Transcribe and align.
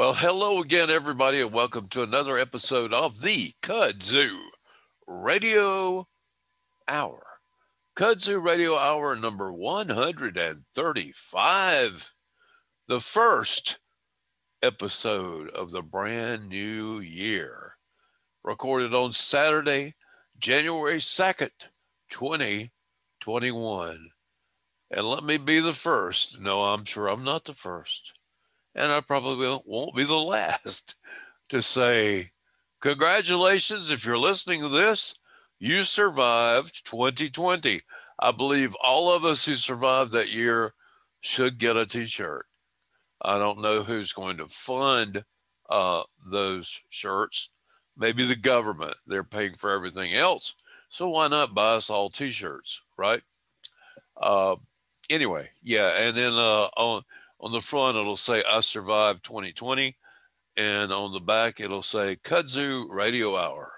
Well, 0.00 0.14
hello 0.14 0.62
again, 0.62 0.88
everybody, 0.88 1.42
and 1.42 1.52
welcome 1.52 1.86
to 1.88 2.02
another 2.02 2.38
episode 2.38 2.94
of 2.94 3.20
the 3.20 3.52
Kudzu 3.62 4.34
Radio 5.06 6.08
Hour. 6.88 7.22
Kudzu 7.94 8.42
Radio 8.42 8.78
Hour 8.78 9.14
number 9.14 9.52
135, 9.52 12.14
the 12.88 13.00
first 13.00 13.78
episode 14.62 15.50
of 15.50 15.70
the 15.70 15.82
brand 15.82 16.48
new 16.48 17.00
year, 17.00 17.76
recorded 18.42 18.94
on 18.94 19.12
Saturday, 19.12 19.96
January 20.38 20.96
2nd, 20.96 21.50
2021. 22.08 24.08
And 24.90 25.06
let 25.06 25.24
me 25.24 25.36
be 25.36 25.60
the 25.60 25.74
first. 25.74 26.40
No, 26.40 26.64
I'm 26.64 26.86
sure 26.86 27.06
I'm 27.06 27.22
not 27.22 27.44
the 27.44 27.52
first 27.52 28.14
and 28.80 28.92
I 28.92 29.00
probably 29.00 29.46
won't 29.66 29.94
be 29.94 30.04
the 30.04 30.14
last 30.16 30.96
to 31.50 31.60
say, 31.60 32.30
Congratulations, 32.80 33.90
if 33.90 34.06
you're 34.06 34.18
listening 34.18 34.62
to 34.62 34.68
this, 34.70 35.14
you 35.58 35.84
survived 35.84 36.86
2020. 36.86 37.82
I 38.18 38.32
believe 38.32 38.74
all 38.82 39.12
of 39.12 39.22
us 39.22 39.44
who 39.44 39.54
survived 39.54 40.12
that 40.12 40.32
year 40.32 40.72
should 41.20 41.58
get 41.58 41.76
a 41.76 41.84
t 41.84 42.06
shirt. 42.06 42.46
I 43.20 43.36
don't 43.36 43.60
know 43.60 43.82
who's 43.82 44.14
going 44.14 44.38
to 44.38 44.46
fund 44.46 45.24
uh, 45.68 46.04
those 46.26 46.80
shirts. 46.88 47.50
Maybe 47.98 48.26
the 48.26 48.36
government. 48.36 48.96
They're 49.06 49.24
paying 49.24 49.52
for 49.52 49.70
everything 49.70 50.14
else. 50.14 50.54
So 50.88 51.10
why 51.10 51.28
not 51.28 51.54
buy 51.54 51.74
us 51.74 51.90
all 51.90 52.08
t 52.08 52.30
shirts, 52.30 52.80
right? 52.96 53.20
Uh, 54.16 54.56
anyway, 55.10 55.50
yeah. 55.62 55.92
And 55.98 56.16
then 56.16 56.32
uh, 56.32 56.68
on 56.78 57.02
on 57.40 57.52
the 57.52 57.60
front, 57.60 57.96
it'll 57.96 58.16
say, 58.16 58.42
I 58.50 58.60
survived 58.60 59.24
2020. 59.24 59.96
And 60.56 60.92
on 60.92 61.12
the 61.12 61.20
back, 61.20 61.60
it'll 61.60 61.82
say, 61.82 62.16
Kudzu 62.16 62.86
Radio 62.90 63.36
Hour. 63.36 63.72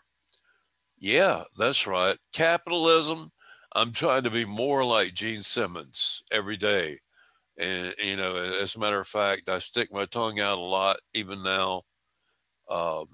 Yeah, 0.99 1.45
that's 1.57 1.87
right. 1.87 2.17
Capitalism. 2.33 3.31
I'm 3.75 3.93
trying 3.93 4.25
to 4.25 4.31
be 4.31 4.45
more 4.45 4.85
like 4.85 5.15
Gene 5.15 5.43
Simmons 5.43 6.23
every 6.31 6.57
day. 6.57 7.01
And, 7.59 7.95
you 8.03 8.17
know, 8.17 8.37
as 8.37 8.75
a 8.75 8.79
matter 8.79 9.01
of 9.01 9.07
fact, 9.07 9.49
I 9.49 9.59
stick 9.59 9.93
my 9.93 10.07
tongue 10.07 10.41
out 10.41 10.59
a 10.59 10.61
lot, 10.61 10.99
even 11.15 11.43
now. 11.43 11.83
Um, 12.69 13.07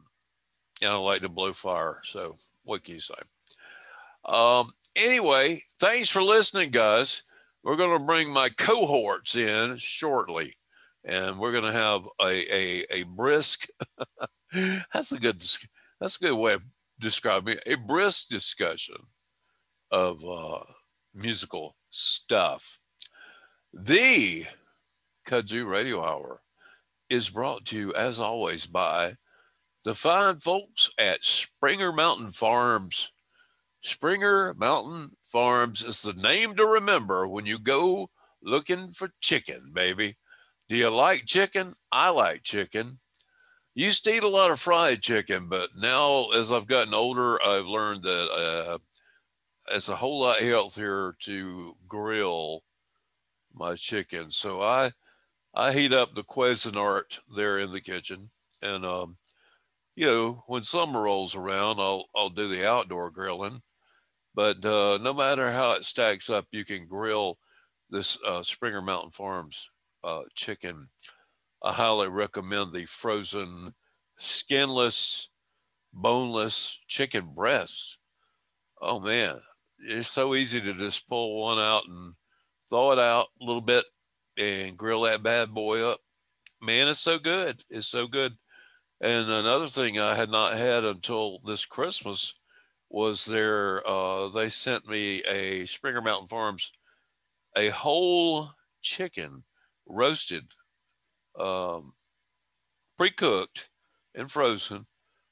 and 0.81 0.91
I 0.91 0.97
like 0.97 1.23
to 1.23 1.29
blow 1.29 1.53
fire. 1.53 2.01
So, 2.05 2.37
what 2.63 2.85
can 2.85 2.95
you 2.95 3.01
say? 3.01 3.15
Um, 4.25 4.71
anyway, 4.97 5.63
thanks 5.81 6.09
for 6.09 6.23
listening, 6.23 6.71
guys. 6.71 7.23
We're 7.69 7.77
going 7.77 7.99
to 7.99 8.07
bring 8.07 8.33
my 8.33 8.49
cohorts 8.49 9.37
in 9.37 9.77
shortly, 9.77 10.55
and 11.05 11.39
we're 11.39 11.53
going 11.53 11.71
to 11.71 11.73
have 11.73 12.09
a 12.19 12.55
a, 12.55 12.87
a 12.91 13.03
brisk. 13.03 13.67
that's 14.95 15.13
a 15.13 15.19
good 15.19 15.45
that's 16.01 16.17
a 16.17 16.19
good 16.19 16.35
way 16.35 16.55
of 16.55 16.63
describing 16.99 17.59
it, 17.59 17.75
a 17.75 17.77
brisk 17.77 18.29
discussion 18.29 18.97
of 19.91 20.25
uh, 20.25 20.61
musical 21.15 21.77
stuff. 21.91 22.79
The 23.75 24.47
Kudzu 25.29 25.69
Radio 25.69 26.03
Hour 26.03 26.41
is 27.11 27.29
brought 27.29 27.67
to 27.67 27.77
you, 27.77 27.93
as 27.93 28.19
always, 28.19 28.65
by 28.65 29.17
the 29.85 29.95
fine 29.95 30.39
folks 30.39 30.89
at 30.99 31.23
Springer 31.23 31.93
Mountain 31.93 32.33
Farms. 32.33 33.13
Springer 33.83 34.55
Mountain 34.55 35.18
Farms 35.29 35.85
is 35.85 36.01
the 36.01 36.15
name 36.15 36.57
to 36.57 36.65
remember 36.65 37.29
when 37.29 37.45
you 37.45 37.59
go 37.59 38.09
looking 38.43 38.89
for 38.89 39.11
chicken, 39.21 39.73
baby. 39.75 40.17
Do 40.71 40.77
you 40.77 40.89
like 40.89 41.27
chicken? 41.27 41.75
I 41.93 42.09
like 42.09 42.43
chicken. 42.45 43.01
Used 43.75 44.05
to 44.05 44.11
eat 44.11 44.23
a 44.23 44.29
lot 44.29 44.51
of 44.51 44.59
fried 44.59 45.03
chicken, 45.03 45.49
but 45.51 45.71
now 45.77 46.31
as 46.31 46.51
I've 46.51 46.67
gotten 46.67 46.95
older, 46.95 47.41
I've 47.43 47.67
learned 47.67 48.05
that 48.05 48.31
uh, 48.31 48.79
it's 49.71 49.91
a 49.91 49.97
whole 49.97 50.21
lot 50.21 50.41
healthier 50.41 51.15
to 51.25 51.77
grill 51.87 52.65
my 53.53 53.75
chicken. 53.75 54.31
So 54.31 54.63
I 54.63 54.93
I 55.55 55.73
heat 55.75 55.93
up 55.93 56.15
the 56.15 56.25
Cuisinart 56.25 57.19
there 57.37 57.59
in 57.59 57.71
the 57.71 57.83
kitchen, 57.83 58.31
and 58.63 58.87
um, 58.87 59.19
you 59.95 60.07
know 60.07 60.45
when 60.47 60.63
summer 60.63 61.03
rolls 61.03 61.35
around, 61.35 61.81
I'll 61.81 62.07
I'll 62.17 62.31
do 62.31 62.49
the 62.49 62.67
outdoor 62.67 63.11
grilling 63.11 63.61
but 64.39 64.65
uh, 64.65 65.01
no 65.03 65.13
matter 65.13 65.51
how 65.51 65.73
it 65.73 65.85
stacks 65.85 66.31
up, 66.31 66.47
you 66.53 66.65
can 66.65 66.87
grill 66.87 67.39
this 67.91 68.17
uh, 68.25 68.41
Springer 68.45 68.81
Mountain 68.81 69.11
Farms 69.11 69.73
uh, 70.05 70.21
chicken. 70.33 70.91
I 71.61 71.73
highly 71.73 72.07
recommend 72.07 72.73
the 72.73 72.85
frozen, 72.85 73.75
skinless, 74.17 75.31
boneless 75.93 76.79
chicken 76.87 77.33
breasts. 77.35 77.99
Oh 78.81 79.01
man, 79.01 79.41
it's 79.81 80.07
so 80.07 80.37
easy 80.37 80.61
to 80.61 80.73
just 80.73 81.09
pull 81.09 81.41
one 81.41 81.59
out 81.59 81.89
and 81.89 82.15
thaw 82.71 82.93
it 82.93 83.01
out 83.01 83.27
a 83.43 83.45
little 83.45 83.61
bit 83.61 83.87
and 84.37 84.77
grill 84.77 85.03
that 85.03 85.21
bad 85.21 85.53
boy 85.53 85.83
up. 85.83 85.99
Man, 86.63 86.87
it's 86.87 87.01
so 87.01 87.19
good. 87.19 87.65
It's 87.71 87.89
so 87.89 88.07
good. 88.07 88.35
And 89.01 89.29
another 89.29 89.67
thing 89.67 89.99
I 89.99 90.15
had 90.15 90.31
not 90.31 90.57
had 90.57 90.85
until 90.85 91.41
this 91.45 91.67
Christmas 91.67 92.35
was 92.91 93.27
there 93.27 93.87
uh, 93.87 94.29
they 94.29 94.49
sent 94.49 94.89
me 94.89 95.23
a 95.25 95.67
Springer 95.67 96.01
Mountain 96.01 96.29
Farms 96.29 96.73
a 97.57 97.69
whole 97.69 98.53
chicken 98.83 99.45
roasted, 99.87 100.45
um, 101.39 101.95
pre-cooked 102.97 103.71
and 104.15 104.31
frozen. 104.31 104.87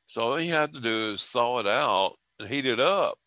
So 0.06 0.22
all 0.22 0.40
you 0.40 0.52
had 0.52 0.74
to 0.74 0.80
do 0.80 1.12
is 1.12 1.26
thaw 1.26 1.60
it 1.60 1.66
out 1.66 2.16
and 2.38 2.48
heat 2.48 2.66
it 2.66 2.80
up. 2.80 3.18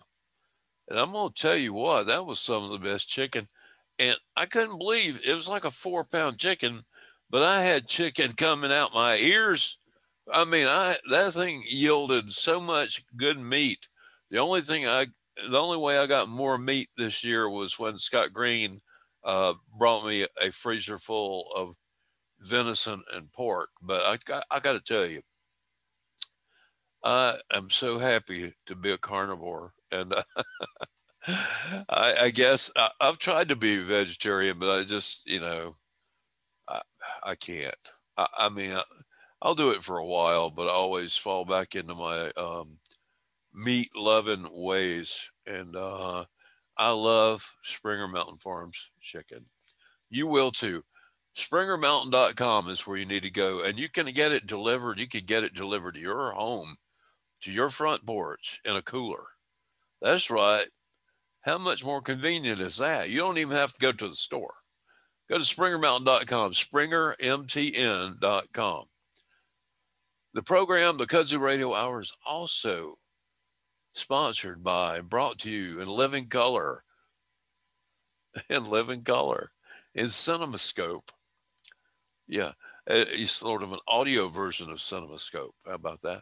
And 0.90 1.00
I'm 1.00 1.12
gonna 1.12 1.32
tell 1.36 1.56
you 1.56 1.74
what, 1.74 2.08
that 2.08 2.26
was 2.26 2.40
some 2.40 2.64
of 2.64 2.72
the 2.72 2.78
best 2.78 3.08
chicken. 3.10 3.48
And 4.00 4.18
I 4.36 4.46
couldn't 4.46 4.80
believe 4.80 5.20
it 5.24 5.34
was 5.34 5.48
like 5.48 5.66
a 5.66 5.72
four 5.72 6.04
pound 6.04 6.40
chicken, 6.40 6.84
but 7.30 7.44
I 7.44 7.62
had 7.62 7.88
chicken 7.88 8.34
coming 8.34 8.72
out 8.72 8.94
my 8.94 9.18
ears. 9.18 9.78
I 10.32 10.46
mean, 10.46 10.68
I 10.68 10.96
that 11.10 11.34
thing 11.34 11.64
yielded 11.68 12.32
so 12.32 12.60
much 12.60 13.04
good 13.16 13.40
meat 13.40 13.88
the 14.30 14.38
only 14.38 14.62
thing 14.62 14.88
I, 14.88 15.08
the 15.50 15.60
only 15.60 15.78
way 15.78 15.98
I 15.98 16.06
got 16.06 16.30
more 16.30 16.58
meat 16.58 16.90
this 16.98 17.24
year 17.24 17.50
was 17.50 17.80
when 17.80 17.98
Scott 17.98 18.34
Green 18.34 18.82
uh, 19.24 19.54
brought 19.78 20.06
me 20.06 20.26
a 20.42 20.52
freezer 20.52 20.98
full 20.98 21.48
of 21.56 21.76
venison 22.40 23.04
and 23.14 23.32
pork. 23.32 23.70
But 23.82 24.04
I 24.04 24.18
got, 24.24 24.44
I 24.52 24.60
got 24.60 24.74
to 24.74 24.80
tell 24.80 25.06
you, 25.06 25.22
I 27.04 27.40
am 27.52 27.70
so 27.70 28.00
happy 28.00 28.54
to 28.66 28.76
be 28.76 28.92
a 28.92 28.98
carnivore, 28.98 29.74
and 29.92 30.14
I, 31.28 32.16
I, 32.22 32.30
guess 32.32 32.72
I, 32.76 32.90
have 33.00 33.20
tried 33.20 33.50
to 33.50 33.56
be 33.56 33.78
vegetarian, 33.78 34.60
but 34.60 34.78
I 34.78 34.84
just, 34.84 35.26
you 35.26 35.40
know, 35.40 35.78
I, 36.68 36.82
I 37.24 37.36
can't. 37.36 37.76
I, 38.18 38.28
I 38.38 38.50
mean, 38.50 38.72
I, 38.72 38.84
will 39.48 39.56
do 39.56 39.72
it 39.72 39.82
for 39.82 39.98
a 39.98 40.06
while, 40.06 40.50
but 40.50 40.68
I 40.68 40.72
always 40.72 41.16
fall 41.16 41.46
back 41.46 41.76
into 41.76 41.96
my 41.96 42.32
um, 42.32 42.80
meat 43.54 43.90
loving 43.96 44.48
ways. 44.52 45.30
And 45.46 45.76
uh, 45.76 46.26
I 46.78 46.92
love 46.92 47.56
Springer 47.64 48.08
Mountain 48.08 48.38
Farms 48.38 48.92
chicken. 49.02 49.46
You 50.10 50.28
will 50.28 50.52
too. 50.52 50.84
SpringerMountain.com 51.38 52.70
is 52.70 52.86
where 52.86 52.98
you 52.98 53.06
need 53.06 53.24
to 53.24 53.30
go, 53.30 53.64
and 53.64 53.80
you 53.80 53.88
can 53.90 54.08
get 54.08 54.34
it 54.34 54.48
delivered. 54.48 55.00
You 55.00 55.08
can 55.08 55.26
get 55.26 55.44
it 55.44 55.54
delivered 55.54 55.94
to 55.94 56.02
your 56.02 56.32
home, 56.32 56.76
to 57.42 57.52
your 57.52 57.70
front 57.70 58.06
porch 58.06 58.60
in 58.66 58.76
a 58.76 58.82
cooler. 58.82 59.28
That's 60.02 60.30
right. 60.30 60.68
How 61.42 61.58
much 61.58 61.86
more 61.86 62.02
convenient 62.02 62.60
is 62.60 62.76
that? 62.78 63.10
You 63.10 63.20
don't 63.20 63.38
even 63.38 63.56
have 63.56 63.72
to 63.74 63.80
go 63.80 63.94
to 63.94 64.10
the 64.10 64.16
store. 64.16 64.56
Go 65.30 65.38
to 65.38 65.44
SpringerMountain.com, 65.44 66.52
SpringerMTN.com. 66.52 68.84
The 70.34 70.44
program, 70.44 70.98
the 70.98 71.08
Kudzu 71.08 71.40
Radio 71.40 71.74
Hour, 71.74 72.02
is 72.02 72.12
also 72.26 72.99
sponsored 73.94 74.64
by 74.64 74.98
and 74.98 75.10
brought 75.10 75.40
to 75.40 75.52
you 75.52 75.82
in 75.82 75.88
living 75.88 76.28
color, 76.28 76.84
in 78.50 78.70
living 78.70 79.04
color, 79.04 79.52
in 79.94 80.06
CinemaScope. 80.06 81.10
Yeah, 82.28 82.52
it's 82.88 83.32
sort 83.32 83.64
of 83.64 83.74
an 83.74 83.80
audio 83.88 84.30
version 84.30 84.70
of 84.70 84.78
CinemaScope. 84.78 85.52
How 85.66 85.74
about 85.74 86.02
that? 86.04 86.22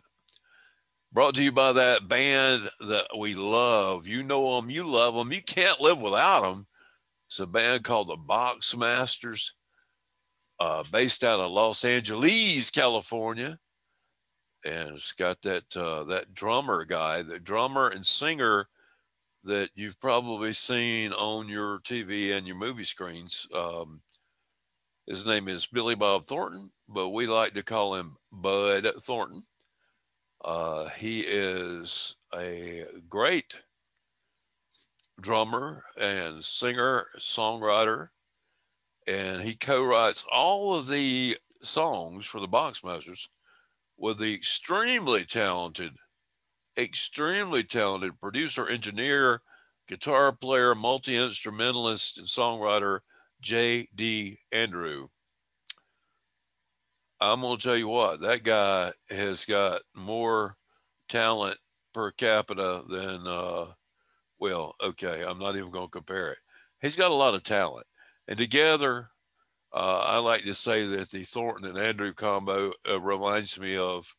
Brought 1.12 1.36
to 1.36 1.44
you 1.44 1.52
by 1.52 1.74
that 1.74 2.08
band 2.08 2.69
that 2.80 3.08
we 3.18 3.34
love. 3.34 4.08
You 4.08 4.24
know 4.24 4.60
them, 4.60 4.69
you 4.69 4.88
love 4.88 5.16
them, 5.16 5.31
you 5.31 5.42
can't 5.42 5.80
live 5.80 6.02
without 6.02 6.42
them. 6.42 6.68
It's 7.28 7.40
a 7.40 7.48
band 7.48 7.84
called 7.84 8.08
the 8.08 8.18
Boxmasters, 8.18 9.52
uh, 10.60 10.84
based 10.92 11.24
out 11.24 11.40
of 11.40 11.52
Los 11.52 11.84
Angeles, 11.84 12.72
California 12.72 13.60
and 14.68 14.96
it's 14.96 15.14
got 15.14 15.42
that 15.44 15.75
uh, 15.78 16.04
that 16.04 16.34
drummer 16.34 16.84
guy, 16.84 17.22
the 17.22 17.40
drummer 17.40 17.88
and 17.88 18.06
singer 18.06 18.68
that 19.44 19.69
you've 19.75 20.00
probably 20.02 20.52
seen 20.52 21.14
on 21.14 21.48
your 21.48 21.80
TV 21.80 22.36
and 22.36 22.46
your 22.46 22.58
movie 22.58 22.84
screens. 22.84 23.48
Um, 23.54 24.02
His 25.06 25.25
name 25.25 25.48
is 25.48 25.66
Billy 25.66 25.96
Bob 25.96 26.25
Thornton, 26.25 26.72
but 26.90 27.10
we 27.10 27.28
like 27.28 27.54
to 27.54 27.64
call 27.64 27.96
him 27.96 28.18
Bud 28.31 28.92
Thornton. 29.00 29.44
Uh, 30.44 30.90
he 30.90 31.22
is 31.22 32.16
a 32.36 32.86
great 33.08 33.60
drummer 35.19 35.86
and 35.98 36.44
singer, 36.44 37.08
songwriter, 37.18 38.10
and 39.08 39.42
he 39.42 39.56
co-writes 39.56 40.25
all 40.31 40.75
of 40.75 40.88
the 40.88 41.38
songs 41.64 42.25
for 42.25 42.42
the 42.42 42.48
Boxmasters 42.48 43.28
with 43.97 44.19
the 44.19 44.33
extremely 44.33 45.25
talented, 45.25 45.94
extremely 46.77 47.63
talented 47.63 48.19
producer, 48.19 48.67
engineer, 48.67 49.41
guitar 49.88 50.31
player, 50.31 50.75
multi-instrumentalist, 50.75 52.17
and 52.17 52.27
songwriter 52.27 52.99
J.D. 53.41 54.39
Andrew. 54.51 55.07
I'm 57.19 57.41
going 57.41 57.57
to 57.57 57.63
tell 57.63 57.75
you 57.75 57.88
what, 57.88 58.21
that 58.21 58.44
guy 58.44 58.91
has 59.09 59.45
got 59.45 59.81
more 59.95 60.55
talent 61.09 61.57
per 61.94 62.11
capita 62.11 62.83
than, 62.88 63.25
uh, 63.25 63.65
well, 64.39 64.75
okay, 64.83 65.23
I'm 65.27 65.39
not 65.39 65.55
even 65.55 65.71
going 65.71 65.88
to 65.88 65.91
compare 65.91 66.31
it. 66.31 66.38
He's 66.79 66.95
got 66.95 67.09
a 67.09 67.15
lot 67.15 67.33
of 67.33 67.44
talent. 67.44 67.88
And 68.27 68.38
together, 68.38 69.09
uh, 69.77 70.03
I 70.06 70.18
like 70.18 70.44
to 70.44 70.53
say 70.53 70.85
that 70.88 71.12
the 71.12 71.24
Thornton 71.24 71.69
and 71.69 71.77
Andrew 71.77 72.13
combo 72.13 72.71
uh, 72.89 73.00
reminds 73.00 73.59
me 73.59 73.77
of, 73.77 74.15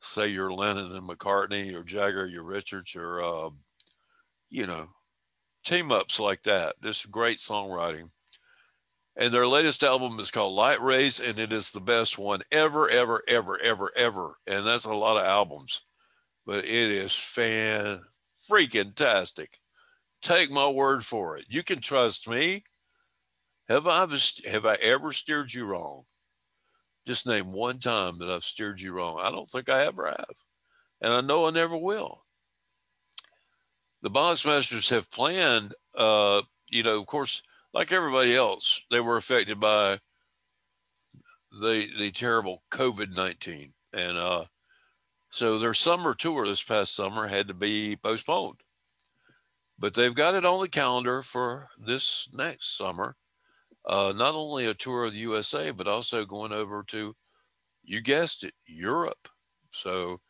say, 0.00 0.26
your 0.26 0.52
Lennon 0.52 0.94
and 0.94 1.08
McCartney, 1.08 1.72
or 1.74 1.84
Jagger, 1.84 2.26
your 2.26 2.42
Richards, 2.42 2.96
or, 2.96 3.22
uh, 3.22 3.50
you 4.48 4.66
know, 4.66 4.88
team 5.64 5.92
ups 5.92 6.18
like 6.18 6.42
that. 6.42 6.74
Just 6.82 7.10
great 7.10 7.38
songwriting. 7.38 8.10
And 9.16 9.32
their 9.32 9.46
latest 9.46 9.82
album 9.82 10.18
is 10.18 10.30
called 10.30 10.54
Light 10.54 10.80
Rays, 10.80 11.20
and 11.20 11.38
it 11.38 11.52
is 11.52 11.70
the 11.70 11.80
best 11.80 12.18
one 12.18 12.40
ever, 12.50 12.88
ever, 12.88 13.22
ever, 13.28 13.60
ever, 13.60 13.90
ever. 13.96 14.34
And 14.46 14.66
that's 14.66 14.84
a 14.84 14.94
lot 14.94 15.18
of 15.18 15.26
albums, 15.26 15.82
but 16.46 16.64
it 16.64 16.90
is 16.90 17.14
fan 17.14 18.02
freaking 18.50 18.94
tastic. 18.94 19.58
Take 20.22 20.50
my 20.50 20.68
word 20.68 21.04
for 21.04 21.36
it. 21.36 21.44
You 21.48 21.62
can 21.62 21.80
trust 21.80 22.28
me. 22.28 22.64
Have 23.70 23.86
I 23.86 24.04
have 24.50 24.66
I 24.66 24.74
ever 24.82 25.12
steered 25.12 25.54
you 25.54 25.64
wrong? 25.64 26.02
Just 27.06 27.24
name 27.24 27.52
one 27.52 27.78
time 27.78 28.18
that 28.18 28.28
I've 28.28 28.42
steered 28.42 28.80
you 28.80 28.92
wrong. 28.92 29.20
I 29.20 29.30
don't 29.30 29.48
think 29.48 29.68
I 29.68 29.86
ever 29.86 30.06
have, 30.06 30.34
and 31.00 31.12
I 31.12 31.20
know 31.20 31.46
I 31.46 31.50
never 31.50 31.76
will. 31.76 32.24
The 34.02 34.10
Boxmasters 34.10 34.90
have 34.90 35.08
planned, 35.12 35.74
uh, 35.94 36.42
you 36.68 36.82
know, 36.82 37.00
of 37.00 37.06
course, 37.06 37.42
like 37.72 37.92
everybody 37.92 38.34
else, 38.34 38.82
they 38.90 38.98
were 38.98 39.16
affected 39.16 39.60
by 39.60 40.00
the 41.52 41.86
the 41.96 42.10
terrible 42.10 42.64
COVID 42.72 43.16
nineteen, 43.16 43.72
and 43.92 44.18
uh, 44.18 44.46
so 45.30 45.60
their 45.60 45.74
summer 45.74 46.14
tour 46.14 46.44
this 46.44 46.62
past 46.62 46.96
summer 46.96 47.28
had 47.28 47.46
to 47.46 47.54
be 47.54 47.94
postponed. 47.94 48.62
But 49.78 49.94
they've 49.94 50.14
got 50.14 50.34
it 50.34 50.44
on 50.44 50.60
the 50.60 50.68
calendar 50.68 51.22
for 51.22 51.68
this 51.78 52.28
next 52.32 52.76
summer. 52.76 53.14
Uh, 53.86 54.12
not 54.14 54.34
only 54.34 54.66
a 54.66 54.74
tour 54.74 55.04
of 55.04 55.14
the 55.14 55.20
USA, 55.20 55.70
but 55.70 55.88
also 55.88 56.24
going 56.24 56.52
over 56.52 56.84
to, 56.88 57.14
you 57.82 58.00
guessed 58.00 58.44
it, 58.44 58.54
Europe. 58.66 59.28
So 59.72 60.20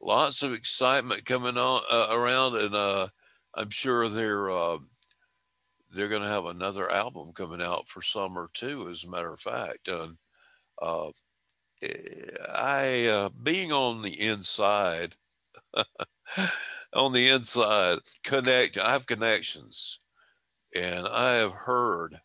lots 0.00 0.42
of 0.42 0.52
excitement 0.52 1.24
coming 1.24 1.56
on 1.56 1.82
uh, 1.90 2.08
around, 2.10 2.56
and 2.56 2.74
uh, 2.74 3.08
I'm 3.54 3.70
sure 3.70 4.08
they're 4.08 4.50
um, 4.50 4.90
they're 5.90 6.08
going 6.08 6.22
to 6.22 6.28
have 6.28 6.46
another 6.46 6.90
album 6.90 7.32
coming 7.32 7.62
out 7.62 7.88
for 7.88 8.02
summer 8.02 8.48
too. 8.54 8.88
As 8.88 9.04
a 9.04 9.10
matter 9.10 9.32
of 9.32 9.40
fact, 9.40 9.88
and 9.88 10.16
uh, 10.80 11.08
eh, 11.82 12.26
I 12.54 13.06
uh, 13.06 13.28
being 13.30 13.72
on 13.72 14.02
the 14.02 14.20
inside, 14.20 15.16
on 16.94 17.12
the 17.12 17.28
inside, 17.28 17.98
connect. 18.24 18.78
I 18.78 18.92
have 18.92 19.06
connections, 19.06 20.00
and 20.74 21.06
I 21.06 21.34
have 21.34 21.52
heard 21.52 22.20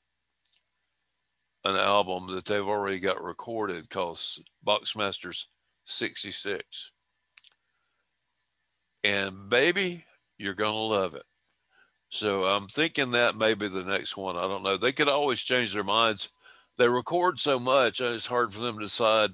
an 1.67 1.75
album 1.75 2.27
that 2.33 2.45
they've 2.45 2.67
already 2.67 2.99
got 2.99 3.23
recorded 3.23 3.89
called 3.89 4.19
Boxmasters 4.65 5.45
'66, 5.85 6.91
and 9.03 9.49
baby, 9.49 10.05
you're 10.37 10.53
gonna 10.53 10.75
love 10.75 11.15
it. 11.15 11.23
So 12.09 12.45
I'm 12.45 12.67
thinking 12.67 13.11
that 13.11 13.35
maybe 13.35 13.67
the 13.67 13.83
next 13.83 14.15
one. 14.15 14.37
I 14.37 14.41
don't 14.41 14.63
know. 14.63 14.77
They 14.77 14.91
could 14.93 15.09
always 15.09 15.43
change 15.43 15.73
their 15.73 15.83
minds. 15.83 16.29
They 16.77 16.87
record 16.87 17.39
so 17.39 17.59
much, 17.59 17.99
and 17.99 18.13
it's 18.13 18.27
hard 18.27 18.53
for 18.53 18.59
them 18.59 18.75
to 18.75 18.85
decide 18.85 19.31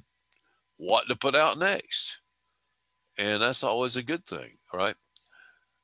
what 0.77 1.07
to 1.07 1.15
put 1.15 1.35
out 1.35 1.59
next. 1.59 2.19
And 3.18 3.41
that's 3.41 3.63
always 3.63 3.95
a 3.95 4.03
good 4.03 4.25
thing, 4.25 4.57
right? 4.74 4.95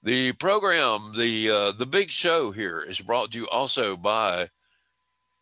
The 0.02 0.32
program, 0.34 1.12
the 1.16 1.50
uh, 1.50 1.72
the 1.74 1.86
big 1.86 2.10
show 2.10 2.52
here 2.52 2.82
is 2.82 3.02
brought 3.02 3.32
to 3.32 3.38
you 3.38 3.48
also 3.50 3.98
by 3.98 4.50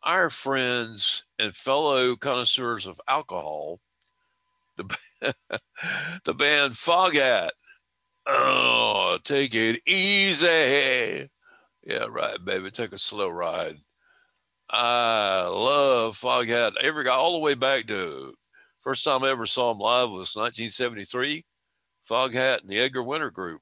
our 0.07 0.29
friends 0.29 1.25
and 1.37 1.53
fellow 1.53 2.15
connoisseurs 2.15 2.87
of 2.87 3.01
alcohol, 3.09 3.81
the, 4.77 4.85
the 6.23 6.33
band 6.33 6.73
Foghat. 6.73 7.49
Oh, 8.25 9.19
take 9.23 9.53
it 9.53 9.81
easy. 9.85 11.29
Yeah, 11.85 12.05
right, 12.09 12.43
baby. 12.43 12.71
Take 12.71 12.93
a 12.93 12.97
slow 12.97 13.29
ride. 13.29 13.79
I 14.69 15.43
love 15.51 16.17
Foghat. 16.17 16.73
Every 16.81 17.03
guy, 17.03 17.13
all 17.13 17.33
the 17.33 17.39
way 17.39 17.53
back 17.53 17.87
to 17.87 18.33
first 18.79 19.03
time 19.03 19.23
I 19.23 19.29
ever 19.29 19.45
saw 19.45 19.71
him 19.71 19.79
live 19.79 20.09
was 20.09 20.35
1973. 20.35 21.43
Foghat 22.09 22.61
and 22.61 22.69
the 22.69 22.79
Edgar 22.79 23.03
Winter 23.03 23.29
Group, 23.29 23.61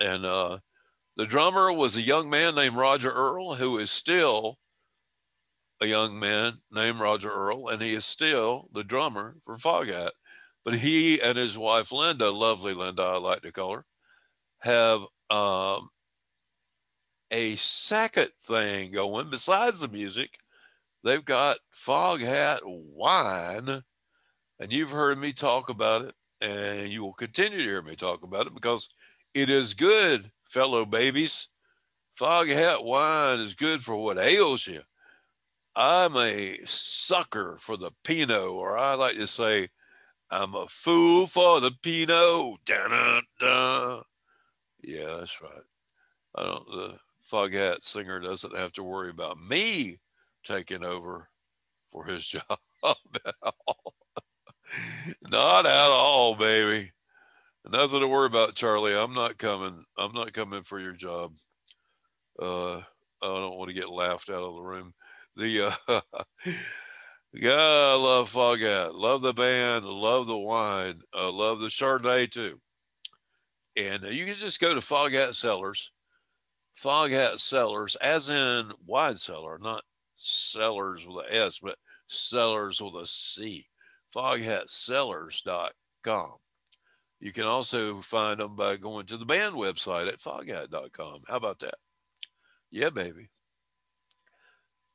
and 0.00 0.24
uh, 0.24 0.58
the 1.16 1.26
drummer 1.26 1.72
was 1.72 1.96
a 1.96 2.02
young 2.02 2.28
man 2.28 2.56
named 2.56 2.74
Roger 2.74 3.12
Earl, 3.12 3.54
who 3.54 3.78
is 3.78 3.92
still 3.92 4.58
a 5.80 5.86
young 5.86 6.18
man 6.18 6.58
named 6.70 7.00
Roger 7.00 7.30
Earl, 7.30 7.68
and 7.68 7.80
he 7.80 7.94
is 7.94 8.04
still 8.04 8.68
the 8.72 8.84
drummer 8.84 9.36
for 9.44 9.56
Foghat. 9.56 10.10
But 10.64 10.74
he 10.74 11.20
and 11.20 11.38
his 11.38 11.56
wife 11.56 11.90
Linda, 11.90 12.30
lovely 12.30 12.74
Linda, 12.74 13.02
I 13.02 13.18
like 13.18 13.42
to 13.42 13.52
call 13.52 13.76
her, 13.76 13.86
have 14.58 15.00
um, 15.30 15.88
a 17.30 17.56
second 17.56 18.30
thing 18.42 18.92
going 18.92 19.30
besides 19.30 19.80
the 19.80 19.88
music. 19.88 20.38
They've 21.02 21.24
got 21.24 21.58
Foghat 21.74 22.60
wine, 22.64 23.82
and 24.58 24.72
you've 24.72 24.90
heard 24.90 25.18
me 25.18 25.32
talk 25.32 25.70
about 25.70 26.02
it, 26.02 26.14
and 26.42 26.92
you 26.92 27.02
will 27.02 27.14
continue 27.14 27.58
to 27.58 27.64
hear 27.64 27.82
me 27.82 27.96
talk 27.96 28.22
about 28.22 28.46
it 28.46 28.54
because 28.54 28.90
it 29.32 29.48
is 29.48 29.72
good, 29.72 30.30
fellow 30.44 30.84
babies. 30.84 31.48
Foghat 32.18 32.84
wine 32.84 33.40
is 33.40 33.54
good 33.54 33.82
for 33.82 33.96
what 33.96 34.18
ails 34.18 34.66
you. 34.66 34.82
I'm 35.82 36.14
a 36.14 36.58
sucker 36.66 37.56
for 37.58 37.78
the 37.78 37.90
Pinot, 38.04 38.42
or 38.42 38.76
I 38.76 38.96
like 38.96 39.16
to 39.16 39.26
say, 39.26 39.70
I'm 40.30 40.54
a 40.54 40.66
fool 40.66 41.26
for 41.26 41.58
the 41.58 41.70
Pinot. 41.82 42.60
Yeah, 44.82 45.16
that's 45.18 45.40
right. 45.40 45.62
I 46.34 46.42
don't. 46.42 46.66
The 46.66 46.98
Foghat 47.32 47.80
singer 47.80 48.20
doesn't 48.20 48.58
have 48.58 48.74
to 48.74 48.82
worry 48.82 49.08
about 49.08 49.38
me 49.40 50.00
taking 50.44 50.84
over 50.84 51.30
for 51.90 52.04
his 52.04 52.26
job 52.28 52.42
at 52.84 53.34
all. 53.42 53.94
not 55.30 55.64
at 55.64 55.88
all, 55.88 56.34
baby. 56.34 56.92
Nothing 57.66 58.00
to 58.00 58.06
worry 58.06 58.26
about, 58.26 58.54
Charlie. 58.54 58.94
I'm 58.94 59.14
not 59.14 59.38
coming. 59.38 59.82
I'm 59.96 60.12
not 60.12 60.34
coming 60.34 60.62
for 60.62 60.78
your 60.78 60.92
job. 60.92 61.32
Uh, 62.38 62.76
I 62.76 62.82
don't 63.22 63.56
want 63.56 63.68
to 63.68 63.74
get 63.74 63.88
laughed 63.88 64.28
out 64.28 64.42
of 64.42 64.56
the 64.56 64.62
room. 64.62 64.92
The 65.36 65.74
uh, 65.88 66.00
yeah, 67.32 67.52
I 67.52 67.94
love 67.94 68.32
Foghat. 68.32 68.94
Love 68.94 69.22
the 69.22 69.32
band. 69.32 69.84
Love 69.84 70.26
the 70.26 70.38
wine. 70.38 71.00
Uh, 71.14 71.30
love 71.30 71.60
the 71.60 71.68
Chardonnay 71.68 72.30
too. 72.30 72.60
And 73.76 74.02
you 74.02 74.26
can 74.26 74.34
just 74.34 74.60
go 74.60 74.74
to 74.74 74.80
Foghat 74.80 75.34
Cellars 75.34 75.92
Foghat 76.80 77.40
Cellars, 77.40 77.96
as 77.96 78.30
in 78.30 78.72
wine 78.86 79.14
cellar, 79.14 79.58
not 79.58 79.82
sellers 80.16 81.06
with 81.06 81.26
a 81.26 81.34
S, 81.34 81.58
but 81.58 81.76
sellers 82.06 82.80
with 82.80 82.94
a 82.94 83.04
C. 83.06 83.66
Foghatcellars.com. 84.14 86.32
You 87.20 87.32
can 87.32 87.44
also 87.44 88.00
find 88.00 88.40
them 88.40 88.56
by 88.56 88.76
going 88.76 89.04
to 89.06 89.16
the 89.18 89.26
band 89.26 89.54
website 89.54 90.08
at 90.08 90.20
foghat.com. 90.20 91.22
How 91.28 91.36
about 91.36 91.60
that? 91.60 91.74
Yeah, 92.70 92.90
baby. 92.90 93.30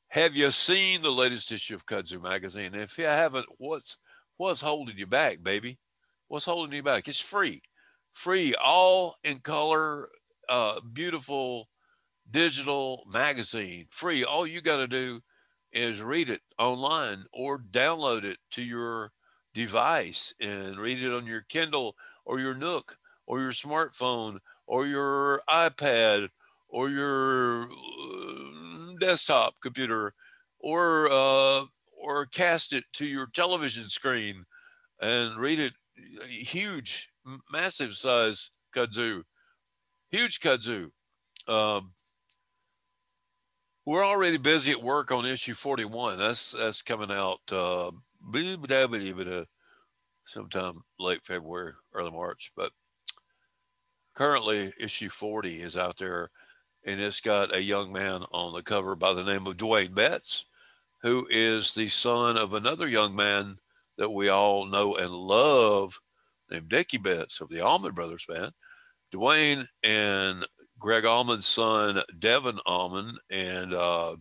Have 0.10 0.36
you 0.36 0.50
seen 0.52 1.02
the 1.02 1.12
latest 1.12 1.52
issue 1.52 1.76
of 1.76 1.86
Kudzu 1.86 2.22
magazine? 2.22 2.74
If 2.74 2.98
you 2.98 3.06
haven't, 3.06 3.48
what's 3.58 3.98
what's 4.38 4.62
holding 4.62 4.98
you 4.98 5.08
back, 5.08 5.44
baby? 5.44 5.78
What's 6.28 6.46
holding 6.46 6.76
you 6.76 6.84
back? 6.84 7.08
It's 7.08 7.20
free, 7.20 7.62
free, 8.14 8.56
all 8.64 9.16
in 9.24 9.40
color, 9.40 10.10
uh, 10.48 10.80
beautiful 10.94 11.68
digital 12.30 13.06
magazine, 13.12 13.88
free. 13.90 14.24
All 14.24 14.48
you 14.48 14.62
got 14.62 14.78
to 14.78 14.88
do 14.88 15.22
is 15.72 16.02
read 16.02 16.30
it 16.30 16.42
online 16.58 17.26
or 17.34 17.60
download 17.60 18.24
it 18.24 18.38
to 18.52 18.64
your 18.64 19.12
device 19.54 20.34
and 20.40 20.78
read 20.78 21.04
it 21.04 21.14
on 21.14 21.26
your 21.26 21.42
Kindle 21.50 21.96
or 22.26 22.40
your 22.40 22.56
Nook 22.56 22.98
or 23.28 23.42
your 23.42 23.52
smartphone 23.52 24.40
or 24.66 24.88
your 24.88 25.42
iPad 25.50 26.30
or 26.70 26.90
your 26.90 27.68
desktop 29.00 29.56
computer 29.62 30.14
or 30.60 31.10
uh, 31.12 31.66
or 32.02 32.26
cast 32.28 32.74
it 32.74 32.84
to 32.94 33.06
your 33.06 33.28
television 33.28 33.88
screen 33.90 34.46
and 35.02 35.36
read 35.36 35.60
it. 35.60 35.74
Huge 36.28 37.10
massive 37.52 37.94
size 37.94 38.52
kudzu. 38.76 39.24
Huge 40.12 40.40
kudzu. 40.40 40.92
Um, 41.48 41.94
we're 43.86 44.06
already 44.06 44.38
busy 44.38 44.72
at 44.72 44.82
work 44.82 45.12
on 45.12 45.26
issue 45.26 45.54
41 45.54 46.18
that's 46.18 46.52
that's 46.52 46.82
coming 46.82 47.12
out 47.12 47.40
uh, 47.52 47.92
sometime 50.26 50.82
late 51.00 51.24
february 51.24 51.74
early 51.94 52.12
march. 52.12 52.52
But 52.56 52.72
currently 54.16 54.74
issue 54.80 55.10
40 55.10 55.62
is 55.62 55.78
out 55.78 55.98
there 55.98 56.32
and 56.86 57.02
it's 57.02 57.20
got 57.20 57.56
a 57.56 57.62
young 57.62 57.92
man 57.92 58.24
on 58.32 58.54
the 58.54 58.62
cover 58.62 58.96
by 58.96 59.14
the 59.14 59.24
name 59.24 59.48
of 59.48 59.58
Duane 59.58 59.94
Betts, 59.94 60.46
who 61.02 61.28
is 61.30 61.74
the 61.74 61.88
son 61.88 62.38
of 62.38 62.54
another 62.54 62.88
young 62.88 63.16
man 63.16 63.58
that 63.98 64.12
we 64.12 64.30
all 64.30 64.66
know 64.66 64.96
and 64.96 65.12
love, 65.12 66.00
named 66.52 66.70
Dickey 66.70 66.98
Betts 66.98 67.42
of 67.42 67.50
the 67.50 67.62
Allman 67.62 67.94
Brothers 67.94 68.26
Band. 68.30 68.52
Dwayne 69.12 69.66
and 69.84 70.46
Gregg 70.78 71.06
Allman's 71.06 71.48
son, 71.48 72.02
Devon 72.20 72.60
Allman, 72.66 73.18
and 73.32 73.74
uh, 73.74 74.16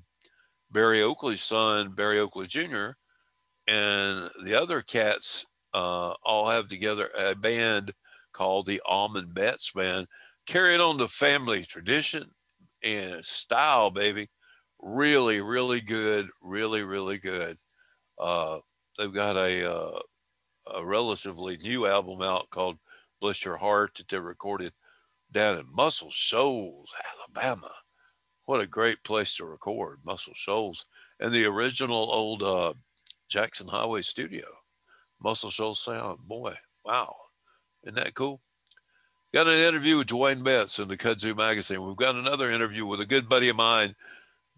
Berry 0.71 1.03
Oakley's 1.03 1.43
son, 1.43 1.91
Berry 1.91 2.19
Oakley 2.19 2.47
Jr., 2.47 2.91
and 3.67 4.31
the 4.45 4.55
other 4.55 4.83
cats 4.83 5.45
uh, 5.75 6.15
all 6.23 6.49
have 6.49 6.69
together 6.69 7.11
a 7.19 7.35
band 7.35 7.93
called 8.33 8.67
the 8.67 8.81
Allman 8.87 9.33
Betts 9.33 9.71
Band, 9.73 10.07
carrying 10.47 10.81
on 10.81 10.99
the 10.99 11.09
family 11.09 11.65
tradition 11.65 12.31
and 12.85 13.25
style, 13.25 13.91
baby. 13.91 14.29
Really, 14.81 15.41
really 15.41 15.81
good. 15.81 16.29
Really, 16.43 16.83
really 16.83 17.19
good. 17.19 17.59
Uh, 18.19 18.59
they've 18.99 19.15
got 19.15 19.37
a, 19.37 19.73
uh, 19.73 19.99
a 20.75 20.85
relatively 20.85 21.57
new 21.57 21.87
album 21.87 22.23
out 22.23 22.51
called 22.51 22.79
Bless 23.21 23.45
Your 23.45 23.57
Heart 23.57 23.95
that 23.97 24.09
they 24.09 24.19
recorded 24.19 24.73
down 25.33 25.59
in 25.59 25.67
Muscle 25.73 26.11
Shoals, 26.11 26.93
Alabama. 27.35 27.71
What 28.47 28.61
a 28.61 28.67
great 28.67 29.03
place 29.05 29.37
to 29.37 29.47
record, 29.47 30.01
Muscle 30.05 30.35
Shoals. 30.37 30.85
And 31.19 31.33
the 31.33 31.47
original 31.47 32.13
old 32.13 32.43
uh, 32.43 32.75
Jackson 33.29 33.69
Highway 33.69 34.03
studio, 34.03 34.47
Muscle 35.23 35.51
Shoals 35.51 35.83
Sound. 35.83 36.19
Boy, 36.27 36.55
wow. 36.85 37.15
Isn't 37.85 37.97
that 37.97 38.15
cool? 38.15 38.41
Got 39.35 39.49
an 39.49 39.55
interview 39.55 39.97
with 39.97 40.07
Duane 40.07 40.45
Betts 40.45 40.79
in 40.79 40.87
the 40.87 40.97
Kudzu 40.97 41.37
magazine. 41.37 41.85
We've 41.85 41.97
got 41.97 42.15
another 42.15 42.53
interview 42.53 42.87
with 42.87 43.01
a 43.01 43.05
good 43.05 43.29
buddy 43.29 43.49
of 43.49 43.57
mine, 43.57 43.97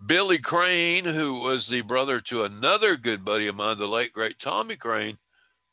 Billy 0.04 0.36
Crain, 0.36 1.06
who 1.06 1.40
was 1.40 1.68
the 1.68 1.80
brother 1.80 2.20
to 2.20 2.44
another 2.44 2.98
good 2.98 3.24
buddy 3.24 3.46
of 3.46 3.56
mine, 3.56 3.78
the 3.78 3.86
late 3.86 4.12
great 4.12 4.38
Tommy 4.38 4.76
Crain 4.76 5.16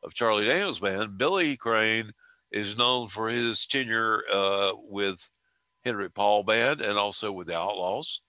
of 0.01 0.13
Charlie 0.13 0.45
Daniels 0.45 0.79
Band. 0.79 1.17
Billy 1.17 1.57
Crain 1.57 2.13
is 2.49 2.77
known 2.77 3.09
for 3.09 3.27
his 3.27 3.67
tenure 3.67 4.23
uh, 4.33 4.71
with 4.77 5.31
Henry 5.83 6.09
Paul 6.09 6.43
Band 6.43 6.79
and 6.79 6.97
also 6.97 7.29
with 7.29 7.47
the 7.47 7.57
Outlaws, 7.57 8.21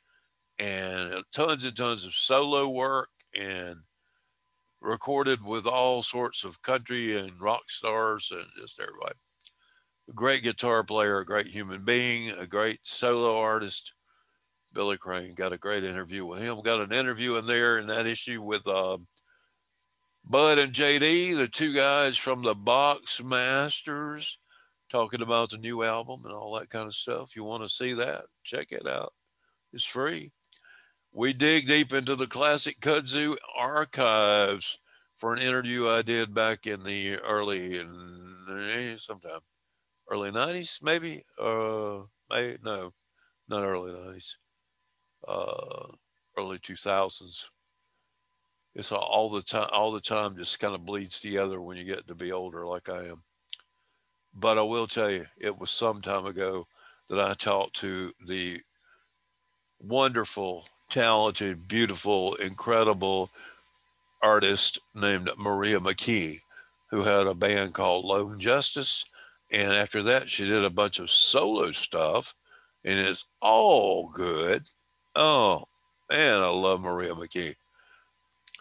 and 0.59 1.23
tons 1.33 1.65
and 1.65 1.77
tons 1.77 2.05
of 2.05 2.15
solo 2.15 2.69
work 2.69 3.11
and 3.33 3.77
recorded 4.81 5.45
with 5.45 5.69
all 5.69 6.03
sorts 6.03 6.43
of 6.43 6.63
country 6.63 7.17
and 7.17 7.41
rock 7.41 7.71
stars 7.71 8.33
and 8.33 8.47
just 8.59 8.81
everybody 8.81 9.15
great 10.13 10.43
guitar 10.43 10.85
player, 10.85 11.19
a 11.19 11.27
great 11.27 11.49
human 11.49 11.85
being, 11.85 12.31
a 12.31 12.47
great 12.47 12.81
solo 12.83 13.39
artist. 13.39 13.95
Billy 14.73 14.97
Crain 14.97 15.35
got 15.35 15.53
a 15.53 15.59
great 15.59 15.85
interview 15.85 16.27
with 16.27 16.41
him. 16.41 16.61
Got 16.61 16.81
an 16.81 16.93
interview 16.93 17.37
in 17.37 17.47
there 17.47 17.79
in 17.79 17.87
that 17.87 18.07
issue 18.07 18.43
with 18.43 18.67
uh, 18.67 18.99
Bud 20.25 20.59
and 20.59 20.73
JD, 20.73 21.37
the 21.37 21.49
two 21.49 21.73
guys 21.73 22.17
from 22.17 22.43
the 22.43 22.57
Boxmasters, 22.57 24.37
talking 24.91 25.23
about 25.23 25.51
the 25.51 25.59
new 25.59 25.85
album 25.85 26.23
and 26.25 26.35
all 26.35 26.59
that 26.59 26.71
kind 26.71 26.87
of 26.87 26.95
stuff. 26.95 27.37
You 27.37 27.45
want 27.45 27.63
to 27.63 27.69
see 27.69 27.95
that? 27.95 28.25
Check 28.43 28.73
it 28.73 28.87
out. 28.87 29.13
It's 29.73 29.85
free. 29.85 30.33
We 31.13 31.33
dig 31.33 31.69
deep 31.69 31.93
into 31.93 32.17
the 32.17 32.27
classic 32.27 32.81
kudzu 32.81 33.37
archives 33.57 34.79
for 35.17 35.33
an 35.33 35.41
interview 35.41 35.89
I 35.89 36.03
did 36.03 36.35
back 36.35 36.67
in 36.67 36.83
the 36.83 37.17
early 37.19 37.79
in 37.79 38.97
sometime 38.99 39.41
early 40.11 40.31
90s, 40.31 40.83
maybe. 40.83 41.25
Uh, 41.41 42.01
maybe, 42.31 42.59
no, 42.63 42.93
not 43.49 43.65
early 43.65 43.93
90s, 43.93 44.37
uh, 45.27 45.87
early 46.37 46.59
2000s. 46.59 47.45
It's 48.75 48.91
all 48.91 49.31
the 49.31 49.43
time, 49.43 49.69
all 49.73 49.93
the 49.93 50.01
time 50.01 50.37
just 50.37 50.59
kind 50.59 50.75
of 50.75 50.85
bleeds 50.85 51.21
together 51.21 51.61
when 51.61 51.77
you 51.77 51.85
get 51.85 52.09
to 52.09 52.15
be 52.15 52.33
older, 52.33 52.67
like 52.67 52.89
I 52.89 53.05
am. 53.05 53.23
But 54.35 54.59
I 54.59 54.63
will 54.63 54.89
tell 54.89 55.11
you, 55.11 55.27
it 55.39 55.57
was 55.59 55.71
some 55.71 56.03
time 56.03 56.27
ago 56.27 56.67
that 57.09 57.21
I 57.21 57.35
talked 57.35 57.77
to 57.77 58.13
the 58.27 58.61
wonderful, 59.79 60.67
talented, 60.91 61.69
beautiful, 61.69 62.35
incredible 62.37 63.31
artist 64.23 64.81
named 64.95 65.31
Maria 65.39 65.79
McKee, 65.79 66.41
who 66.91 67.03
had 67.03 67.27
a 67.27 67.35
band 67.35 67.75
called 67.75 68.05
Lone 68.05 68.41
Justice 68.41 69.05
and 69.55 69.73
after 69.73 70.03
that, 70.03 70.29
she 70.29 70.49
did 70.49 70.65
a 70.65 70.71
bunch 70.71 70.99
of 70.99 71.11
solo 71.11 71.71
stuff, 71.71 72.35
and 72.85 72.99
it's 72.99 73.25
all 73.41 74.09
good. 74.09 74.69
Oh, 75.15 75.65
man, 76.11 76.41
I 76.41 76.49
love 76.49 76.81
Maria 76.81 77.15
McKee. 77.15 77.55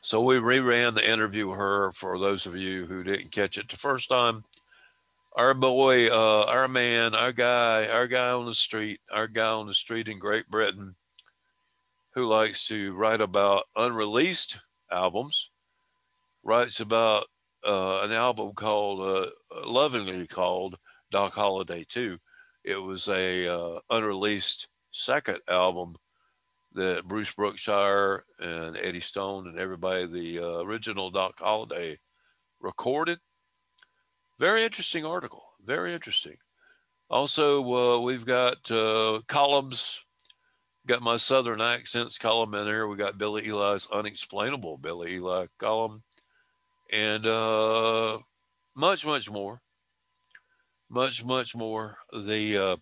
So 0.04 0.22
we 0.22 0.36
reran 0.36 0.94
the 0.94 1.10
interview 1.10 1.48
with 1.48 1.58
her 1.58 1.92
for 1.94 2.20
those 2.20 2.46
of 2.46 2.56
you 2.56 2.86
who 2.86 3.04
didn't 3.04 3.32
catch 3.32 3.58
it 3.58 3.70
the 3.70 3.76
first 3.76 4.10
time. 4.10 4.44
Our 5.36 5.56
boy, 5.56 6.10
uh, 6.10 6.46
our 6.48 6.68
man, 6.68 7.16
our 7.16 7.32
guy, 7.32 7.88
our 7.88 8.06
guy 8.06 8.30
on 8.30 8.46
the 8.46 8.54
street, 8.54 9.00
our 9.12 9.28
guy 9.28 9.50
on 9.50 9.66
the 9.66 9.74
street 9.74 10.08
in 10.08 10.20
Great 10.20 10.48
Britain 10.48 10.96
who 12.14 12.28
likes 12.28 12.68
to 12.68 12.94
write 12.94 13.22
about 13.22 13.64
unreleased 13.76 14.60
albums, 14.92 15.50
writes 16.44 16.80
about 16.80 17.26
uh, 17.66 18.02
an 18.04 18.12
album 18.12 18.52
called, 18.54 19.02
uh, 19.02 19.30
lovingly 19.66 20.28
called 20.28 20.78
Doc 21.14 21.34
Holliday 21.34 21.86
2. 21.88 22.18
It 22.64 22.78
was 22.78 23.08
a 23.08 23.48
uh, 23.48 23.80
unreleased 23.92 24.68
second 24.90 25.42
album 25.48 25.96
that 26.74 27.08
Bruce 27.08 27.32
Brookshire 27.32 28.26
and 28.40 28.76
Eddie 28.76 29.00
Stone 29.00 29.48
and 29.48 29.60
everybody, 29.60 30.08
the 30.08 30.40
uh, 30.40 30.64
original 30.64 31.12
Doc 31.12 31.36
Holliday, 31.38 32.00
recorded. 32.60 33.20
Very 34.40 34.64
interesting 34.64 35.06
article. 35.06 35.44
Very 35.64 35.94
interesting. 35.94 36.38
Also, 37.12 37.62
uh, 37.62 38.00
we've 38.00 38.26
got 38.26 38.72
uh, 38.72 39.22
columns. 39.28 40.04
Got 40.88 41.04
my 41.04 41.18
Southern 41.18 41.62
accents 41.62 42.18
column 42.18 42.56
in 42.56 42.66
there. 42.66 42.88
We 42.88 42.98
got 42.98 43.20
Billy 43.20 43.48
Eli's 43.48 43.88
unexplainable 43.94 44.80
Billy 44.80 45.14
Eli 45.14 45.46
column, 45.60 46.02
and 46.92 47.24
uh, 47.28 48.18
much, 48.76 49.06
much 49.06 49.30
more 49.30 49.62
much, 50.94 51.26
much 51.26 51.56
more. 51.56 51.98
The 52.14 52.58
uh, 52.58 52.76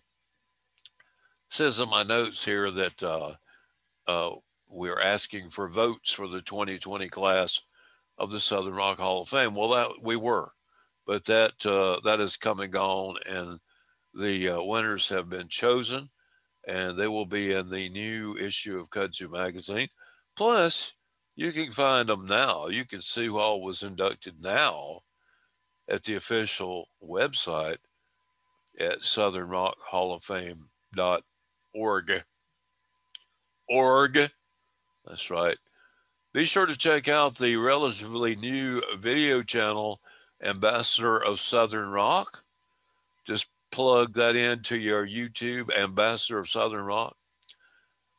says 1.48 1.80
in 1.80 1.88
my 1.88 2.02
notes 2.02 2.44
here 2.44 2.70
that 2.70 3.02
uh, 3.02 3.34
uh, 4.06 4.30
we're 4.68 5.00
asking 5.00 5.48
for 5.48 5.68
votes 5.68 6.12
for 6.12 6.28
the 6.28 6.42
2020 6.42 7.08
class 7.08 7.60
of 8.18 8.30
the 8.30 8.40
Southern 8.40 8.74
Rock 8.74 8.98
Hall 8.98 9.22
of 9.22 9.28
Fame. 9.28 9.54
Well, 9.54 9.70
that 9.70 10.02
we 10.02 10.16
were, 10.16 10.50
but 11.06 11.24
that 11.24 11.64
uh, 11.64 12.00
that 12.04 12.20
is 12.20 12.36
coming 12.36 12.76
on, 12.76 13.16
and 13.28 13.58
the 14.14 14.50
uh, 14.50 14.62
winners 14.62 15.08
have 15.08 15.30
been 15.30 15.48
chosen, 15.48 16.10
and 16.68 16.98
they 16.98 17.08
will 17.08 17.26
be 17.26 17.52
in 17.52 17.70
the 17.70 17.88
new 17.88 18.36
issue 18.36 18.78
of 18.78 18.90
Kudzu 18.90 19.30
magazine. 19.30 19.88
Plus, 20.36 20.92
you 21.34 21.50
can 21.52 21.72
find 21.72 22.10
them 22.10 22.26
now. 22.26 22.66
You 22.66 22.84
can 22.84 23.00
see 23.00 23.26
who 23.26 23.38
all 23.38 23.62
was 23.62 23.82
inducted 23.82 24.42
now 24.42 25.00
at 25.88 26.04
the 26.04 26.14
official 26.14 26.88
website 27.02 27.78
at 28.78 29.02
Southern 29.02 29.48
Rock 29.48 29.76
Hall 29.90 30.14
of 30.14 30.22
Fame 30.22 30.68
dot 30.94 31.22
org. 31.74 32.10
That's 35.06 35.30
right. 35.30 35.58
Be 36.32 36.44
sure 36.44 36.66
to 36.66 36.76
check 36.76 37.08
out 37.08 37.36
the 37.36 37.56
relatively 37.56 38.36
new 38.36 38.82
video 38.98 39.42
channel, 39.42 40.00
Ambassador 40.42 41.22
of 41.22 41.40
Southern 41.40 41.90
Rock. 41.90 42.44
Just 43.26 43.48
plug 43.70 44.14
that 44.14 44.36
into 44.36 44.78
your 44.78 45.06
YouTube, 45.06 45.76
Ambassador 45.76 46.38
of 46.38 46.48
Southern 46.48 46.84
Rock. 46.84 47.16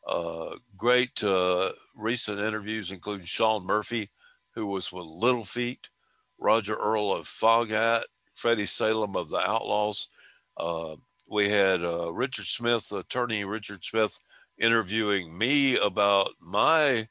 Uh, 0.08 0.58
great 0.78 1.24
uh, 1.24 1.72
recent 1.96 2.40
interviews, 2.40 2.92
including 2.92 3.26
Shaun 3.26 3.66
Murphy, 3.66 4.10
who 4.52 4.68
was 4.68 4.92
with 4.92 5.06
Little 5.06 5.46
Feat, 5.46 5.90
Roger 6.38 6.76
Earl 6.76 7.14
of 7.14 7.26
Foghat, 7.26 8.04
Freddie 8.34 8.66
Salem 8.66 9.16
of 9.16 9.30
the 9.30 9.38
Outlaws. 9.38 10.10
Uh, 10.58 10.96
we 11.30 11.50
had 11.50 11.84
uh, 11.84 12.12
Richard 12.14 12.46
Smith, 12.46 12.92
attorney 12.92 13.44
Richard 13.44 13.84
Smith, 13.84 14.20
interviewing 14.58 15.38
me 15.38 15.78
about 15.78 16.32
my 16.40 17.08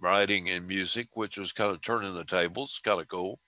writing 0.00 0.48
and 0.48 0.66
music, 0.66 1.08
which 1.14 1.36
was 1.36 1.52
kind 1.52 1.70
of 1.70 1.82
turning 1.82 2.14
the 2.14 2.24
tables, 2.24 2.80
kind 2.82 3.00
of 3.00 3.08
cool. 3.08 3.40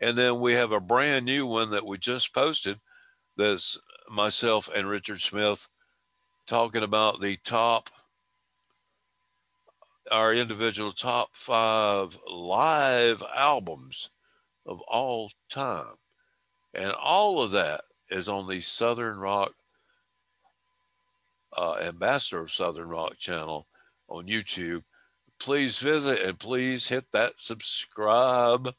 And 0.00 0.16
then 0.16 0.40
we 0.40 0.54
have 0.54 0.72
a 0.72 0.80
brand 0.80 1.24
new 1.24 1.46
one 1.46 1.70
that 1.70 1.86
we 1.86 1.98
just 1.98 2.34
posted 2.34 2.78
that's 3.36 3.78
myself 4.10 4.68
and 4.74 4.88
Richard 4.88 5.20
Smith 5.20 5.68
talking 6.46 6.82
about 6.82 7.20
the 7.20 7.36
top, 7.44 7.90
our 10.10 10.34
individual 10.34 10.92
top 10.92 11.30
five 11.32 12.18
live 12.28 13.22
albums 13.36 14.10
of 14.66 14.80
all 14.82 15.30
time. 15.50 15.94
And 16.74 16.92
all 16.92 17.42
of 17.42 17.50
that 17.52 17.80
is 18.10 18.28
on 18.28 18.48
the 18.48 18.60
Southern 18.60 19.18
Rock 19.18 19.52
uh, 21.56 21.76
Ambassador 21.82 22.40
of 22.40 22.52
Southern 22.52 22.88
Rock 22.88 23.16
channel 23.16 23.66
on 24.08 24.26
YouTube. 24.26 24.82
Please 25.38 25.78
visit 25.78 26.20
and 26.20 26.38
please 26.38 26.88
hit 26.88 27.12
that 27.12 27.34
subscribe 27.36 28.74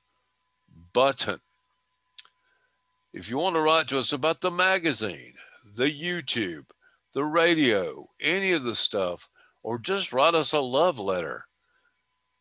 button. 0.94 1.40
If 3.14 3.30
you 3.30 3.38
want 3.38 3.56
to 3.56 3.62
write 3.62 3.88
to 3.90 4.00
us 4.00 4.14
about 4.14 4.42
the 4.42 4.52
magazine, 4.52 5.34
the 5.76 5.92
YouTube, 5.92 6.66
the 7.14 7.24
radio, 7.24 8.08
any 8.22 8.52
of 8.52 8.64
the 8.64 8.76
stuff, 8.76 9.30
or 9.64 9.80
just 9.80 10.14
write 10.14 10.36
us 10.36 10.54
a 10.54 10.60
love 10.60 11.00
letter, 11.00 11.46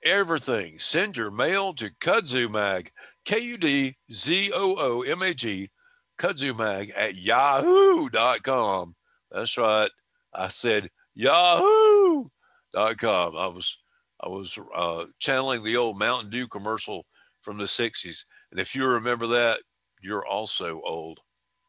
everything, 0.05 0.79
send 0.79 1.17
your 1.17 1.31
mail 1.31 1.73
to 1.75 1.91
Kudzu 2.01 2.51
Mag, 2.51 2.91
K 3.25 3.39
U 3.39 3.57
D 3.57 3.97
Z 4.13 4.53
O 4.55 4.75
O 4.77 5.03
M 5.03 5.23
A 5.23 5.33
G, 5.33 5.71
Kudzu 6.19 6.57
Mag 6.57 6.93
at 6.97 7.15
yahoo.com. 7.15 8.95
That's 9.31 9.57
right. 9.57 9.91
I 10.35 10.49
said 10.49 10.91
yahoo.com. 11.15 12.31
I 12.75 13.47
was 13.47 13.79
I 14.21 14.29
was 14.29 14.59
uh, 14.75 15.05
channeling 15.19 15.63
the 15.63 15.77
old 15.77 15.99
Mountain 15.99 16.31
Dew 16.31 16.49
commercial 16.49 17.07
from 17.41 17.59
the 17.59 17.65
60s. 17.65 18.25
And 18.51 18.59
if 18.59 18.75
you 18.75 18.85
remember 18.85 19.29
that, 19.29 19.61
you're 20.01 20.27
also 20.27 20.81
old. 20.85 21.21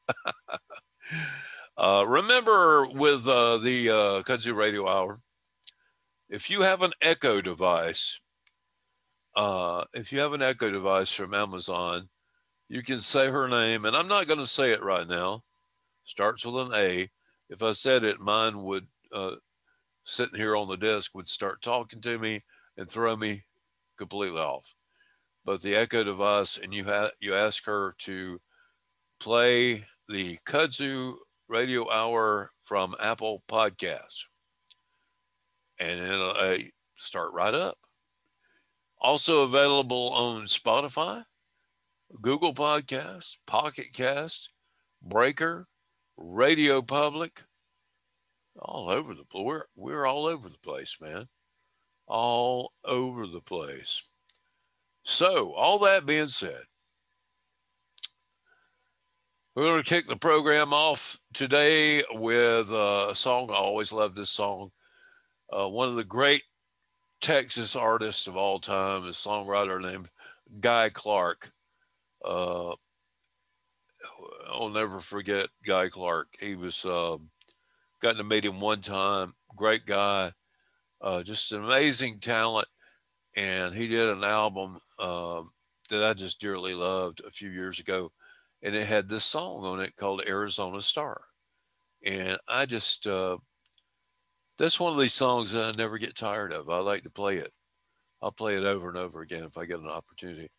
uh, 1.77 2.05
remember 2.07 2.87
with 2.87 3.27
uh, 3.27 3.57
the 3.57 3.89
uh, 3.89 4.23
Kudzu 4.23 4.55
Radio 4.55 4.87
Hour, 4.87 5.21
if 6.29 6.49
you 6.49 6.61
have 6.61 6.81
an 6.81 6.91
Echo 7.01 7.41
device, 7.41 8.19
uh, 9.35 9.85
if 9.93 10.11
you 10.11 10.19
have 10.19 10.33
an 10.33 10.41
Echo 10.41 10.71
device 10.71 11.13
from 11.13 11.33
Amazon, 11.33 12.09
you 12.69 12.83
can 12.83 12.99
say 12.99 13.29
her 13.29 13.47
name, 13.47 13.85
and 13.85 13.95
I'm 13.95 14.07
not 14.07 14.27
going 14.27 14.39
to 14.39 14.47
say 14.47 14.71
it 14.71 14.83
right 14.83 15.07
now. 15.07 15.43
Starts 16.05 16.45
with 16.45 16.55
an 16.67 16.71
A. 16.73 17.09
If 17.49 17.61
I 17.63 17.73
said 17.73 18.03
it, 18.03 18.19
mine 18.19 18.63
would 18.63 18.87
uh, 19.11 19.35
sitting 20.05 20.39
here 20.39 20.55
on 20.55 20.67
the 20.67 20.77
desk 20.77 21.13
would 21.13 21.27
start 21.27 21.61
talking 21.61 22.01
to 22.01 22.17
me 22.17 22.43
and 22.77 22.89
throw 22.89 23.15
me 23.15 23.43
completely 23.97 24.39
off 24.39 24.75
but 25.49 25.63
the 25.63 25.75
Echo 25.75 26.03
device, 26.03 26.59
and 26.59 26.71
you 26.73 26.85
you 27.19 27.33
ask 27.33 27.65
her 27.65 27.95
to 27.97 28.39
play 29.19 29.83
the 30.07 30.37
Kudzu 30.45 31.15
Radio 31.47 31.89
Hour 31.91 32.51
from 32.63 32.95
Apple 32.99 33.43
Podcasts, 33.49 34.25
and 35.79 35.99
it'll 35.99 36.35
uh, 36.37 36.57
start 36.97 37.33
right 37.33 37.55
up. 37.55 37.79
Also 39.01 39.41
available 39.41 40.09
on 40.09 40.43
Spotify, 40.43 41.23
Google 42.21 42.53
Podcasts, 42.53 43.37
Pocket 43.45 43.93
Cast, 43.93 44.49
Breaker, 45.01 45.67
Radio 46.17 46.81
Public, 46.81 47.43
all 48.57 48.89
over 48.89 49.13
the 49.13 49.23
place. 49.23 49.43
we're 49.45 49.63
we're 49.75 50.05
all 50.05 50.25
over 50.25 50.49
the 50.49 50.57
place, 50.57 50.97
man. 50.99 51.27
All 52.07 52.73
over 52.83 53.27
the 53.27 53.41
place. 53.41 54.01
So, 55.03 55.53
all 55.53 55.79
that 55.79 56.05
being 56.05 56.27
said, 56.27 56.63
we're 59.55 59.69
going 59.69 59.83
to 59.83 59.89
kick 59.89 60.07
the 60.07 60.15
program 60.15 60.73
off 60.73 61.19
today 61.33 62.03
with 62.11 62.69
a 62.71 63.11
song. 63.15 63.49
I 63.49 63.55
always 63.55 63.91
love 63.91 64.15
this 64.15 64.29
song. 64.29 64.71
Uh, 65.51 65.67
one 65.67 65.89
of 65.89 65.95
the 65.95 66.03
great 66.03 66.43
Texas 67.21 67.75
artists 67.75 68.27
of 68.27 68.37
all 68.37 68.59
time, 68.59 69.03
a 69.03 69.09
songwriter 69.09 69.81
named 69.81 70.09
Guy 70.59 70.89
Clark. 70.89 71.51
Uh, 72.23 72.73
I'll 74.49 74.69
never 74.69 74.99
forget 74.99 75.49
Guy 75.65 75.89
Clark. 75.89 76.27
He 76.39 76.55
was 76.55 76.85
uh, 76.85 77.17
gotten 78.01 78.17
to 78.17 78.23
meet 78.23 78.45
him 78.45 78.59
one 78.59 78.81
time. 78.81 79.33
Great 79.55 79.85
guy, 79.85 80.31
uh, 81.01 81.23
just 81.23 81.51
an 81.51 81.63
amazing 81.63 82.19
talent 82.19 82.67
and 83.35 83.73
he 83.73 83.87
did 83.87 84.09
an 84.09 84.23
album 84.23 84.77
um, 84.99 85.51
that 85.89 86.03
I 86.03 86.13
just 86.13 86.41
dearly 86.41 86.73
loved 86.73 87.21
a 87.25 87.31
few 87.31 87.49
years 87.49 87.79
ago, 87.79 88.11
and 88.61 88.75
it 88.75 88.85
had 88.85 89.07
this 89.09 89.25
song 89.25 89.65
on 89.65 89.79
it 89.79 89.95
called 89.95 90.23
Arizona 90.27 90.81
Star, 90.81 91.21
and 92.05 92.37
I 92.47 92.65
just 92.65 93.07
uh, 93.07 93.37
that's 94.57 94.79
one 94.79 94.93
of 94.93 94.99
these 94.99 95.13
songs 95.13 95.51
that 95.51 95.63
I 95.75 95.77
never 95.77 95.97
get 95.97 96.15
tired 96.15 96.51
of. 96.51 96.69
I 96.69 96.79
like 96.79 97.03
to 97.03 97.09
play 97.09 97.37
it. 97.37 97.53
I'll 98.21 98.31
play 98.31 98.57
it 98.57 98.65
over 98.65 98.89
and 98.89 98.97
over 98.97 99.21
again 99.21 99.43
if 99.45 99.57
I 99.57 99.65
get 99.65 99.79
an 99.79 99.87
opportunity. 99.87 100.49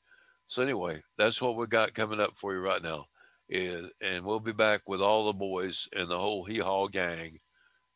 So 0.50 0.64
anyway, 0.64 1.04
that's 1.16 1.40
what 1.40 1.54
we 1.54 1.68
got 1.68 1.94
coming 1.94 2.18
up 2.18 2.36
for 2.36 2.52
you 2.52 2.58
right 2.58 2.82
now. 2.82 3.04
And 3.48 4.24
we'll 4.24 4.40
be 4.40 4.50
back 4.50 4.80
with 4.88 5.00
all 5.00 5.26
the 5.26 5.32
boys 5.32 5.88
and 5.94 6.08
the 6.08 6.18
whole 6.18 6.44
Hee 6.44 6.58
Haw 6.58 6.88
gang 6.88 7.38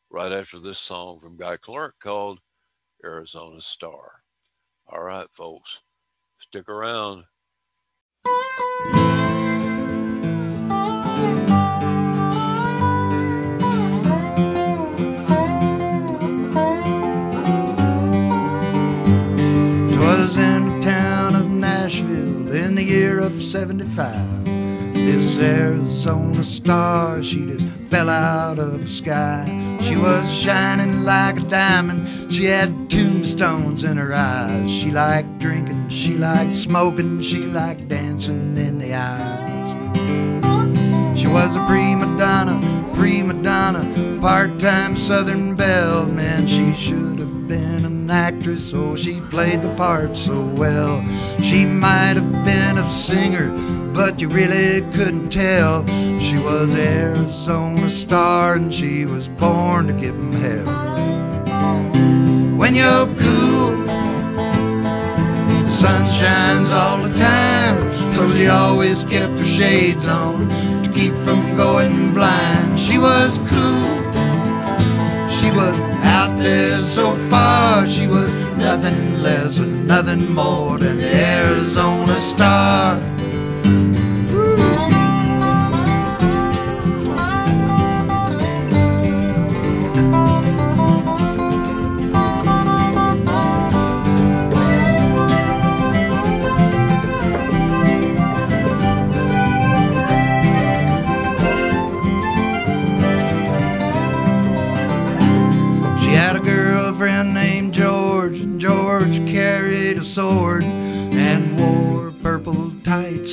right 0.09 0.31
after 0.31 0.61
this 0.61 0.79
song 0.79 1.19
from 1.19 1.37
Guy 1.37 1.57
Clark 1.57 1.97
called 1.99 2.39
Arizona 3.05 3.61
Star. 3.61 4.23
All 4.87 5.03
right, 5.03 5.27
folks, 5.33 5.81
stick 6.39 6.69
around. 6.69 7.25
Of 23.25 23.43
75. 23.43 24.45
This 24.95 25.39
Arizona 25.39 26.45
star, 26.45 27.23
she 27.23 27.47
just 27.47 27.67
fell 27.89 28.11
out 28.11 28.59
of 28.59 28.83
the 28.83 28.87
sky. 28.87 29.47
She 29.81 29.97
was 29.97 30.31
shining 30.31 31.05
like 31.05 31.39
a 31.39 31.41
diamond. 31.41 32.31
She 32.31 32.45
had 32.45 32.91
tombstones 32.91 33.83
in 33.83 33.97
her 33.97 34.13
eyes. 34.13 34.71
She 34.71 34.91
liked 34.91 35.39
drinking, 35.39 35.89
she 35.89 36.19
liked 36.19 36.55
smoking, 36.55 37.23
she 37.23 37.39
liked 37.39 37.89
dancing 37.89 38.59
in 38.59 38.79
the 38.79 38.95
eyes. 38.95 39.99
She 41.19 41.27
was 41.27 41.57
a 41.57 41.65
prima 41.67 42.19
donna, 42.19 42.61
prima 42.93 43.33
donna, 43.43 44.19
part-time 44.21 44.97
Southern 44.97 45.57
belle. 45.57 46.05
Man, 46.05 46.47
she 46.47 46.75
should 46.75 47.19
have 47.21 47.49
been 47.49 47.87
an 48.05 48.11
actress, 48.11 48.73
oh, 48.75 48.95
she 48.95 49.21
played 49.31 49.63
the 49.63 49.75
part 49.77 50.15
so 50.17 50.45
well. 50.57 51.01
She 51.41 51.65
might 51.65 52.17
have 52.17 52.31
been 52.45 52.77
a 52.77 52.85
singer 52.85 53.49
but 53.95 54.21
you 54.21 54.29
really 54.29 54.81
couldn't 54.93 55.31
tell. 55.31 55.87
She 56.19 56.37
was 56.37 56.75
Arizona 56.75 57.89
star 57.89 58.57
and 58.57 58.75
she 58.75 59.05
was 59.07 59.29
born 59.29 59.87
to 59.87 59.93
give 59.93 60.17
'em 60.17 60.33
hell. 60.33 60.67
When 62.57 62.75
you're 62.75 63.07
cool, 63.23 63.77
the 65.69 65.73
sun 65.73 66.05
shines 66.19 66.71
all 66.73 66.99
the 67.07 67.13
time. 67.17 67.77
So 68.17 68.29
she 68.33 68.49
always 68.49 69.05
kept 69.05 69.39
her 69.39 69.51
shades 69.61 70.07
on 70.09 70.49
to 70.83 70.91
keep 70.91 71.15
from 71.25 71.57
going 71.57 72.13
blind. 72.13 72.79
She 72.79 72.99
was 72.99 73.39
cool, 73.49 74.03
she 75.39 75.51
was 75.53 75.94
out 76.25 76.39
there 76.39 76.79
so 76.83 77.15
far. 77.31 77.87
She 77.89 78.07
was 78.07 78.31
nothing 78.57 79.23
less 79.23 79.59
and 79.59 79.87
nothing 79.87 80.33
more 80.33 80.79
than 80.79 80.97
the 80.97 81.15
Arizona 81.15 82.21
star. 82.21 82.99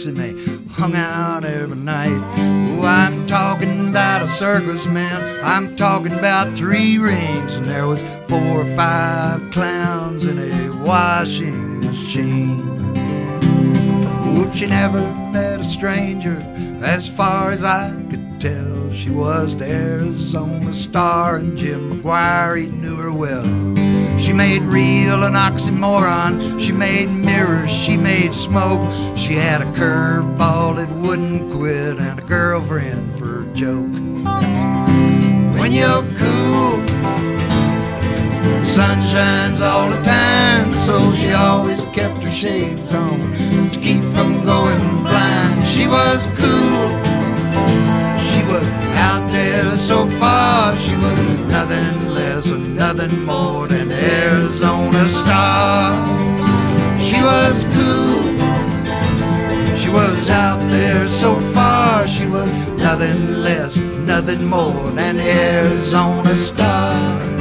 And 0.06 0.18
they 0.18 0.34
hung 0.72 0.96
out 0.96 1.46
every 1.46 1.78
night. 1.78 2.22
Oh, 2.38 2.84
I'm 2.84 3.28
talking 3.28 3.90
about 3.90 4.22
a 4.22 4.28
circus 4.28 4.86
man. 4.86 5.40
I'm 5.44 5.76
talking 5.76 6.14
about 6.14 6.56
three 6.56 6.98
rings 6.98 7.56
and 7.56 7.66
there 7.66 7.86
was 7.86 8.02
four 8.28 8.62
or 8.62 8.76
five 8.76 9.52
clowns 9.52 10.26
in 10.26 10.40
a 10.40 10.84
washing 10.84 11.82
machine. 11.82 12.66
Whoop, 14.34 14.54
she 14.54 14.66
never 14.66 15.02
met 15.32 15.60
a 15.60 15.64
stranger 15.64 16.38
as 16.82 17.08
far 17.08 17.52
as 17.52 17.64
I 17.64 17.92
could 18.10 18.40
tell. 18.40 18.92
She 18.94 19.10
was 19.12 19.56
the 19.56 19.66
Arizona 19.66 20.74
star 20.74 21.38
and 21.38 21.58
Jim 21.58 22.02
McGuire, 22.02 22.62
he 22.62 22.68
knew 22.68 22.96
her 22.96 23.12
well. 23.12 24.01
She 24.22 24.34
made 24.34 24.62
real 24.62 25.24
an 25.24 25.34
oxymoron. 25.34 26.62
She 26.62 26.72
made 26.72 27.10
mirrors. 27.10 27.72
She 27.72 27.98
made 27.98 28.34
smoke. 28.34 28.82
She 29.18 29.34
had 29.34 29.62
a 29.62 29.66
curveball 29.66 30.76
that 30.76 30.90
wouldn't 30.90 31.52
quit 31.52 31.98
and 31.98 32.20
a 32.20 32.24
girlfriend 32.24 33.18
for 33.18 33.44
a 33.44 33.46
joke. 33.54 33.92
When 35.60 35.74
you're 35.74 36.06
cool, 36.22 36.78
sun 38.66 39.02
shines 39.12 39.60
all 39.62 39.90
the 39.90 40.02
time, 40.02 40.78
so 40.80 41.14
she 41.16 41.32
always 41.32 41.84
kept 41.88 42.24
her 42.24 42.32
shades 42.32 42.86
on 42.94 43.20
to 43.72 43.80
keep 43.80 44.04
from 44.14 44.46
going 44.46 44.80
blind. 45.02 45.66
She 45.66 45.88
was 45.88 46.28
cool. 46.38 46.88
She 48.30 48.42
was 48.52 48.66
out 49.10 49.28
there 49.32 49.70
so 49.72 50.08
far. 50.20 50.78
She 50.78 50.96
was 50.96 51.31
nothing 51.62 52.08
less 52.10 52.46
nothing 52.48 53.24
more 53.24 53.68
than 53.68 53.92
Arizona 53.92 55.06
star. 55.06 55.94
She 57.00 57.22
was 57.22 57.64
cool. 57.76 58.24
She 59.78 59.90
was 59.90 60.30
out 60.32 60.60
there 60.72 61.06
so 61.06 61.40
far. 61.54 62.08
She 62.08 62.26
was 62.26 62.52
nothing 62.78 63.44
less, 63.44 63.78
nothing 63.78 64.44
more 64.46 64.90
than 64.92 65.20
Arizona 65.20 66.34
star. 66.34 67.41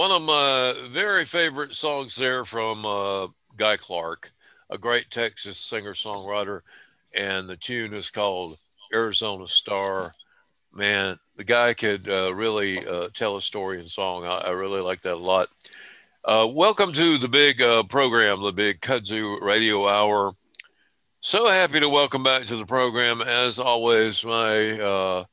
One 0.00 0.12
of 0.12 0.22
my 0.22 0.88
very 0.88 1.26
favorite 1.26 1.74
songs 1.74 2.16
there 2.16 2.46
from 2.46 2.86
uh, 2.86 3.26
Guy 3.58 3.76
Clark, 3.76 4.32
a 4.70 4.78
great 4.78 5.10
Texas 5.10 5.58
singer 5.58 5.92
songwriter, 5.92 6.62
and 7.14 7.46
the 7.46 7.58
tune 7.58 7.92
is 7.92 8.10
called 8.10 8.56
Arizona 8.94 9.46
Star. 9.46 10.12
Man, 10.72 11.18
the 11.36 11.44
guy 11.44 11.74
could 11.74 12.08
uh, 12.08 12.34
really 12.34 12.78
uh, 12.86 13.10
tell 13.12 13.36
a 13.36 13.42
story 13.42 13.78
in 13.78 13.86
song. 13.86 14.24
I, 14.24 14.38
I 14.38 14.50
really 14.52 14.80
like 14.80 15.02
that 15.02 15.16
a 15.16 15.16
lot. 15.16 15.48
Uh, 16.24 16.48
welcome 16.50 16.94
to 16.94 17.18
the 17.18 17.28
big 17.28 17.60
uh, 17.60 17.82
program, 17.82 18.40
the 18.40 18.52
big 18.52 18.80
Kudzu 18.80 19.38
Radio 19.42 19.86
Hour. 19.86 20.32
So 21.20 21.46
happy 21.46 21.78
to 21.78 21.90
welcome 21.90 22.22
back 22.22 22.46
to 22.46 22.56
the 22.56 22.64
program, 22.64 23.20
as 23.20 23.58
always, 23.58 24.24
my 24.24 24.80
uh, 24.80 25.24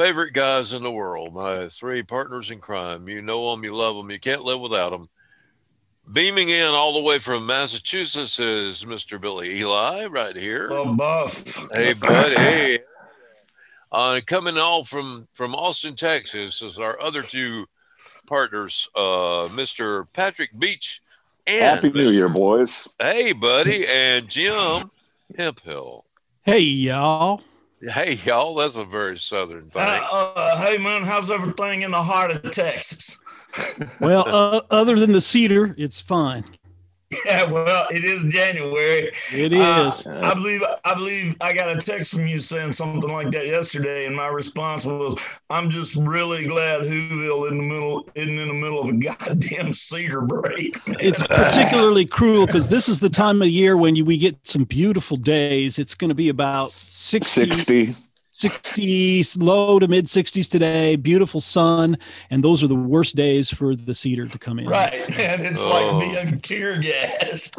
favorite 0.00 0.32
guys 0.32 0.72
in 0.72 0.82
the 0.82 0.90
world, 0.90 1.34
my 1.34 1.68
three 1.68 2.02
partners 2.02 2.50
in 2.50 2.58
crime. 2.58 3.06
You 3.06 3.20
know 3.20 3.50
them, 3.50 3.62
you 3.62 3.74
love 3.74 3.96
them, 3.96 4.10
you 4.10 4.18
can't 4.18 4.42
live 4.42 4.58
without 4.58 4.92
them. 4.92 5.10
Beaming 6.10 6.48
in 6.48 6.68
all 6.68 6.98
the 6.98 7.06
way 7.06 7.18
from 7.18 7.44
Massachusetts 7.44 8.38
is 8.38 8.84
Mr. 8.86 9.20
Billy 9.20 9.58
Eli, 9.58 10.06
right 10.06 10.34
here. 10.34 10.70
Well, 10.70 10.94
buff. 10.94 11.44
Hey, 11.74 11.92
bud. 11.92 12.32
Hey. 12.38 12.78
Uh, 13.92 14.20
coming 14.26 14.56
all 14.56 14.84
from 14.84 15.28
from 15.32 15.54
Austin, 15.54 15.96
Texas, 15.96 16.62
is 16.62 16.78
our 16.78 16.98
other 17.02 17.20
two 17.20 17.66
partners, 18.26 18.88
uh, 18.96 19.48
Mr. 19.50 20.10
Patrick 20.14 20.58
Beach 20.58 21.02
and 21.46 21.62
Happy 21.62 21.90
New 21.90 22.08
Year, 22.08 22.28
boys. 22.28 22.88
Hey, 22.98 23.32
buddy, 23.32 23.86
and 23.86 24.28
Jim 24.30 24.90
Hemphill. 25.36 26.06
Hey, 26.42 26.60
y'all. 26.60 27.42
Hey, 27.82 28.18
y'all, 28.26 28.54
that's 28.54 28.76
a 28.76 28.84
very 28.84 29.16
southern 29.16 29.70
thing. 29.70 29.82
Uh, 29.82 30.32
uh, 30.36 30.58
hey, 30.58 30.76
man, 30.76 31.02
how's 31.02 31.30
everything 31.30 31.82
in 31.82 31.90
the 31.90 32.02
heart 32.02 32.30
of 32.30 32.50
Texas? 32.50 33.18
Well, 34.00 34.24
uh, 34.28 34.60
other 34.70 34.98
than 34.98 35.12
the 35.12 35.20
cedar, 35.20 35.74
it's 35.78 35.98
fine. 35.98 36.44
Yeah, 37.26 37.44
well, 37.44 37.86
it 37.90 38.04
is 38.04 38.24
January. 38.24 39.10
It 39.32 39.52
is. 39.52 40.06
Uh. 40.06 40.20
I 40.22 40.32
believe 40.32 40.62
I 40.84 40.94
believe 40.94 41.36
I 41.40 41.52
got 41.52 41.76
a 41.76 41.80
text 41.80 42.12
from 42.12 42.26
you 42.26 42.38
saying 42.38 42.72
something 42.72 43.10
like 43.10 43.32
that 43.32 43.46
yesterday, 43.46 44.06
and 44.06 44.14
my 44.14 44.28
response 44.28 44.86
was, 44.86 45.20
"I'm 45.50 45.70
just 45.70 45.96
really 45.96 46.46
glad 46.46 46.82
Whoville 46.82 47.50
in 47.50 47.58
the 47.58 47.64
middle 47.64 48.08
isn't 48.14 48.38
in 48.38 48.48
the 48.48 48.54
middle 48.54 48.80
of 48.80 48.88
a 48.90 48.92
goddamn 48.98 49.72
cedar 49.72 50.20
break." 50.20 50.78
it's 50.86 51.22
particularly 51.26 52.06
cruel 52.06 52.46
because 52.46 52.68
this 52.68 52.88
is 52.88 53.00
the 53.00 53.10
time 53.10 53.42
of 53.42 53.48
year 53.48 53.76
when 53.76 53.96
you, 53.96 54.04
we 54.04 54.16
get 54.16 54.36
some 54.46 54.62
beautiful 54.62 55.16
days. 55.16 55.80
It's 55.80 55.96
going 55.96 56.10
to 56.10 56.14
be 56.14 56.28
about 56.28 56.70
60, 56.70 57.46
60. 57.46 58.09
60 58.40 59.22
low 59.38 59.78
to 59.78 59.86
mid 59.86 60.06
60s 60.06 60.50
today. 60.50 60.96
Beautiful 60.96 61.40
sun, 61.40 61.98
and 62.30 62.42
those 62.42 62.64
are 62.64 62.68
the 62.68 62.74
worst 62.74 63.14
days 63.16 63.50
for 63.50 63.76
the 63.76 63.94
cedar 63.94 64.26
to 64.26 64.38
come 64.38 64.58
in. 64.58 64.66
right, 64.66 64.94
and 65.18 65.42
it's 65.42 65.60
Oh. 65.60 65.98
like 65.98 66.26
being 66.26 66.38
tear 66.38 66.78
gassed. 66.80 67.54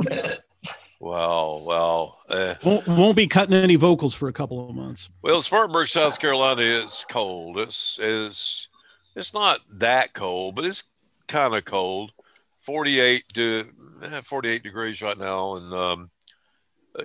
Wow, 1.00 1.58
wow. 1.66 2.12
Eh. 2.32 2.56
Won't, 2.64 2.88
won't 2.88 3.16
be 3.16 3.26
cutting 3.28 3.56
any 3.56 3.76
vocals 3.76 4.14
for 4.14 4.28
a 4.28 4.34
couple 4.34 4.70
of 4.70 4.76
months. 4.76 5.10
Well, 5.24 5.42
Spartanburg, 5.42 5.88
South 5.88 6.20
Carolina, 6.22 6.62
it's 6.62 7.04
cold. 7.06 7.58
It's 7.58 8.00
it's 8.02 8.68
it's 9.16 9.34
not 9.34 9.60
that 9.74 10.14
cold, 10.14 10.56
but 10.56 10.66
it's 10.66 11.16
kind 11.28 11.56
of 11.56 11.66
cold. 11.66 12.12
Forty-eight 12.60 13.24
to 13.34 13.68
eh, 14.04 14.22
forty-eight 14.22 14.62
degrees 14.64 15.02
right 15.02 15.18
now, 15.18 15.56
and 15.56 15.74
um, 15.74 16.12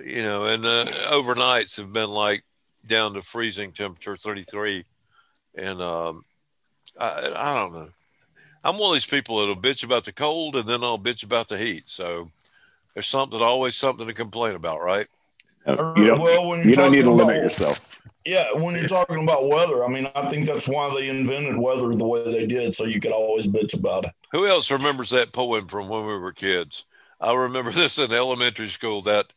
you 0.05 0.21
know, 0.21 0.45
and 0.45 0.63
uh, 0.65 0.85
overnights 1.09 1.77
have 1.77 1.91
been 1.91 2.09
like 2.11 2.43
down 2.87 3.13
to 3.13 3.21
freezing 3.21 3.71
temperature, 3.71 4.15
thirty-three, 4.15 4.85
and 5.55 5.81
um, 5.81 6.23
I 6.99 7.31
I 7.35 7.53
don't 7.55 7.73
know. 7.73 7.89
I'm 8.63 8.77
one 8.77 8.89
of 8.89 8.95
these 8.95 9.05
people 9.05 9.39
that'll 9.39 9.55
bitch 9.55 9.83
about 9.83 10.03
the 10.03 10.11
cold, 10.11 10.55
and 10.55 10.67
then 10.67 10.83
I'll 10.83 10.97
bitch 10.99 11.23
about 11.23 11.47
the 11.47 11.57
heat. 11.57 11.83
So 11.89 12.31
there's 12.93 13.07
something 13.07 13.41
always 13.41 13.75
something 13.75 14.07
to 14.07 14.13
complain 14.13 14.55
about, 14.55 14.81
right? 14.81 15.07
You 15.67 15.75
don't, 15.75 16.19
well, 16.19 16.49
when 16.49 16.65
you're 16.65 16.75
don't 16.75 16.91
need 16.91 16.99
to 16.99 17.03
talking 17.03 17.17
limit 17.17 17.35
about- 17.35 17.43
yourself. 17.43 17.93
Yeah, 18.25 18.51
when 18.55 18.75
you're 18.75 18.89
talking 18.89 19.23
about 19.23 19.47
weather, 19.47 19.85
I 19.85 19.87
mean, 19.87 20.09
I 20.13 20.29
think 20.29 20.47
that's 20.47 20.67
why 20.67 20.93
they 20.93 21.07
invented 21.07 21.57
weather 21.57 21.95
the 21.95 22.05
way 22.05 22.25
they 22.25 22.45
did, 22.45 22.75
so 22.75 22.83
you 22.83 22.99
could 22.99 23.13
always 23.13 23.47
bitch 23.47 23.73
about 23.73 24.03
it. 24.03 24.11
Who 24.33 24.45
else 24.45 24.69
remembers 24.69 25.11
that 25.11 25.31
poem 25.31 25.67
from 25.67 25.87
when 25.87 26.05
we 26.05 26.17
were 26.17 26.33
kids? 26.33 26.83
I 27.21 27.33
remember 27.33 27.71
this 27.73 27.97
in 27.97 28.11
elementary 28.11 28.67
school. 28.67 29.01
That 29.03 29.27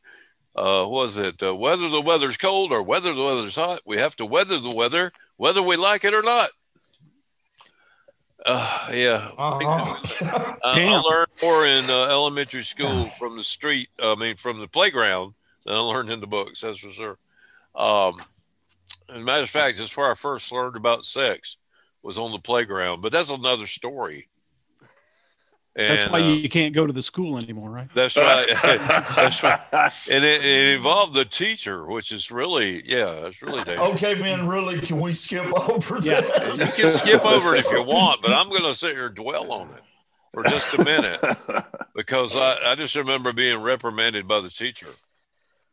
uh, 0.61 0.87
was 0.87 1.17
it 1.17 1.43
uh, 1.43 1.55
whether 1.55 1.89
the 1.89 2.01
weather's 2.01 2.37
cold 2.37 2.71
or 2.71 2.83
whether 2.83 3.15
the 3.15 3.23
weather's 3.23 3.57
hot, 3.57 3.81
we 3.87 3.97
have 3.97 4.15
to 4.17 4.27
weather 4.27 4.59
the 4.59 4.75
weather, 4.75 5.11
whether 5.39 5.63
we 5.63 5.77
like 5.77 6.05
it 6.05 6.13
or 6.13 6.23
not. 6.23 6.51
Uh, 8.45 8.89
yeah, 8.93 9.31
Uh-huh. 9.39 10.57
I, 10.65 10.85
I 10.85 11.01
learned 11.01 11.29
more 11.43 11.67
in 11.67 11.89
uh, 11.89 12.07
elementary 12.09 12.63
school 12.63 13.07
from 13.19 13.37
the 13.37 13.43
street. 13.43 13.89
I 14.03 14.15
mean, 14.15 14.37
from 14.37 14.61
the 14.61 14.69
playground 14.69 15.35
than 15.65 15.75
I 15.75 15.79
learned 15.79 16.11
in 16.11 16.21
the 16.21 16.27
books. 16.27 16.61
That's 16.61 16.79
for 16.79 16.91
sure. 16.91 17.19
Um, 17.75 18.17
as 19.09 19.17
a 19.17 19.21
matter 19.21 19.43
of 19.43 19.51
fact, 19.51 19.79
that's 19.79 19.97
where 19.97 20.11
I 20.11 20.15
first 20.15 20.53
learned 20.53 20.77
about 20.77 21.05
sex 21.05 21.57
was 22.03 22.19
on 22.19 22.33
the 22.33 22.39
playground. 22.39 23.03
But 23.03 23.13
that's 23.13 23.31
another 23.31 23.67
story. 23.67 24.29
That's 25.77 26.11
why 26.11 26.21
uh, 26.21 26.33
you 26.33 26.49
can't 26.49 26.75
go 26.75 26.87
to 26.87 26.93
the 26.93 27.03
school 27.03 27.37
anymore, 27.37 27.71
right? 27.71 27.89
that's 27.95 28.17
right. 28.17 28.47
that's 28.63 29.43
right. 29.43 29.61
And 30.11 30.25
it, 30.25 30.45
it 30.45 30.75
involved 30.75 31.15
the 31.15 31.25
teacher, 31.25 31.87
which 31.87 32.11
is 32.13 32.31
really, 32.31 32.83
yeah, 32.89 33.27
it's 33.27 33.41
really 33.41 33.63
dangerous. 33.63 33.93
okay, 33.95 34.15
man, 34.17 34.49
really, 34.49 34.81
can 34.81 35.01
we 35.01 35.13
skip 35.13 35.47
over 35.71 35.99
Yeah. 36.03 36.21
You 36.21 36.67
can 36.77 36.91
skip 36.91 37.25
over 37.25 37.55
it 37.55 37.65
if 37.65 37.71
you 37.71 37.85
want, 37.85 38.21
but 38.21 38.33
I'm 38.33 38.49
going 38.49 38.63
to 38.63 38.75
sit 38.75 38.97
here 38.97 39.07
and 39.07 39.15
dwell 39.15 39.53
on 39.53 39.69
it 39.71 39.83
for 40.33 40.45
just 40.45 40.73
a 40.75 40.85
minute 40.85 41.21
because 41.95 42.35
I, 42.37 42.57
I 42.67 42.75
just 42.75 42.95
remember 42.97 43.33
being 43.33 43.61
reprimanded 43.61 44.27
by 44.27 44.41
the 44.41 44.51
teacher. 44.51 44.89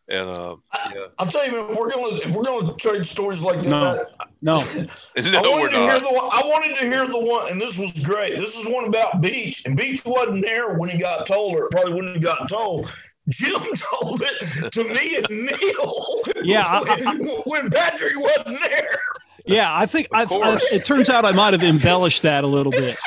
And 0.10 0.30
uh, 0.30 0.56
yeah. 0.94 1.08
I'll 1.20 1.28
tell 1.28 1.46
you, 1.46 1.52
man, 1.52 1.70
if 1.72 1.78
we're 1.78 1.90
gonna 1.92 2.16
if 2.16 2.34
we're 2.36 2.44
gonna 2.44 2.74
trade 2.76 3.06
stories 3.06 3.42
like 3.42 3.62
that, 3.64 4.08
No. 4.42 4.64
No, 4.72 5.40
I 5.40 5.42
wanted 5.42 5.62
we're 5.62 5.70
to 5.70 5.78
hear 5.80 6.00
the 6.00 6.10
one. 6.12 6.30
I 6.32 6.42
wanted 6.46 6.78
to 6.80 6.86
hear 6.86 7.06
the 7.06 7.20
one, 7.20 7.52
and 7.52 7.60
this 7.60 7.78
was 7.78 7.92
great. 8.04 8.38
This 8.38 8.56
is 8.56 8.66
one 8.68 8.86
about 8.86 9.22
Beach, 9.22 9.66
and 9.66 9.76
Beach 9.76 10.06
wasn't 10.06 10.46
there 10.46 10.76
when 10.76 10.90
he 10.90 10.98
got 10.98 11.28
told, 11.28 11.56
or 11.58 11.68
probably 11.70 11.94
wouldn't 11.94 12.16
have 12.16 12.24
gotten 12.24 12.48
told. 12.48 12.94
Jim 13.30 13.60
told 13.76 14.22
it 14.24 14.72
to 14.72 14.84
me 14.86 15.18
and 15.18 15.30
Neil. 15.30 16.22
Yeah, 16.42 16.64
I- 16.66 17.16
when, 17.18 17.28
when 17.46 17.70
Patrick 17.70 18.14
wasn't 18.18 18.62
there. 18.62 18.98
Yeah, 19.48 19.74
I 19.76 19.86
think 19.86 20.08
I, 20.14 20.22
I, 20.22 20.26
course. 20.26 20.64
it 20.72 20.86
turns 20.86 21.10
out 21.10 21.26
I 21.26 21.32
might 21.32 21.54
have 21.54 21.64
embellished 21.64 22.22
that 22.24 22.44
a 22.44 22.48
little 22.48 22.72
bit. 22.72 22.98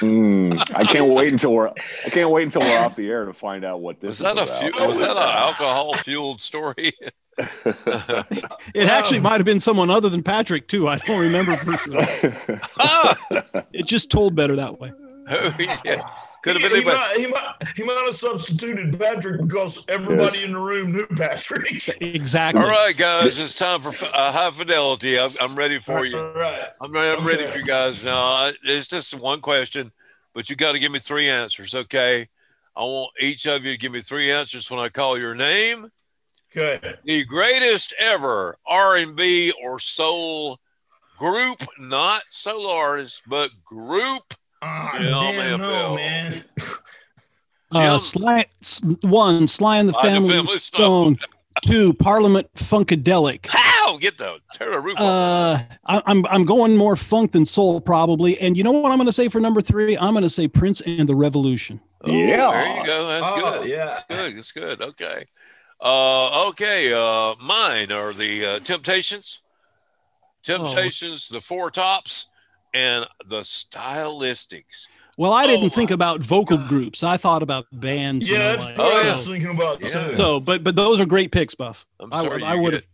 Mm, 0.00 0.58
I 0.74 0.84
can't 0.84 1.12
wait 1.12 1.30
until 1.32 1.52
we're 1.52 1.68
I 1.68 2.10
can't 2.10 2.30
wait 2.30 2.44
until 2.44 2.62
we're 2.62 2.78
off 2.78 2.96
the 2.96 3.08
air 3.08 3.26
to 3.26 3.34
find 3.34 3.64
out 3.66 3.80
what 3.82 4.00
this 4.00 4.20
Was 4.20 4.20
is 4.20 4.22
that 4.22 4.38
a 4.38 4.42
about. 4.44 4.72
fu- 4.80 4.88
was 4.88 5.00
that 5.00 5.10
an 5.10 5.28
alcohol 5.28 5.92
fueled 5.94 6.40
story? 6.40 6.92
It 8.74 8.88
actually 8.88 9.20
might 9.20 9.36
have 9.38 9.44
been 9.46 9.60
someone 9.60 9.88
other 9.90 10.08
than 10.10 10.22
Patrick 10.22 10.68
too. 10.68 10.88
I 10.88 10.98
don't 10.98 11.20
remember 11.20 11.56
for 11.56 11.72
sure. 11.78 12.60
ah, 12.78 13.16
It 13.72 13.86
just 13.86 14.10
told 14.10 14.34
better 14.34 14.56
that 14.56 14.78
way. 14.78 14.92
yeah. 15.84 16.06
Could 16.42 16.60
have 16.60 16.62
he, 16.62 16.68
been 16.80 16.82
he, 16.82 16.88
anybody. 16.90 16.96
might, 16.96 17.16
he, 17.18 17.26
might, 17.26 17.76
he 17.76 17.82
might 17.82 18.02
have 18.06 18.14
substituted 18.16 18.98
Patrick 18.98 19.42
because 19.42 19.84
everybody 19.88 20.38
Yes. 20.38 20.46
in 20.46 20.52
the 20.52 20.58
room 20.58 20.92
knew 20.92 21.06
Patrick. 21.08 21.88
Exactly. 22.00 22.62
All 22.62 22.68
right, 22.68 22.96
guys, 22.96 23.38
it's 23.38 23.54
time 23.54 23.80
for 23.80 23.90
uh, 24.14 24.32
high 24.32 24.50
fidelity. 24.50 25.18
I'm, 25.18 25.30
I'm 25.40 25.54
ready 25.54 25.78
for 25.80 26.04
you. 26.04 26.18
All 26.18 26.32
right. 26.32 26.68
I'm 26.80 26.92
ready, 26.92 27.16
I'm 27.16 27.26
ready 27.26 27.46
for 27.46 27.58
you 27.58 27.66
guys 27.66 28.04
now. 28.04 28.18
I, 28.18 28.52
it's 28.64 28.88
just 28.88 29.14
one 29.14 29.40
question, 29.40 29.92
but 30.34 30.48
you 30.48 30.56
got 30.56 30.72
to 30.72 30.78
give 30.78 30.92
me 30.92 30.98
three 30.98 31.28
answers, 31.28 31.74
okay? 31.74 32.28
I 32.76 32.80
want 32.80 33.10
each 33.20 33.46
of 33.46 33.64
you 33.64 33.72
to 33.72 33.78
give 33.78 33.92
me 33.92 34.00
three 34.00 34.30
answers 34.30 34.70
when 34.70 34.80
I 34.80 34.88
call 34.88 35.18
your 35.18 35.34
name. 35.34 35.90
Okay. 36.56 36.80
The 37.04 37.24
greatest 37.26 37.94
ever 38.00 38.56
R&B 38.66 39.52
or 39.62 39.78
soul 39.78 40.58
group, 41.18 41.62
not 41.78 42.22
solo 42.30 42.70
artist, 42.74 43.22
but 43.26 43.50
group. 43.64 44.34
Ah, 44.62 44.94
Yeah, 44.98 45.00
damn, 45.10 45.36
man, 45.36 45.60
no, 45.60 45.68
Bill. 45.70 45.94
man. 45.96 46.44
Uh, 47.72 47.98
Sly, 47.98 48.46
one, 49.02 49.46
Sly 49.46 49.78
and 49.78 49.88
the 49.88 49.92
Sly 49.92 50.06
and 50.08 50.24
the 50.24 50.28
Family, 50.28 50.34
Family 50.34 50.58
Stone. 50.58 51.18
Two, 51.62 51.92
Parliament 51.94 52.48
Funkadelic. 52.54 53.46
How? 53.46 53.96
Get 53.98 54.18
the 54.18 54.38
tear 54.52 54.70
the 54.72 54.80
roof. 54.80 54.94
Uh, 54.98 55.58
I, 55.86 56.02
I'm 56.06 56.24
I'm 56.26 56.44
going 56.44 56.76
more 56.76 56.96
funk 56.96 57.32
than 57.32 57.44
soul 57.44 57.80
probably. 57.80 58.38
And 58.40 58.56
you 58.56 58.62
know 58.64 58.70
what 58.72 58.90
I'm 58.92 58.98
going 58.98 59.06
to 59.08 59.12
say 59.12 59.28
for 59.28 59.40
number 59.40 59.60
three? 59.60 59.96
I'm 59.98 60.14
going 60.14 60.22
to 60.24 60.30
say 60.30 60.48
Prince 60.48 60.80
and 60.82 61.08
the 61.08 61.14
Revolution. 61.14 61.80
Oh, 62.02 62.10
yeah. 62.10 62.50
There 62.50 62.76
you 62.80 62.86
go. 62.86 63.06
That's 63.08 63.26
Oh, 63.30 63.60
good. 63.60 63.68
yeah. 63.70 64.00
Good. 64.08 64.36
That's 64.36 64.52
good. 64.52 64.80
Okay. 64.82 65.24
Uh, 65.80 66.48
okay. 66.48 66.92
Uh, 66.94 67.34
mine 67.44 67.92
are 67.92 68.12
the 68.14 68.46
uh, 68.46 68.58
Temptations, 68.60 69.42
Temptations, 70.42 71.28
the 71.28 71.40
Four 71.40 71.70
Tops, 71.70 72.26
and 72.74 73.06
the 73.26 73.40
Stylistics. 73.40 74.86
Well, 75.18 75.32
I 75.32 75.44
Oh, 75.44 75.48
didn't 75.48 75.70
think 75.70 75.90
about 75.90 76.20
vocal 76.20 76.56
groups. 76.56 77.02
I 77.02 77.16
thought 77.16 77.42
about 77.42 77.66
bands. 77.72 78.26
Yeah, 78.26 78.38
know, 78.38 78.44
that's 78.52 78.64
like- 78.64 78.78
what 78.78 78.92
Oh, 78.92 78.96
I 78.98 79.02
yeah. 79.04 79.16
was 79.16 79.26
thinking 79.26 79.50
about 79.50 79.80
Yeah. 79.80 79.88
too. 80.08 80.16
So, 80.16 80.40
but 80.40 80.64
but 80.64 80.76
those 80.76 81.00
are 81.00 81.06
great 81.06 81.30
picks, 81.32 81.54
Buff. 81.54 81.84
I'm 81.98 82.12
I 82.12 82.18
sorry. 82.22 82.28
would- 82.30 82.40
you 82.40 82.46
I 82.46 82.54
would've- 82.54 82.86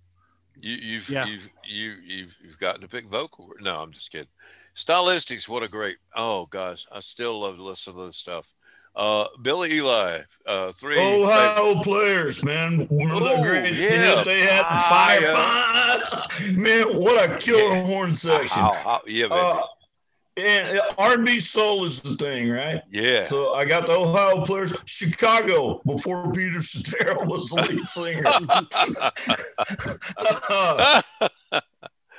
You, 0.59 0.73
you've, 0.75 1.09
Yeah. 1.11 1.27
you've, 1.27 1.49
you, 1.65 1.91
you've, 2.05 2.35
you've 2.43 2.59
gotten 2.59 2.81
to 2.81 2.89
pick 2.89 3.07
vocal. 3.07 3.51
No, 3.61 3.83
I'm 3.83 3.93
just 3.93 4.11
kidding. 4.11 4.27
Stylistics, 4.75 5.47
what 5.49 5.62
a 5.62 5.69
great. 5.69 5.97
Oh 6.17 6.47
gosh, 6.47 6.87
I 6.91 7.01
still 7.01 7.41
love 7.41 7.57
to 7.57 7.62
listen 7.62 7.95
to 7.95 8.07
this 8.07 8.17
stuff. 8.17 8.55
Uh, 8.96 9.26
Billy 9.42 9.74
Eli, 9.74 10.20
uh, 10.46 10.72
three. 10.72 10.98
Ohio 10.98 11.82
players, 11.82 12.42
man. 12.42 12.88
Remember 12.90 13.20
that 13.20 13.37
Oh, 13.38 13.42
great 13.42 13.74
yeah. 13.74 14.22
they 14.24 14.40
had 14.40 14.62
Fire. 14.88 15.35
Fire. 15.35 16.52
Man, 16.52 16.96
what 16.96 17.30
a 17.30 17.37
killer 17.37 17.82
horn 17.85 18.14
section. 18.14 18.59
Ow, 18.59 18.72
ow, 18.87 19.00
yeah. 19.06 19.26
Uh, 19.26 19.61
and 20.38 20.80
R&B 20.98 21.40
soul 21.40 21.85
is 21.85 22.00
the 22.02 22.14
thing, 22.16 22.50
right? 22.50 22.82
yeah. 22.90 23.24
So 23.24 23.52
I 23.54 23.64
got 23.66 23.85
the 23.87 23.92
Ohio 23.92 24.42
players, 24.44 24.72
Chicago 24.87 25.80
before 25.87 26.30
Peter 26.32 26.61
Cetera 26.62 27.24
was 27.26 27.48
the 27.50 27.56
lead 27.56 27.88
singer. 27.96 28.24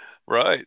right. 0.28 0.66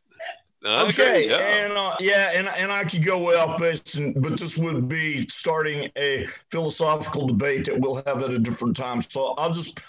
Okay, 0.65 1.29
yeah. 1.29 1.37
and 1.39 1.73
uh, 1.73 1.97
yeah, 2.01 2.33
and 2.35 2.47
and 2.49 2.71
I 2.71 2.85
could 2.85 3.03
go 3.05 3.19
way 3.19 3.35
off 3.37 3.59
base, 3.59 3.95
and, 3.95 4.21
but 4.21 4.39
this 4.39 4.59
would 4.59 4.89
be 4.89 5.27
starting 5.29 5.91
a 5.97 6.27
philosophical 6.51 7.27
debate 7.27 7.65
that 7.65 7.81
we'll 7.81 8.03
have 8.07 8.23
at 8.23 8.31
a 8.31 8.39
different 8.39 8.77
time. 8.77 9.01
So 9.03 9.35
I'll 9.39 9.53
just. 9.53 9.81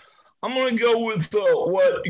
I'm 0.43 0.55
gonna 0.55 0.75
go 0.75 1.05
with 1.05 1.31
uh, 1.35 1.39
what 1.53 2.03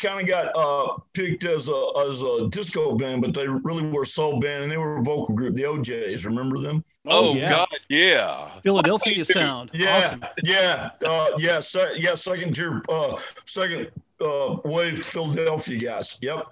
kind 0.00 0.20
of 0.20 0.26
got 0.26 0.50
uh, 0.56 0.98
picked 1.12 1.44
as 1.44 1.68
a 1.68 1.90
as 2.08 2.22
a 2.22 2.48
disco 2.48 2.96
band, 2.96 3.22
but 3.22 3.32
they 3.34 3.46
really 3.46 3.84
were 3.84 4.02
a 4.02 4.06
soul 4.06 4.40
band, 4.40 4.64
and 4.64 4.72
they 4.72 4.76
were 4.76 4.96
a 4.96 5.02
vocal 5.04 5.32
group, 5.32 5.54
the 5.54 5.64
O'Jays. 5.64 6.26
Remember 6.26 6.58
them? 6.58 6.84
oh, 7.06 7.36
yeah. 7.36 7.50
God, 7.50 7.68
yeah. 7.88 8.48
Philadelphia 8.64 9.24
sound. 9.24 9.70
Yeah, 9.72 9.96
Awesome. 9.96 10.24
yeah, 10.42 10.90
uh, 11.06 11.28
yeah, 11.38 11.60
se- 11.60 11.98
yeah. 11.98 12.16
Second 12.16 12.56
tier, 12.56 12.82
uh, 12.88 13.16
second 13.46 13.92
uh, 14.20 14.56
wave 14.64 15.06
Philadelphia 15.06 15.78
guys. 15.78 16.18
Yep. 16.20 16.48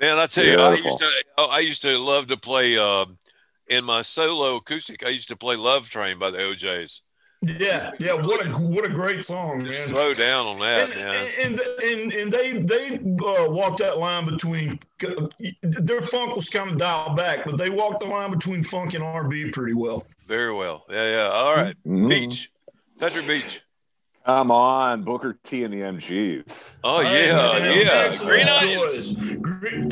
Man, 0.00 0.18
I 0.18 0.26
tell 0.26 0.44
you, 0.44 0.54
I 0.56 0.74
used 0.74 0.98
to 0.98 1.10
oh, 1.38 1.48
I 1.50 1.58
used 1.60 1.82
to 1.82 1.98
love 1.98 2.28
to 2.28 2.36
play 2.36 2.78
um, 2.78 3.18
in 3.68 3.84
my 3.84 4.02
solo 4.02 4.56
acoustic. 4.56 5.04
I 5.04 5.08
used 5.10 5.28
to 5.28 5.36
play 5.36 5.56
"Love 5.56 5.90
Train" 5.90 6.18
by 6.18 6.30
the 6.30 6.40
O'Jays. 6.42 7.02
Yeah, 7.42 7.92
yeah. 8.00 8.14
What 8.14 8.44
a 8.44 8.50
what 8.50 8.84
a 8.84 8.88
great 8.88 9.24
song, 9.24 9.64
Just 9.64 9.80
man. 9.80 9.88
slow 9.90 10.14
down 10.14 10.46
on 10.46 10.58
that, 10.60 10.90
And, 10.90 11.00
man. 11.00 11.28
and 11.42 11.60
and 11.84 12.12
and 12.12 12.32
they 12.32 12.62
they 12.62 12.96
uh, 12.96 13.48
walked 13.50 13.78
that 13.78 13.98
line 13.98 14.24
between 14.26 14.78
their 15.62 16.02
funk 16.02 16.34
was 16.34 16.48
kind 16.48 16.70
of 16.70 16.78
dialed 16.78 17.16
back, 17.16 17.44
but 17.44 17.56
they 17.56 17.70
walked 17.70 18.00
the 18.00 18.06
line 18.06 18.30
between 18.32 18.64
funk 18.64 18.94
and 18.94 19.04
R&B 19.04 19.50
pretty 19.50 19.72
well. 19.74 20.04
Very 20.26 20.52
well. 20.52 20.84
Yeah, 20.90 21.08
yeah. 21.10 21.28
All 21.32 21.54
right, 21.54 21.76
Mhm. 21.86 22.08
Beach, 22.10 22.50
Patrick 22.98 23.26
Beach. 23.28 23.62
Come 24.28 24.50
on, 24.50 25.04
Booker 25.04 25.38
T 25.42 25.64
and 25.64 25.72
the 25.72 25.78
MGs. 25.78 26.68
Oh 26.84 27.00
Hey, 27.00 27.28
yeah, 27.28 27.58
man, 27.58 27.86
yeah. 27.86 28.14
Green 28.18 28.46
onions. 28.46 29.14
Green- 29.38 29.90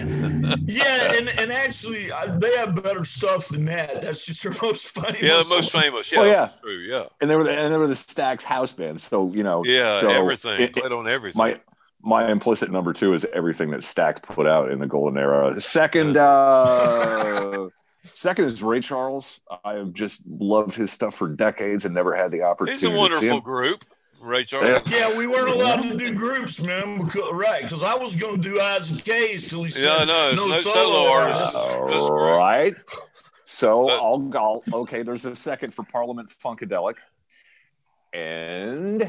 yeah, 0.66 1.14
and 1.14 1.30
and 1.30 1.50
actually, 1.50 2.12
uh, 2.12 2.36
they 2.36 2.54
have 2.54 2.82
better 2.82 3.02
stuff 3.06 3.48
than 3.48 3.64
that. 3.64 4.02
That's 4.02 4.26
just 4.26 4.42
their 4.42 4.52
most 4.62 4.88
famous. 4.90 5.22
Yeah, 5.22 5.42
the 5.42 5.46
most 5.48 5.72
famous. 5.72 6.12
Yeah, 6.12 6.20
Oh, 6.20 6.24
yeah. 6.24 6.50
True. 6.62 6.74
Yeah, 6.80 7.04
And 7.22 7.30
they 7.30 7.34
were 7.34 7.44
the, 7.44 7.58
and 7.58 7.72
they 7.72 7.78
were 7.78 7.86
the 7.86 7.94
Stax 7.94 8.42
house 8.42 8.72
band. 8.72 9.00
So 9.00 9.32
you 9.32 9.42
know, 9.42 9.64
yeah. 9.64 10.00
so 10.00 10.08
everything. 10.10 10.60
it- 10.60 10.74
Played 10.74 10.92
on 10.92 11.08
everything. 11.08 11.38
my 11.38 11.58
my 12.02 12.30
implicit 12.30 12.70
number 12.70 12.92
two 12.92 13.14
is 13.14 13.24
everything 13.32 13.70
that 13.70 13.80
Stax 13.80 14.22
put 14.22 14.46
out 14.46 14.70
in 14.70 14.80
the 14.80 14.86
golden 14.86 15.16
era. 15.18 15.58
Second, 15.58 16.18
uh, 16.18 17.68
second 18.12 18.44
is 18.44 18.62
Ray 18.62 18.80
Charles. 18.80 19.40
I 19.64 19.74
have 19.76 19.94
just 19.94 20.20
loved 20.28 20.74
his 20.74 20.92
stuff 20.92 21.14
for 21.14 21.26
decades 21.26 21.86
and 21.86 21.94
never 21.94 22.14
had 22.14 22.30
the 22.32 22.42
opportunity 22.42 22.74
He's 22.74 22.84
a 22.84 22.88
to 22.88 22.92
see 22.94 22.98
wonderful 23.00 23.36
him. 23.38 23.42
group, 23.42 23.84
Ray 24.26 24.44
Charles. 24.44 24.82
Yeah, 24.90 25.16
we 25.16 25.26
weren't 25.26 25.48
allowed 25.48 25.82
to 25.82 25.96
do 25.96 26.12
groups, 26.14 26.60
man. 26.60 27.04
Because, 27.04 27.32
right? 27.32 27.62
Because 27.62 27.82
I 27.82 27.94
was 27.94 28.16
going 28.16 28.42
to 28.42 28.48
do 28.48 28.60
Isaac 28.60 29.04
Case 29.04 29.48
till 29.48 29.62
he 29.62 29.70
said 29.70 29.82
Yeah, 29.82 30.04
no, 30.04 30.30
it's 30.30 30.46
no 30.46 30.72
solo 30.72 31.10
artists. 31.12 31.54
All 31.54 31.88
That's 31.88 32.10
right. 32.10 32.74
So 33.44 33.88
Uh, 33.88 33.94
I'll, 33.94 34.30
I'll 34.34 34.80
okay. 34.80 35.02
There's 35.02 35.24
a 35.24 35.36
second 35.36 35.72
for 35.72 35.84
Parliament 35.84 36.30
Funkadelic, 36.42 36.96
and 38.12 39.08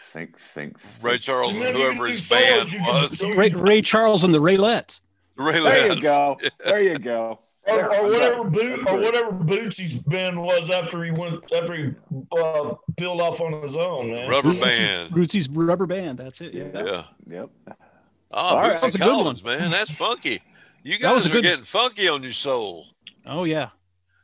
think, 0.00 0.38
think, 0.38 0.80
think. 0.80 1.04
Ray 1.04 1.18
Charles 1.18 1.56
and 1.56 1.76
whoever 1.76 1.94
do 1.94 2.02
his 2.04 2.28
band 2.28 2.68
was. 2.80 3.22
Ray, 3.22 3.50
Ray 3.50 3.80
Charles 3.80 4.24
and 4.24 4.34
the 4.34 4.40
Raelettes. 4.40 5.00
Ray 5.38 5.52
There 5.60 5.82
you 5.84 5.88
Lance. 5.90 6.02
go. 6.02 6.38
There 6.64 6.82
you 6.82 6.98
go. 6.98 7.38
or, 7.68 7.76
There, 7.76 7.92
or 7.94 8.04
whatever 8.10 8.36
done. 8.42 8.50
boot 8.50 8.76
That's 8.78 8.90
or 8.90 8.98
it. 9.00 9.04
whatever 9.04 9.30
Bootsy's 9.32 9.94
band 10.02 10.42
was 10.42 10.68
after 10.68 11.04
he 11.04 11.10
went 11.12 11.50
after 11.52 11.74
he 11.74 11.94
uh, 12.36 12.74
peeled 12.96 13.20
off 13.20 13.40
on 13.40 13.52
his 13.62 13.76
own, 13.76 14.10
man. 14.10 14.28
Rubber 14.28 14.52
band. 14.54 15.12
Bootsy's 15.12 15.48
rubber 15.48 15.86
band. 15.86 16.18
That's 16.18 16.40
it. 16.40 16.52
Yeah. 16.54 16.64
Yeah. 16.74 17.02
Yep. 17.30 17.50
Oh, 17.68 17.74
All 18.32 18.56
right. 18.58 18.72
Bootsy 18.76 18.80
That's 18.80 18.94
a 18.96 18.98
good 18.98 19.24
one. 19.24 19.36
Man. 19.44 19.70
That's 19.70 19.90
funky. 19.92 20.42
You 20.82 20.98
That 20.98 21.14
was 21.14 21.24
guys 21.24 21.30
are 21.30 21.34
good- 21.34 21.42
getting 21.44 21.64
funky 21.64 22.08
on 22.08 22.22
your 22.22 22.32
soul. 22.32 22.86
Oh 23.24 23.44
yeah. 23.44 23.68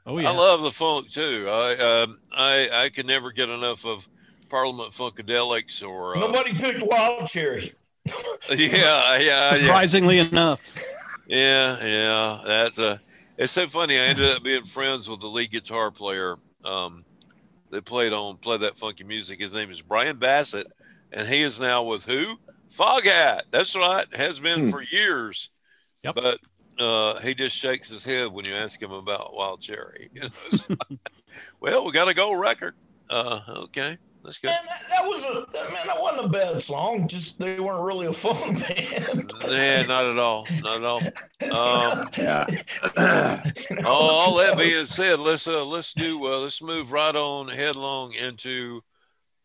Oh 0.06 0.18
yeah. 0.18 0.30
I 0.30 0.32
love 0.34 0.62
the 0.62 0.70
funk 0.70 1.10
too. 1.10 1.46
I 1.48 2.02
um, 2.02 2.18
I 2.32 2.68
I 2.72 2.88
can 2.88 3.06
never 3.06 3.30
get 3.32 3.48
enough 3.48 3.86
of 3.86 4.08
Parliament 4.50 4.90
Funkadelics 4.90 5.86
or 5.86 6.16
uh, 6.16 6.20
Nobody 6.20 6.54
picked 6.54 6.82
Wild 6.82 7.26
Cherry. 7.28 7.72
yeah, 8.50 8.56
yeah, 8.58 9.18
yeah, 9.18 9.58
Surprisingly 9.60 10.18
enough. 10.18 10.60
Yeah, 11.26 11.84
yeah. 11.84 12.42
That's 12.46 12.78
a. 12.78 13.00
It's 13.36 13.52
so 13.52 13.66
funny. 13.66 13.96
I 13.98 14.02
ended 14.02 14.30
up 14.30 14.42
being 14.42 14.64
friends 14.64 15.08
with 15.08 15.20
the 15.20 15.26
lead 15.26 15.50
guitar 15.50 15.90
player. 15.90 16.36
Um, 16.64 17.04
they 17.70 17.80
played 17.80 18.12
on 18.12 18.36
play 18.36 18.58
that 18.58 18.76
funky 18.76 19.04
music. 19.04 19.40
His 19.40 19.52
name 19.52 19.70
is 19.70 19.80
Bryan 19.80 20.18
Bassett, 20.18 20.66
and 21.12 21.26
he 21.28 21.42
is 21.42 21.58
now 21.58 21.82
with 21.82 22.04
who? 22.04 22.36
Foghat. 22.70 23.40
That's 23.50 23.74
right. 23.74 24.06
Has 24.14 24.38
been 24.38 24.64
Hmm. 24.64 24.70
for 24.70 24.82
years. 24.82 25.50
Yep. 26.04 26.14
But 26.14 26.38
uh, 26.78 27.18
he 27.20 27.34
just 27.34 27.56
shakes 27.56 27.88
his 27.88 28.04
head 28.04 28.30
when 28.32 28.44
you 28.44 28.54
ask 28.54 28.80
him 28.80 28.92
about 28.92 29.34
Wild 29.34 29.60
Cherry. 29.60 30.10
You 30.12 30.22
know, 30.22 30.28
like, 30.90 31.10
well, 31.60 31.84
we 31.84 31.92
got 31.92 32.08
a 32.08 32.14
gold 32.14 32.38
record. 32.40 32.74
Uh, 33.10 33.40
okay. 33.48 33.98
That's 34.24 34.38
good. 34.38 34.48
Man, 34.48 34.60
that, 34.66 34.82
that 34.88 35.04
was 35.04 35.22
a 35.24 35.46
that, 35.52 35.72
man. 35.72 35.86
That 35.86 36.00
wasn't 36.00 36.26
a 36.26 36.28
bad 36.30 36.62
song. 36.62 37.06
Just 37.06 37.38
they 37.38 37.60
weren't 37.60 37.84
really 37.84 38.06
a 38.06 38.12
fun 38.12 38.54
band. 38.54 39.32
Yeah, 39.46 39.82
not 39.82 40.06
at 40.06 40.18
all. 40.18 40.46
Not 40.62 40.76
at 40.76 40.84
all. 40.84 41.02
Um, 41.52 42.08
Yeah. 42.16 42.46
oh, 43.84 43.86
all 43.86 44.36
that 44.38 44.56
being 44.56 44.86
said, 44.86 45.20
let's 45.20 45.46
uh, 45.46 45.64
let's 45.64 45.92
do 45.92 46.24
uh, 46.24 46.38
let's 46.38 46.62
move 46.62 46.90
right 46.90 47.14
on 47.14 47.48
headlong 47.48 48.14
into 48.14 48.80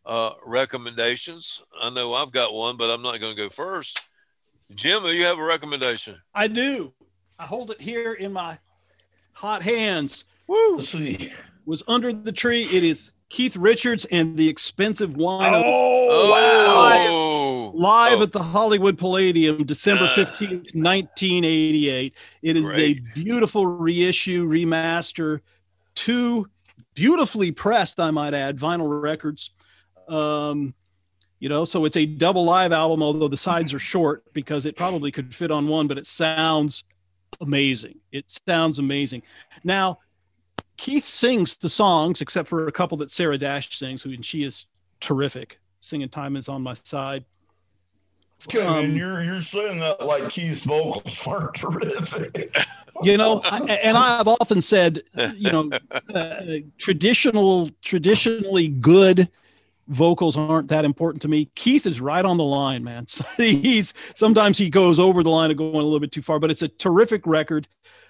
uh, 0.06 0.32
recommendations. 0.46 1.62
I 1.82 1.89
know 1.89 2.13
I've 2.13 2.32
got 2.32 2.54
one, 2.54 2.78
but 2.78 2.89
I'm 2.89 3.02
not 3.02 3.20
going 3.20 3.36
to 3.36 3.42
go 3.42 3.50
first. 3.50 4.10
Jim, 4.76 5.04
do 5.04 5.10
you 5.10 5.26
have 5.26 5.39
a 5.39 5.44
recommendation? 5.44 6.15
I 6.34 6.48
do. 6.48 6.94
I 7.38 7.46
hold 7.46 7.72
it 7.72 7.82
here 7.82 8.13
in 8.13 8.32
my 8.32 8.58
hot 9.34 9.62
hands. 9.62 10.24
Woo! 10.48 10.78
Let's 10.78 10.89
see. 10.89 11.34
Was 11.65 11.84
under 11.88 12.13
the 12.13 12.32
tree. 12.32 12.63
It 12.63 12.84
is 12.84 13.12
Keith 13.30 13.56
Richards 13.56 14.06
and 14.06 14.36
the 14.38 14.48
expensive 14.50 15.15
wine. 15.15 15.54
Oh, 15.54 17.72
live 17.76 18.20
Oh. 18.20 18.24
at 18.24 18.32
the 18.32 18.42
Hollywood 18.44 18.98
Palladium, 18.98 19.63
December 19.65 20.06
Ah. 20.10 20.15
15th, 20.15 20.74
1988. 20.76 22.15
It 22.42 22.58
is 22.58 22.63
Great. 22.63 22.98
a 22.98 23.02
beautiful 23.13 23.65
reissue, 23.68 24.48
remaster, 24.48 25.42
two 25.96 26.48
beautifully 26.96 27.52
pressed, 27.52 28.00
I 28.00 28.12
might 28.12 28.34
add, 28.34 28.58
vinyl 28.58 29.02
records. 29.02 29.52
Um, 30.08 30.74
you 31.39 31.48
know, 31.48 31.63
so 31.63 31.86
it's 31.86 31.96
a 31.96 32.06
double 32.06 32.44
live 32.44 32.74
album, 32.74 33.02
although 33.02 33.30
the 33.30 33.38
sides 33.38 33.74
are 33.74 33.80
short 33.80 34.24
because 34.34 34.65
it 34.65 34.76
probably 34.76 35.12
could 35.12 35.34
fit 35.34 35.52
on 35.52 35.68
one, 35.68 35.88
but 35.88 35.98
it 35.98 36.06
sounds 36.06 36.84
amazing. 37.39 38.00
It 38.12 38.26
sounds 38.48 38.80
amazing. 38.80 39.22
Now, 39.63 40.00
Keith 40.80 41.04
sings 41.04 41.58
the 41.58 41.68
songs, 41.68 42.22
except 42.22 42.48
for 42.48 42.68
a 42.68 42.72
couple 42.72 42.98
that 43.00 43.12
Sarah 43.12 43.38
Dash 43.38 43.78
sings, 43.78 44.02
who 44.02 44.13
and 44.13 44.24
she 44.24 44.46
is 44.46 44.65
terrific. 45.02 45.60
Singing 45.82 46.08
"Time 46.08 46.38
Is 46.38 46.48
on 46.48 46.62
My 46.62 46.74
Side." 46.74 47.26
Okay, 48.48 48.62
Um, 48.65 48.86
and 48.86 48.96
you're 48.96 49.22
you're 49.22 49.42
saying 49.42 49.80
that 49.80 50.06
like 50.06 50.30
Keith's 50.30 50.63
vocals 50.63 51.22
weren't 51.28 51.54
terrific. 51.54 52.56
you 53.04 53.18
know 53.18 53.42
I, 53.44 53.60
and 53.84 53.98
i've 53.98 54.28
often 54.28 54.62
said 54.62 55.02
you 55.36 55.52
know 55.52 55.70
uh, 56.13 56.42
traditional 56.78 57.70
traditionally 57.82 58.68
good 58.70 59.30
vocals 59.88 60.38
aren't 60.38 60.68
that 60.70 60.86
important 60.86 61.22
to 61.22 61.28
me 61.28 61.50
keith 61.56 61.86
is 61.86 62.02
right 62.02 62.26
on 62.26 62.36
the 62.38 62.44
line 62.44 62.84
man 62.84 63.08
so 63.08 63.24
he's 63.38 63.94
sometimes 64.15 64.58
he 64.58 64.70
goes 64.70 65.00
over 65.00 65.24
the 65.24 65.30
line 65.30 65.52
of 65.52 65.58
going 65.58 65.74
a 65.74 65.78
little 65.78 66.00
bit 66.00 66.12
too 66.12 66.22
far 66.22 66.39
but 66.39 66.52
it's 66.52 66.62
a 66.62 66.68
terrific 66.68 67.26
record 67.26 67.68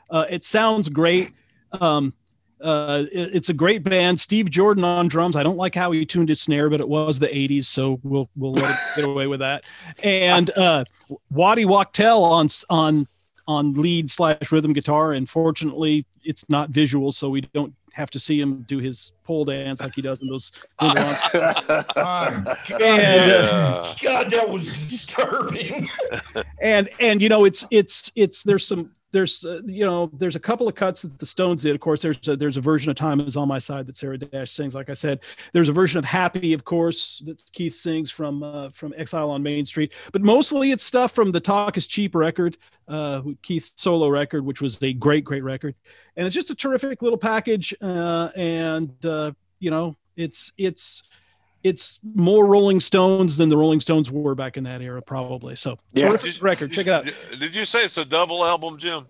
uh, 0.09 0.25
it 0.29 0.43
sounds 0.43 0.89
great 0.89 1.33
um, 1.81 2.13
uh, 2.61 3.05
it- 3.11 3.35
it's 3.35 3.49
a 3.49 3.53
great 3.53 3.83
band. 3.83 4.19
Steve 4.19 4.49
Jordan 4.49 4.83
on 4.83 5.07
drums. 5.07 5.35
I 5.35 5.43
don't 5.43 5.57
like 5.57 5.75
how 5.75 5.91
he 5.91 6.05
tuned 6.05 6.29
his 6.29 6.41
snare, 6.41 6.69
but 6.69 6.79
it 6.81 6.87
was 6.87 7.19
the 7.19 7.27
'80s, 7.27 7.65
so 7.65 7.99
we'll 8.03 8.29
we'll 8.35 8.53
let 8.53 8.71
it 8.71 8.77
get 8.95 9.05
away 9.05 9.27
with 9.27 9.39
that. 9.39 9.63
And 10.03 10.49
uh, 10.57 10.83
Waddy 11.31 11.65
Wachtel 11.65 12.23
on 12.23 12.47
on 12.69 13.07
on 13.47 13.73
lead 13.73 14.09
slash 14.09 14.51
rhythm 14.51 14.73
guitar. 14.73 15.13
And 15.13 15.27
fortunately, 15.27 16.05
it's 16.23 16.47
not 16.49 16.69
visual, 16.69 17.11
so 17.11 17.29
we 17.29 17.41
don't 17.41 17.73
have 17.93 18.11
to 18.11 18.19
see 18.19 18.39
him 18.39 18.61
do 18.67 18.77
his 18.77 19.11
pole 19.23 19.43
dance 19.43 19.81
like 19.81 19.95
he 19.95 20.01
does 20.03 20.21
in 20.21 20.27
those. 20.27 20.51
little 20.79 21.15
God, 21.33 22.47
And, 22.79 22.79
uh, 22.79 22.83
Yeah. 22.83 23.95
God, 24.03 24.31
that 24.31 24.47
was 24.49 24.65
disturbing. 24.89 25.89
and 26.61 26.89
and 26.99 27.21
you 27.21 27.29
know 27.29 27.45
it's 27.45 27.65
it's 27.71 28.11
it's 28.15 28.43
there's 28.43 28.65
some 28.67 28.91
there's 29.11 29.45
uh, 29.45 29.59
you 29.65 29.85
know 29.85 30.07
there's 30.13 30.35
a 30.35 30.39
couple 30.39 30.67
of 30.67 30.75
cuts 30.75 31.01
that 31.01 31.17
the 31.17 31.25
Stones 31.25 31.63
did. 31.63 31.73
Of 31.73 31.81
course, 31.81 32.01
there's 32.01 32.27
a, 32.27 32.35
there's 32.35 32.57
a 32.57 32.61
version 32.61 32.89
of 32.89 32.95
"Time 32.95 33.19
Is 33.21 33.37
on 33.37 33.47
My 33.47 33.59
Side" 33.59 33.87
that 33.87 33.95
Sarah 33.95 34.17
Dash 34.17 34.51
sings. 34.51 34.75
Like 34.75 34.89
I 34.89 34.93
said, 34.93 35.19
there's 35.53 35.69
a 35.69 35.73
version 35.73 35.97
of 35.97 36.05
"Happy," 36.05 36.53
of 36.53 36.63
course, 36.63 37.21
that 37.25 37.41
Keith 37.53 37.75
sings 37.75 38.11
from 38.11 38.43
uh, 38.43 38.67
from 38.73 38.93
"Exile 38.97 39.31
on 39.31 39.41
Main 39.41 39.65
Street." 39.65 39.93
But 40.11 40.21
mostly 40.21 40.71
it's 40.71 40.83
stuff 40.83 41.11
from 41.11 41.31
the 41.31 41.39
"Talk 41.39 41.77
Is 41.77 41.87
Cheap" 41.87 42.13
record, 42.15 42.57
uh, 42.87 43.21
Keith's 43.41 43.73
solo 43.75 44.09
record, 44.09 44.45
which 44.45 44.61
was 44.61 44.81
a 44.83 44.93
great 44.93 45.23
great 45.23 45.43
record, 45.43 45.75
and 46.15 46.25
it's 46.25 46.35
just 46.35 46.51
a 46.51 46.55
terrific 46.55 47.01
little 47.01 47.17
package. 47.17 47.73
Uh, 47.81 48.29
and 48.35 48.93
uh, 49.05 49.31
you 49.59 49.71
know 49.71 49.95
it's 50.17 50.51
it's 50.57 51.03
it's 51.63 51.99
more 52.15 52.45
Rolling 52.47 52.79
Stones 52.79 53.37
than 53.37 53.49
the 53.49 53.57
Rolling 53.57 53.79
Stones 53.81 54.09
were 54.11 54.35
back 54.35 54.55
in 54.57 54.63
that 54.63 54.81
era, 54.81 55.01
probably. 55.01 55.55
So 55.55 55.77
Yeah. 55.93 56.09
terrific 56.09 56.33
Did- 56.33 56.41
record. 56.41 56.71
Check 56.71 56.87
it 56.87 56.93
out. 56.93 57.05
Did 57.39 57.55
you 57.55 57.65
say 57.65 57.83
it's 57.83 57.97
a 57.97 58.05
double 58.05 58.45
album, 58.45 58.77
Jim? 58.77 59.05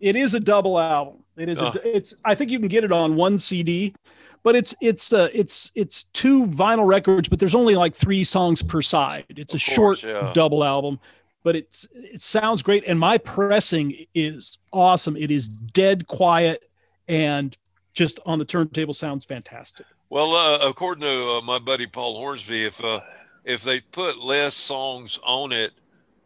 It 0.00 0.16
is 0.16 0.34
a 0.34 0.40
double 0.40 0.78
album. 0.78 1.22
It 1.36 1.48
is. 1.48 1.58
Oh. 1.60 1.66
A, 1.74 1.96
it's. 1.96 2.14
I 2.24 2.34
think 2.34 2.50
you 2.50 2.58
can 2.58 2.68
get 2.68 2.84
it 2.84 2.92
on 2.92 3.16
one 3.16 3.38
CD, 3.38 3.94
but 4.42 4.54
it's 4.54 4.74
it's 4.80 5.12
uh, 5.12 5.28
it's 5.32 5.70
it's 5.74 6.04
two 6.12 6.46
vinyl 6.46 6.86
records, 6.86 7.28
but 7.28 7.38
there's 7.38 7.54
only 7.54 7.74
like 7.74 7.94
three 7.94 8.22
songs 8.24 8.62
per 8.62 8.82
side. 8.82 9.24
It's 9.30 9.54
a 9.54 9.56
Of 9.56 9.60
short 9.60 10.02
yeah. 10.02 10.30
double 10.34 10.62
album, 10.62 11.00
but 11.42 11.56
it's 11.56 11.86
it 11.94 12.20
sounds 12.22 12.62
great, 12.62 12.84
and 12.86 12.98
my 13.00 13.18
pressing 13.18 13.96
is 14.14 14.58
awesome. 14.72 15.16
It 15.16 15.30
is 15.30 15.48
dead 15.48 16.06
quiet 16.06 16.62
and 17.08 17.56
just 17.94 18.18
on 18.26 18.38
the 18.38 18.44
turntable 18.44 18.94
sounds 18.94 19.24
fantastic. 19.24 19.86
Well, 20.10 20.32
uh, 20.34 20.68
according 20.68 21.02
to 21.02 21.38
uh, 21.38 21.40
my 21.42 21.58
buddy 21.58 21.86
Paul 21.86 22.16
Hornsby, 22.16 22.64
if 22.64 22.82
uh, 22.84 23.00
if 23.44 23.62
they 23.62 23.80
put 23.80 24.18
less 24.22 24.54
songs 24.54 25.18
on 25.24 25.50
it, 25.52 25.72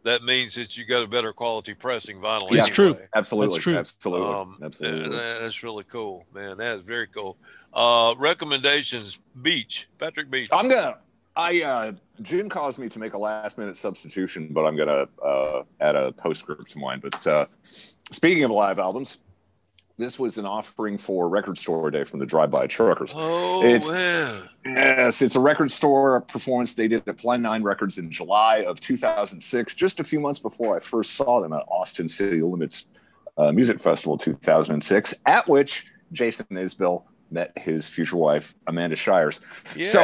that 0.03 0.23
means 0.23 0.55
that 0.55 0.77
you 0.77 0.85
got 0.85 1.03
a 1.03 1.07
better 1.07 1.33
quality 1.33 1.73
pressing 1.73 2.17
vinyl. 2.19 2.51
Yeah. 2.51 2.59
It's 2.61 2.69
true. 2.69 2.97
absolutely, 3.15 3.55
That's 3.55 3.63
true. 3.63 3.77
absolutely, 3.77 4.33
Um, 4.33 4.57
absolutely. 4.63 5.17
that's 5.17 5.63
really 5.63 5.83
cool, 5.85 6.25
man. 6.33 6.57
That 6.57 6.77
is 6.79 6.83
very 6.83 7.07
cool. 7.07 7.37
Uh, 7.73 8.15
recommendations: 8.17 9.19
Beach, 9.41 9.87
Patrick 9.97 10.29
Beach. 10.29 10.49
I'm 10.51 10.67
gonna. 10.69 10.97
I 11.35 11.61
uh, 11.61 11.91
Jim 12.21 12.49
caused 12.49 12.79
me 12.79 12.89
to 12.89 12.99
make 12.99 13.13
a 13.13 13.17
last 13.17 13.57
minute 13.57 13.77
substitution, 13.77 14.49
but 14.51 14.65
I'm 14.65 14.75
gonna 14.75 15.07
uh, 15.23 15.63
add 15.79 15.95
a 15.95 16.11
postscript 16.11 16.69
to 16.71 16.79
mine. 16.79 16.99
But 16.99 17.25
uh, 17.25 17.45
speaking 17.63 18.43
of 18.43 18.51
live 18.51 18.77
albums, 18.77 19.19
this 19.99 20.17
was 20.17 20.37
an 20.37 20.45
offering 20.45 20.97
for 20.97 21.27
Record 21.29 21.57
Store 21.57 21.91
Day 21.91 22.03
from 22.05 22.19
the 22.19 22.25
Drive 22.25 22.49
By 22.49 22.65
Truckers. 22.67 23.13
oh 23.15 23.63
it's- 23.63 23.89
man, 23.91 24.43
Yes, 24.65 25.21
it's 25.21 25.35
a 25.35 25.39
record 25.39 25.71
store 25.71 26.21
performance 26.21 26.73
they 26.73 26.87
did 26.87 27.07
at 27.07 27.17
Plan 27.17 27.41
9 27.41 27.63
Records 27.63 27.97
in 27.97 28.09
July 28.11 28.63
of 28.67 28.79
2006, 28.79 29.75
just 29.75 29.99
a 29.99 30.03
few 30.03 30.19
months 30.19 30.39
before 30.39 30.75
I 30.75 30.79
first 30.79 31.15
saw 31.15 31.41
them 31.41 31.53
at 31.53 31.63
Austin 31.69 32.07
City 32.07 32.41
Limits 32.41 32.85
uh, 33.37 33.51
Music 33.51 33.79
Festival 33.79 34.17
2006, 34.17 35.13
at 35.25 35.47
which 35.47 35.85
Jason 36.11 36.45
Isbell 36.51 37.03
met 37.31 37.57
his 37.57 37.87
future 37.89 38.17
wife, 38.17 38.55
Amanda 38.67 38.95
Shires. 38.95 39.41
So- 39.85 39.99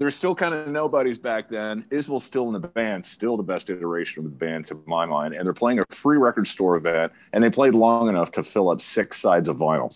They're 0.00 0.08
still 0.08 0.34
kind 0.34 0.54
of 0.54 0.66
nobodies 0.66 1.18
back 1.18 1.50
then. 1.50 1.84
Isbell's 1.90 2.24
still 2.24 2.46
in 2.46 2.54
the 2.54 2.68
band, 2.68 3.04
still 3.04 3.36
the 3.36 3.42
best 3.42 3.68
iteration 3.68 4.24
of 4.24 4.30
the 4.30 4.34
band 4.34 4.64
to 4.64 4.82
my 4.86 5.04
mind. 5.04 5.34
And 5.34 5.44
they're 5.44 5.52
playing 5.52 5.78
a 5.78 5.84
free 5.90 6.16
record 6.16 6.48
store 6.48 6.76
event, 6.76 7.12
and 7.34 7.44
they 7.44 7.50
played 7.50 7.74
long 7.74 8.08
enough 8.08 8.30
to 8.30 8.42
fill 8.42 8.70
up 8.70 8.80
six 8.80 9.18
sides 9.20 9.46
of 9.46 9.58
vinyl. 9.58 9.92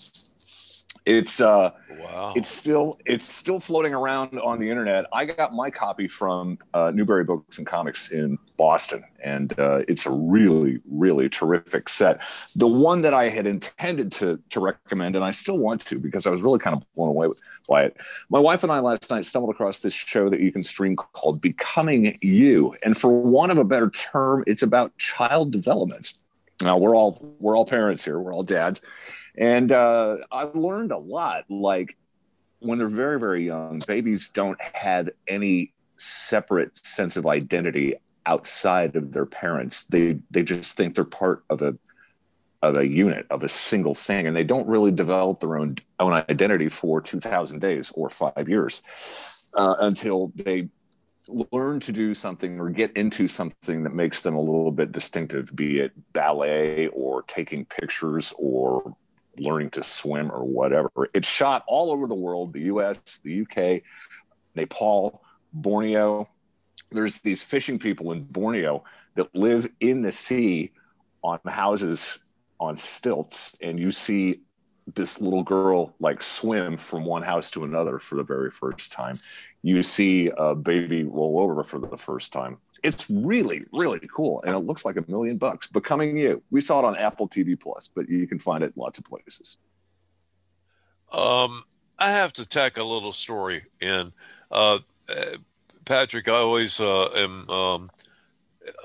It's 1.07 1.39
uh 1.39 1.71
wow. 2.01 2.33
it's 2.35 2.49
still 2.49 2.99
it's 3.05 3.31
still 3.31 3.61
floating 3.61 3.93
around 3.93 4.39
on 4.39 4.59
the 4.59 4.71
internet. 4.71 5.05
I 5.13 5.27
got 5.27 5.53
my 5.53 5.69
copy 5.71 6.09
from 6.09 6.59
uh, 6.73 6.93
Newberry 6.95 7.25
Books 7.25 7.59
and 7.59 7.67
Comics 7.67 8.11
in 8.11 8.39
Boston, 8.57 9.05
and 9.23 9.59
uh, 9.59 9.83
it's 9.87 10.07
a 10.07 10.11
really 10.11 10.81
really 10.91 11.29
terrific 11.29 11.91
set. 11.91 12.21
The 12.57 12.67
one 12.67 13.03
that 13.03 13.13
I 13.13 13.29
had 13.29 13.47
intended 13.47 14.13
to 14.13 14.41
to 14.49 14.61
recommend, 14.61 15.15
and 15.15 15.23
I 15.23 15.31
still 15.31 15.59
want 15.59 15.85
to 15.87 15.99
because 15.99 16.27
I 16.27 16.31
was 16.31 16.41
really 16.41 16.59
kind 16.59 16.75
of 16.75 16.83
blown 16.95 17.11
away 17.11 17.29
by 17.69 17.83
it. 17.83 17.97
My 18.31 18.39
wife 18.39 18.63
and 18.63 18.73
I 18.73 18.81
last 18.81 19.11
night 19.11 19.27
stumbled 19.27 19.55
across 19.55 19.81
this 19.81 19.93
show 19.93 20.31
that 20.31 20.41
you 20.41 20.53
can 20.53 20.63
stream 20.63 20.97
called 20.97 21.43
Becoming 21.43 22.19
You, 22.23 22.75
and 22.83 22.97
for 22.97 23.11
want 23.11 23.53
of 23.53 23.59
a 23.59 23.65
better 23.65 23.91
term, 23.91 24.43
it's 24.47 24.63
about 24.63 24.97
child 24.97 25.51
development. 25.51 26.15
Now 26.63 26.79
we're 26.79 26.97
all 26.97 27.37
we're 27.41 27.59
all 27.59 27.67
parents 27.67 28.03
here, 28.03 28.19
we're 28.19 28.33
all 28.33 28.43
dads, 28.43 28.81
and 29.37 29.73
uh, 29.73 30.19
I've 30.31 30.55
learned 30.55 30.93
a 30.93 30.99
lot. 30.99 31.45
Like 31.51 31.97
when 32.61 32.79
they're 32.79 32.89
very 32.89 33.19
very 33.19 33.45
young, 33.47 33.83
babies 33.87 34.29
don't 34.29 34.61
have 34.61 35.11
any 35.29 35.73
separate 35.97 36.77
sense 36.77 37.17
of 37.17 37.27
identity 37.27 37.95
outside 38.27 38.97
of 38.97 39.13
their 39.13 39.27
parents. 39.27 39.85
They 39.85 40.19
they 40.31 40.43
just 40.43 40.77
think 40.77 40.95
they're 40.95 41.05
part 41.05 41.45
of 41.51 41.63
a 41.63 41.77
of 42.63 42.79
a 42.79 42.87
unit 42.87 43.27
of 43.31 43.43
a 43.43 43.49
single 43.49 43.95
thing, 43.95 44.27
and 44.27 44.35
they 44.35 44.45
don't 44.45 44.67
really 44.67 44.91
develop 44.91 45.41
their 45.41 45.59
own 45.59 45.77
own 46.01 46.13
identity 46.13 46.69
for 46.69 47.01
two 47.01 47.21
thousand 47.21 47.61
days 47.61 47.93
or 47.95 48.09
five 48.09 48.49
years 48.49 48.83
uh, 49.57 49.75
until 49.81 50.33
they 50.35 50.69
learn 51.53 51.81
to 51.81 51.93
do 51.93 52.13
something 52.15 52.61
or 52.61 52.69
get 52.69 52.95
into 52.97 53.27
something 53.27 53.83
that 53.83 53.95
makes 53.95 54.23
them 54.23 54.35
a 54.35 54.41
little 54.41 54.71
bit 54.71 54.93
distinctive, 54.93 55.55
be 55.57 55.81
it 55.81 55.93
ballet 56.13 56.89
or 56.89 57.23
taking 57.23 57.65
pictures 57.65 58.33
or 58.37 58.85
learning 59.39 59.71
to 59.71 59.83
swim 59.83 60.31
or 60.31 60.45
whatever. 60.45 60.91
It's 61.15 61.29
shot 61.29 61.65
all 61.67 61.91
over 61.91 62.07
the 62.07 62.15
world 62.15 62.53
the 62.53 62.63
US, 62.63 62.99
the 63.23 63.43
UK, 63.43 63.83
Nepal, 64.55 65.23
Borneo. 65.53 66.29
There's 66.91 67.19
these 67.21 67.43
fishing 67.43 67.79
people 67.79 68.13
in 68.13 68.25
Borneo 68.25 68.85
that 69.15 69.35
live 69.35 69.69
in 69.81 70.03
the 70.03 70.13
sea 70.13 70.73
on 71.23 71.41
houses 71.47 72.19
on 72.61 72.77
stilts, 72.77 73.57
and 73.61 73.79
you 73.79 73.91
see 73.91 74.41
this 74.93 75.21
little 75.21 75.43
girl 75.43 75.95
like 75.99 76.21
swim 76.21 76.77
from 76.77 77.05
one 77.05 77.23
house 77.23 77.51
to 77.53 77.65
another 77.65 77.99
for 77.99 78.17
the 78.17 78.23
very 78.23 78.51
first 78.51 78.93
time. 78.93 79.15
You 79.63 79.83
see 79.83 80.31
a 80.37 80.55
baby 80.55 81.05
roll 81.05 81.39
over 81.39 81.63
for 81.63 81.79
the 81.79 81.97
first 81.97 82.33
time. 82.33 82.59
It's 82.83 83.09
really, 83.09 83.65
really 83.73 84.07
cool. 84.15 84.43
And 84.43 84.55
it 84.55 84.61
looks 84.61 84.85
like 84.85 84.97
a 84.97 85.05
million 85.09 85.39
bucks. 85.39 85.67
Becoming 85.67 86.17
You. 86.17 86.43
We 86.51 86.61
saw 86.61 86.81
it 86.81 86.85
on 86.85 86.97
Apple 86.97 87.29
TV 87.29 87.59
Plus, 87.59 87.89
but 87.95 88.09
you 88.09 88.27
can 88.27 88.39
find 88.39 88.63
it 88.63 88.77
lots 88.77 88.99
of 88.99 89.05
places. 89.05 89.57
Um, 91.11 91.65
I 91.99 92.11
have 92.11 92.33
to 92.35 92.47
tack 92.47 92.77
a 92.77 92.85
little 92.85 93.13
story 93.13 93.65
in. 93.81 94.13
Uh, 94.51 94.81
Patrick, 95.85 96.29
I 96.29 96.33
always 96.33 96.81
uh, 96.81 97.09
am. 97.15 97.49
Um, 97.49 97.91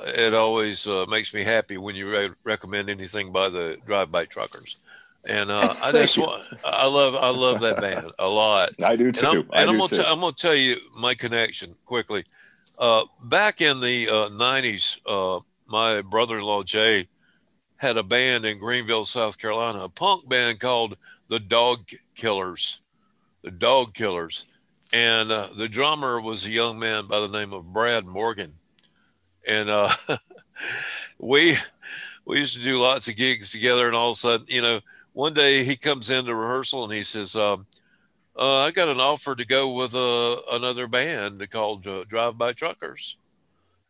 it 0.05 0.33
always 0.33 0.87
uh, 0.87 1.05
makes 1.07 1.33
me 1.33 1.43
happy 1.43 1.77
when 1.77 1.95
you 1.95 2.09
re- 2.09 2.31
recommend 2.43 2.89
anything 2.89 3.31
by 3.31 3.47
the 3.47 3.77
drive-by 3.85 4.25
truckers. 4.25 4.79
And 5.27 5.51
uh, 5.51 5.75
I 5.81 5.91
just 5.91 6.17
want, 6.17 6.41
I 6.63 6.87
love, 6.87 7.15
I 7.15 7.29
love 7.29 7.61
that 7.61 7.81
band 7.81 8.11
a 8.19 8.27
lot. 8.27 8.69
I 8.83 8.95
do 8.95 9.11
too. 9.11 9.27
And 9.27 9.37
I'm, 9.37 9.49
and 9.53 9.69
I'm 9.69 9.77
gonna, 9.77 9.87
t- 9.89 10.03
I'm 10.05 10.19
gonna 10.19 10.33
tell 10.33 10.55
you 10.55 10.77
my 10.95 11.13
connection 11.13 11.75
quickly. 11.85 12.23
Uh, 12.77 13.03
back 13.25 13.61
in 13.61 13.81
the 13.81 14.07
uh, 14.07 14.29
90s, 14.29 14.99
uh, 15.05 15.41
my 15.67 16.01
brother-in-law 16.01 16.63
Jay 16.63 17.07
had 17.77 17.97
a 17.97 18.03
band 18.03 18.45
in 18.45 18.57
Greenville, 18.59 19.05
South 19.05 19.37
Carolina, 19.37 19.83
a 19.83 19.89
punk 19.89 20.27
band 20.27 20.59
called 20.59 20.97
the 21.27 21.39
Dog 21.39 21.89
Killers, 22.15 22.81
the 23.43 23.51
Dog 23.51 23.93
Killers, 23.93 24.45
and 24.91 25.31
uh, 25.31 25.47
the 25.55 25.69
drummer 25.69 26.19
was 26.19 26.45
a 26.45 26.49
young 26.49 26.79
man 26.79 27.07
by 27.07 27.19
the 27.19 27.27
name 27.27 27.53
of 27.53 27.71
Brad 27.71 28.05
Morgan, 28.05 28.53
and 29.47 29.69
uh, 29.69 29.89
we 31.19 31.57
we 32.25 32.39
used 32.39 32.57
to 32.57 32.63
do 32.63 32.77
lots 32.77 33.07
of 33.07 33.15
gigs 33.15 33.51
together, 33.51 33.87
and 33.87 33.95
all 33.95 34.11
of 34.11 34.15
a 34.15 34.19
sudden, 34.19 34.47
you 34.49 34.61
know, 34.61 34.79
one 35.19 35.33
day 35.33 35.65
he 35.65 35.75
comes 35.75 36.09
into 36.09 36.33
rehearsal 36.33 36.85
and 36.85 36.93
he 36.93 37.03
says. 37.03 37.35
Um, 37.35 37.65
uh, 38.37 38.59
I 38.59 38.71
got 38.71 38.87
an 38.87 39.01
offer 39.01 39.35
to 39.35 39.45
go 39.45 39.67
with 39.73 39.93
uh, 39.93 40.37
another 40.53 40.87
band 40.87 41.45
called 41.51 41.85
uh, 41.85 42.05
Drive 42.07 42.37
By 42.37 42.53
Truckers. 42.53 43.17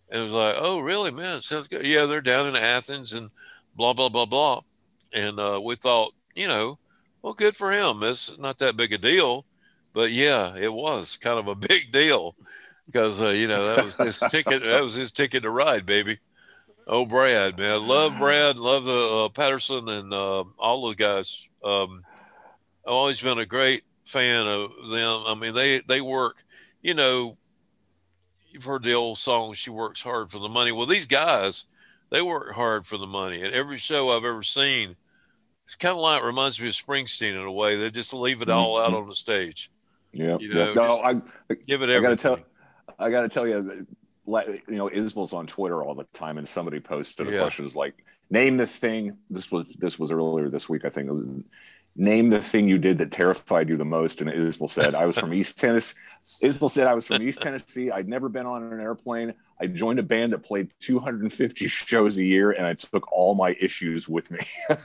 And 0.10 0.22
it 0.22 0.24
was 0.24 0.32
like, 0.32 0.56
oh, 0.58 0.80
really, 0.80 1.12
man? 1.12 1.38
It 1.38 1.44
sounds 1.44 1.68
good. 1.68 1.86
Yeah, 1.86 2.08
they're 2.08 2.20
down 2.20 2.48
in 2.48 2.56
Athens 2.56 3.14
and 3.14 3.30
blah, 3.76 3.94
blah, 3.94 4.10
blah, 4.10 4.26
blah. 4.26 4.62
And 5.14 5.40
uh, 5.40 5.62
we 5.64 5.76
thought, 5.76 6.16
you 6.34 6.48
know, 6.48 6.80
well, 7.22 7.36
good 7.36 7.56
for 7.56 7.72
him. 7.72 8.02
It's 8.02 8.36
not 8.40 8.58
that 8.58 8.76
big 8.76 8.92
a 8.92 8.98
deal. 8.98 9.46
But 9.94 10.12
yeah, 10.12 10.56
it 10.56 10.74
was 10.74 11.16
kind 11.16 11.38
of 11.38 11.48
a 11.48 11.54
big 11.68 11.92
deal 11.92 12.36
because, 12.88 13.22
uh, 13.22 13.30
you 13.30 13.48
know, 13.48 13.76
that 13.76 13.86
was 13.86 13.98
his 13.98 14.18
ticket. 14.32 14.64
That 14.64 14.82
was 14.82 14.96
his 14.96 15.12
ticket 15.12 15.44
to 15.44 15.52
ride, 15.52 15.86
baby. 15.86 16.18
Oh, 16.92 17.06
Brad, 17.06 17.58
man. 17.60 17.88
Love 17.88 18.18
Brad. 18.18 18.58
Love 18.58 18.84
the 18.86 19.26
uh, 19.26 19.30
Patterson 19.30 19.88
and 19.90 20.12
uh, 20.12 20.44
all 20.58 20.88
the 20.90 20.96
guys. 20.96 21.48
Um, 21.64 22.04
I've 22.86 22.94
always 22.94 23.22
been 23.22 23.38
a 23.38 23.46
great 23.46 23.84
fan 24.06 24.48
of 24.48 24.72
them. 24.90 25.24
I 25.28 25.36
mean, 25.40 25.54
they 25.54 25.82
they 25.82 26.02
work. 26.02 26.44
You 26.82 26.96
know, 26.96 27.38
you've 28.50 28.64
heard 28.64 28.82
the 28.82 28.94
old 28.94 29.20
song 29.20 29.54
"She 29.54 29.70
works 29.70 30.02
hard 30.02 30.32
for 30.32 30.40
the 30.40 30.50
money." 30.50 30.72
Well, 30.72 30.88
these 30.88 31.06
guys, 31.06 31.66
they 32.10 32.24
work 32.24 32.54
hard 32.54 32.88
for 32.88 32.98
the 32.98 33.06
money. 33.06 33.44
And 33.44 33.54
every 33.54 33.78
show 33.78 34.10
I've 34.10 34.26
ever 34.26 34.42
seen, 34.42 34.96
it's 35.68 35.76
kind 35.76 35.94
of 35.94 36.00
like 36.02 36.24
reminds 36.24 36.60
me 36.60 36.70
of 36.70 36.74
Springsteen 36.74 37.34
in 37.34 37.46
a 37.46 37.52
way. 37.52 37.76
They 37.78 37.92
just 37.92 38.16
leave 38.16 38.42
it 38.42 38.50
all 38.50 38.82
out 38.82 38.96
on 38.96 39.08
the 39.08 39.14
stage. 39.14 39.70
Yeah, 40.12 40.38
You 40.40 40.52
know, 40.56 40.74
no, 40.74 41.02
I, 41.02 41.14
Give 41.68 41.84
it 41.84 41.90
I 41.92 41.94
everything. 41.94 42.02
gotta 42.02 42.16
tell, 42.16 42.40
I 42.98 43.12
gotta 43.12 43.30
tell 43.30 43.46
you, 43.46 43.86
you 44.68 44.76
know, 44.76 44.90
Isbell's 44.90 45.34
on 45.34 45.48
Twitter 45.48 45.84
all 45.84 45.96
the 45.96 46.06
time, 46.14 46.38
and 46.38 46.48
somebody 46.48 46.80
posted 46.80 47.28
a 47.28 47.32
Yeah. 47.32 47.40
question 47.42 47.66
was 47.66 47.76
like, 47.76 47.96
name 48.30 48.58
the 48.58 48.68
thing. 48.68 49.18
This 49.30 49.52
was 49.52 49.66
this 49.78 49.98
was 49.98 50.12
earlier 50.12 50.50
this 50.50 50.70
week, 50.70 50.86
I 50.86 50.90
think. 50.90 51.10
It 51.10 51.14
was, 51.14 51.26
Name 51.96 52.30
the 52.30 52.42
thing 52.42 52.70
you 52.70 52.78
did 52.78 52.98
that 53.00 53.12
terrified 53.12 53.68
you 53.68 53.76
the 53.76 53.84
most. 53.84 54.22
And 54.22 54.30
Isbell 54.30 54.70
said, 54.70 54.96
I 54.96 55.06
was 55.06 55.18
from 55.20 55.34
East 55.34 55.58
Tennessee. 55.64 55.98
Isbell 56.44 56.70
said, 56.70 56.88
I 56.88 56.94
was 56.94 57.08
from 57.08 57.22
East 57.22 57.42
Tennessee. 57.42 57.92
I'd 57.92 58.08
never 58.08 58.30
been 58.30 58.46
on 58.46 58.64
an 58.64 58.80
airplane. 58.80 59.34
I 59.60 59.66
joined 59.68 60.00
a 60.00 60.04
band 60.04 60.32
that 60.32 60.44
played 60.44 60.70
250 60.80 61.68
shows 61.68 62.16
a 62.18 62.24
year, 62.24 62.52
and 62.52 62.66
I 62.66 62.74
took 62.76 63.12
all 63.12 63.36
my 63.36 63.54
issues 63.60 64.08
with 64.08 64.32
me. 64.32 64.40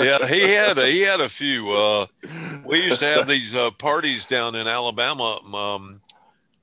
yeah, 0.00 0.26
he 0.26 0.48
had 0.48 0.78
a, 0.78 0.86
he 0.86 1.00
had 1.02 1.20
a 1.20 1.28
few. 1.28 1.70
Uh, 1.70 2.06
we 2.64 2.82
used 2.82 3.00
to 3.00 3.06
have 3.06 3.26
these 3.26 3.54
uh, 3.54 3.70
parties 3.72 4.24
down 4.24 4.54
in 4.54 4.66
Alabama. 4.66 5.40
Um, 5.54 6.00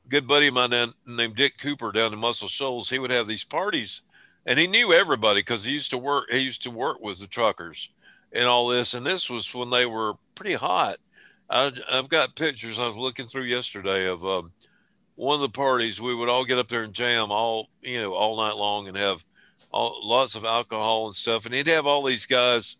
good 0.09 0.27
buddy 0.27 0.47
of 0.47 0.53
mine 0.53 0.93
named 1.05 1.35
Dick 1.35 1.57
Cooper 1.57 1.91
down 1.91 2.13
in 2.13 2.19
Muscle 2.19 2.47
Shoals. 2.47 2.89
He 2.89 2.99
would 2.99 3.11
have 3.11 3.27
these 3.27 3.43
parties, 3.43 4.01
and 4.45 4.59
he 4.59 4.67
knew 4.67 4.93
everybody 4.93 5.39
because 5.39 5.65
he 5.65 5.73
used 5.73 5.91
to 5.91 5.97
work. 5.97 6.25
He 6.29 6.39
used 6.39 6.63
to 6.63 6.71
work 6.71 6.99
with 7.01 7.19
the 7.19 7.27
truckers 7.27 7.89
and 8.31 8.45
all 8.45 8.67
this. 8.67 8.93
And 8.93 9.05
this 9.05 9.29
was 9.29 9.53
when 9.53 9.69
they 9.69 9.85
were 9.85 10.13
pretty 10.35 10.55
hot. 10.55 10.97
I, 11.49 11.71
I've 11.91 12.09
got 12.09 12.35
pictures 12.35 12.79
I 12.79 12.85
was 12.85 12.97
looking 12.97 13.27
through 13.27 13.43
yesterday 13.43 14.07
of 14.07 14.25
um, 14.25 14.51
one 15.15 15.35
of 15.35 15.41
the 15.41 15.49
parties. 15.49 16.01
We 16.01 16.15
would 16.15 16.29
all 16.29 16.45
get 16.45 16.59
up 16.59 16.69
there 16.69 16.83
and 16.83 16.93
jam 16.93 17.31
all 17.31 17.69
you 17.81 18.01
know 18.01 18.13
all 18.13 18.37
night 18.37 18.57
long 18.57 18.87
and 18.87 18.97
have 18.97 19.25
all, 19.71 19.99
lots 20.03 20.35
of 20.35 20.45
alcohol 20.45 21.07
and 21.07 21.15
stuff. 21.15 21.45
And 21.45 21.53
he'd 21.55 21.67
have 21.67 21.85
all 21.85 22.03
these 22.03 22.25
guys 22.25 22.77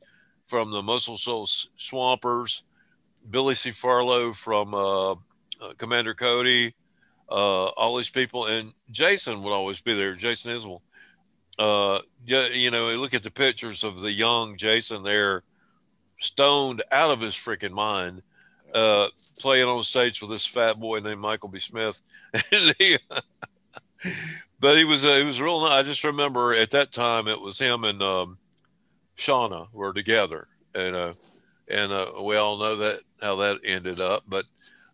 from 0.48 0.72
the 0.72 0.84
Muscle 0.84 1.18
Shoals 1.18 1.70
Swampers, 1.78 2.64
Billy 3.30 3.56
C. 3.56 3.72
Farlow 3.72 4.34
from 4.34 4.74
uh, 4.74 5.12
uh, 5.12 5.16
Commander 5.78 6.14
Cody, 6.14 6.76
uh, 7.30 7.66
all 7.68 7.98
these 7.98 8.10
people, 8.10 8.46
and 8.46 8.74
Jason 8.92 9.42
would 9.44 9.54
always 9.54 9.82
be 9.82 9.96
there. 9.96 10.14
Jason 10.14 10.56
Isbell. 10.56 10.82
Uh, 11.58 12.00
you 12.26 12.70
know, 12.70 12.88
look 12.96 13.14
at 13.14 13.24
the 13.24 13.32
pictures 13.32 13.84
of 13.84 14.02
the 14.02 14.12
young 14.12 14.58
Jason 14.58 15.04
there, 15.04 15.44
stoned 16.20 16.84
out 16.92 17.12
of 17.12 17.22
his 17.22 17.34
freaking 17.34 17.72
mind, 17.72 18.22
uh, 18.74 19.08
playing 19.40 19.68
on 19.68 19.84
stage 19.86 20.22
with 20.22 20.32
this 20.32 20.46
fat 20.46 20.80
boy 20.80 21.00
named 21.00 21.22
Michael 21.22 21.50
B. 21.50 21.60
Smith. 21.60 22.02
He, 22.78 22.98
but 24.60 24.78
he 24.78 24.84
was 24.84 25.06
uh, 25.06 25.16
he 25.16 25.24
was 25.24 25.42
real 25.42 25.62
nice. 25.62 25.72
I 25.72 25.84
just 25.84 26.04
remember 26.04 26.54
at 26.54 26.72
that 26.72 26.92
time 26.92 27.28
it 27.28 27.40
was 27.40 27.60
him 27.60 27.84
and 27.84 28.02
um, 28.02 28.38
Shonna 29.18 29.68
were 29.72 29.94
together, 29.94 30.48
and 30.74 30.96
uh, 30.96 31.14
and 31.72 31.92
uh, 31.92 32.12
we 32.22 32.36
all 32.36 32.58
know 32.58 32.76
that 32.76 33.00
how 33.22 33.36
that 33.38 33.60
ended 33.64 34.00
up. 34.00 34.24
But 34.28 34.46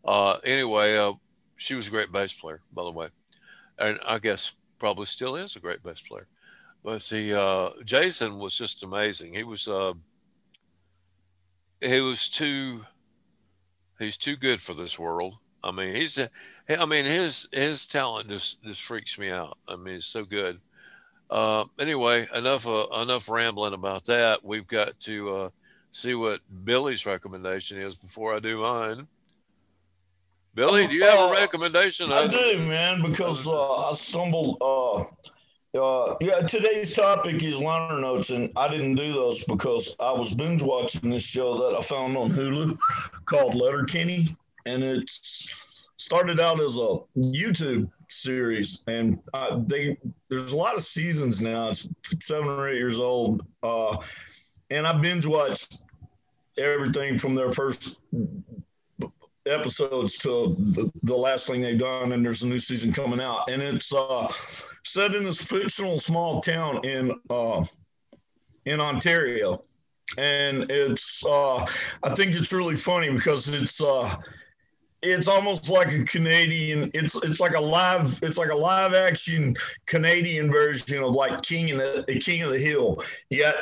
uh, 0.05 0.37
anyway, 0.43 0.97
uh, 0.97 1.13
she 1.61 1.75
was 1.75 1.87
a 1.87 1.91
great 1.91 2.11
bass 2.11 2.33
player, 2.33 2.59
by 2.73 2.83
the 2.83 2.91
way, 2.91 3.09
and 3.77 3.99
I 4.05 4.17
guess 4.17 4.55
probably 4.79 5.05
still 5.05 5.35
is 5.35 5.55
a 5.55 5.59
great 5.59 5.83
bass 5.83 6.01
player. 6.01 6.27
But 6.83 7.03
the 7.03 7.39
uh, 7.39 7.83
Jason 7.85 8.39
was 8.39 8.55
just 8.55 8.83
amazing. 8.83 9.35
He 9.35 9.43
was 9.43 9.67
uh, 9.67 9.93
he 11.79 12.01
was 12.01 12.29
too 12.29 12.85
he's 13.99 14.17
too 14.17 14.35
good 14.35 14.59
for 14.59 14.73
this 14.73 14.97
world. 14.97 15.35
I 15.63 15.71
mean, 15.71 15.93
he's 15.93 16.17
I 16.67 16.85
mean 16.87 17.05
his 17.05 17.47
his 17.51 17.85
talent 17.85 18.29
just 18.29 18.63
just 18.63 18.81
freaks 18.81 19.19
me 19.19 19.29
out. 19.29 19.59
I 19.67 19.75
mean, 19.75 19.95
it's 19.95 20.07
so 20.07 20.25
good. 20.25 20.59
Uh, 21.29 21.65
anyway, 21.77 22.27
enough 22.35 22.65
uh, 22.65 22.87
enough 22.99 23.29
rambling 23.29 23.73
about 23.73 24.05
that. 24.05 24.43
We've 24.43 24.67
got 24.67 24.99
to 25.01 25.29
uh, 25.29 25.49
see 25.91 26.15
what 26.15 26.41
Billy's 26.63 27.05
recommendation 27.05 27.77
is 27.77 27.93
before 27.93 28.33
I 28.35 28.39
do 28.39 28.61
mine. 28.61 29.07
Billy, 30.53 30.85
do 30.87 30.93
you 30.93 31.03
have 31.05 31.17
a 31.19 31.23
Uh, 31.23 31.31
recommendation? 31.31 32.11
I 32.11 32.27
do, 32.27 32.59
man, 32.59 33.01
because 33.01 33.47
uh, 33.47 33.89
I 33.89 33.93
stumbled. 33.93 34.57
Uh, 34.61 35.03
uh, 35.73 36.15
yeah, 36.19 36.41
today's 36.41 36.93
topic 36.93 37.41
is 37.41 37.59
liner 37.61 37.99
notes, 37.99 38.29
and 38.31 38.51
I 38.57 38.67
didn't 38.67 38.95
do 38.95 39.13
those 39.13 39.43
because 39.45 39.95
I 39.99 40.11
was 40.11 40.33
binge 40.35 40.61
watching 40.61 41.09
this 41.09 41.23
show 41.23 41.55
that 41.55 41.77
I 41.77 41.81
found 41.81 42.17
on 42.17 42.29
Hulu 42.29 42.77
called 43.25 43.55
Letterkenny, 43.55 44.35
and 44.65 44.83
it's 44.83 45.49
started 45.95 46.41
out 46.41 46.59
as 46.59 46.75
a 46.75 46.97
YouTube 47.17 47.89
series, 48.09 48.83
and 48.87 49.19
uh, 49.33 49.61
they 49.65 49.97
there's 50.27 50.51
a 50.51 50.57
lot 50.57 50.75
of 50.75 50.83
seasons 50.83 51.41
now. 51.41 51.69
It's 51.69 51.87
seven 52.19 52.49
or 52.49 52.67
eight 52.67 52.77
years 52.77 52.99
old, 52.99 53.45
uh, 53.63 53.95
and 54.69 54.85
I 54.85 54.99
binge 54.99 55.25
watched 55.25 55.79
everything 56.57 57.17
from 57.17 57.35
their 57.35 57.53
first 57.53 58.01
episodes 59.47 60.17
to 60.19 60.55
the, 60.57 60.91
the 61.03 61.15
last 61.15 61.47
thing 61.47 61.61
they've 61.61 61.79
done 61.79 62.11
and 62.11 62.23
there's 62.23 62.43
a 62.43 62.47
new 62.47 62.59
season 62.59 62.93
coming 62.93 63.21
out. 63.21 63.49
And 63.49 63.61
it's 63.61 63.93
uh 63.93 64.31
set 64.85 65.15
in 65.15 65.23
this 65.23 65.41
fictional 65.41 65.99
small 65.99 66.41
town 66.41 66.85
in 66.85 67.11
uh 67.29 67.65
in 68.65 68.79
ontario. 68.79 69.63
And 70.17 70.69
it's 70.69 71.25
uh 71.25 71.65
i 72.03 72.13
think 72.15 72.35
it's 72.35 72.51
really 72.51 72.75
funny 72.75 73.11
because 73.11 73.47
it's 73.47 73.81
uh 73.81 74.15
it's 75.01 75.27
almost 75.27 75.69
like 75.69 75.91
a 75.91 76.03
canadian 76.03 76.91
it's 76.93 77.15
it's 77.23 77.39
like 77.39 77.55
a 77.55 77.59
live 77.59 78.19
it's 78.21 78.37
like 78.37 78.51
a 78.51 78.55
live 78.55 78.93
action 78.93 79.55
canadian 79.87 80.51
version 80.51 81.01
of 81.01 81.15
like 81.15 81.41
king 81.41 81.71
of 81.71 81.77
the, 81.77 82.03
the 82.07 82.19
king 82.19 82.43
of 82.43 82.51
the 82.51 82.59
hill. 82.59 83.01
You 83.29 83.39
got 83.39 83.55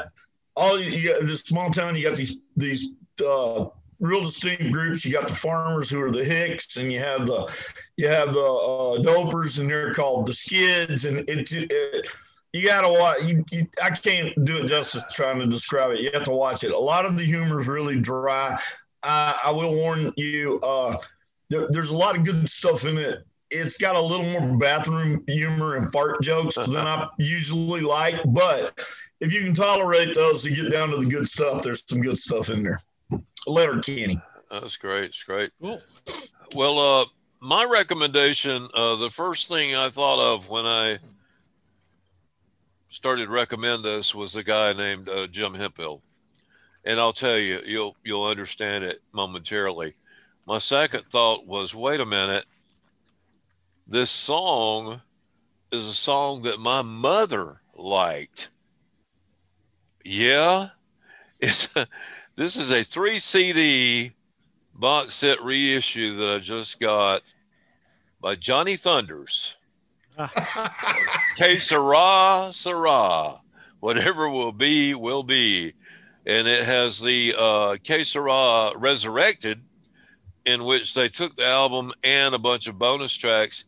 all 0.55 0.79
you 0.79 1.07
got 1.07 1.25
this 1.25 1.41
small 1.41 1.71
town 1.71 1.95
you 1.95 2.05
got 2.05 2.17
these 2.17 2.37
these 2.57 2.89
uh 3.25 3.65
real 3.99 4.23
distinct 4.23 4.71
groups. 4.71 5.03
You 5.03 5.11
got 5.11 5.27
the 5.27 5.35
farmers 5.35 5.89
who 5.89 6.01
are 6.01 6.11
the 6.11 6.23
Hicks, 6.23 6.77
and 6.77 6.91
you 6.91 6.99
have 6.99 7.27
the 7.27 7.51
you 7.97 8.07
have 8.07 8.33
the 8.33 8.39
uh, 8.39 9.01
dopers, 9.01 9.59
and 9.59 9.69
they're 9.69 9.93
called 9.93 10.25
the 10.25 10.33
Skids. 10.33 11.05
And 11.05 11.19
it, 11.29 11.51
it 11.51 12.07
you 12.53 12.65
gotta 12.65 12.89
watch. 12.89 13.23
You, 13.23 13.43
you, 13.51 13.67
I 13.81 13.91
can't 13.91 14.33
do 14.45 14.57
it 14.57 14.67
justice 14.67 15.05
trying 15.13 15.39
to 15.39 15.45
describe 15.45 15.91
it. 15.91 15.99
You 15.99 16.11
have 16.13 16.23
to 16.25 16.31
watch 16.31 16.63
it. 16.63 16.71
A 16.71 16.77
lot 16.77 17.05
of 17.05 17.17
the 17.17 17.25
humor 17.25 17.59
is 17.61 17.67
really 17.67 17.99
dry. 17.99 18.59
I, 19.03 19.39
I 19.45 19.51
will 19.51 19.75
warn 19.75 20.11
you. 20.17 20.59
Uh, 20.61 20.97
there, 21.49 21.67
there's 21.69 21.91
a 21.91 21.95
lot 21.95 22.17
of 22.17 22.23
good 22.23 22.47
stuff 22.49 22.85
in 22.85 22.97
it. 22.97 23.19
It's 23.51 23.79
got 23.79 23.95
a 23.95 24.01
little 24.01 24.25
more 24.25 24.57
bathroom 24.57 25.23
humor 25.27 25.75
and 25.75 25.91
fart 25.91 26.21
jokes 26.21 26.55
than 26.55 26.77
I 26.77 27.07
usually 27.17 27.81
like, 27.81 28.21
but 28.27 28.79
if 29.19 29.33
you 29.33 29.41
can 29.41 29.55
tolerate 29.55 30.13
those 30.13 30.45
and 30.45 30.55
get 30.55 30.71
down 30.71 30.89
to 30.89 30.97
the 30.97 31.07
good 31.07 31.27
stuff, 31.27 31.63
there's 31.63 31.83
some 31.87 32.01
good 32.01 32.17
stuff 32.17 32.49
in 32.49 32.61
there. 32.61 32.79
Letterkenny. 33.47 34.21
That's 34.51 34.77
great. 34.77 35.05
It's 35.05 35.23
great. 35.23 35.51
Cool. 35.61 35.81
Well, 36.55 36.79
uh, 36.79 37.05
my 37.39 37.63
recommendation, 37.63 38.67
uh, 38.73 38.95
the 38.95 39.09
first 39.09 39.47
thing 39.47 39.75
I 39.75 39.89
thought 39.89 40.19
of 40.19 40.49
when 40.49 40.65
I 40.65 40.99
started 42.89 43.25
to 43.25 43.31
recommend 43.31 43.83
this 43.83 44.13
was 44.15 44.35
a 44.35 44.43
guy 44.43 44.73
named 44.73 45.07
uh, 45.07 45.27
Jim 45.27 45.53
Hemphill, 45.53 46.01
and 46.83 46.99
I'll 46.99 47.13
tell 47.13 47.37
you, 47.37 47.61
you'll 47.65 47.95
you'll 48.03 48.25
understand 48.25 48.83
it 48.83 49.01
momentarily. 49.13 49.95
My 50.47 50.57
second 50.57 51.03
thought 51.11 51.45
was, 51.45 51.75
wait 51.75 51.99
a 51.99 52.05
minute, 52.05 52.45
this 53.87 54.09
song 54.09 55.01
is 55.71 55.85
a 55.85 55.93
song 55.93 56.41
that 56.41 56.59
my 56.59 56.81
mother 56.81 57.61
liked. 57.75 58.49
Yeah, 60.03 60.69
it's 61.39 61.69
a, 61.75 61.87
this 62.39 62.55
is 62.55 62.71
a 62.71 62.85
three 62.85 63.19
CD 63.19 64.13
box 64.73 65.13
set 65.13 65.43
reissue 65.43 66.15
that 66.15 66.35
I 66.35 66.37
just 66.37 66.79
got 66.79 67.21
by 68.21 68.35
Johnny 68.35 68.77
Thunders. 68.77 69.57
Que 71.35 71.59
sera, 71.59 72.47
sera. 72.51 73.41
Whatever 73.81 74.29
will 74.29 74.53
be, 74.53 74.93
will 74.93 75.23
be. 75.23 75.73
And 76.25 76.47
it 76.47 76.63
has 76.63 77.01
the 77.01 77.35
uh, 77.37 77.75
Que 77.83 78.05
sera 78.05 78.71
Resurrected, 78.77 79.61
in 80.45 80.63
which 80.63 80.93
they 80.93 81.09
took 81.09 81.35
the 81.35 81.45
album 81.45 81.91
and 82.05 82.33
a 82.33 82.39
bunch 82.39 82.69
of 82.69 82.79
bonus 82.79 83.15
tracks, 83.15 83.65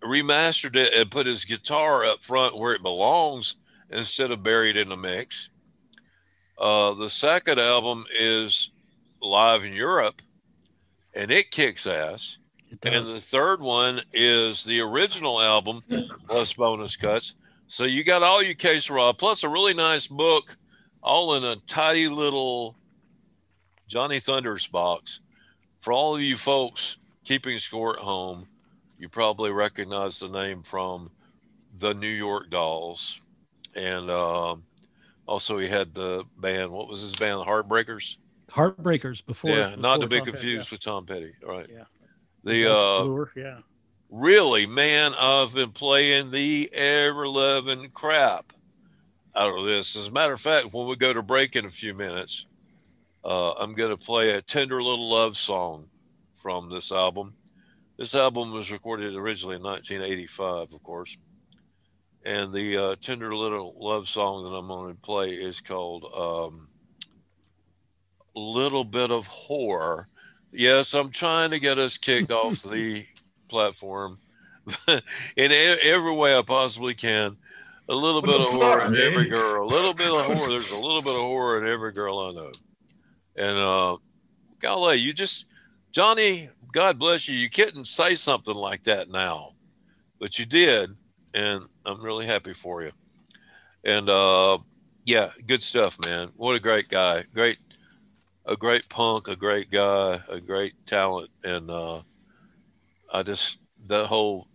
remastered 0.00 0.76
it, 0.76 0.94
and 0.94 1.10
put 1.10 1.26
his 1.26 1.44
guitar 1.44 2.04
up 2.04 2.22
front 2.22 2.56
where 2.56 2.72
it 2.72 2.84
belongs 2.84 3.56
instead 3.90 4.30
of 4.30 4.44
buried 4.44 4.76
in 4.76 4.90
the 4.90 4.96
mix. 4.96 5.50
Uh, 6.58 6.94
the 6.94 7.10
second 7.10 7.60
album 7.60 8.04
is 8.18 8.70
live 9.20 9.64
in 9.64 9.72
Europe, 9.72 10.22
and 11.14 11.30
it 11.30 11.50
kicks 11.50 11.86
ass. 11.86 12.38
It 12.70 12.84
And 12.84 13.06
the 13.06 13.20
third 13.20 13.60
one 13.60 14.00
is 14.12 14.64
the 14.64 14.80
original 14.80 15.40
album 15.40 15.82
plus 16.28 16.54
bonus 16.54 16.96
cuts. 16.96 17.34
So 17.68 17.84
you 17.84 18.04
got 18.04 18.22
all 18.22 18.42
your 18.42 18.54
Que 18.54 18.80
Sera 18.80 19.12
plus 19.12 19.44
a 19.44 19.48
really 19.48 19.74
nice 19.74 20.06
book, 20.06 20.56
all 21.02 21.34
in 21.34 21.44
a 21.44 21.56
tidy 21.66 22.08
little 22.08 22.76
Johnny 23.86 24.18
Thunders 24.18 24.66
box. 24.66 25.20
For 25.80 25.92
all 25.92 26.16
of 26.16 26.22
you 26.22 26.36
folks 26.36 26.96
keeping 27.24 27.58
score 27.58 27.96
at 27.96 28.02
home, 28.02 28.48
you 28.98 29.08
probably 29.08 29.52
recognize 29.52 30.18
the 30.18 30.28
name 30.28 30.62
from 30.62 31.10
the 31.78 31.94
New 31.94 32.08
York 32.08 32.50
Dolls, 32.50 33.20
and 33.74 34.10
um, 34.10 34.64
also 35.26 35.58
he 35.58 35.68
had 35.68 35.94
the 35.94 36.24
band. 36.38 36.70
What 36.70 36.88
was 36.88 37.02
his 37.02 37.14
band? 37.14 37.40
Heartbreakers. 37.46 38.18
Heartbreakers 38.48 39.24
before. 39.24 39.50
yeah, 39.50 39.74
not 39.76 40.00
to 40.00 40.06
be 40.06 40.18
Tom 40.18 40.26
Petty, 40.26 40.30
confused 40.32 40.70
with 40.70 40.80
Tom 40.80 41.06
Petty. 41.06 41.32
Right. 41.42 41.66
Yeah. 41.70 41.84
The 42.44 42.72
uh, 42.72 43.02
Lure, 43.02 43.32
yeah. 43.34 43.58
really, 44.08 44.66
man, 44.66 45.14
I've 45.18 45.52
been 45.52 45.72
playing 45.72 46.30
the 46.30 46.72
ever 46.72 47.26
loving 47.26 47.90
crap 47.90 48.52
out 49.34 49.58
of 49.58 49.64
this. 49.64 49.96
As 49.96 50.06
a 50.06 50.12
matter 50.12 50.34
of 50.34 50.40
fact, 50.40 50.72
when 50.72 50.86
we 50.86 50.94
go 50.94 51.12
to 51.12 51.22
break 51.22 51.56
in 51.56 51.64
a 51.64 51.70
few 51.70 51.92
minutes, 51.92 52.46
uh, 53.24 53.52
I'm 53.52 53.74
going 53.74 53.90
to 53.90 53.96
play 53.96 54.30
a 54.30 54.42
tender 54.42 54.80
little 54.80 55.10
love 55.10 55.36
song 55.36 55.86
from 56.34 56.70
this 56.70 56.92
album. 56.92 57.34
This 57.98 58.14
album 58.14 58.52
was 58.52 58.70
recorded 58.70 59.16
originally 59.16 59.56
in 59.56 59.62
1985, 59.62 60.72
of 60.72 60.82
course. 60.84 61.18
And 62.26 62.52
the 62.52 62.76
uh, 62.76 62.96
tender 63.00 63.36
little 63.36 63.76
love 63.78 64.08
song 64.08 64.42
that 64.42 64.50
I'm 64.50 64.66
going 64.66 64.92
to 64.92 65.00
play 65.00 65.30
is 65.30 65.60
called 65.60 66.04
um, 66.12 66.66
Little 68.34 68.82
Bit 68.82 69.12
of 69.12 69.28
Whore. 69.28 70.06
Yes, 70.50 70.92
I'm 70.92 71.10
trying 71.10 71.50
to 71.50 71.60
get 71.60 71.78
us 71.78 71.98
kicked 71.98 72.32
off 72.32 72.62
the 72.64 73.06
platform 73.46 74.18
in 74.88 75.52
every 75.52 76.12
way 76.12 76.36
I 76.36 76.42
possibly 76.42 76.94
can. 76.94 77.36
A 77.88 77.94
little 77.94 78.22
bit 78.22 78.40
of 78.40 78.48
horror 78.48 78.86
in 78.86 78.96
every 78.96 79.28
girl. 79.28 79.64
A 79.64 79.70
little 79.70 79.94
bit 79.94 80.10
of 80.10 80.24
horror. 80.24 80.48
There's 80.48 80.72
a 80.72 80.80
little 80.80 81.02
bit 81.02 81.14
of 81.14 81.20
horror 81.20 81.62
in 81.62 81.72
every 81.72 81.92
girl 81.92 82.18
I 82.18 82.32
know. 82.32 82.50
And 83.36 83.56
uh, 83.56 83.98
golly, 84.58 84.96
you 84.96 85.12
just 85.12 85.46
Johnny, 85.92 86.50
God 86.72 86.98
bless 86.98 87.28
you. 87.28 87.38
You 87.38 87.48
couldn't 87.48 87.84
say 87.84 88.16
something 88.16 88.56
like 88.56 88.82
that 88.82 89.10
now, 89.10 89.52
but 90.18 90.40
you 90.40 90.44
did, 90.44 90.96
and 91.36 91.64
I'm 91.84 92.00
really 92.02 92.26
happy 92.26 92.52
for 92.54 92.82
you. 92.82 92.90
And 93.84 94.08
uh, 94.08 94.58
yeah, 95.04 95.30
good 95.46 95.62
stuff, 95.62 95.96
man. 96.04 96.30
What 96.36 96.56
a 96.56 96.60
great 96.60 96.88
guy. 96.88 97.24
Great, 97.34 97.58
a 98.44 98.56
great 98.56 98.88
punk, 98.88 99.28
a 99.28 99.36
great 99.36 99.70
guy, 99.70 100.20
a 100.28 100.40
great 100.40 100.74
talent, 100.86 101.30
and 101.44 101.70
uh, 101.70 102.00
I 103.12 103.22
just 103.22 103.60
that 103.86 104.06
whole 104.06 104.48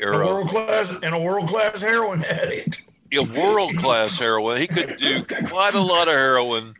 A 0.00 0.04
era. 0.04 0.26
world 0.26 0.48
class 0.50 0.90
and 1.02 1.14
a 1.14 1.18
world 1.18 1.48
class 1.48 1.80
heroin 1.80 2.22
addict. 2.24 2.82
a 3.14 3.22
world 3.22 3.76
class 3.78 4.18
heroin. 4.18 4.60
He 4.60 4.66
could 4.66 4.96
do 4.98 5.22
quite 5.46 5.74
a 5.74 5.80
lot 5.80 6.08
of 6.08 6.14
heroin 6.14 6.74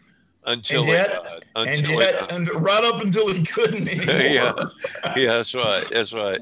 until 0.44 0.80
And 0.82 0.88
he 0.90 0.94
yet- 0.94 1.22
died. 1.24 1.44
And 1.56 1.70
Until 1.70 1.90
he 1.90 1.96
yet, 1.98 2.30
and 2.30 2.48
right 2.62 2.84
up 2.84 3.02
until 3.02 3.32
he 3.32 3.42
couldn't 3.44 3.88
anymore. 3.88 4.14
Yeah. 4.16 4.52
Yeah, 5.16 5.28
that's 5.38 5.54
right. 5.56 5.84
That's 5.90 6.12
right. 6.12 6.38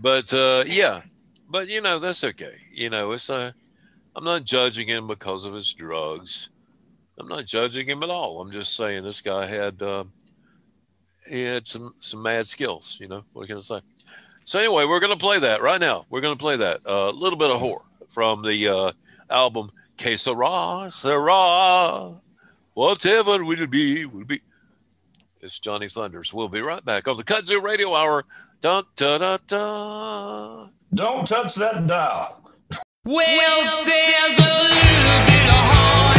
But 0.00 0.32
uh, 0.32 0.62
yeah, 0.68 1.00
but 1.48 1.68
you 1.68 1.80
know 1.80 1.98
that's 1.98 2.24
okay. 2.24 2.56
You 2.72 2.90
know, 2.90 3.12
it's 3.12 3.30
a. 3.30 3.54
I'm 4.14 4.24
not 4.24 4.44
judging 4.44 4.88
him 4.88 5.06
because 5.06 5.44
of 5.44 5.52
his 5.52 5.72
drugs. 5.74 6.48
I'm 7.18 7.28
not 7.28 7.44
judging 7.44 7.86
him 7.86 8.02
at 8.02 8.10
all. 8.10 8.40
I'm 8.40 8.50
just 8.50 8.74
saying 8.74 9.04
this 9.04 9.20
guy 9.20 9.46
had 9.46 9.82
uh, 9.82 10.04
he 11.28 11.42
had 11.42 11.66
some 11.66 11.94
some 12.00 12.22
mad 12.22 12.46
skills. 12.46 12.98
You 13.00 13.08
know 13.08 13.24
what 13.32 13.46
can 13.46 13.56
I 13.56 13.60
say? 13.60 13.80
So 14.44 14.58
anyway, 14.58 14.84
we're 14.84 15.00
gonna 15.00 15.16
play 15.16 15.38
that 15.40 15.62
right 15.62 15.80
now. 15.80 16.06
We're 16.10 16.20
gonna 16.20 16.36
play 16.36 16.56
that 16.56 16.80
a 16.84 17.10
little 17.10 17.38
bit 17.38 17.50
of 17.50 17.60
whore 17.60 17.82
from 18.08 18.42
the 18.42 18.68
uh, 18.68 18.92
album 19.30 19.70
Que 19.96 20.16
Sera, 20.16 20.90
Sera, 20.90 22.20
whatever 22.74 23.44
will 23.44 23.66
be, 23.66 24.04
will 24.04 24.24
be. 24.24 24.40
It's 25.40 25.58
Johnny 25.58 25.88
Thunders. 25.88 26.32
We'll 26.32 26.48
be 26.48 26.60
right 26.60 26.84
back 26.84 27.08
on 27.08 27.16
the 27.16 27.24
Kudzu 27.24 27.62
Radio 27.62 27.94
Hour. 27.94 28.24
Dun, 28.60 28.84
da, 28.96 29.18
da, 29.18 29.38
da. 29.46 30.68
Don't 30.94 31.26
touch 31.26 31.54
that 31.56 31.86
dial. 31.86 32.40
Well, 33.04 33.84
there's 33.84 34.38
a 34.38 34.62
little 34.62 35.26
bit 35.26 35.46
of 35.46 35.62
heart 35.70 36.15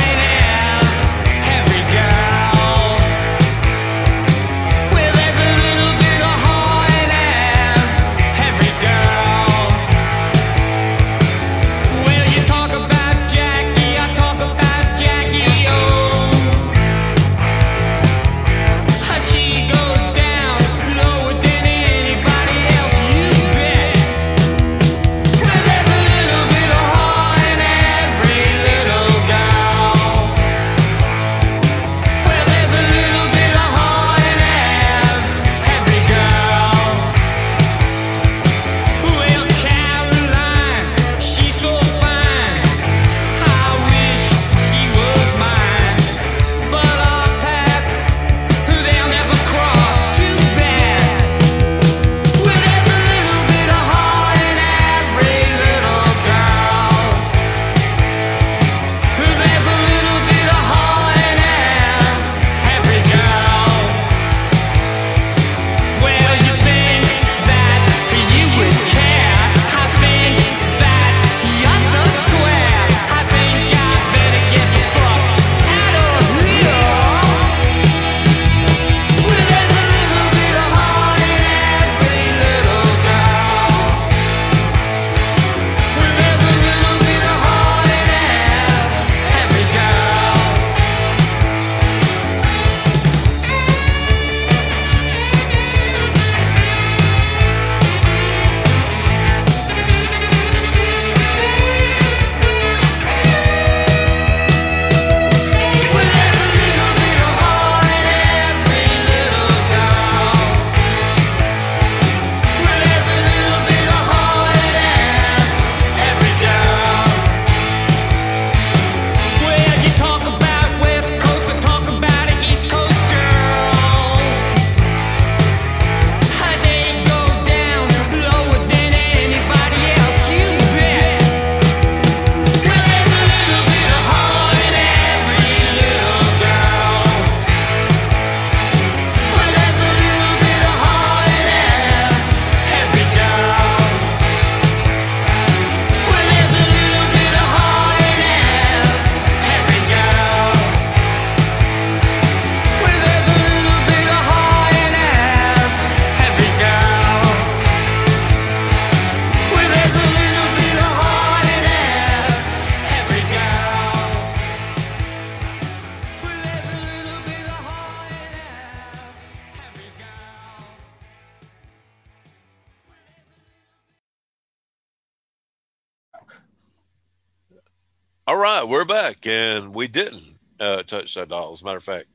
All 178.37 178.43
right, 178.43 178.69
we're 178.69 178.85
back, 178.85 179.25
and 179.25 179.73
we 179.73 179.87
didn't 179.87 180.37
uh, 180.59 180.83
touch 180.83 181.15
that 181.15 181.29
dial, 181.29 181.49
as 181.53 181.63
a 181.63 181.65
matter 181.65 181.77
of 181.77 181.83
fact. 181.83 182.05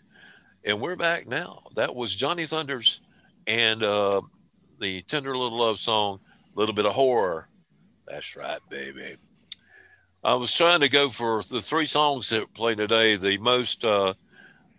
And 0.64 0.81
we're 0.81 0.95
back 0.95 1.27
now. 1.27 1.64
That 1.75 1.97
was 1.97 2.14
Johnny 2.14 2.47
Thunders 2.47 3.01
and 3.49 3.83
uh, 3.83 4.20
the 4.79 5.03
Tender 5.03 5.37
Little 5.37 5.59
Love 5.59 5.81
song, 5.81 6.20
Little 6.55 6.77
Bit 6.77 6.87
of 6.87 6.93
Horror. 6.93 7.49
That's 8.07 8.37
right, 8.37 8.61
baby. 8.70 9.16
I 10.23 10.37
was 10.37 10.55
trying 10.55 10.79
to 10.83 10.89
go 10.89 11.09
for 11.09 11.43
the 11.43 11.61
three 11.61 11.87
songs 11.87 12.29
that 12.29 12.55
play 12.55 12.77
today, 12.77 13.16
the 13.16 13.39
most 13.39 13.85
uh, 13.85 14.14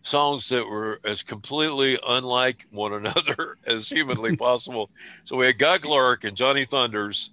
songs 0.01 0.47
that 0.47 0.65
were 0.65 1.01
as 1.03 1.23
completely 1.23 1.99
unlike 2.07 2.67
one 2.71 2.93
another 3.05 3.57
as 3.67 3.89
humanly 3.89 4.37
possible. 4.37 4.89
So 5.25 5.35
we 5.35 5.47
had 5.47 5.57
Guy 5.57 5.77
Clark 5.79 6.23
and 6.23 6.37
Johnny 6.37 6.63
Thunders, 6.63 7.32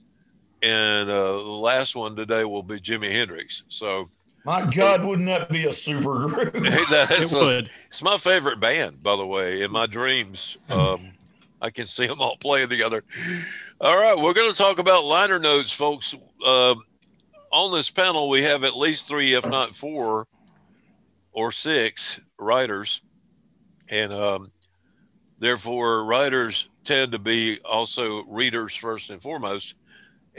and 0.62 1.08
uh, 1.10 1.32
the 1.32 1.38
last 1.38 1.96
one 1.96 2.16
today 2.16 2.44
will 2.44 2.62
be 2.62 2.78
Jimi 2.80 3.10
Hendrix. 3.10 3.64
So 3.68 4.10
My 4.44 4.68
God, 4.70 5.04
wouldn't 5.04 5.28
that 5.28 5.48
be 5.50 5.66
a 5.66 5.72
super 5.72 6.26
group? 6.28 6.52
That's 6.90 7.10
It 7.10 7.32
a- 7.32 7.38
would. 7.38 7.70
it's 7.86 8.02
my 8.02 8.18
favorite 8.18 8.60
band, 8.60 9.02
by 9.02 9.16
the 9.16 9.26
way. 9.26 9.62
In 9.62 9.70
my 9.72 9.86
dreams, 9.86 10.58
um, 10.70 11.12
I 11.62 11.70
can 11.70 11.86
see 11.86 12.06
them 12.06 12.20
all 12.20 12.36
playing 12.36 12.68
together. 12.70 13.04
All 13.80 13.98
right, 14.00 14.16
we're 14.18 14.34
going 14.34 14.50
to 14.50 14.56
talk 14.56 14.78
about 14.78 15.04
liner 15.04 15.38
notes, 15.38 15.72
folks. 15.72 16.14
Um 16.46 16.82
on 17.52 17.72
this 17.72 17.90
panel, 17.90 18.28
we 18.28 18.42
have 18.44 18.62
at 18.62 18.76
least 18.76 19.08
three, 19.08 19.34
if 19.34 19.44
not 19.44 19.74
four 19.74 20.28
or 21.32 21.50
six 21.50 22.20
writers, 22.38 23.02
and 23.88 24.12
um, 24.12 24.52
therefore, 25.40 26.04
writers 26.04 26.70
tend 26.84 27.10
to 27.10 27.18
be 27.18 27.58
also 27.64 28.22
readers 28.28 28.72
first 28.76 29.10
and 29.10 29.20
foremost. 29.20 29.74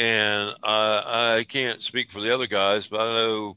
And 0.01 0.55
I, 0.63 1.35
I 1.37 1.43
can't 1.43 1.79
speak 1.79 2.09
for 2.09 2.21
the 2.21 2.33
other 2.33 2.47
guys, 2.47 2.87
but 2.87 3.01
I 3.01 3.13
know 3.13 3.55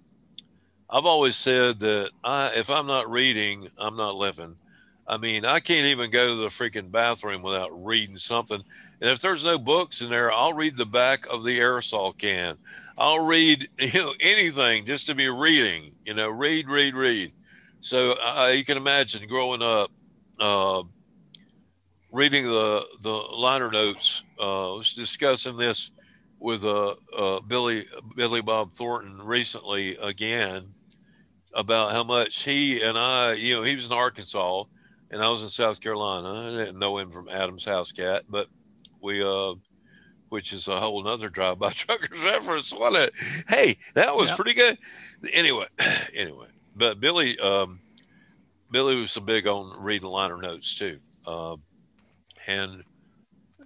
I've 0.91 1.07
always 1.07 1.37
said 1.37 1.81
that 1.81 2.11
I, 2.23 2.53
if 2.55 2.69
I'm 2.69 2.87
not 2.87 3.11
reading, 3.11 3.71
I'm 3.79 3.97
not 3.97 4.17
living. 4.17 4.57
I 5.07 5.17
mean, 5.17 5.47
I 5.47 5.61
can't 5.61 5.87
even 5.87 6.11
go 6.11 6.29
to 6.29 6.35
the 6.35 6.49
freaking 6.49 6.91
bathroom 6.91 7.41
without 7.41 7.71
reading 7.83 8.19
something. 8.19 8.63
And 9.01 9.11
if 9.11 9.21
there's 9.21 9.43
no 9.43 9.57
books 9.57 10.03
in 10.03 10.11
there, 10.11 10.31
I'll 10.31 10.53
read 10.53 10.77
the 10.77 10.85
back 10.85 11.25
of 11.33 11.45
the 11.45 11.59
aerosol 11.59 12.17
can. 12.19 12.59
I'll 12.99 13.25
read 13.25 13.71
you 13.79 13.99
know 13.99 14.13
anything 14.21 14.85
just 14.85 15.07
to 15.07 15.15
be 15.15 15.31
reading. 15.31 15.93
You 16.05 16.13
know, 16.13 16.29
read, 16.29 16.69
read, 16.69 16.95
read. 16.95 17.33
So 17.81 18.17
uh, 18.23 18.53
you 18.55 18.67
can 18.67 18.77
imagine 18.77 19.27
growing 19.29 19.63
up, 19.63 19.91
uh, 20.39 20.83
reading 22.13 22.45
the 22.45 22.85
the 23.01 23.13
liner 23.13 23.71
notes. 23.71 24.25
Uh, 24.39 24.77
was 24.77 24.93
discussing 24.93 25.57
this 25.57 25.91
with 26.45 26.63
uh, 26.63 26.95
uh, 27.17 27.41
Billy 27.41 27.87
Billy 28.15 28.43
Bob 28.43 28.75
Thornton 28.75 29.23
recently 29.23 29.97
again 29.97 30.75
about 31.55 31.93
how 31.93 32.05
much 32.05 32.45
he 32.45 32.83
and 32.83 32.99
I, 32.99 33.33
you 33.33 33.55
know, 33.55 33.63
he 33.63 33.75
was 33.75 33.87
in 33.87 33.93
Arkansas 33.95 34.65
and 35.11 35.23
I 35.23 35.31
was 35.31 35.43
in 35.43 35.49
South 35.49 35.81
Carolina. 35.81 36.49
I 36.53 36.65
didn't 36.65 36.79
know 36.79 36.99
him 36.99 37.11
from 37.11 37.31
Adam's 37.31 37.65
House 37.65 37.93
Cat, 37.93 38.25
but 38.29 38.49
we, 39.01 39.23
uh, 39.25 39.55
which 40.29 40.53
is 40.53 40.69
a 40.69 40.79
whole 40.79 41.03
nother 41.03 41.31
drive 41.31 41.59
by 41.59 41.71
truckers 41.73 42.23
reference. 42.23 42.75
What 42.75 42.95
a, 42.95 43.11
hey, 43.49 43.79
that 43.95 44.15
was 44.15 44.29
Yep. 44.29 44.37
pretty 44.37 44.53
good. 44.55 44.77
Anyway, 45.33 45.67
anyway, 46.15 46.49
but 46.77 47.01
Billy, 47.01 47.39
um, 47.39 47.81
Billy 48.71 48.97
was 48.97 49.13
so 49.13 49.23
big 49.23 49.47
on 49.47 49.83
reading 49.83 50.09
liner 50.11 50.37
notes 50.37 50.75
too. 50.75 50.99
Um, 51.27 51.63
and 52.47 52.83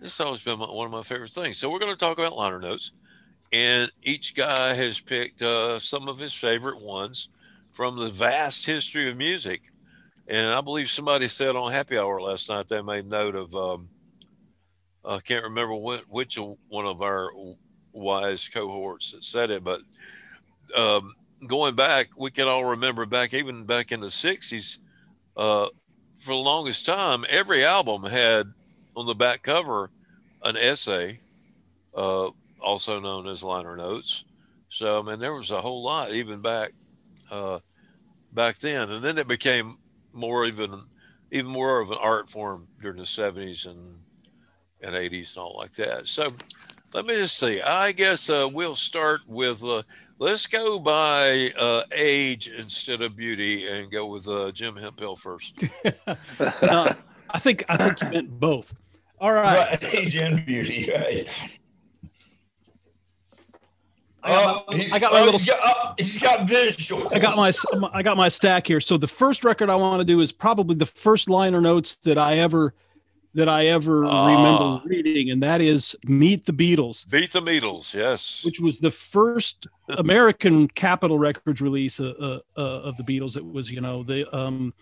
it's 0.01 0.21
always 0.21 0.43
been 0.43 0.59
my, 0.59 0.67
one 0.67 0.87
of 0.87 0.93
my 0.93 1.03
favorite 1.03 1.31
things. 1.31 1.59
So 1.59 1.71
we're 1.71 1.79
going 1.79 1.93
to 1.93 1.99
talk 1.99 2.19
about 2.19 2.37
liner 2.37 2.61
notes, 2.61 2.93
and 3.53 3.91
each 4.03 4.35
guy 4.35 4.75
has 4.75 5.01
picked 5.01 5.43
uh, 5.43 5.79
some 5.79 6.09
of 6.09 6.19
his 6.19 6.35
favorite 6.35 6.81
ones 6.81 7.29
from 7.73 7.99
the 7.99 8.09
vast 8.09 8.67
history 8.67 9.09
of 9.09 9.17
music. 9.17 9.63
And 10.27 10.51
I 10.51 10.61
believe 10.61 10.91
somebody 10.91 11.29
said 11.29 11.57
on 11.57 11.73
Happy 11.73 11.97
Hour 11.97 12.21
last 12.21 12.49
night 12.49 12.69
they 12.69 12.83
made 12.83 13.09
note 13.09 13.35
of. 13.35 13.55
Um, 13.55 13.89
I 15.05 15.21
can't 15.21 15.45
remember 15.45 15.75
what, 15.75 16.03
which 16.09 16.39
one 16.69 16.85
of 16.85 17.01
our 17.01 17.31
wise 17.93 18.49
cohorts 18.49 19.13
that 19.13 19.25
said 19.25 19.51
it, 19.51 19.65
but 19.65 19.81
um, 20.77 21.15
going 21.47 21.75
back, 21.75 22.09
we 22.19 22.31
can 22.31 22.47
all 22.47 22.65
remember 22.65 23.07
back 23.07 23.33
even 23.33 23.65
back 23.65 23.93
in 23.93 24.01
the 24.01 24.09
'60s. 24.09 24.79
Uh, 25.37 25.69
for 26.17 26.31
the 26.31 26.35
longest 26.35 26.85
time, 26.85 27.25
every 27.29 27.65
album 27.65 28.03
had 28.03 28.53
on 28.99 29.07
the 29.07 29.15
back 29.15 29.43
cover 29.43 29.91
an 30.43 30.57
essay, 30.57 31.21
uh, 31.95 32.31
also 32.61 33.01
known 33.01 33.27
as 33.27 33.43
liner 33.43 33.77
notes. 33.77 34.25
So 34.69 35.01
I 35.01 35.03
mean, 35.03 35.19
there 35.19 35.35
was 35.35 35.51
a 35.51 35.61
whole 35.61 35.83
lot 35.83 36.13
even 36.13 36.41
back 36.41 36.73
uh, 37.31 37.61
back 38.33 38.59
then, 38.59 38.91
and 38.91 39.05
then 39.05 39.19
it 39.19 39.29
became 39.29 39.79
more 40.13 40.45
even 40.45 40.83
even 41.31 41.51
more 41.51 41.81
of 41.81 41.91
an 41.91 41.99
art 42.01 42.29
form 42.29 42.67
during 42.81 42.99
the 42.99 43.07
seventies 43.07 43.67
and 43.67 43.99
and 44.83 44.95
eighties 44.95 45.37
and 45.37 45.43
all 45.43 45.57
like 45.57 45.75
that. 45.75 46.07
So 46.07 46.27
let 46.95 47.07
me 47.07 47.15
just 47.15 47.39
see. 47.39 47.61
I 47.63 47.93
guess 47.93 48.29
uh, 48.29 48.49
we'll 48.53 48.77
start 48.77 49.21
with 49.29 49.65
uh, 49.65 49.83
let's 50.19 50.47
go 50.47 50.79
by 50.79 51.51
uh, 51.59 51.85
age 51.93 52.51
instead 52.59 53.03
of 53.03 53.17
beauty 53.17 53.69
and 53.69 53.91
go 53.91 54.07
with 54.07 54.29
uh, 54.29 54.53
Jim 54.53 54.77
Hemphill 54.77 55.17
first. 55.17 55.63
Uh, 56.41 56.95
I 57.31 57.39
think 57.39 57.65
I 57.69 57.77
think 57.77 58.01
you 58.01 58.09
meant 58.09 58.41
both. 58.41 58.75
All 59.21 59.33
right. 59.33 59.59
Right, 59.71 59.95
age 59.95 60.17
and 60.17 60.45
beauty, 60.47 60.91
right? 60.95 61.29
I 64.23 64.31
got 64.31 64.65
Oh, 64.69 64.73
my- 64.73 64.77
he- 64.77 64.91
I 64.93 64.99
got 64.99 65.13
my 65.13 65.21
oh, 65.21 65.25
little 65.25 65.39
he's 65.39 65.49
got, 65.49 65.61
oh, 65.65 65.95
he's 65.97 66.19
got 66.19 66.47
visuals. 66.47 67.15
I 67.15 67.19
got 67.19 67.37
my 67.37 67.53
I 67.95 68.03
got 68.03 68.17
my 68.17 68.29
stack 68.29 68.67
here. 68.67 68.81
So 68.81 68.97
the 68.97 69.07
first 69.07 69.45
record 69.45 69.71
I 69.71 69.77
want 69.77 70.01
to 70.01 70.05
do 70.05 70.21
is 70.21 70.33
probably 70.33 70.75
the 70.77 70.87
first 70.87 71.29
liner 71.29 71.61
notes 71.61 71.97
that 71.99 72.19
I 72.19 72.39
ever 72.39 72.75
that 73.35 73.49
I 73.49 73.67
ever 73.67 74.05
Ah. 74.07 74.27
remember 74.27 74.89
reading, 74.89 75.31
and 75.31 75.41
that 75.43 75.61
is 75.61 75.95
"Meet 76.07 76.47
the 76.47 76.53
Beatles," 76.53 77.09
Beat 77.09 77.31
the 77.33 77.41
Beatles, 77.43 77.95
yes. 77.95 78.43
which 78.45 78.59
was 78.59 78.81
the 78.81 78.91
first 78.91 79.67
American 79.99 80.67
Capitol 80.67 81.19
Records 81.19 81.61
release 81.61 82.01
uh, 82.01 82.15
uh, 82.19 82.39
uh, 82.57 82.61
of 82.61 82.97
the 82.97 83.05
Beatles. 83.05 83.37
It 83.37 83.45
was 83.45 83.71
you 83.71 83.81
know 83.81 84.03
the 84.03 84.27
um, 84.37 84.73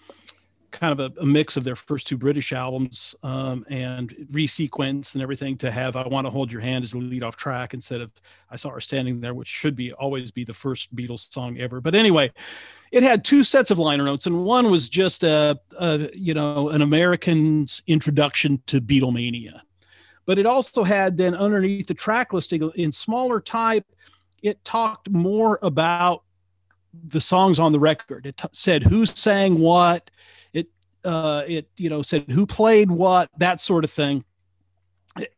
kind 0.78 0.98
of 0.98 1.00
a, 1.00 1.20
a 1.20 1.26
mix 1.26 1.56
of 1.56 1.64
their 1.64 1.76
first 1.76 2.06
two 2.06 2.16
British 2.16 2.52
albums 2.52 3.14
um, 3.22 3.64
and 3.70 4.10
resequence 4.32 5.14
and 5.14 5.22
everything 5.22 5.56
to 5.58 5.70
have 5.70 5.96
"I 5.96 6.06
Want 6.06 6.26
to 6.26 6.30
Hold 6.30 6.52
Your 6.52 6.60
Hand" 6.60 6.84
as 6.84 6.92
the 6.92 6.98
lead 6.98 7.24
off 7.24 7.36
track 7.36 7.74
instead 7.74 8.00
of 8.00 8.10
"I 8.50 8.56
Saw 8.56 8.70
Her 8.70 8.80
Standing 8.80 9.20
There," 9.20 9.34
which 9.34 9.48
should 9.48 9.74
be 9.74 9.92
always 9.92 10.30
be 10.30 10.44
the 10.44 10.52
first 10.52 10.94
Beatles 10.94 11.32
song 11.32 11.58
ever. 11.58 11.80
But 11.80 11.94
anyway, 11.94 12.30
it 12.92 13.02
had 13.02 13.24
two 13.24 13.42
sets 13.42 13.70
of 13.70 13.78
liner 13.78 14.04
notes, 14.04 14.26
and 14.26 14.44
one 14.44 14.70
was 14.70 14.88
just 14.88 15.24
a, 15.24 15.58
a 15.80 16.08
you 16.14 16.34
know 16.34 16.68
an 16.70 16.82
American's 16.82 17.82
introduction 17.86 18.62
to 18.66 18.80
Beatlemania, 18.80 19.60
but 20.26 20.38
it 20.38 20.46
also 20.46 20.84
had 20.84 21.16
then 21.16 21.34
underneath 21.34 21.86
the 21.86 21.94
track 21.94 22.32
listing 22.32 22.70
in 22.74 22.92
smaller 22.92 23.40
type, 23.40 23.86
it 24.42 24.62
talked 24.64 25.10
more 25.10 25.58
about 25.62 26.22
the 27.04 27.20
songs 27.20 27.58
on 27.58 27.72
the 27.72 27.80
record. 27.80 28.26
It 28.26 28.36
t- 28.36 28.48
said 28.52 28.82
who 28.82 29.06
sang 29.06 29.58
what, 29.58 30.10
uh, 31.06 31.44
it 31.46 31.68
you 31.76 31.88
know 31.88 32.02
said 32.02 32.30
who 32.30 32.46
played 32.46 32.90
what, 32.90 33.30
that 33.38 33.60
sort 33.60 33.84
of 33.84 33.90
thing, 33.90 34.24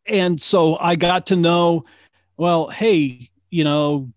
and 0.07 0.41
so 0.41 0.77
I 0.77 0.97
got 0.97 1.27
to 1.29 1.37
know, 1.37 1.85
well, 2.37 2.69
hey, 2.69 3.31
you 3.51 3.64
know 3.64 4.11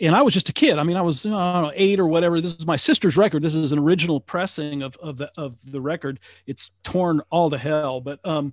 and 0.00 0.14
I 0.14 0.20
was 0.20 0.34
just 0.34 0.48
a 0.50 0.52
kid. 0.52 0.78
I 0.78 0.82
mean, 0.82 0.96
I 0.96 1.00
was 1.00 1.24
I 1.24 1.30
don't 1.30 1.62
know, 1.62 1.72
eight 1.74 1.98
or 1.98 2.06
whatever. 2.06 2.40
This 2.40 2.54
is 2.54 2.66
my 2.66 2.76
sister's 2.76 3.16
record. 3.16 3.42
This 3.42 3.54
is 3.54 3.72
an 3.72 3.78
original 3.78 4.20
pressing 4.20 4.82
of 4.82 4.96
of 4.96 5.16
the 5.16 5.30
of 5.38 5.56
the 5.64 5.80
record. 5.80 6.20
It's 6.46 6.70
torn 6.84 7.22
all 7.30 7.48
to 7.50 7.56
hell, 7.56 8.00
but 8.00 8.20
um, 8.26 8.52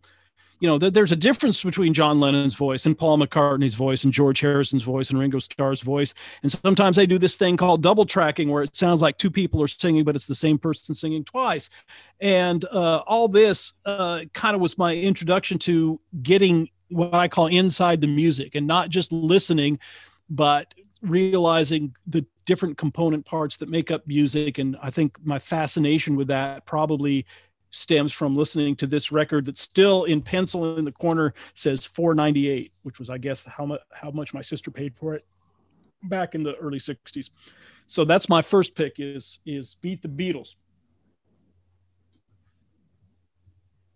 you 0.60 0.68
know, 0.68 0.80
th- 0.80 0.93
there's 0.93 1.12
a 1.12 1.18
difference 1.18 1.64
between 1.64 1.93
John 1.93 2.20
Lennon's 2.20 2.56
voice 2.56 2.86
and 2.86 2.97
Paul 2.97 3.18
McCartney's 3.18 3.76
voice 3.76 4.03
and 4.03 4.14
George 4.14 4.39
Harrison's 4.39 4.84
voice 4.84 5.10
and 5.10 5.20
Ringo 5.20 5.39
Starr's 5.39 5.82
voice. 5.82 6.14
And 6.43 6.51
sometimes 6.51 6.95
they 6.95 7.06
do 7.06 7.18
this 7.18 7.36
thing 7.36 7.58
called 7.58 7.84
double 7.84 8.06
tracking, 8.06 8.49
where 8.49 8.64
it 8.64 8.76
sounds 8.76 9.01
like 9.01 9.18
two 9.18 9.32
people 9.32 9.62
are 9.62 9.68
singing, 9.68 10.03
but 10.03 10.16
it's 10.16 10.28
the 10.28 10.36
same 10.36 10.58
person 10.58 10.95
singing 10.95 11.24
twice. 11.24 11.70
And 12.20 12.64
uh, 12.66 13.03
all 13.08 13.28
this 13.28 13.74
uh, 13.86 14.22
kind 14.34 14.56
of 14.56 14.62
was 14.62 14.78
my 14.78 14.95
introduction 14.95 15.60
to 15.60 15.99
getting 16.22 16.70
what 16.89 17.14
I 17.14 17.28
call 17.28 17.47
inside 17.47 18.01
the 18.01 18.08
music 18.08 18.56
and 18.56 18.68
not 18.68 18.89
just 18.89 19.12
listening, 19.12 19.80
but 20.30 20.74
realizing 21.01 21.95
the 22.08 22.26
different 22.45 22.78
component 22.78 23.26
parts 23.26 23.58
that 23.58 23.70
make 23.70 23.91
up 23.91 24.06
music. 24.08 24.58
And 24.60 24.78
I 24.82 24.91
think 24.91 25.18
my 25.24 25.39
fascination 25.39 26.16
with 26.16 26.28
that 26.28 26.66
probably 26.66 27.26
stems 27.76 28.13
from 28.13 28.36
listening 28.36 28.76
to 28.78 28.88
this 28.88 29.11
record 29.11 29.45
that's 29.45 29.61
still 29.61 30.05
in 30.05 30.21
pencil 30.21 30.78
in 30.78 30.86
the 30.86 30.91
corner 30.91 31.34
says 31.53 31.86
498, 31.86 32.71
which 32.84 32.99
was, 32.99 33.09
I 33.09 33.17
guess, 33.17 33.43
how 33.43 33.65
much 33.65 33.82
how 33.91 34.11
much 34.11 34.34
my 34.34 34.41
sister 34.41 34.71
paid 34.71 34.95
for 34.95 35.13
it 35.13 35.26
back 36.03 36.36
in 36.36 36.43
the 36.43 36.55
early 36.55 36.80
60s. 36.80 37.32
So 37.88 38.05
that's 38.05 38.30
my 38.30 38.41
first 38.41 38.76
pick 38.76 38.95
is 38.97 39.39
is 39.45 39.76
Beat 39.82 40.01
the 40.01 40.07
Beatles. 40.07 40.55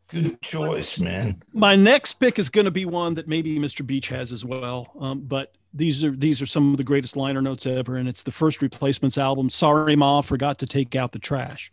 Good 0.09 0.41
choice, 0.41 0.99
man. 0.99 1.41
My 1.53 1.75
next 1.75 2.13
pick 2.13 2.39
is 2.39 2.49
going 2.49 2.65
to 2.65 2.71
be 2.71 2.86
one 2.86 3.13
that 3.13 3.27
maybe 3.27 3.59
Mr. 3.59 3.86
Beach 3.86 4.07
has 4.07 4.32
as 4.32 4.43
well, 4.43 4.91
um, 4.99 5.21
but 5.21 5.53
these 5.74 6.03
are 6.03 6.11
these 6.11 6.41
are 6.41 6.45
some 6.45 6.72
of 6.72 6.78
the 6.78 6.84
greatest 6.84 7.15
liner 7.15 7.41
notes 7.41 7.65
ever, 7.65 7.97
and 7.97 8.09
it's 8.09 8.24
the 8.24 8.32
first 8.32 8.61
Replacements 8.61 9.17
album. 9.17 9.49
Sorry, 9.49 9.95
Ma, 9.95 10.22
forgot 10.22 10.59
to 10.59 10.65
take 10.65 10.95
out 10.95 11.11
the 11.11 11.20
trash. 11.20 11.72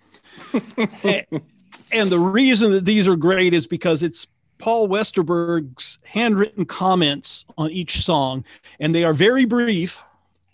and, 1.92 2.11
the 2.11 2.18
reason 2.18 2.72
that 2.72 2.84
these 2.84 3.09
are 3.09 3.16
great 3.16 3.55
is 3.55 3.66
because 3.66 4.03
it's 4.03 4.26
Paul 4.59 4.88
Westerberg's 4.88 5.99
handwritten 6.05 6.66
comments 6.66 7.44
on 7.57 7.70
each 7.70 8.03
song, 8.03 8.44
and 8.80 8.94
they 8.94 9.05
are 9.05 9.14
very 9.14 9.47
brief, 9.47 10.03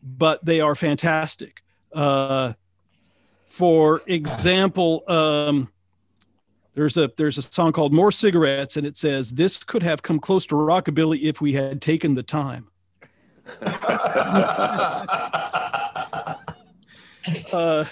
but 0.03 0.45
they 0.45 0.61
are 0.61 0.75
fantastic. 0.75 1.63
Uh, 1.93 2.53
for 3.47 4.03
example, 4.07 5.03
um, 5.09 5.69
there's 6.75 6.97
a 6.97 7.11
there's 7.17 7.39
a 7.39 7.43
song 7.43 7.73
called 7.73 7.93
"More 7.93 8.13
Cigarettes," 8.13 8.77
and 8.77 8.87
it 8.87 8.97
says, 8.97 9.33
"This 9.33 9.65
could 9.65 9.83
have 9.83 10.03
come 10.03 10.21
close 10.21 10.47
to 10.47 10.55
rockabilly 10.55 11.23
if 11.23 11.41
we 11.41 11.53
had 11.53 11.83
taken 11.83 12.15
the 12.15 12.23
time." 12.23 12.69
uh, 17.53 17.85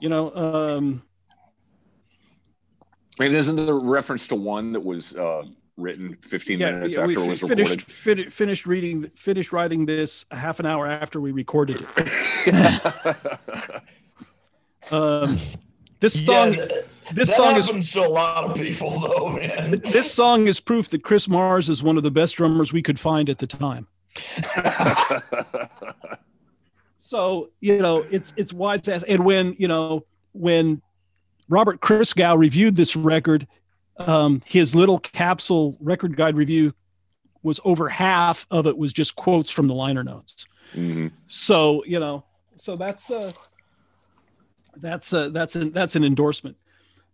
you 0.00 0.08
know, 0.08 0.34
um, 0.34 1.02
I 3.18 3.24
mean, 3.24 3.34
isn't 3.34 3.56
the 3.56 3.74
reference 3.74 4.26
to 4.28 4.34
one 4.34 4.72
that 4.72 4.80
was 4.80 5.14
uh, 5.14 5.42
written 5.76 6.16
15 6.22 6.58
yeah, 6.58 6.70
minutes 6.70 6.94
yeah, 6.94 7.04
we 7.04 7.16
after 7.16 7.24
it 7.24 7.30
was 7.30 7.40
finished 7.40 7.70
recorded? 7.70 7.82
fin- 7.82 8.30
finished 8.30 8.66
reading 8.66 9.02
finished 9.14 9.52
writing 9.52 9.86
this 9.86 10.24
a 10.30 10.36
half 10.36 10.60
an 10.60 10.66
hour 10.66 10.86
after 10.86 11.20
we 11.20 11.32
recorded 11.32 11.86
it. 11.96 13.82
Um, 14.90 15.38
this 16.00 16.24
song, 16.24 16.54
yeah, 16.54 16.66
th- 16.66 16.84
this 17.12 17.28
that 17.28 17.36
song 17.36 17.56
is 17.56 17.66
happens 17.66 17.92
to 17.92 18.06
a 18.06 18.08
lot 18.08 18.44
of 18.44 18.56
people, 18.56 18.98
though, 19.00 19.30
man. 19.30 19.80
this 19.80 20.12
song 20.12 20.46
is 20.46 20.60
proof 20.60 20.88
that 20.90 21.02
Chris 21.02 21.28
Mars 21.28 21.68
is 21.68 21.82
one 21.82 21.96
of 21.96 22.02
the 22.02 22.10
best 22.10 22.36
drummers 22.36 22.72
we 22.72 22.82
could 22.82 22.98
find 22.98 23.28
at 23.28 23.38
the 23.38 23.46
time. 23.46 23.86
So 27.10 27.50
you 27.58 27.78
know, 27.78 28.06
it's 28.08 28.32
it's 28.36 28.52
wise 28.52 28.88
ass. 28.88 29.02
And 29.02 29.24
when 29.24 29.56
you 29.58 29.66
know 29.66 30.06
when 30.32 30.80
Robert 31.48 31.80
Christgau 31.80 32.38
reviewed 32.38 32.76
this 32.76 32.94
record, 32.94 33.48
um, 33.96 34.40
his 34.46 34.76
little 34.76 35.00
capsule 35.00 35.76
record 35.80 36.16
guide 36.16 36.36
review 36.36 36.72
was 37.42 37.58
over 37.64 37.88
half 37.88 38.46
of 38.52 38.68
it 38.68 38.78
was 38.78 38.92
just 38.92 39.16
quotes 39.16 39.50
from 39.50 39.66
the 39.66 39.74
liner 39.74 40.04
notes. 40.04 40.46
Mhm. 40.72 41.10
So 41.26 41.82
you 41.84 41.98
know, 41.98 42.22
so 42.54 42.76
that's 42.76 43.10
uh, 43.10 43.32
that's 44.76 45.12
uh, 45.12 45.30
that's 45.30 45.56
an 45.56 45.72
that's 45.72 45.96
an 45.96 46.04
endorsement. 46.04 46.58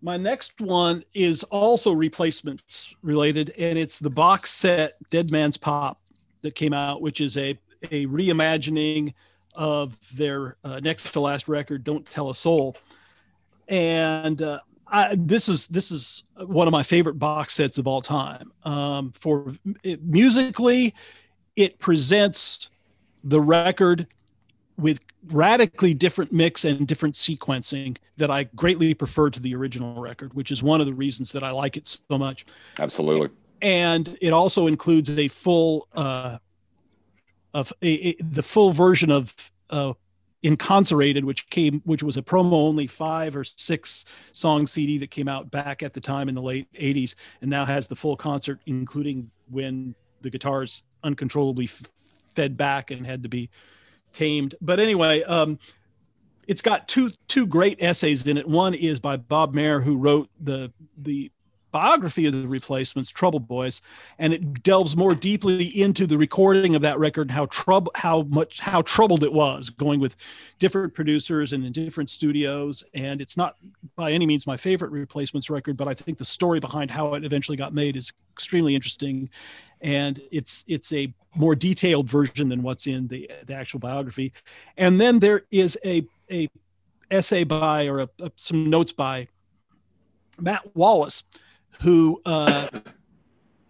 My 0.03 0.17
next 0.17 0.61
one 0.61 1.05
is 1.15 1.43
also 1.45 1.93
replacements 1.93 2.95
related, 3.03 3.53
and 3.59 3.79
it's 3.79 3.99
the 3.99 4.11
box 4.11 4.51
set 4.51 4.93
Dead 5.11 5.33
Man's 5.33 5.57
Pop 5.57 5.99
that 6.43 6.55
came 6.55 6.73
out, 6.73 7.01
which 7.01 7.21
is 7.21 7.37
a 7.37 7.59
a 7.91 8.07
reimagining 8.07 9.13
of 9.57 9.99
their 10.17 10.57
uh, 10.65 10.81
next 10.81 11.11
to 11.13 11.21
last 11.21 11.49
record, 11.49 11.83
"Don't 11.85 12.07
Tell 12.07 12.31
a 12.31 12.35
Soul," 12.35 12.77
and 13.69 14.43
uh, 14.43 14.61
I, 14.87 15.17
this 15.19 15.49
is 15.49 15.67
this 15.67 15.91
is 15.91 16.23
one 16.37 16.69
of 16.69 16.73
my 16.73 16.83
favorite 16.83 17.19
box 17.19 17.55
sets 17.55 17.79
of 17.79 17.89
all 17.89 18.03
time. 18.03 18.53
Um, 18.65 19.13
for 19.19 19.55
it, 19.83 20.03
musically, 20.05 20.95
it 21.57 21.79
presents 21.79 22.71
the 23.25 23.41
record 23.41 24.07
with 24.79 25.01
radically 25.29 25.95
different 25.95 26.33
mix 26.33 26.65
and 26.65 26.87
different 26.87 27.15
sequencing 27.15 27.97
that 28.17 28.31
I 28.31 28.45
greatly 28.45 28.95
prefer 28.95 29.31
to 29.31 29.41
the 29.41 29.55
original 29.55 30.01
record, 30.01 30.35
which 30.35 30.51
is 30.51 30.63
one 30.63 30.81
of 30.81 30.87
the 30.87 30.95
reasons 30.95 31.33
that 31.33 31.43
I 31.43 31.51
like 31.51 31.77
it 31.77 31.87
so 31.87 32.19
much. 32.19 32.47
Absolutely. 32.79 33.31
And 33.63 34.17
it 34.21 34.33
also 34.33 34.67
includes 34.67 35.09
a 35.19 35.29
full 35.29 35.89
uh, 35.95 36.39
of 37.55 37.73
a, 37.83 38.09
a- 38.11 38.17
the 38.23 38.43
full 38.43 38.71
version 38.73 39.11
of 39.11 39.35
uh, 39.71 39.95
Inconcerated, 40.43 41.25
which 41.25 41.49
came, 41.51 41.81
which 41.87 42.03
was 42.03 42.19
a 42.19 42.23
promo 42.23 42.53
only 42.53 42.87
five 42.87 43.35
or 43.35 43.43
six 43.43 44.05
song 44.33 44.67
CD 44.67 44.99
that 44.99 45.11
came 45.11 45.27
out 45.27 45.51
back 45.51 45.83
at 45.83 45.93
the 45.93 46.01
time 46.01 46.29
in 46.29 46.35
the 46.37 46.43
late 46.43 46.73
'80s, 46.75 47.15
and 47.41 47.51
now 47.51 47.65
has 47.65 47.89
the 47.89 47.97
full 47.97 48.17
concert, 48.17 48.61
including 48.67 49.29
when 49.51 49.95
the 50.21 50.31
guitars 50.31 50.83
uncontrollably 51.03 51.65
f- 51.65 51.83
fed 52.37 52.57
back 52.57 52.91
and 52.91 53.05
had 53.07 53.23
to 53.25 53.29
be 53.29 53.49
tamed. 54.17 54.55
But 54.61 54.81
anyway, 54.81 55.23
um, 55.25 55.59
it's 56.49 56.63
got 56.63 56.89
two 56.89 57.11
two 57.29 57.47
great 57.47 57.83
essays 57.83 58.27
in 58.27 58.39
it. 58.39 58.49
One 58.49 58.75
is 58.75 58.99
by 58.99 59.17
Bob 59.17 59.55
Mehr, 59.55 59.81
who 59.81 59.97
wrote 59.97 60.29
the 60.41 60.73
the 60.99 61.31
biography 61.73 62.25
of 62.27 62.33
the 62.33 62.49
Replacements, 62.49 63.11
Trouble 63.11 63.41
Boys, 63.41 63.83
and 64.19 64.33
it 64.33 64.63
delves 64.63 64.97
more 64.97 65.15
deeply 65.15 65.67
into 65.79 66.07
the 66.07 66.17
recording 66.17 66.75
of 66.75 66.81
that 66.81 66.99
record 66.99 67.23
and 67.23 67.33
how 67.33 67.47
trouble 67.47 67.93
how 67.95 68.23
much 68.23 68.61
how 68.61 68.81
troubled 68.83 69.23
it 69.25 69.33
was 69.33 69.69
going 69.69 70.01
with 70.01 70.17
different 70.59 70.95
producers 70.95 71.53
and 71.53 71.65
in 71.67 71.73
different 71.73 72.09
studios. 72.09 72.83
And 72.95 73.21
it's 73.21 73.37
not 73.37 73.57
by 73.97 74.13
any 74.13 74.25
means 74.25 74.47
my 74.47 74.57
favorite 74.57 74.91
Replacements 74.91 75.51
record, 75.51 75.77
but 75.77 75.89
I 75.89 75.95
think 75.95 76.17
the 76.17 76.25
story 76.25 76.61
behind 76.61 76.91
how 76.91 77.13
it 77.15 77.25
eventually 77.25 77.57
got 77.57 77.75
made 77.75 77.97
is 77.97 78.13
extremely 78.33 78.75
interesting 78.75 79.29
and 79.81 80.21
it's 80.31 80.65
it's 80.67 80.93
a 80.93 81.13
more 81.37 81.55
detailed 81.55 82.09
version 82.09 82.49
than 82.49 82.63
what's 82.63 82.87
in 82.87 83.07
the 83.09 83.31
the 83.47 83.55
actual 83.55 83.81
biography. 83.81 84.33
And 84.77 85.01
then 85.01 85.19
there 85.19 85.43
is 85.51 85.79
a 85.85 86.07
a 86.31 86.49
essay 87.11 87.45
by 87.45 87.87
or 87.87 88.01
a, 88.01 88.09
a- 88.21 88.33
some 88.37 88.69
notes 88.69 88.93
by 88.93 89.29
matt 90.41 90.75
wallace 90.75 91.23
who 91.81 92.21
uh 92.27 92.69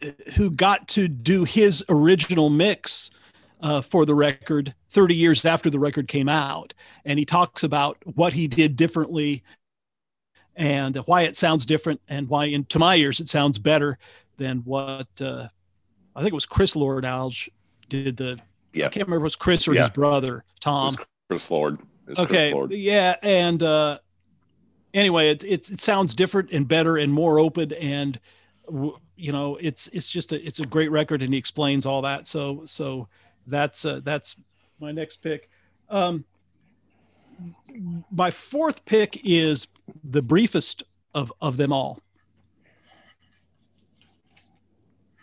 who 0.36 0.50
got 0.50 0.88
to 0.88 1.08
do 1.08 1.44
his 1.44 1.84
original 1.88 2.50
mix 2.50 3.10
uh, 3.60 3.80
for 3.80 4.04
the 4.04 4.14
record 4.14 4.74
30 4.90 5.14
years 5.14 5.44
after 5.44 5.70
the 5.70 5.78
record 5.78 6.08
came 6.08 6.28
out. 6.28 6.74
And 7.04 7.18
he 7.18 7.24
talks 7.24 7.62
about 7.62 7.96
what 8.14 8.32
he 8.32 8.46
did 8.46 8.76
differently 8.76 9.42
and 10.56 10.96
why 11.06 11.22
it 11.22 11.36
sounds 11.36 11.66
different 11.66 12.00
and 12.08 12.28
why 12.28 12.46
in 12.46 12.64
to 12.66 12.78
my 12.78 12.96
ears 12.96 13.20
it 13.20 13.28
sounds 13.28 13.58
better 13.58 13.98
than 14.38 14.58
what 14.58 15.08
uh, 15.20 15.48
I 16.14 16.20
think 16.20 16.32
it 16.32 16.34
was 16.34 16.46
Chris 16.46 16.74
Lord 16.74 17.04
Alge 17.04 17.48
did 17.88 18.16
the. 18.16 18.38
Yeah. 18.72 18.86
I 18.86 18.88
can't 18.88 19.06
remember 19.06 19.16
if 19.16 19.20
it 19.20 19.24
was 19.24 19.36
Chris 19.36 19.66
or 19.68 19.74
Yeah. 19.74 19.82
his 19.82 19.90
brother 19.90 20.44
Tom. 20.60 20.96
Chris 21.28 21.50
Lord. 21.50 21.78
Okay, 22.10 22.24
Chris 22.26 22.52
Lord. 22.52 22.70
yeah, 22.72 23.16
and 23.22 23.62
uh, 23.62 23.98
anyway, 24.94 25.30
it, 25.30 25.42
it 25.44 25.70
it 25.70 25.80
sounds 25.80 26.14
different 26.14 26.50
and 26.52 26.68
better 26.68 26.96
and 26.98 27.12
more 27.12 27.38
open 27.38 27.72
and 27.74 28.20
you 29.16 29.32
know 29.32 29.56
it's 29.56 29.88
it's 29.92 30.10
just 30.10 30.32
a 30.32 30.46
it's 30.46 30.60
a 30.60 30.66
great 30.66 30.90
record 30.90 31.22
and 31.22 31.32
he 31.32 31.38
explains 31.38 31.86
all 31.86 32.02
that. 32.02 32.26
So 32.26 32.62
so 32.66 33.08
that's 33.46 33.84
uh, 33.84 34.00
that's 34.04 34.36
my 34.78 34.92
next 34.92 35.16
pick. 35.16 35.48
Um, 35.88 36.24
my 38.10 38.30
fourth 38.30 38.84
pick 38.84 39.20
is 39.24 39.66
the 40.04 40.22
briefest 40.22 40.82
of 41.14 41.32
of 41.40 41.56
them 41.56 41.72
all. 41.72 42.00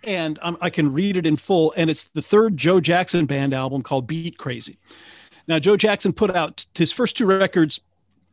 And 0.03 0.39
um, 0.41 0.57
I 0.61 0.69
can 0.69 0.91
read 0.91 1.17
it 1.17 1.25
in 1.25 1.35
full. 1.35 1.73
And 1.77 1.89
it's 1.89 2.05
the 2.05 2.21
third 2.21 2.57
Joe 2.57 2.79
Jackson 2.79 3.25
band 3.25 3.53
album 3.53 3.81
called 3.81 4.07
Beat 4.07 4.37
Crazy. 4.37 4.77
Now, 5.47 5.59
Joe 5.59 5.77
Jackson 5.77 6.13
put 6.13 6.35
out 6.35 6.65
his 6.75 6.91
first 6.91 7.17
two 7.17 7.25
records, 7.25 7.81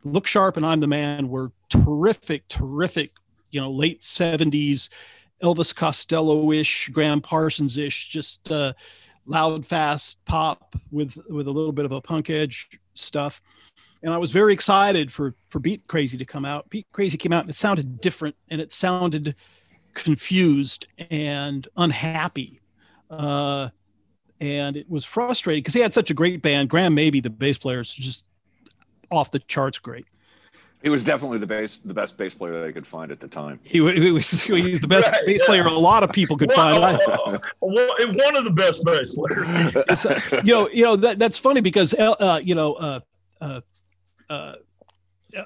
Look 0.03 0.27
Sharp 0.27 0.57
and 0.57 0.65
I'm 0.65 0.79
the 0.79 0.87
Man, 0.87 1.29
were 1.29 1.51
terrific, 1.69 2.47
terrific, 2.47 3.11
you 3.51 3.59
know, 3.59 3.69
late 3.69 4.01
70s, 4.01 4.89
Elvis 5.43 5.75
Costello 5.75 6.51
ish, 6.51 6.89
Graham 6.89 7.21
Parsons 7.21 7.77
ish, 7.77 8.09
just 8.09 8.49
uh, 8.51 8.73
loud, 9.25 9.65
fast 9.65 10.23
pop 10.25 10.75
with, 10.91 11.17
with 11.29 11.47
a 11.47 11.51
little 11.51 11.71
bit 11.71 11.85
of 11.85 11.91
a 11.91 12.01
punk 12.01 12.29
edge 12.29 12.69
stuff. 12.93 13.41
And 14.03 14.13
I 14.13 14.17
was 14.17 14.31
very 14.31 14.53
excited 14.53 15.11
for, 15.11 15.35
for 15.49 15.59
Beat 15.59 15.85
Crazy 15.87 16.17
to 16.17 16.25
come 16.25 16.45
out. 16.45 16.69
Beat 16.69 16.87
Crazy 16.91 17.17
came 17.17 17.33
out 17.33 17.41
and 17.41 17.49
it 17.49 17.55
sounded 17.55 18.01
different 18.01 18.35
and 18.49 18.59
it 18.59 18.73
sounded 18.73 19.35
confused 19.93 20.87
and 21.09 21.67
unhappy. 21.77 22.59
Uh, 23.09 23.69
and 24.39 24.75
it 24.77 24.89
was 24.89 25.05
frustrating 25.05 25.61
because 25.61 25.73
he 25.73 25.79
had 25.81 25.93
such 25.93 26.09
a 26.09 26.13
great 26.13 26.41
band. 26.41 26.69
Graham 26.69 26.95
Maby, 26.95 27.21
the 27.21 27.29
bass 27.29 27.57
player, 27.57 27.81
is 27.81 27.93
just 27.93 28.25
off 29.11 29.29
the 29.31 29.39
charts 29.39 29.77
great. 29.79 30.05
He 30.81 30.89
was 30.89 31.03
definitely 31.03 31.37
the 31.37 31.45
bass, 31.45 31.77
the 31.77 31.93
best 31.93 32.17
bass 32.17 32.33
player 32.33 32.59
they 32.65 32.73
could 32.73 32.87
find 32.87 33.11
at 33.11 33.19
the 33.19 33.27
time. 33.27 33.59
He, 33.63 33.77
he 33.93 34.09
was 34.11 34.41
he 34.41 34.51
was 34.71 34.79
the 34.79 34.87
best 34.87 35.11
Right, 35.11 35.25
bass 35.27 35.41
yeah. 35.41 35.45
player 35.45 35.65
a 35.67 35.71
lot 35.71 36.01
of 36.01 36.11
people 36.11 36.37
could 36.37 36.51
find. 36.51 36.83
I- 36.83 36.97
Well, 36.97 37.45
well, 37.61 37.87
one 38.13 38.35
of 38.35 38.45
the 38.45 38.49
best 38.51 38.83
bass 38.83 39.13
players. 39.13 39.49
it's, 39.89 40.05
uh, 40.07 40.19
you 40.43 40.53
know, 40.55 40.69
you 40.69 40.83
know 40.83 40.95
that 40.95 41.19
that's 41.19 41.37
funny 41.37 41.61
because 41.61 41.93
uh, 41.93 42.39
you 42.43 42.55
know 42.55 42.73
uh, 42.73 42.99
uh, 43.41 43.61
uh, 44.31 44.55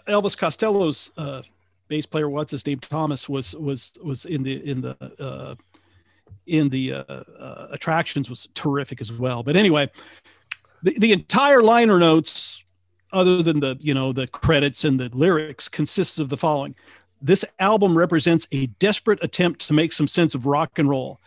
Elvis 0.08 0.38
Costello's 0.38 1.12
uh, 1.18 1.42
bass 1.88 2.06
player, 2.06 2.30
what's 2.30 2.52
his 2.52 2.66
name, 2.66 2.80
Thomas 2.80 3.30
was 3.30 3.56
was 3.56 3.98
was 4.04 4.26
in 4.26 4.44
the 4.44 4.70
in 4.70 4.82
the 4.82 4.96
uh, 5.20 5.56
in 6.48 6.70
the 6.70 6.94
uh, 6.94 7.04
uh, 7.04 7.68
attractions 7.72 8.30
was 8.30 8.48
terrific 8.54 9.02
as 9.02 9.12
well. 9.12 9.44
But 9.44 9.56
anyway, 9.56 9.90
the, 10.84 10.98
the 11.00 11.12
entire 11.12 11.62
liner 11.62 11.98
notes, 11.98 12.64
other 13.14 13.42
than 13.42 13.60
the 13.60 13.78
you 13.80 13.94
know 13.94 14.12
the 14.12 14.28
credits 14.28 14.84
and 14.84 15.00
the 15.00 15.10
lyrics, 15.10 15.68
consists 15.68 16.20
of 16.20 16.30
the 16.30 16.38
following: 16.38 16.76
This 17.22 17.46
album 17.60 17.98
represents 17.98 18.48
a 18.52 18.68
desperate 18.68 19.24
attempt 19.24 19.66
to 19.68 19.74
make 19.74 19.94
some 19.94 20.08
sense 20.08 20.36
of 20.36 20.46
rock 20.46 20.80
and 20.80 20.90
roll. 20.90 21.20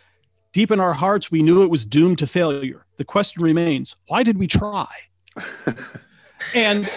Deep 0.51 0.71
in 0.71 0.79
our 0.79 0.93
hearts, 0.93 1.29
we 1.29 1.43
knew 1.43 1.63
it 1.63 1.69
was 1.69 1.85
doomed 1.85 2.17
to 2.17 2.27
failure. 2.27 2.85
The 2.97 3.05
question 3.05 3.43
remains 3.43 3.95
why 4.07 4.23
did 4.23 4.37
we 4.37 4.47
try? 4.47 4.87
and 6.55 6.89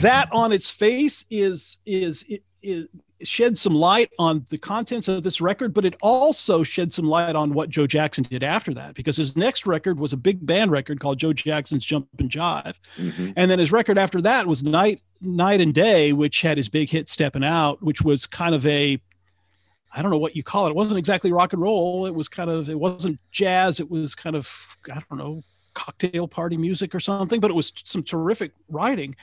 that 0.00 0.28
on 0.32 0.52
its 0.52 0.70
face 0.70 1.24
is, 1.30 1.78
is, 1.84 2.24
is, 2.28 2.40
is 2.66 2.88
shed 3.22 3.56
some 3.56 3.74
light 3.74 4.10
on 4.18 4.44
the 4.50 4.58
contents 4.58 5.08
of 5.08 5.22
this 5.22 5.40
record, 5.40 5.72
but 5.72 5.86
it 5.86 5.96
also 6.02 6.62
shed 6.62 6.92
some 6.92 7.06
light 7.06 7.34
on 7.34 7.54
what 7.54 7.70
Joe 7.70 7.86
Jackson 7.86 8.24
did 8.24 8.42
after 8.42 8.74
that, 8.74 8.94
because 8.94 9.16
his 9.16 9.36
next 9.36 9.66
record 9.66 9.98
was 9.98 10.12
a 10.12 10.18
big 10.18 10.44
band 10.44 10.70
record 10.70 11.00
called 11.00 11.18
Joe 11.18 11.32
Jackson's 11.32 11.86
Jump 11.86 12.08
and 12.18 12.30
Jive. 12.30 12.74
Mhm. 12.98 13.32
And 13.36 13.50
then 13.50 13.58
his 13.58 13.72
record 13.72 13.96
after 13.96 14.20
that 14.22 14.46
was 14.46 14.62
Night 14.62 15.00
Night 15.22 15.62
and 15.62 15.72
Day, 15.72 16.12
which 16.12 16.42
had 16.42 16.58
his 16.58 16.68
big 16.68 16.90
hit 16.90 17.08
Stepping 17.08 17.44
Out, 17.44 17.82
which 17.82 18.02
was 18.02 18.26
kind 18.26 18.54
of 18.54 18.66
a 18.66 19.00
I 19.94 20.02
don't 20.02 20.10
know 20.10 20.18
what 20.18 20.36
you 20.36 20.42
call 20.42 20.66
it. 20.66 20.70
It 20.70 20.76
wasn't 20.76 20.98
exactly 20.98 21.32
rock 21.32 21.54
and 21.54 21.62
roll. 21.62 22.04
It 22.04 22.14
was 22.14 22.28
kind 22.28 22.50
of 22.50 22.68
it 22.68 22.78
wasn't 22.78 23.18
jazz. 23.32 23.80
It 23.80 23.90
was 23.90 24.14
kind 24.14 24.36
of 24.36 24.76
I 24.92 25.00
don't 25.08 25.18
know 25.18 25.42
cocktail 25.72 26.28
party 26.28 26.56
music 26.58 26.94
or 26.94 27.00
something, 27.00 27.40
but 27.40 27.50
it 27.50 27.54
was 27.54 27.72
some 27.84 28.02
terrific 28.02 28.52
writing. 28.68 29.16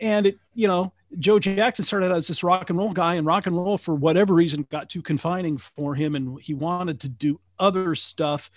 And 0.00 0.26
it, 0.26 0.38
you 0.54 0.68
know, 0.68 0.92
Joe 1.18 1.38
Jackson 1.38 1.84
started 1.84 2.10
out 2.10 2.16
as 2.16 2.28
this 2.28 2.42
rock 2.42 2.70
and 2.70 2.78
roll 2.78 2.92
guy, 2.92 3.14
and 3.14 3.26
rock 3.26 3.46
and 3.46 3.56
roll, 3.56 3.78
for 3.78 3.94
whatever 3.94 4.34
reason, 4.34 4.66
got 4.70 4.88
too 4.90 5.02
confining 5.02 5.58
for 5.58 5.94
him, 5.94 6.14
and 6.14 6.40
he 6.40 6.54
wanted 6.54 7.00
to 7.00 7.08
do 7.08 7.40
other 7.58 7.94
stuff. 7.94 8.50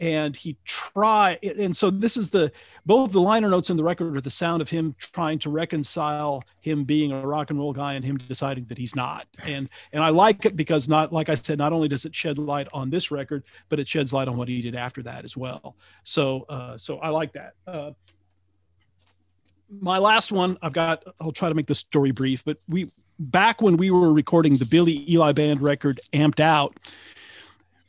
And 0.00 0.34
he 0.34 0.56
tried, 0.64 1.38
and 1.44 1.74
so 1.74 1.88
this 1.88 2.16
is 2.16 2.28
the 2.28 2.50
both 2.84 3.12
the 3.12 3.20
liner 3.20 3.48
notes 3.48 3.70
in 3.70 3.76
the 3.76 3.84
record 3.84 4.16
are 4.16 4.20
the 4.20 4.28
sound 4.28 4.60
of 4.60 4.68
him 4.68 4.92
trying 4.98 5.38
to 5.38 5.50
reconcile 5.50 6.42
him 6.60 6.82
being 6.82 7.12
a 7.12 7.24
rock 7.24 7.50
and 7.50 7.58
roll 7.60 7.72
guy 7.72 7.94
and 7.94 8.04
him 8.04 8.16
deciding 8.18 8.64
that 8.64 8.76
he's 8.76 8.96
not. 8.96 9.28
And 9.44 9.68
and 9.92 10.02
I 10.02 10.08
like 10.08 10.46
it 10.46 10.56
because 10.56 10.88
not 10.88 11.12
like 11.12 11.28
I 11.28 11.36
said, 11.36 11.58
not 11.58 11.72
only 11.72 11.86
does 11.86 12.04
it 12.06 12.14
shed 12.14 12.38
light 12.38 12.66
on 12.72 12.90
this 12.90 13.12
record, 13.12 13.44
but 13.68 13.78
it 13.78 13.86
sheds 13.86 14.12
light 14.12 14.26
on 14.26 14.36
what 14.36 14.48
he 14.48 14.60
did 14.60 14.74
after 14.74 15.00
that 15.04 15.24
as 15.24 15.36
well. 15.36 15.76
So 16.02 16.44
uh, 16.48 16.76
so 16.76 16.98
I 16.98 17.10
like 17.10 17.32
that. 17.34 17.52
Uh, 17.64 17.92
my 19.80 19.98
last 19.98 20.30
one 20.30 20.56
i've 20.62 20.72
got 20.72 21.02
i'll 21.20 21.32
try 21.32 21.48
to 21.48 21.54
make 21.54 21.66
the 21.66 21.74
story 21.74 22.12
brief 22.12 22.44
but 22.44 22.56
we 22.68 22.84
back 23.18 23.62
when 23.62 23.76
we 23.76 23.90
were 23.90 24.12
recording 24.12 24.52
the 24.54 24.68
billy 24.70 25.10
eli 25.10 25.32
band 25.32 25.62
record 25.62 25.98
amped 26.12 26.40
out 26.40 26.76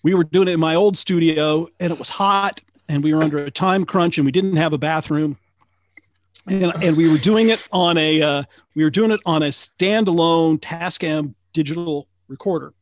we 0.06 0.14
were 0.14 0.24
doing 0.24 0.48
it 0.48 0.52
in 0.52 0.60
my 0.60 0.76
old 0.76 0.96
studio 0.96 1.68
and 1.80 1.92
it 1.92 1.98
was 1.98 2.10
hot 2.10 2.62
and 2.88 3.04
we 3.04 3.12
were 3.12 3.24
under 3.24 3.40
a 3.40 3.52
time 3.52 3.86
crunch 3.86 4.20
and 4.20 4.26
we 4.26 4.32
didn't 4.32 4.56
have 4.56 4.72
a 4.72 4.78
bathroom. 4.78 5.38
And, 6.48 6.72
and 6.84 6.96
we 6.96 7.10
were 7.10 7.18
doing 7.18 7.50
it 7.50 7.68
on 7.72 7.98
a 7.98 8.22
uh, 8.22 8.44
we 8.76 8.84
were 8.84 8.92
doing 8.92 9.10
it 9.10 9.20
on 9.26 9.42
a 9.42 9.48
standalone 9.48 10.60
tascam 10.60 11.34
digital 11.54 12.08
recorder. 12.28 12.74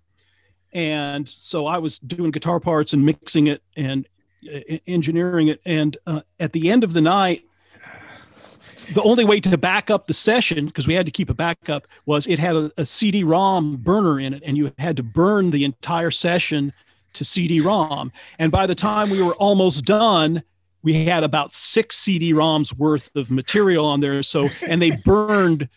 And 0.74 1.30
so 1.30 1.66
i 1.66 1.78
was 1.78 2.00
doing 2.00 2.32
guitar 2.32 2.60
parts 2.60 2.92
and 2.92 3.06
mixing 3.06 3.48
it 3.48 3.64
and 3.78 4.06
uh, 4.54 4.60
engineering 4.86 5.48
it. 5.48 5.62
And 5.66 5.96
uh, 6.06 6.22
at 6.42 6.52
the 6.52 6.70
end 6.70 6.84
of 6.84 6.92
the 6.92 7.00
night 7.00 7.46
the 8.94 9.02
only 9.04 9.24
way 9.24 9.40
to 9.40 9.58
back 9.58 9.90
up 9.90 10.08
the 10.08 10.14
session 10.14 10.66
because 10.66 10.88
we 10.88 10.94
had 10.94 11.06
to 11.06 11.12
keep 11.12 11.30
a 11.30 11.34
backup 11.34 11.88
was 12.06 12.28
it 12.28 12.40
had 12.40 12.56
a, 12.56 12.72
a 12.78 12.86
cd-rom 12.86 13.78
burner 13.78 14.20
in 14.20 14.34
it 14.34 14.44
and 14.46 14.58
you 14.58 14.72
had 14.78 14.98
to 14.98 15.04
burn 15.04 15.52
the 15.52 15.64
entire 15.64 16.12
session 16.12 16.74
to 17.14 17.24
cd-rom 17.24 18.12
and 18.40 18.52
by 18.52 18.66
the 18.66 18.76
time 18.76 19.10
we 19.10 19.22
were 19.22 19.36
almost 19.36 19.86
done 19.86 20.44
we 20.82 21.06
had 21.06 21.24
about 21.24 21.54
six 21.54 21.96
cd-roms 21.98 22.78
worth 22.78 23.10
of 23.16 23.32
material 23.32 23.86
on 23.86 24.02
there 24.02 24.24
so 24.24 24.50
and 24.68 24.82
they 24.82 24.92
burned 24.92 25.70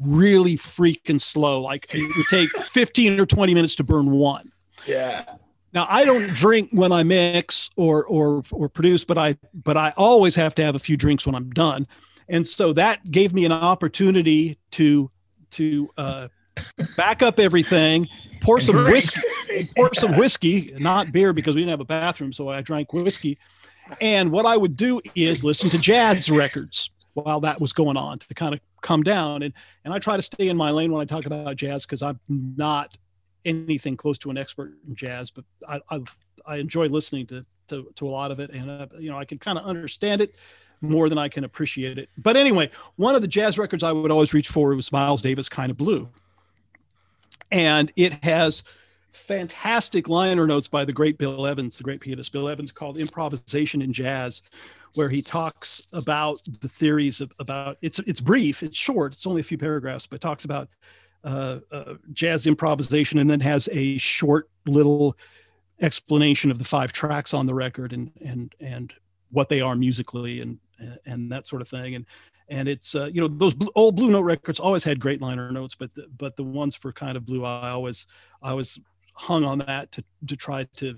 really 0.00 0.56
freaking 0.56 1.20
slow. 1.20 1.60
Like 1.60 1.92
it 1.94 2.16
would 2.16 2.26
take 2.28 2.50
15 2.50 3.20
or 3.20 3.26
20 3.26 3.54
minutes 3.54 3.74
to 3.76 3.84
burn 3.84 4.10
one. 4.10 4.52
Yeah. 4.86 5.24
now 5.72 5.86
I 5.88 6.04
don't 6.04 6.28
drink 6.34 6.70
when 6.72 6.90
I 6.92 7.02
mix 7.04 7.70
or 7.76 8.04
or 8.06 8.42
or 8.50 8.68
produce, 8.68 9.04
but 9.04 9.16
I 9.16 9.36
but 9.54 9.76
I 9.76 9.92
always 9.96 10.34
have 10.34 10.54
to 10.56 10.64
have 10.64 10.74
a 10.74 10.80
few 10.80 10.96
drinks 10.96 11.24
when 11.24 11.34
I'm 11.34 11.50
done, 11.50 11.86
and 12.28 12.46
so 12.46 12.72
that 12.72 13.10
gave 13.10 13.32
me 13.32 13.44
an 13.44 13.52
opportunity 13.52 14.58
to 14.72 15.10
to 15.52 15.90
uh, 15.96 16.28
back 16.96 17.22
up 17.22 17.38
everything, 17.38 18.08
pour 18.40 18.60
some 18.60 18.76
Drink. 18.76 18.90
whiskey, 18.90 19.70
pour 19.76 19.94
some 19.94 20.16
whiskey, 20.16 20.74
not 20.78 21.12
beer 21.12 21.32
because 21.32 21.54
we 21.54 21.62
didn't 21.62 21.70
have 21.70 21.80
a 21.80 21.84
bathroom, 21.84 22.32
so 22.32 22.48
I 22.48 22.60
drank 22.60 22.92
whiskey. 22.92 23.38
And 24.00 24.30
what 24.30 24.46
I 24.46 24.56
would 24.56 24.76
do 24.76 25.00
is 25.14 25.44
listen 25.44 25.68
to 25.70 25.78
jazz 25.78 26.30
records 26.30 26.90
while 27.14 27.40
that 27.40 27.60
was 27.60 27.72
going 27.72 27.96
on 27.96 28.18
to 28.18 28.34
kind 28.34 28.54
of 28.54 28.60
come 28.80 29.02
down. 29.02 29.42
And 29.42 29.52
and 29.84 29.92
I 29.92 29.98
try 29.98 30.16
to 30.16 30.22
stay 30.22 30.48
in 30.48 30.56
my 30.56 30.70
lane 30.70 30.92
when 30.92 31.02
I 31.02 31.04
talk 31.04 31.26
about 31.26 31.54
jazz 31.56 31.84
because 31.84 32.02
I'm 32.02 32.18
not 32.28 32.96
anything 33.44 33.96
close 33.96 34.18
to 34.18 34.30
an 34.30 34.38
expert 34.38 34.74
in 34.86 34.94
jazz, 34.94 35.30
but 35.30 35.44
I 35.68 35.80
I, 35.90 36.00
I 36.46 36.56
enjoy 36.56 36.86
listening 36.86 37.26
to, 37.28 37.44
to 37.68 37.90
to 37.96 38.08
a 38.08 38.10
lot 38.10 38.30
of 38.30 38.40
it, 38.40 38.50
and 38.50 38.70
uh, 38.70 38.86
you 38.98 39.10
know 39.10 39.18
I 39.18 39.24
can 39.24 39.38
kind 39.38 39.58
of 39.58 39.64
understand 39.64 40.20
it 40.20 40.36
more 40.82 41.08
than 41.08 41.18
I 41.18 41.28
can 41.28 41.44
appreciate 41.44 41.98
it. 41.98 42.08
But 42.18 42.36
anyway, 42.36 42.70
one 42.96 43.14
of 43.14 43.22
the 43.22 43.28
jazz 43.28 43.58
records 43.58 43.82
I 43.82 43.92
would 43.92 44.10
always 44.10 44.34
reach 44.34 44.48
for 44.48 44.74
was 44.74 44.92
Miles 44.92 45.22
Davis, 45.22 45.48
kind 45.48 45.70
of 45.70 45.76
blue, 45.76 46.08
and 47.50 47.92
it 47.96 48.12
has 48.24 48.62
fantastic 49.12 50.08
liner 50.08 50.46
notes 50.46 50.68
by 50.68 50.84
the 50.84 50.92
great 50.92 51.18
Bill 51.18 51.46
Evans, 51.46 51.76
the 51.76 51.84
great 51.84 52.00
pianist 52.00 52.32
Bill 52.32 52.48
Evans, 52.48 52.72
called 52.72 52.98
"Improvisation 52.98 53.82
in 53.82 53.92
Jazz." 53.92 54.42
Where 54.94 55.08
he 55.08 55.22
talks 55.22 55.88
about 55.94 56.42
the 56.60 56.68
theories 56.68 57.22
of 57.22 57.30
about 57.40 57.78
it's 57.80 57.98
it's 58.00 58.20
brief, 58.20 58.62
it's 58.62 58.76
short, 58.76 59.14
it's 59.14 59.26
only 59.26 59.40
a 59.40 59.44
few 59.44 59.56
paragraphs, 59.56 60.06
but 60.06 60.20
talks 60.20 60.44
about 60.44 60.68
uh, 61.24 61.60
uh, 61.70 61.94
jazz 62.12 62.46
improvisation 62.46 63.18
and 63.18 63.30
then 63.30 63.40
has 63.40 63.68
a 63.72 63.96
short 63.98 64.50
little 64.66 65.16
explanation 65.80 66.50
of 66.50 66.58
the 66.58 66.64
five 66.64 66.92
tracks 66.92 67.32
on 67.32 67.46
the 67.46 67.54
record 67.54 67.92
and 67.92 68.10
and 68.24 68.54
and 68.60 68.92
what 69.30 69.48
they 69.48 69.60
are 69.60 69.74
musically 69.74 70.40
and 70.40 70.58
and 71.06 71.30
that 71.30 71.46
sort 71.46 71.62
of 71.62 71.68
thing 71.68 71.94
and 71.94 72.06
and 72.48 72.68
it's 72.68 72.94
uh, 72.94 73.06
you 73.06 73.20
know 73.20 73.28
those 73.28 73.54
blue, 73.54 73.70
old 73.74 73.96
blue 73.96 74.10
note 74.10 74.22
records 74.22 74.60
always 74.60 74.84
had 74.84 75.00
great 75.00 75.20
liner 75.20 75.50
notes 75.50 75.74
but 75.74 75.94
the, 75.94 76.06
but 76.18 76.36
the 76.36 76.44
ones 76.44 76.74
for 76.74 76.92
kind 76.92 77.16
of 77.16 77.24
blue 77.24 77.44
i 77.44 77.70
always 77.70 78.06
i 78.42 78.52
was 78.52 78.78
hung 79.14 79.44
on 79.44 79.58
that 79.58 79.90
to 79.92 80.04
to 80.26 80.36
try 80.36 80.64
to 80.74 80.96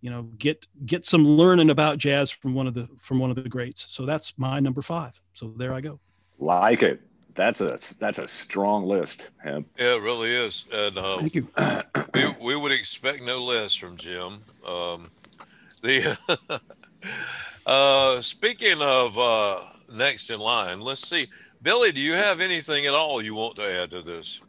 you 0.00 0.10
know 0.10 0.22
get 0.38 0.66
get 0.86 1.04
some 1.04 1.26
learning 1.26 1.70
about 1.70 1.98
jazz 1.98 2.30
from 2.30 2.54
one 2.54 2.66
of 2.66 2.74
the 2.74 2.88
from 3.00 3.18
one 3.18 3.30
of 3.30 3.36
the 3.36 3.48
greats 3.48 3.86
so 3.88 4.06
that's 4.06 4.34
my 4.38 4.60
number 4.60 4.82
five 4.82 5.20
so 5.32 5.52
there 5.56 5.74
i 5.74 5.80
go 5.80 5.98
Like 6.38 6.82
it. 6.82 7.00
That's 7.34 7.60
a 7.60 7.76
that's 8.00 8.18
a 8.18 8.26
strong 8.26 8.86
list. 8.86 9.30
Hemp. 9.44 9.68
Yeah, 9.78 9.96
it 9.96 10.02
really 10.02 10.30
is. 10.30 10.64
And 10.72 10.96
uh, 10.96 11.18
thank 11.18 11.34
you 11.34 11.46
we, 12.14 12.34
we 12.40 12.56
would 12.56 12.72
expect 12.72 13.22
no 13.22 13.44
less 13.44 13.74
from 13.74 13.96
Jim. 13.98 14.40
Um, 14.66 15.10
the 15.82 16.16
uh, 17.66 18.20
speaking 18.20 18.80
of 18.80 19.18
uh, 19.18 19.60
next 19.92 20.30
in 20.30 20.40
line, 20.40 20.80
let's 20.80 21.06
see, 21.06 21.26
Billy. 21.62 21.92
Do 21.92 22.00
you 22.00 22.14
have 22.14 22.40
anything 22.40 22.86
at 22.86 22.94
all 22.94 23.20
you 23.22 23.34
want 23.34 23.56
to 23.56 23.82
add 23.82 23.90
to 23.92 24.02
this? 24.02 24.40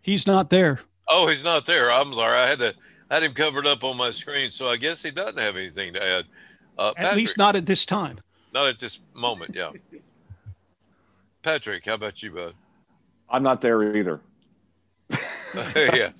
he's 0.00 0.26
not 0.26 0.48
there 0.48 0.80
Oh, 1.06 1.26
he's 1.28 1.44
not 1.44 1.66
there. 1.66 1.90
I'm 1.90 2.14
sorry. 2.14 2.38
I 2.38 2.46
had 2.46 2.58
to 2.60 2.74
I 3.10 3.14
had 3.14 3.22
him 3.22 3.32
covered 3.34 3.66
up 3.66 3.82
on 3.84 3.96
my 3.96 4.10
screen, 4.10 4.50
so 4.50 4.68
I 4.68 4.76
guess 4.76 5.02
he 5.02 5.10
doesn't 5.10 5.38
have 5.38 5.56
anything 5.56 5.94
to 5.94 6.02
add. 6.02 6.24
Uh, 6.78 6.88
at 6.88 6.96
Patrick, 6.96 7.16
least 7.16 7.38
not 7.38 7.56
at 7.56 7.66
this 7.66 7.86
time 7.86 8.18
not 8.52 8.66
at 8.68 8.78
this 8.78 9.00
moment. 9.14 9.54
Yeah. 9.54 9.70
Patrick, 11.42 11.84
how 11.86 11.94
about 11.94 12.22
you, 12.22 12.32
bud? 12.32 12.54
I'm 13.30 13.42
not 13.42 13.60
there 13.60 13.96
either. 13.96 14.20
yeah, 15.76 16.10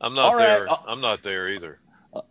I'm 0.00 0.14
not 0.14 0.24
All 0.24 0.36
right, 0.36 0.46
there. 0.46 0.70
uh, 0.70 0.76
I'm 0.86 1.00
not 1.00 1.22
there 1.22 1.50
either. 1.50 1.78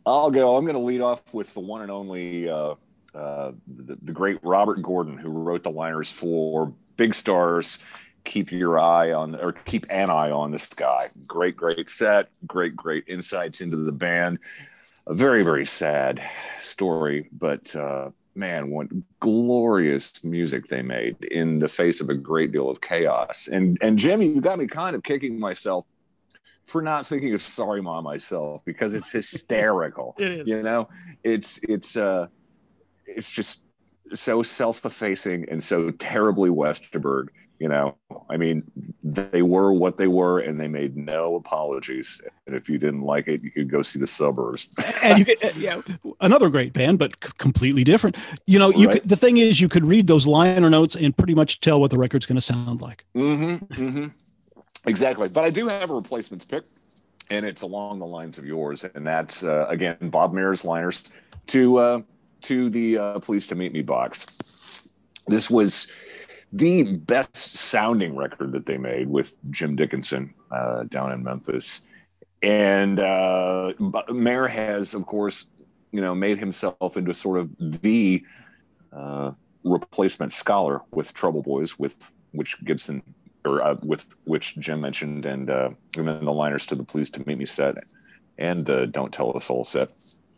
I'll 0.06 0.32
go. 0.32 0.56
I'm 0.56 0.66
going 0.66 0.76
to 0.76 0.82
lead 0.82 1.02
off 1.02 1.34
with 1.34 1.54
the 1.54 1.60
one 1.60 1.82
and 1.82 1.92
only, 1.92 2.50
uh, 2.50 2.76
uh, 3.14 3.52
the, 3.68 3.98
the 4.02 4.12
great 4.12 4.40
Robert 4.44 4.82
Gordon, 4.82 5.18
who 5.18 5.30
wrote 5.30 5.64
the 5.64 5.72
liners 5.72 6.12
for 6.12 6.74
Big 6.98 7.14
Stars. 7.14 7.80
Keep 8.24 8.52
your 8.52 8.80
eye 8.80 9.12
on, 9.12 9.36
or 9.36 9.52
keep 9.52 9.86
an 9.90 10.10
eye 10.10 10.32
on 10.32 10.52
this 10.52 10.68
guy. 10.68 11.02
Great, 11.28 11.58
great 11.58 11.90
set. 11.90 12.30
Great, 12.48 12.76
great 12.76 13.04
insights 13.08 13.62
into 13.62 13.78
the 13.78 13.92
band. 13.92 14.40
A 15.08 15.14
very, 15.14 15.44
very 15.44 15.66
sad 15.66 16.24
story, 16.58 17.28
but 17.34 17.76
uh, 17.76 18.12
man, 18.36 18.70
what 18.70 18.88
glorious 19.20 20.24
music 20.24 20.68
they 20.68 20.82
made 20.82 21.22
in 21.26 21.60
the 21.60 21.68
face 21.68 22.02
of 22.02 22.10
a 22.10 22.14
great 22.14 22.52
deal 22.52 22.70
of 22.70 22.80
chaos. 22.82 23.50
And 23.52 23.78
and 23.82 23.98
Jimmy, 23.98 24.28
you 24.28 24.42
got 24.42 24.58
me 24.58 24.68
kind 24.68 24.96
of 24.96 25.04
kicking 25.04 25.40
myself 25.40 25.86
for 26.66 26.82
not 26.82 27.06
thinking 27.06 27.34
of 27.34 27.42
sorry 27.42 27.82
mom 27.82 28.04
myself 28.04 28.64
because 28.66 28.94
it's 28.94 29.10
hysterical 29.20 30.16
It 30.18 30.32
is. 30.32 30.48
you 30.48 30.62
know 30.62 30.86
it's 31.24 31.60
it's 31.64 31.96
uh 31.98 32.28
it's 33.06 33.30
just 33.32 33.62
so 34.14 34.44
self-effacing 34.44 35.48
and 35.50 35.64
so 35.64 35.90
terribly 35.92 36.50
westerberg 36.50 37.28
you 37.60 37.68
know 37.68 37.96
i 38.30 38.38
mean 38.38 38.64
they 39.04 39.42
were 39.42 39.72
what 39.74 39.98
they 39.98 40.08
were 40.08 40.40
and 40.40 40.60
they 40.60 40.68
made 40.68 40.96
no 40.98 41.36
apologies 41.36 42.20
and 42.46 42.56
if 42.56 42.68
you 42.70 42.78
didn't 42.78 43.02
like 43.02 43.28
it 43.28 43.42
you 43.44 43.52
could 43.52 43.70
go 43.72 43.82
see 43.82 44.00
the 44.00 44.08
suburbs 44.08 44.74
and 45.04 45.20
you 45.20 45.26
could, 45.26 45.56
yeah, 45.56 45.82
another 46.22 46.50
great 46.50 46.74
band, 46.74 46.98
but 47.00 47.12
c- 47.24 47.32
completely 47.38 47.84
different. 47.84 48.18
You 48.48 48.58
know, 48.60 48.70
you 48.70 48.88
Right. 48.88 49.02
could, 49.02 49.10
the 49.10 49.16
thing 49.18 49.38
is, 49.38 49.60
you 49.60 49.68
could 49.68 49.84
read 49.84 50.08
those 50.08 50.26
liner 50.26 50.70
notes 50.70 50.96
and 50.96 51.16
pretty 51.16 51.36
much 51.36 51.60
tell 51.60 51.80
what 51.80 51.92
the 51.92 51.98
record's 51.98 52.26
going 52.26 52.38
to 52.38 52.42
sound 52.42 52.80
like. 52.82 53.06
Mm-hmm, 53.16 53.66
mm-hmm. 53.66 54.08
Exactly. 54.86 55.28
But 55.34 55.46
I 55.46 55.50
do 55.50 55.68
have 55.68 55.90
a 55.90 55.96
replacements 55.96 56.46
pick. 56.46 56.64
and 57.30 57.46
it's 57.46 57.62
along 57.62 58.00
the 58.00 58.06
lines 58.06 58.38
of 58.38 58.46
yours, 58.46 58.84
and 58.84 59.06
that's 59.06 59.44
uh, 59.44 59.66
again 59.70 59.98
Bob 60.10 60.34
Mehr's 60.34 60.66
liners 60.66 61.04
to 61.48 61.78
uh, 61.78 62.02
to 62.44 62.70
the 62.70 62.98
uh, 62.98 63.20
"Pleased 63.20 63.50
to 63.50 63.56
Meet 63.56 63.74
Me" 63.74 63.82
box. 63.82 64.38
This 65.28 65.50
was 65.50 65.88
the 66.52 66.98
best 66.98 67.56
sounding 67.56 68.16
record 68.16 68.52
that 68.52 68.66
they 68.66 68.78
made 68.78 69.10
with 69.10 69.38
Jim 69.50 69.76
Dickinson 69.76 70.34
uh, 70.52 70.84
down 70.84 71.12
in 71.12 71.24
Memphis, 71.24 71.86
and 72.42 73.00
uh, 73.00 73.74
Mayer 74.10 74.48
has, 74.48 74.94
of 74.94 75.06
course, 75.06 75.48
you 75.92 76.02
know, 76.02 76.14
made 76.14 76.38
himself 76.38 76.98
into 76.98 77.14
sort 77.14 77.40
of 77.40 77.50
the 77.82 78.24
uh, 78.92 79.32
replacement 79.64 80.34
scholar 80.34 80.82
with 80.92 81.14
Trouble 81.14 81.42
Boys, 81.42 81.80
with 81.80 82.14
which 82.34 82.58
Gibson 82.66 83.02
or 83.46 83.64
uh, 83.64 83.76
with 83.84 84.06
which 84.26 84.58
Jim 84.58 84.82
mentioned, 84.82 85.26
and 85.26 85.50
uh, 85.50 85.70
and 85.98 86.08
then 86.08 86.26
the 86.26 86.32
liners 86.32 86.66
to 86.68 86.76
the 86.76 86.84
"Pleased 86.84 87.14
to 87.16 87.28
Meet 87.28 87.38
Me" 87.38 87.46
set, 87.46 87.76
and 88.38 88.70
uh, 88.70 88.86
"Don't 88.86 89.14
Tell 89.14 89.36
a 89.36 89.42
Soul" 89.42 89.64
set, 89.64 89.90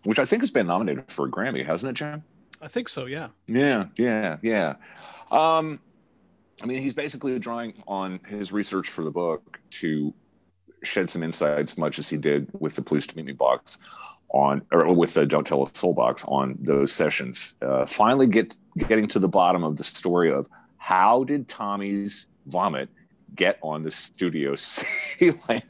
which 0.03 0.19
I 0.19 0.25
think 0.25 0.41
has 0.41 0.51
been 0.51 0.67
nominated 0.67 1.11
for 1.11 1.25
a 1.25 1.31
Grammy, 1.31 1.65
hasn't 1.65 1.91
it, 1.91 1.93
Jim? 1.93 2.23
I 2.61 2.67
think 2.67 2.89
so. 2.89 3.05
Yeah. 3.05 3.27
Yeah, 3.47 3.85
yeah, 3.97 4.37
yeah. 4.41 4.75
Um, 5.31 5.79
I 6.61 6.65
mean, 6.65 6.81
he's 6.81 6.93
basically 6.93 7.37
drawing 7.37 7.83
on 7.87 8.19
his 8.27 8.51
research 8.51 8.89
for 8.89 9.03
the 9.03 9.11
book 9.11 9.59
to 9.71 10.13
shed 10.83 11.09
some 11.09 11.23
insights, 11.23 11.77
much 11.77 11.99
as 11.99 12.07
he 12.07 12.17
did 12.17 12.49
with 12.59 12.75
the 12.75 12.81
Pleased 12.81 13.09
to 13.11 13.17
Meet 13.17 13.25
Me 13.25 13.33
box 13.33 13.77
on, 14.29 14.61
or 14.71 14.93
with 14.93 15.13
the 15.13 15.25
Don't 15.25 15.45
Tell 15.45 15.63
a 15.63 15.75
Soul 15.75 15.93
box 15.93 16.23
on 16.27 16.57
those 16.59 16.91
sessions. 16.91 17.55
Uh, 17.61 17.85
finally, 17.85 18.27
get 18.27 18.55
getting 18.87 19.07
to 19.09 19.19
the 19.19 19.27
bottom 19.27 19.63
of 19.63 19.77
the 19.77 19.83
story 19.83 20.31
of 20.31 20.47
how 20.77 21.23
did 21.23 21.47
Tommy's 21.47 22.27
vomit 22.45 22.89
get 23.35 23.57
on 23.61 23.83
the 23.83 23.91
studio 23.91 24.55
ceiling? 24.55 25.61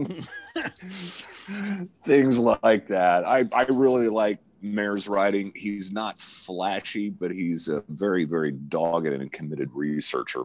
Things 2.03 2.39
like 2.39 2.87
that. 2.87 3.27
I, 3.27 3.45
I 3.55 3.65
really 3.69 4.09
like 4.09 4.39
Mehr's 4.61 5.07
writing. 5.07 5.51
He's 5.55 5.91
not 5.91 6.17
flashy, 6.17 7.09
but 7.09 7.31
he's 7.31 7.67
a 7.67 7.83
very, 7.87 8.25
very 8.25 8.51
dogged 8.51 9.07
and 9.07 9.31
committed 9.31 9.69
researcher. 9.73 10.43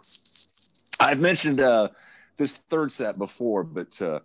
I've 1.01 1.21
mentioned 1.21 1.61
uh, 1.61 1.89
this 2.37 2.59
third 2.59 2.93
set 2.93 3.19
before, 3.19 3.65
but 3.65 4.01
uh, 4.03 4.21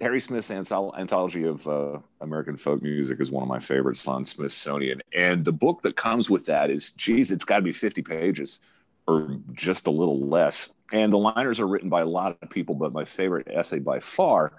Harry 0.00 0.20
Smith's 0.20 0.50
anthology 0.50 1.44
of 1.44 1.66
uh, 1.66 1.98
American 2.20 2.56
folk 2.56 2.82
music 2.82 3.20
is 3.20 3.30
one 3.30 3.42
of 3.42 3.48
my 3.48 3.58
favorites 3.58 4.06
on 4.06 4.24
Smithsonian. 4.24 5.00
And 5.14 5.44
the 5.44 5.52
book 5.52 5.82
that 5.82 5.96
comes 5.96 6.30
with 6.30 6.46
that 6.46 6.70
is, 6.70 6.90
geez, 6.90 7.32
it's 7.32 7.44
got 7.44 7.56
to 7.56 7.62
be 7.62 7.72
50 7.72 8.02
pages 8.02 8.60
or 9.06 9.38
just 9.52 9.86
a 9.86 9.90
little 9.90 10.26
less. 10.26 10.72
And 10.92 11.12
the 11.12 11.18
liners 11.18 11.60
are 11.60 11.66
written 11.66 11.88
by 11.88 12.02
a 12.02 12.06
lot 12.06 12.36
of 12.40 12.50
people, 12.50 12.74
but 12.74 12.92
my 12.92 13.04
favorite 13.04 13.48
essay 13.48 13.78
by 13.78 14.00
far 14.00 14.52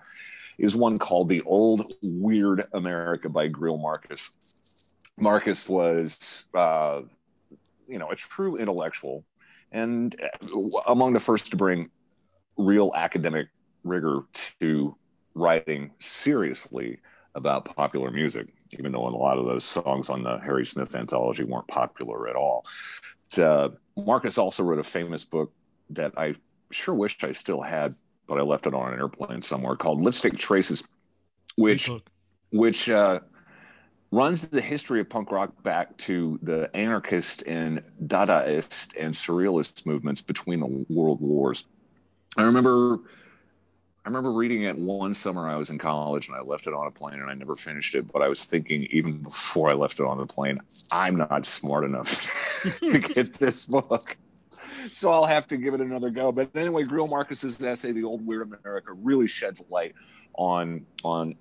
is 0.57 0.75
one 0.75 0.99
called 0.99 1.29
The 1.29 1.41
Old 1.41 1.93
Weird 2.01 2.65
America 2.73 3.29
by 3.29 3.49
Greil 3.49 3.79
Marcus. 3.79 4.93
Marcus 5.17 5.67
was, 5.67 6.45
uh, 6.53 7.01
you 7.87 7.99
know, 7.99 8.09
a 8.09 8.15
true 8.15 8.57
intellectual 8.57 9.23
and 9.71 10.15
among 10.87 11.13
the 11.13 11.19
first 11.19 11.51
to 11.51 11.57
bring 11.57 11.89
real 12.57 12.91
academic 12.95 13.47
rigor 13.83 14.21
to 14.59 14.95
writing 15.35 15.91
seriously 15.99 16.99
about 17.35 17.65
popular 17.65 18.09
music, 18.09 18.47
even 18.79 18.91
though 18.91 19.07
a 19.07 19.09
lot 19.09 19.37
of 19.37 19.45
those 19.45 19.63
songs 19.63 20.09
on 20.09 20.23
the 20.23 20.39
Harry 20.39 20.65
Smith 20.65 20.95
anthology 20.95 21.43
weren't 21.43 21.67
popular 21.67 22.27
at 22.27 22.35
all. 22.35 22.65
Uh, 23.37 23.69
Marcus 23.97 24.37
also 24.37 24.63
wrote 24.63 24.79
a 24.79 24.83
famous 24.83 25.23
book 25.25 25.51
that 25.89 26.13
I 26.17 26.35
sure 26.71 26.93
wished 26.93 27.23
I 27.23 27.31
still 27.31 27.61
had, 27.61 27.93
but 28.27 28.37
I 28.37 28.41
left 28.41 28.67
it 28.67 28.73
on 28.73 28.93
an 28.93 28.99
airplane 28.99 29.41
somewhere 29.41 29.75
called 29.75 30.01
Lipstick 30.01 30.37
Traces, 30.37 30.83
which 31.55 31.89
which 32.51 32.89
uh, 32.89 33.19
runs 34.11 34.47
the 34.47 34.61
history 34.61 35.01
of 35.01 35.09
punk 35.09 35.31
rock 35.31 35.63
back 35.63 35.97
to 35.97 36.39
the 36.41 36.69
anarchist 36.75 37.43
and 37.47 37.81
Dadaist 38.05 38.93
and 38.99 39.13
surrealist 39.13 39.85
movements 39.85 40.21
between 40.21 40.59
the 40.59 40.85
world 40.89 41.19
wars. 41.19 41.65
I 42.37 42.43
remember 42.43 42.99
I 44.07 44.09
remember 44.09 44.31
reading 44.31 44.63
it 44.63 44.77
one 44.77 45.13
summer 45.13 45.49
I 45.49 45.57
was 45.57 45.69
in 45.69 45.77
college 45.77 46.29
and 46.29 46.37
I 46.37 46.39
left 46.39 46.65
it 46.65 46.73
on 46.73 46.87
a 46.87 46.91
plane 46.91 47.19
and 47.19 47.29
I 47.29 47.33
never 47.33 47.57
finished 47.57 47.93
it. 47.93 48.09
But 48.09 48.21
I 48.21 48.29
was 48.29 48.45
thinking 48.45 48.87
even 48.89 49.17
before 49.17 49.69
I 49.69 49.73
left 49.73 49.99
it 49.99 50.05
on 50.05 50.17
the 50.17 50.25
plane, 50.25 50.55
I'm 50.93 51.17
not 51.17 51.45
smart 51.45 51.83
enough 51.83 52.25
to 52.79 52.99
get 52.99 53.33
this 53.33 53.65
book. 53.65 54.15
So 54.93 55.11
I'll 55.11 55.25
have 55.25 55.45
to 55.49 55.57
give 55.57 55.73
it 55.73 55.81
another 55.81 56.09
go. 56.09 56.31
But 56.31 56.55
anyway, 56.55 56.83
Greil 56.83 57.09
Marcus's 57.09 57.61
essay, 57.61 57.91
The 57.91 58.05
Old 58.05 58.25
Weird 58.25 58.43
America, 58.43 58.93
really 58.93 59.27
sheds 59.27 59.61
light 59.69 59.93
on 60.35 60.85
on 61.03 61.33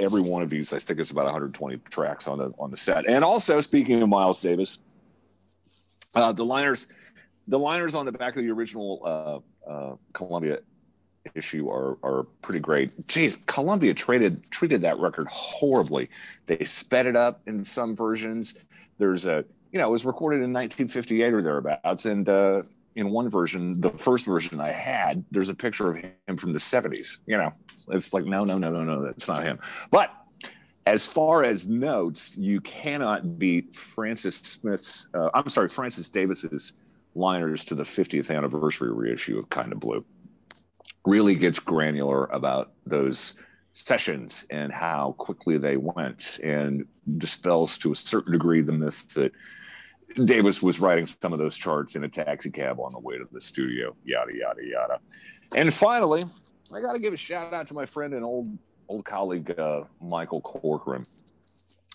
every 0.00 0.22
one 0.22 0.42
of 0.42 0.50
these. 0.50 0.72
I 0.72 0.80
think 0.80 0.98
it's 0.98 1.12
about 1.12 1.26
120 1.26 1.76
tracks 1.90 2.26
on 2.26 2.38
the 2.38 2.52
on 2.58 2.72
the 2.72 2.76
set. 2.76 3.08
And 3.08 3.24
also, 3.24 3.60
speaking 3.60 4.02
of 4.02 4.08
Miles 4.08 4.40
Davis, 4.40 4.80
uh, 6.16 6.32
the 6.32 6.44
liners, 6.44 6.88
the 7.46 7.58
liners 7.60 7.94
on 7.94 8.04
the 8.04 8.12
back 8.12 8.34
of 8.34 8.42
the 8.42 8.50
original 8.50 9.00
uh, 9.04 9.70
uh, 9.70 9.94
Columbia 10.12 10.58
issue 11.34 11.68
are 11.68 11.98
are 12.02 12.24
pretty 12.42 12.60
great. 12.60 12.90
Jeez, 13.02 13.44
Columbia 13.46 13.94
traded 13.94 14.50
treated 14.50 14.82
that 14.82 14.98
record 14.98 15.26
horribly. 15.28 16.08
They 16.46 16.64
sped 16.64 17.06
it 17.06 17.16
up 17.16 17.40
in 17.46 17.64
some 17.64 17.94
versions. 17.94 18.64
There's 18.98 19.26
a 19.26 19.44
you 19.72 19.78
know 19.78 19.88
it 19.88 19.92
was 19.92 20.04
recorded 20.04 20.36
in 20.36 20.52
1958 20.52 21.32
or 21.32 21.42
thereabouts, 21.42 22.06
and 22.06 22.28
uh, 22.28 22.62
in 22.96 23.10
one 23.10 23.28
version, 23.28 23.78
the 23.80 23.90
first 23.90 24.26
version 24.26 24.60
I 24.60 24.72
had, 24.72 25.24
there's 25.30 25.48
a 25.48 25.54
picture 25.54 25.90
of 25.90 25.96
him 25.96 26.36
from 26.36 26.52
the 26.52 26.58
70s. 26.58 27.18
You 27.26 27.38
know, 27.38 27.52
it's 27.88 28.12
like 28.12 28.24
no, 28.24 28.44
no, 28.44 28.58
no, 28.58 28.70
no, 28.70 28.82
no, 28.82 29.04
that's 29.04 29.28
not 29.28 29.42
him. 29.42 29.58
But 29.90 30.14
as 30.86 31.06
far 31.06 31.44
as 31.44 31.68
notes, 31.68 32.36
you 32.36 32.60
cannot 32.60 33.38
beat 33.38 33.74
Francis 33.74 34.36
Smith's. 34.36 35.08
Uh, 35.14 35.30
I'm 35.34 35.48
sorry, 35.48 35.68
Francis 35.68 36.08
Davis's 36.08 36.74
liners 37.14 37.64
to 37.66 37.74
the 37.74 37.82
50th 37.82 38.34
anniversary 38.34 38.92
reissue 38.92 39.38
of 39.38 39.50
Kind 39.50 39.72
of 39.72 39.80
Blue 39.80 40.04
really 41.06 41.34
gets 41.34 41.58
granular 41.58 42.26
about 42.26 42.72
those 42.86 43.34
sessions 43.72 44.44
and 44.50 44.72
how 44.72 45.14
quickly 45.18 45.56
they 45.56 45.76
went 45.76 46.38
and 46.42 46.84
dispels 47.18 47.78
to 47.78 47.92
a 47.92 47.96
certain 47.96 48.32
degree 48.32 48.60
the 48.60 48.72
myth 48.72 49.14
that 49.14 49.32
Davis 50.24 50.60
was 50.60 50.80
writing 50.80 51.06
some 51.06 51.32
of 51.32 51.38
those 51.38 51.56
charts 51.56 51.94
in 51.94 52.04
a 52.04 52.08
taxi 52.08 52.50
cab 52.50 52.80
on 52.80 52.92
the 52.92 52.98
way 52.98 53.16
to 53.16 53.28
the 53.30 53.40
studio, 53.40 53.94
yada, 54.04 54.36
yada, 54.36 54.66
yada. 54.66 54.98
And 55.54 55.72
finally, 55.72 56.24
I 56.74 56.80
got 56.80 56.94
to 56.94 56.98
give 56.98 57.14
a 57.14 57.16
shout 57.16 57.54
out 57.54 57.66
to 57.66 57.74
my 57.74 57.86
friend 57.86 58.14
and 58.14 58.24
old 58.24 58.58
old 58.88 59.04
colleague, 59.04 59.56
uh, 59.56 59.84
Michael 60.02 60.40
Corcoran, 60.40 61.02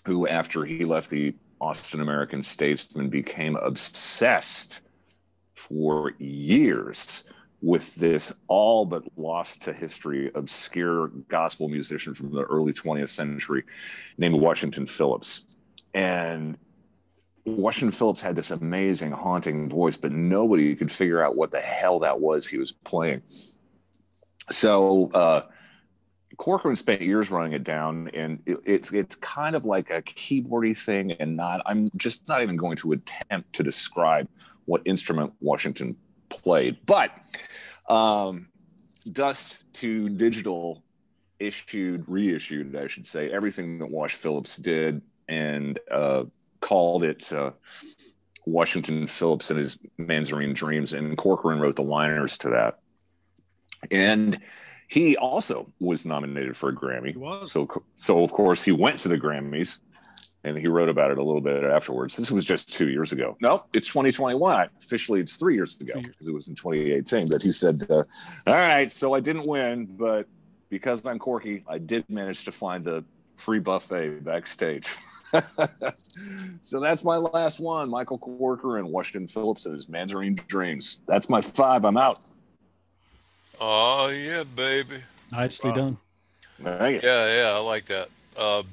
who, 0.06 0.26
after 0.26 0.64
he 0.64 0.84
left 0.86 1.10
the 1.10 1.34
Austin 1.60 2.00
American 2.00 2.42
Statesman, 2.42 3.10
became 3.10 3.54
obsessed 3.56 4.80
for 5.54 6.12
years 6.18 7.24
with 7.62 7.94
this 7.96 8.32
all 8.48 8.84
but 8.84 9.02
lost 9.16 9.62
to 9.62 9.72
history 9.72 10.30
obscure 10.34 11.08
gospel 11.28 11.68
musician 11.68 12.14
from 12.14 12.30
the 12.30 12.42
early 12.42 12.72
20th 12.72 13.08
century 13.08 13.64
named 14.18 14.40
Washington 14.40 14.86
Phillips. 14.86 15.46
And 15.94 16.58
Washington 17.46 17.92
Phillips 17.92 18.20
had 18.20 18.36
this 18.36 18.50
amazing, 18.50 19.12
haunting 19.12 19.68
voice, 19.68 19.96
but 19.96 20.12
nobody 20.12 20.74
could 20.74 20.90
figure 20.90 21.22
out 21.22 21.36
what 21.36 21.50
the 21.50 21.60
hell 21.60 22.00
that 22.00 22.20
was 22.20 22.46
he 22.46 22.58
was 22.58 22.72
playing. 22.72 23.22
So, 24.50 25.10
uh, 25.12 25.42
Corcoran 26.36 26.76
spent 26.76 27.00
years 27.00 27.30
running 27.30 27.52
it 27.52 27.64
down, 27.64 28.10
and 28.12 28.42
it, 28.44 28.58
it's 28.66 28.92
it's 28.92 29.16
kind 29.16 29.56
of 29.56 29.64
like 29.64 29.90
a 29.90 30.02
keyboardy 30.02 30.76
thing, 30.76 31.12
and 31.12 31.34
not. 31.34 31.62
I'm 31.64 31.88
just 31.96 32.28
not 32.28 32.42
even 32.42 32.56
going 32.56 32.76
to 32.78 32.92
attempt 32.92 33.54
to 33.54 33.62
describe 33.62 34.28
what 34.66 34.82
instrument 34.84 35.32
Washington 35.40 35.96
played. 36.28 36.78
But 36.86 37.10
um, 37.88 38.48
Dust 39.12 39.64
to 39.74 40.08
Digital 40.08 40.82
issued, 41.38 42.04
reissued, 42.06 42.76
I 42.76 42.86
should 42.86 43.06
say, 43.06 43.30
everything 43.30 43.78
that 43.78 43.90
Wash 43.90 44.14
Phillips 44.14 44.56
did 44.56 45.02
and 45.28 45.78
uh, 45.90 46.24
called 46.60 47.04
it 47.04 47.32
uh, 47.32 47.50
Washington 48.46 49.06
Phillips 49.06 49.50
and 49.50 49.58
his 49.58 49.78
Manzarene 49.98 50.54
Dreams. 50.54 50.92
And 50.94 51.16
Corcoran 51.16 51.60
wrote 51.60 51.76
the 51.76 51.82
liners 51.82 52.38
to 52.38 52.50
that. 52.50 52.78
And 53.90 54.38
he 54.88 55.16
also 55.16 55.72
was 55.80 56.06
nominated 56.06 56.56
for 56.56 56.70
a 56.70 56.74
Grammy. 56.74 57.44
So, 57.44 57.68
so 57.96 58.22
of 58.22 58.32
course, 58.32 58.62
he 58.62 58.72
went 58.72 59.00
to 59.00 59.08
the 59.08 59.18
Grammys 59.18 59.78
and 60.46 60.56
he 60.56 60.68
wrote 60.68 60.88
about 60.88 61.10
it 61.10 61.18
a 61.18 61.22
little 61.22 61.40
bit 61.40 61.64
afterwards. 61.64 62.16
This 62.16 62.30
was 62.30 62.44
just 62.44 62.72
two 62.72 62.88
years 62.88 63.10
ago. 63.10 63.36
No, 63.40 63.58
it's 63.74 63.88
2021. 63.88 64.68
Officially, 64.80 65.20
it's 65.20 65.36
three 65.36 65.56
years 65.56 65.78
ago 65.80 65.94
because 66.00 66.28
it 66.28 66.32
was 66.32 66.46
in 66.46 66.54
2018. 66.54 67.26
But 67.28 67.42
he 67.42 67.50
said, 67.50 67.82
uh, 67.90 68.04
"All 68.46 68.54
right, 68.54 68.90
so 68.90 69.12
I 69.12 69.20
didn't 69.20 69.44
win, 69.46 69.86
but 69.86 70.26
because 70.70 71.04
I'm 71.04 71.18
Corky, 71.18 71.64
I 71.68 71.78
did 71.78 72.08
manage 72.08 72.44
to 72.44 72.52
find 72.52 72.86
a 72.86 73.02
free 73.34 73.58
buffet 73.58 74.22
backstage." 74.22 74.86
so 76.60 76.78
that's 76.78 77.02
my 77.02 77.16
last 77.16 77.58
one. 77.58 77.90
Michael 77.90 78.18
Corcoran 78.18 78.86
Washington 78.86 79.26
Phillips 79.26 79.66
and 79.66 79.74
his 79.74 79.88
Mandarin 79.88 80.36
Dreams. 80.46 81.00
That's 81.08 81.28
my 81.28 81.40
five. 81.40 81.84
I'm 81.84 81.96
out. 81.96 82.20
Oh 83.60 84.08
yeah, 84.10 84.44
baby. 84.44 85.02
Nicely 85.32 85.70
Wow. 85.70 85.76
done. 85.76 85.98
Thank 86.62 87.02
you. 87.02 87.08
Yeah, 87.08 87.42
yeah, 87.42 87.52
I 87.56 87.58
like 87.58 87.86
that. 87.86 88.08
Um, 88.38 88.66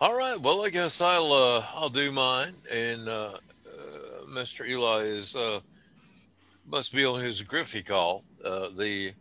all 0.00 0.14
right, 0.14 0.40
well, 0.40 0.64
I 0.64 0.70
guess 0.70 1.00
I'll 1.00 1.32
uh, 1.32 1.64
I'll 1.74 1.88
do 1.88 2.12
mine, 2.12 2.54
and 2.72 3.08
uh, 3.08 3.32
uh, 3.66 4.24
Mr. 4.28 4.68
Eli 4.68 5.00
is 5.00 5.34
uh, 5.34 5.58
must 6.64 6.94
be 6.94 7.04
on 7.04 7.20
his 7.20 7.42
Griffey 7.42 7.82
call, 7.82 8.22
uh, 8.44 8.68
the 8.76 9.12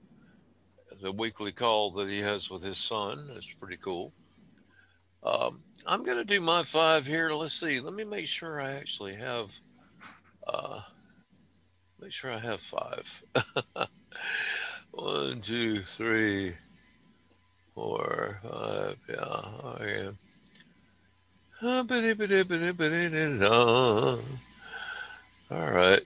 the 1.01 1.11
weekly 1.11 1.51
call 1.51 1.89
that 1.91 2.09
he 2.09 2.19
has 2.19 2.51
with 2.51 2.61
his 2.61 2.77
son. 2.77 3.27
It's 3.35 3.51
pretty 3.51 3.77
cool. 3.77 4.13
Um, 5.23 5.63
I'm 5.87 6.03
gonna 6.03 6.23
do 6.23 6.39
my 6.41 6.61
five 6.61 7.07
here. 7.07 7.31
Let's 7.33 7.55
see. 7.55 7.79
Let 7.79 7.93
me 7.93 8.03
make 8.03 8.27
sure 8.27 8.61
I 8.61 8.73
actually 8.73 9.15
have. 9.15 9.59
Uh, 10.47 10.81
make 11.99 12.11
sure 12.11 12.31
I 12.31 12.37
have 12.37 12.61
five. 12.61 13.23
One, 14.91 15.41
two, 15.41 15.81
three, 15.81 16.53
four, 17.73 18.41
five. 18.43 18.97
Yeah, 19.09 19.23
I 19.23 19.83
am. 20.05 20.19
All 25.49 25.71
right. 25.71 26.01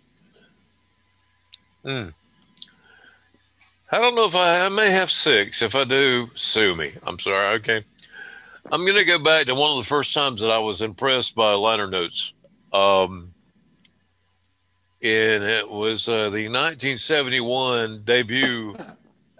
Hmm. 1.83 2.09
I 3.91 3.97
don't 3.97 4.15
know 4.15 4.25
if 4.25 4.35
I, 4.35 4.65
I 4.65 4.69
may 4.69 4.91
have 4.91 5.11
six. 5.11 5.61
If 5.61 5.75
I 5.75 5.83
do, 5.83 6.29
sue 6.35 6.73
me. 6.75 6.93
I'm 7.03 7.19
sorry. 7.19 7.55
Okay. 7.55 7.81
I'm 8.71 8.85
going 8.85 8.97
to 8.97 9.03
go 9.03 9.21
back 9.21 9.47
to 9.47 9.55
one 9.55 9.71
of 9.71 9.77
the 9.77 9.89
first 9.89 10.13
times 10.13 10.39
that 10.39 10.51
I 10.51 10.59
was 10.59 10.81
impressed 10.81 11.35
by 11.35 11.51
liner 11.51 11.87
notes. 11.87 12.33
Um, 12.71 13.33
and 15.01 15.43
it 15.43 15.69
was 15.69 16.07
uh, 16.07 16.29
the 16.29 16.47
1971 16.47 18.03
debut 18.05 18.73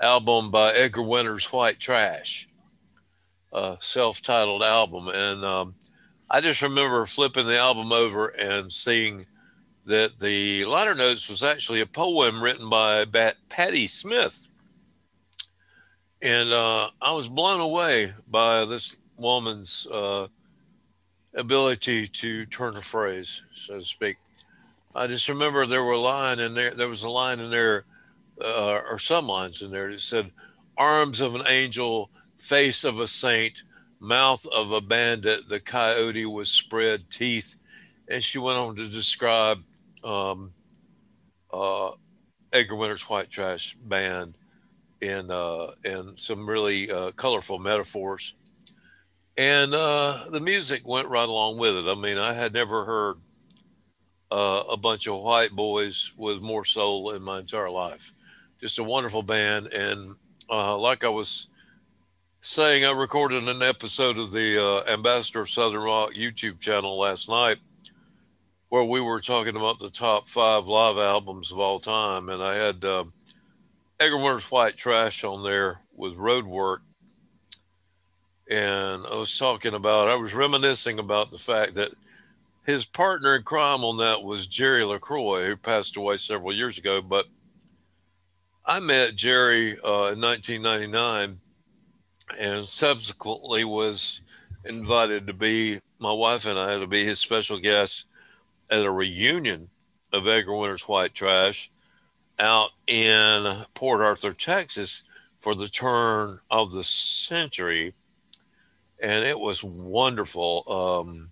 album 0.02 0.52
by 0.52 0.74
Edgar 0.74 1.04
Winter's 1.04 1.46
White 1.46 1.80
Trash, 1.80 2.50
a 3.54 3.78
self 3.80 4.22
titled 4.22 4.64
album. 4.64 5.08
And 5.08 5.46
um, 5.46 5.76
I 6.34 6.40
just 6.40 6.62
remember 6.62 7.06
flipping 7.06 7.46
the 7.46 7.58
album 7.58 7.92
over 7.92 8.28
and 8.28 8.72
seeing 8.72 9.26
that 9.86 10.18
the 10.20 10.64
liner 10.64 10.96
notes 10.96 11.28
was 11.28 11.44
actually 11.44 11.82
a 11.82 11.86
poem 11.86 12.42
written 12.42 12.70
by 12.70 13.04
Bat- 13.04 13.36
Patti 13.50 13.86
Smith. 13.86 14.48
And 16.22 16.50
uh, 16.50 16.90
I 17.02 17.12
was 17.12 17.28
blown 17.28 17.60
away 17.60 18.14
by 18.30 18.64
this 18.64 18.96
woman's 19.18 19.86
uh, 19.88 20.28
ability 21.34 22.08
to 22.08 22.46
turn 22.46 22.78
a 22.78 22.82
phrase, 22.82 23.44
so 23.54 23.80
to 23.80 23.84
speak. 23.84 24.16
I 24.96 25.08
just 25.08 25.28
remember 25.28 25.66
there 25.66 25.84
were 25.84 25.98
line 25.98 26.40
in 26.40 26.54
there. 26.54 26.72
There 26.72 26.88
was 26.88 27.04
a 27.04 27.10
line 27.10 27.42
in 27.42 27.52
there, 27.52 27.84
uh, 28.42 28.80
or 28.90 29.00
some 29.00 29.28
lines 29.28 29.62
in 29.62 29.72
there 29.72 29.92
that 29.92 30.00
said, 30.00 30.32
"Arms 30.78 31.20
of 31.20 31.36
an 31.36 31.44
angel, 31.48 32.10
face 32.38 32.86
of 32.86 33.00
a 33.00 33.08
saint, 33.08 33.64
mouth 34.02 34.46
of 34.54 34.72
a 34.74 34.82
bandit. 34.82 35.48
The 35.48 35.62
coyote 35.62 36.26
was 36.26 36.52
spread 36.52 37.10
teeth." 37.10 37.56
And 38.10 38.22
she 38.22 38.40
went 38.40 38.58
on 38.58 38.76
to 38.76 38.88
describe 38.88 39.64
um, 40.04 40.54
uh, 41.54 41.92
Edgar 42.52 42.76
Winter's 42.76 43.04
White 43.10 43.30
Trash 43.30 43.76
Band 43.76 44.36
in 45.00 45.32
uh, 45.32 45.72
in 45.84 46.16
some 46.16 46.48
really 46.48 46.92
uh, 46.92 47.12
colorful 47.12 47.60
metaphors, 47.60 48.36
and 49.38 49.74
uh, 49.74 50.26
the 50.32 50.42
music 50.42 50.88
went 50.88 51.08
right 51.08 51.28
along 51.28 51.58
with 51.58 51.76
it. 51.76 51.88
I 51.88 51.96
mean, 51.96 52.18
I 52.18 52.34
had 52.34 52.54
never 52.54 52.86
heard 52.86 53.18
uh, 54.30 54.64
a 54.70 54.78
bunch 54.78 55.08
of 55.08 55.22
white 55.22 55.52
boys 55.52 56.12
with 56.18 56.42
more 56.42 56.64
soul 56.64 57.12
in 57.12 57.22
my 57.22 57.40
entire 57.40 57.70
life. 57.70 58.14
Just 58.60 58.80
a 58.80 58.84
wonderful 58.84 59.24
band, 59.24 59.68
and 59.68 60.16
uh, 60.50 60.78
like 60.78 61.04
I 61.04 61.10
was 61.10 61.48
saying, 62.42 62.84
I 62.84 62.92
recorded 62.92 63.48
an 63.48 63.62
episode 63.62 64.18
of 64.18 64.32
the 64.32 64.58
uh, 64.58 64.92
Ambassador 64.92 65.42
of 65.42 65.50
Southern 65.50 65.84
Rock 65.84 66.14
YouTube 66.18 66.60
channel 66.60 67.00
last 67.00 67.30
night 67.30 67.60
where 68.70 68.84
we 68.84 69.00
were 69.00 69.22
talking 69.22 69.56
about 69.56 69.78
the 69.78 69.90
top 69.90 70.28
five 70.28 70.66
live 70.66 70.98
albums 70.98 71.52
of 71.52 71.60
all 71.60 71.80
time, 71.80 72.30
and 72.30 72.42
I 72.42 72.56
had 72.56 72.84
uh, 72.84 73.04
Edgar 74.00 74.18
Winter's 74.18 74.50
White 74.50 74.76
Trash 74.76 75.24
on 75.24 75.44
there 75.44 75.82
with 75.94 76.16
Roadwork, 76.16 76.80
and 78.50 79.06
I 79.06 79.16
was 79.16 79.38
talking 79.38 79.74
about, 79.76 80.10
I 80.10 80.16
was 80.16 80.34
reminiscing 80.34 80.98
about 80.98 81.30
the 81.30 81.38
fact 81.38 81.76
that 81.76 81.92
his 82.66 82.86
partner 82.86 83.36
in 83.36 83.44
crime 83.44 83.84
on 83.84 83.98
that 83.98 84.24
was 84.24 84.48
Jerry 84.48 84.84
LaCroix, 84.84 85.46
who 85.46 85.58
passed 85.58 85.96
away 85.96 86.18
several 86.18 86.56
years 86.56 86.78
ago. 86.78 87.02
But 87.02 87.28
I 88.66 88.80
met 88.80 89.16
Jerry 89.16 89.74
uh, 89.74 90.14
in 90.14 90.22
1999, 90.22 91.40
and 92.40 92.66
subsequently 92.66 93.64
was 93.64 94.22
invited 94.66 95.28
to 95.28 95.34
be 95.34 95.80
my 96.00 96.12
wife 96.12 96.46
and 96.46 96.58
I 96.58 96.78
to 96.78 96.88
be 96.88 97.06
his 97.06 97.20
special 97.20 97.60
guest 97.60 98.06
at 98.70 98.86
a 98.86 98.92
reunion 98.92 99.70
of 100.14 100.28
Edgar 100.28 100.56
Winter's 100.56 100.88
White 100.88 101.14
Trash 101.14 101.72
out 102.40 102.72
in 102.88 103.66
Port 103.74 104.02
Arthur, 104.02 104.34
Texas 104.34 105.04
for 105.40 105.56
the 105.56 105.68
turn 105.68 106.40
of 106.50 106.72
the 106.72 106.84
century. 106.84 107.94
And 109.02 109.26
it 109.26 109.40
was 109.40 109.64
wonderful. 109.64 110.64
Um, 110.68 111.32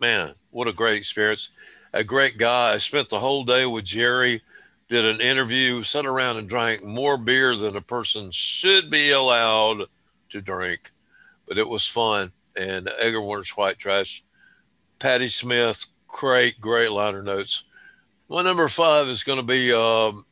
man, 0.00 0.34
what 0.50 0.68
a 0.68 0.72
great 0.72 0.96
experience. 0.96 1.50
A 1.92 2.04
great 2.04 2.36
guy. 2.36 2.74
I 2.74 2.76
spent 2.78 3.08
the 3.08 3.20
whole 3.20 3.44
day 3.44 3.64
with 3.66 3.84
Jerry, 3.84 4.42
did 4.88 5.04
an 5.04 5.20
interview, 5.20 5.82
sat 5.82 6.06
around 6.06 6.36
and 6.36 6.48
drank 6.48 6.84
more 6.84 7.16
beer 7.16 7.56
than 7.56 7.76
a 7.76 7.80
person 7.80 8.30
should 8.30 8.90
be 8.90 9.10
allowed 9.10 9.86
to 10.36 10.42
drink. 10.42 10.90
But 11.48 11.58
it 11.58 11.68
was 11.68 11.86
fun. 11.86 12.32
And 12.58 12.88
Edgar 13.00 13.20
Winter's 13.20 13.50
White 13.50 13.78
Trash, 13.78 14.22
Patti 14.98 15.28
Smith, 15.28 15.84
great, 16.08 16.60
great 16.60 16.90
liner 16.90 17.22
notes. 17.22 17.64
My 18.28 18.42
number 18.42 18.66
five 18.68 19.08
is 19.08 19.22
going 19.24 19.38
to 19.38 19.44
be, 19.44 19.72
um, 19.72 20.24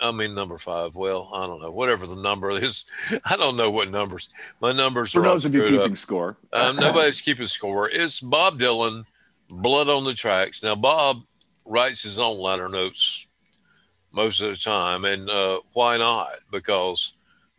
I 0.00 0.12
mean, 0.12 0.34
number 0.34 0.58
five. 0.58 0.96
Well, 0.96 1.30
I 1.32 1.46
don't 1.46 1.60
know, 1.62 1.70
whatever 1.70 2.06
the 2.06 2.16
number 2.16 2.50
is. 2.58 2.84
I 3.24 3.36
don't 3.36 3.56
know 3.56 3.70
what 3.70 3.90
numbers. 3.90 4.28
My 4.60 4.72
numbers 4.72 5.12
For 5.12 5.20
are 5.20 5.24
those 5.24 5.44
of 5.44 5.54
you 5.54 5.62
keeping 5.64 5.92
up. 5.92 5.96
score, 5.98 6.36
Um, 6.52 6.76
nobody's 6.76 7.20
keeping 7.22 7.46
score. 7.46 7.88
It's 7.90 8.20
Bob 8.20 8.58
Dylan, 8.58 9.04
Blood 9.48 9.88
on 9.88 10.04
the 10.04 10.14
Tracks. 10.14 10.62
Now, 10.62 10.74
Bob 10.74 11.22
writes 11.64 12.02
his 12.02 12.18
own 12.18 12.38
liner 12.38 12.68
notes 12.68 13.26
most 14.12 14.40
of 14.40 14.50
the 14.50 14.56
time, 14.56 15.04
and 15.04 15.30
uh, 15.30 15.60
why 15.72 15.96
not? 15.96 16.26
Because 16.50 17.14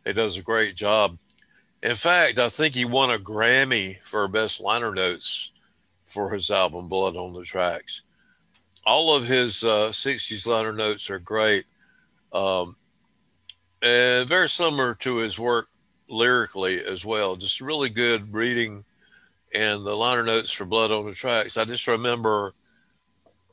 he 0.06 0.12
does 0.14 0.38
a 0.38 0.42
great 0.42 0.76
job. 0.76 1.18
In 1.84 1.96
fact, 1.96 2.38
I 2.38 2.50
think 2.50 2.76
he 2.76 2.86
won 2.86 3.10
a 3.10 3.18
Grammy 3.18 4.02
for 4.04 4.28
best 4.28 4.62
liner 4.62 4.94
notes 4.94 5.52
for 6.06 6.32
his 6.32 6.52
album 6.52 6.88
Blood 6.88 7.16
on 7.16 7.34
the 7.34 7.44
Tracks. 7.44 8.04
All 8.86 9.16
of 9.16 9.28
his 9.28 9.64
uh, 9.64 9.90
60s 9.90 10.46
liner 10.48 10.74
notes 10.74 11.10
are 11.10 11.20
great. 11.20 11.66
Um, 12.34 12.76
and 13.82 14.30
very 14.30 14.48
similar 14.48 14.94
to 14.96 15.18
his 15.18 15.40
work 15.40 15.70
lyrically 16.08 16.84
as 16.84 17.04
well. 17.04 17.36
Just 17.36 17.62
really 17.62 17.90
good 17.90 18.34
reading 18.34 18.84
and 19.54 19.86
the 19.86 19.96
liner 19.96 20.24
notes 20.24 20.52
for 20.52 20.66
Blood 20.66 20.92
on 20.92 21.06
the 21.06 21.14
Tracks. 21.14 21.58
I 21.58 21.66
just 21.66 21.88
remember 21.88 22.54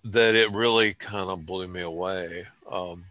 that 0.05 0.35
it 0.35 0.53
really 0.53 0.95
kind 0.95 1.31
of 1.31 1.47
blew 1.47 1.67
me 1.67 1.81
away. 1.81 2.47
Um, 2.71 3.05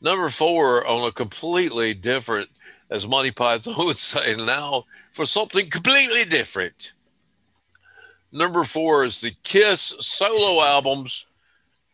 number 0.00 0.28
four 0.28 0.86
on 0.86 1.06
a 1.06 1.12
completely 1.12 1.94
different, 1.94 2.48
as 2.94 3.08
Monty 3.08 3.32
Python 3.32 3.74
would 3.78 3.96
say 3.96 4.36
now, 4.36 4.84
for 5.12 5.26
something 5.26 5.68
completely 5.68 6.24
different. 6.24 6.92
Number 8.30 8.62
four 8.62 9.04
is 9.04 9.20
the 9.20 9.32
Kiss 9.42 9.94
solo 9.98 10.64
albums 10.64 11.26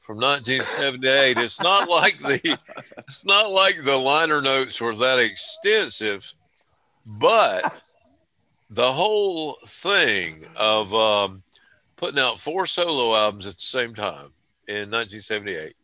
from 0.01 0.17
1978. 0.17 1.39
It's 1.39 1.61
not 1.61 1.89
like 1.89 2.19
the 2.19 2.59
it's 2.99 3.25
not 3.25 3.51
like 3.51 3.83
the 3.83 3.97
liner 3.97 4.43
notes 4.43 4.81
were 4.81 4.95
that 4.95 5.19
extensive, 5.19 6.35
but 7.07 7.83
the 8.69 8.93
whole 8.93 9.57
thing 9.65 10.45
of 10.57 10.95
um, 10.95 11.43
putting 11.97 12.21
out 12.21 12.39
four 12.39 12.67
solo 12.67 13.15
albums 13.15 13.47
at 13.47 13.55
the 13.55 13.63
same 13.63 13.95
time 13.95 14.33
in 14.69 14.91
1978 14.91 15.75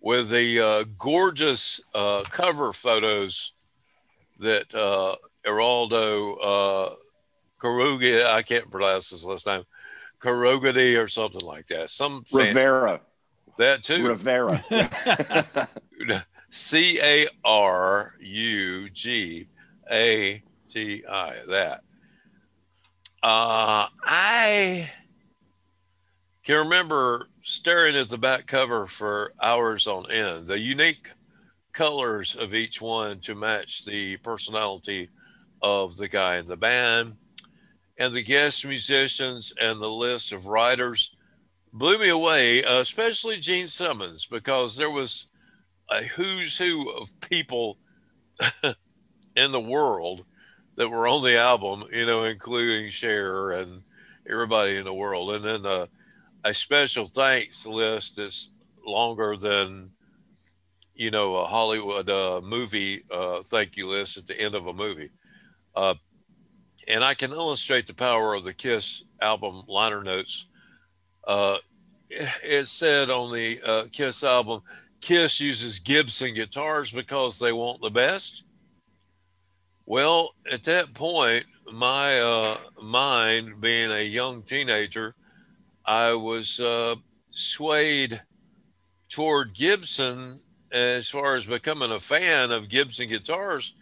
with 0.00 0.30
the 0.30 0.60
uh, 0.60 0.84
gorgeous 0.96 1.80
uh, 1.94 2.22
cover 2.30 2.72
photos 2.72 3.53
that 4.44 4.74
uh, 4.74 5.16
Geraldo 5.44 6.36
uh, 6.42 6.94
Caruga, 7.60 8.26
I 8.26 8.42
can't 8.42 8.70
pronounce 8.70 9.10
his 9.10 9.24
last 9.24 9.46
name, 9.46 9.64
Carugati 10.20 11.02
or 11.02 11.08
something 11.08 11.44
like 11.44 11.66
that. 11.66 11.90
Some 11.90 12.24
fan- 12.24 12.48
Rivera, 12.48 13.00
that 13.58 13.82
too. 13.82 14.08
Rivera. 14.08 14.62
C 16.50 17.00
A 17.02 17.26
R 17.44 18.14
U 18.20 18.88
G 18.90 19.48
A 19.90 20.42
T 20.68 21.02
I. 21.08 21.32
That. 21.48 21.80
Uh, 23.22 23.88
I 24.04 24.90
can 26.44 26.58
remember 26.58 27.28
staring 27.42 27.96
at 27.96 28.08
the 28.08 28.18
back 28.18 28.46
cover 28.46 28.86
for 28.86 29.32
hours 29.42 29.86
on 29.86 30.10
end. 30.10 30.46
The 30.46 30.58
unique 30.58 31.10
colors 31.74 32.34
of 32.34 32.54
each 32.54 32.80
one 32.80 33.20
to 33.20 33.34
match 33.34 33.84
the 33.84 34.16
personality 34.18 35.10
of 35.60 35.96
the 35.96 36.08
guy 36.08 36.36
in 36.36 36.46
the 36.46 36.56
band. 36.56 37.16
And 37.98 38.14
the 38.14 38.22
guest 38.22 38.64
musicians 38.64 39.52
and 39.60 39.80
the 39.80 39.90
list 39.90 40.32
of 40.32 40.46
writers 40.46 41.14
blew 41.72 41.98
me 41.98 42.08
away, 42.08 42.64
uh, 42.64 42.80
especially 42.80 43.38
Gene 43.38 43.68
Simmons, 43.68 44.24
because 44.24 44.76
there 44.76 44.90
was 44.90 45.26
a 45.90 46.02
who's 46.04 46.56
who 46.56 46.90
of 46.90 47.18
people 47.20 47.78
in 49.36 49.52
the 49.52 49.60
world 49.60 50.24
that 50.76 50.88
were 50.88 51.06
on 51.06 51.22
the 51.22 51.36
album, 51.36 51.84
you 51.92 52.06
know, 52.06 52.24
including 52.24 52.90
Cher 52.90 53.50
and 53.52 53.82
everybody 54.28 54.76
in 54.76 54.84
the 54.84 54.94
world. 54.94 55.32
And 55.32 55.44
then 55.44 55.66
uh, 55.66 55.86
a 56.44 56.54
special 56.54 57.06
thanks 57.06 57.66
list 57.66 58.18
is 58.18 58.50
longer 58.84 59.36
than, 59.36 59.90
you 60.94 61.10
know, 61.10 61.36
a 61.36 61.44
Hollywood 61.44 62.08
uh, 62.08 62.40
movie 62.42 63.02
uh, 63.10 63.42
thank 63.42 63.76
you 63.76 63.88
list 63.88 64.16
at 64.16 64.26
the 64.26 64.40
end 64.40 64.54
of 64.54 64.66
a 64.66 64.72
movie. 64.72 65.10
Uh, 65.74 65.94
and 66.86 67.02
I 67.02 67.14
can 67.14 67.32
illustrate 67.32 67.86
the 67.86 67.94
power 67.94 68.34
of 68.34 68.44
the 68.44 68.52
Kiss 68.52 69.04
album 69.20 69.62
liner 69.66 70.02
notes. 70.02 70.46
Uh, 71.26 71.56
it 72.08 72.66
said 72.66 73.10
on 73.10 73.32
the 73.32 73.60
uh, 73.64 73.84
Kiss 73.90 74.22
album, 74.22 74.62
Kiss 75.00 75.40
uses 75.40 75.80
Gibson 75.80 76.34
guitars 76.34 76.90
because 76.90 77.38
they 77.38 77.52
want 77.52 77.80
the 77.80 77.90
best. 77.90 78.44
Well, 79.86 80.30
at 80.50 80.64
that 80.64 80.94
point, 80.94 81.44
my 81.72 82.20
uh, 82.20 82.56
mind, 82.82 83.60
being 83.60 83.90
a 83.90 84.02
young 84.02 84.42
teenager, 84.42 85.14
I 85.84 86.14
was 86.14 86.60
uh, 86.60 86.96
swayed 87.30 88.22
toward 89.10 89.54
Gibson 89.54 90.40
as 90.74 91.08
far 91.08 91.36
as 91.36 91.46
becoming 91.46 91.90
a 91.92 92.00
fan 92.00 92.50
of 92.50 92.68
Gibson 92.68 93.08
guitars 93.08 93.74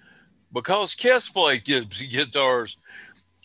because 0.52 0.94
Kiss 0.94 1.28
played 1.31 1.64
Gibson 1.64 2.09
guitars. 2.10 2.77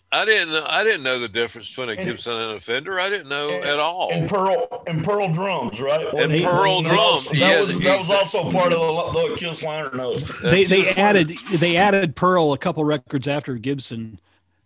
I 0.10 0.24
didn't 0.24 0.54
know, 0.54 0.66
I 0.66 0.86
didn't 0.86 1.04
know 1.04 1.20
the 1.20 1.28
difference 1.28 1.70
between 1.70 1.90
a 1.90 2.00
And- 2.00 2.06
Gibson 2.10 2.34
and 2.34 2.52
a 2.58 2.60
Fender. 2.62 2.98
I 2.98 3.10
didn't 3.10 3.28
know 3.28 3.50
And- 3.50 3.66
at 3.66 3.78
all. 3.80 4.10
And 4.14 4.30
Pearl 4.30 4.84
and 4.88 5.04
Pearl 5.04 5.28
drums, 5.34 5.82
right? 5.82 6.06
And 6.08 6.14
Wasn't 6.32 6.44
Pearl 6.46 6.82
drums, 6.82 7.26
That 7.30 7.36
yes, 7.38 7.68
was 7.68 7.80
that 7.80 8.00
was 8.00 8.12
also 8.12 8.50
part 8.52 8.72
of 8.72 9.14
the, 9.14 9.30
the 9.30 9.36
Kiss 9.36 9.64
liner 9.64 9.92
notes. 9.92 10.24
they 10.42 10.64
That's 10.66 10.70
they 10.70 10.82
just- 10.84 10.98
added 10.98 11.30
they 11.56 11.76
added 11.76 12.16
Pearl 12.16 12.54
a 12.54 12.58
couple 12.58 12.84
records 12.86 13.28
after 13.28 13.56
Gibson. 13.56 14.18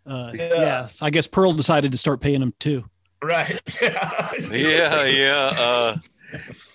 Uh, 0.05 0.31
Yeah. 0.33 0.49
yeah. 0.53 0.87
I 1.01 1.09
guess 1.09 1.25
Pearl 1.27 1.53
decided 1.53 1.91
to 1.91 1.97
start 1.97 2.21
paying 2.21 2.39
them 2.39 2.53
too. 2.59 2.83
Right. 3.23 3.59
yeah, 3.81 5.05
yeah. 5.05 5.53
Uh, 5.57 5.95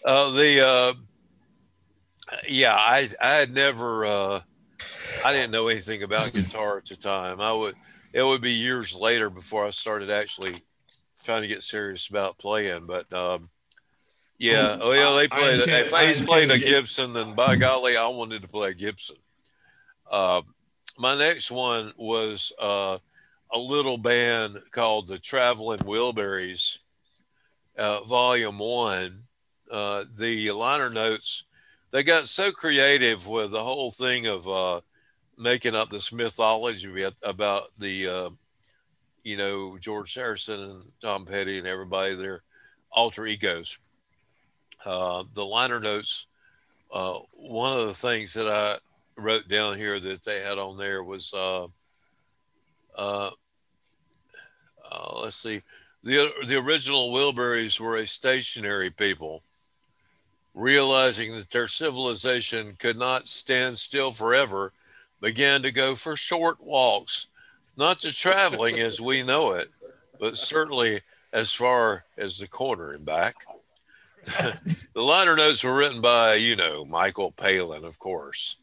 uh, 0.05 0.31
the 0.33 0.65
uh, 0.67 0.93
yeah, 2.49 2.75
I 2.75 3.09
I 3.23 3.35
had 3.35 3.55
never 3.55 4.05
uh, 4.05 4.41
I 5.25 5.33
didn't 5.33 5.51
know 5.51 5.69
anything 5.69 6.03
about 6.03 6.33
guitar 6.33 6.79
at 6.79 6.87
the 6.87 6.97
time. 6.97 7.41
I 7.41 7.53
would 7.53 7.75
it 8.13 8.23
would 8.23 8.41
be 8.41 8.53
years 8.53 8.95
later 8.95 9.31
before 9.31 9.67
I 9.67 9.71
started 9.71 10.11
actually 10.11 10.65
trying 11.23 11.43
to 11.43 11.49
get 11.49 11.63
serious 11.63 12.09
about 12.09 12.39
playing. 12.39 12.87
But 12.87 13.13
um, 13.13 13.51
yeah, 14.39 14.79
oh 14.81 14.93
yeah, 14.93 15.11
they 15.11 15.25
I 15.25 15.27
played. 15.27 15.61
if 15.61 15.95
I 15.95 16.03
Ace 16.03 16.21
intend 16.21 16.29
played 16.29 16.49
to 16.49 16.55
a 16.55 16.59
Gibson, 16.59 17.13
then 17.13 17.35
by 17.35 17.57
golly, 17.57 17.97
I 17.97 18.07
wanted 18.09 18.43
to 18.43 18.49
play 18.49 18.71
a 18.71 18.75
Gibson. 18.75 19.17
Uh, 20.11 20.43
my 20.99 21.17
next 21.17 21.51
one 21.51 21.93
was 21.97 22.53
uh, 22.61 22.99
a 23.53 23.59
little 23.59 23.99
band 23.99 24.59
called 24.71 25.09
the 25.09 25.19
Traveling 25.19 25.81
Wilburys, 25.81 26.79
uh, 27.77 28.03
Volume 28.05 28.59
One. 28.59 29.23
Uh, 29.71 30.05
the 30.17 30.53
liner 30.53 30.91
notes, 30.91 31.45
they 31.97 32.03
got 32.03 32.27
so 32.27 32.53
creative 32.53 33.27
with 33.27 33.53
the 33.53 33.65
whole 33.65 33.91
thing 33.91 34.27
of 34.27 34.47
uh, 34.47 34.83
making 35.39 35.75
up 35.75 35.89
this 35.89 36.13
mythology 36.13 37.11
about- 37.23 37.71
the, 37.79 38.07
uh, 38.07 38.31
you 39.23 39.39
know, 39.39 39.79
George 39.79 40.13
Harrison 40.13 40.61
and 40.61 40.93
Tom 41.01 41.25
Petty 41.25 41.57
and 41.57 41.67
everybody, 41.67 42.15
their 42.15 42.43
alter 42.91 43.27
egos. 43.27 43.79
Uh, 44.85 45.25
the 45.33 45.47
liner 45.47 45.81
notes, 45.81 46.27
uh, 46.93 47.15
one 47.33 47.79
of 47.79 47.87
the 47.87 47.95
things 47.95 48.35
that 48.35 48.47
I 48.47 48.79
wrote 49.17 49.49
down 49.49 49.79
here 49.79 49.99
that 49.99 50.23
they 50.23 50.43
had 50.43 50.59
on 50.59 50.77
there 50.77 51.03
was 51.03 51.33
uh, 51.33 51.67
uh, 52.95 53.31
let's 55.23 55.37
see 55.37 55.63
the 56.03 56.31
the 56.47 56.57
original 56.57 57.11
Wilburys 57.11 57.81
were 57.81 57.97
a 57.97 58.07
stationary 58.07 58.91
people 58.91 59.43
realizing 60.57 61.33
that 61.33 61.51
their 61.51 61.69
civilization 61.69 62.75
could 62.79 62.99
not 62.99 63.29
stand 63.29 63.77
still 63.77 64.11
forever 64.11 64.73
began 65.21 65.63
to 65.63 65.71
go 65.71 65.95
for 65.95 66.17
short 66.17 66.61
walks 66.63 67.27
not 67.77 68.01
to 68.01 68.13
traveling 68.13 68.81
as 68.81 68.99
we 68.99 69.23
know 69.23 69.53
it 69.53 69.71
but 70.19 70.37
certainly 70.37 71.01
as 71.31 71.53
far 71.53 72.05
as 72.17 72.39
the 72.39 72.49
corner 72.49 72.93
and 72.93 73.05
back 73.05 73.37
the 74.95 75.03
liner 75.03 75.37
notes 75.37 75.63
were 75.63 75.77
written 75.77 76.01
by 76.01 76.35
you 76.35 76.57
know 76.57 76.87
michael 76.87 77.31
palin 77.33 77.85
of 77.85 77.99
course 77.99 78.57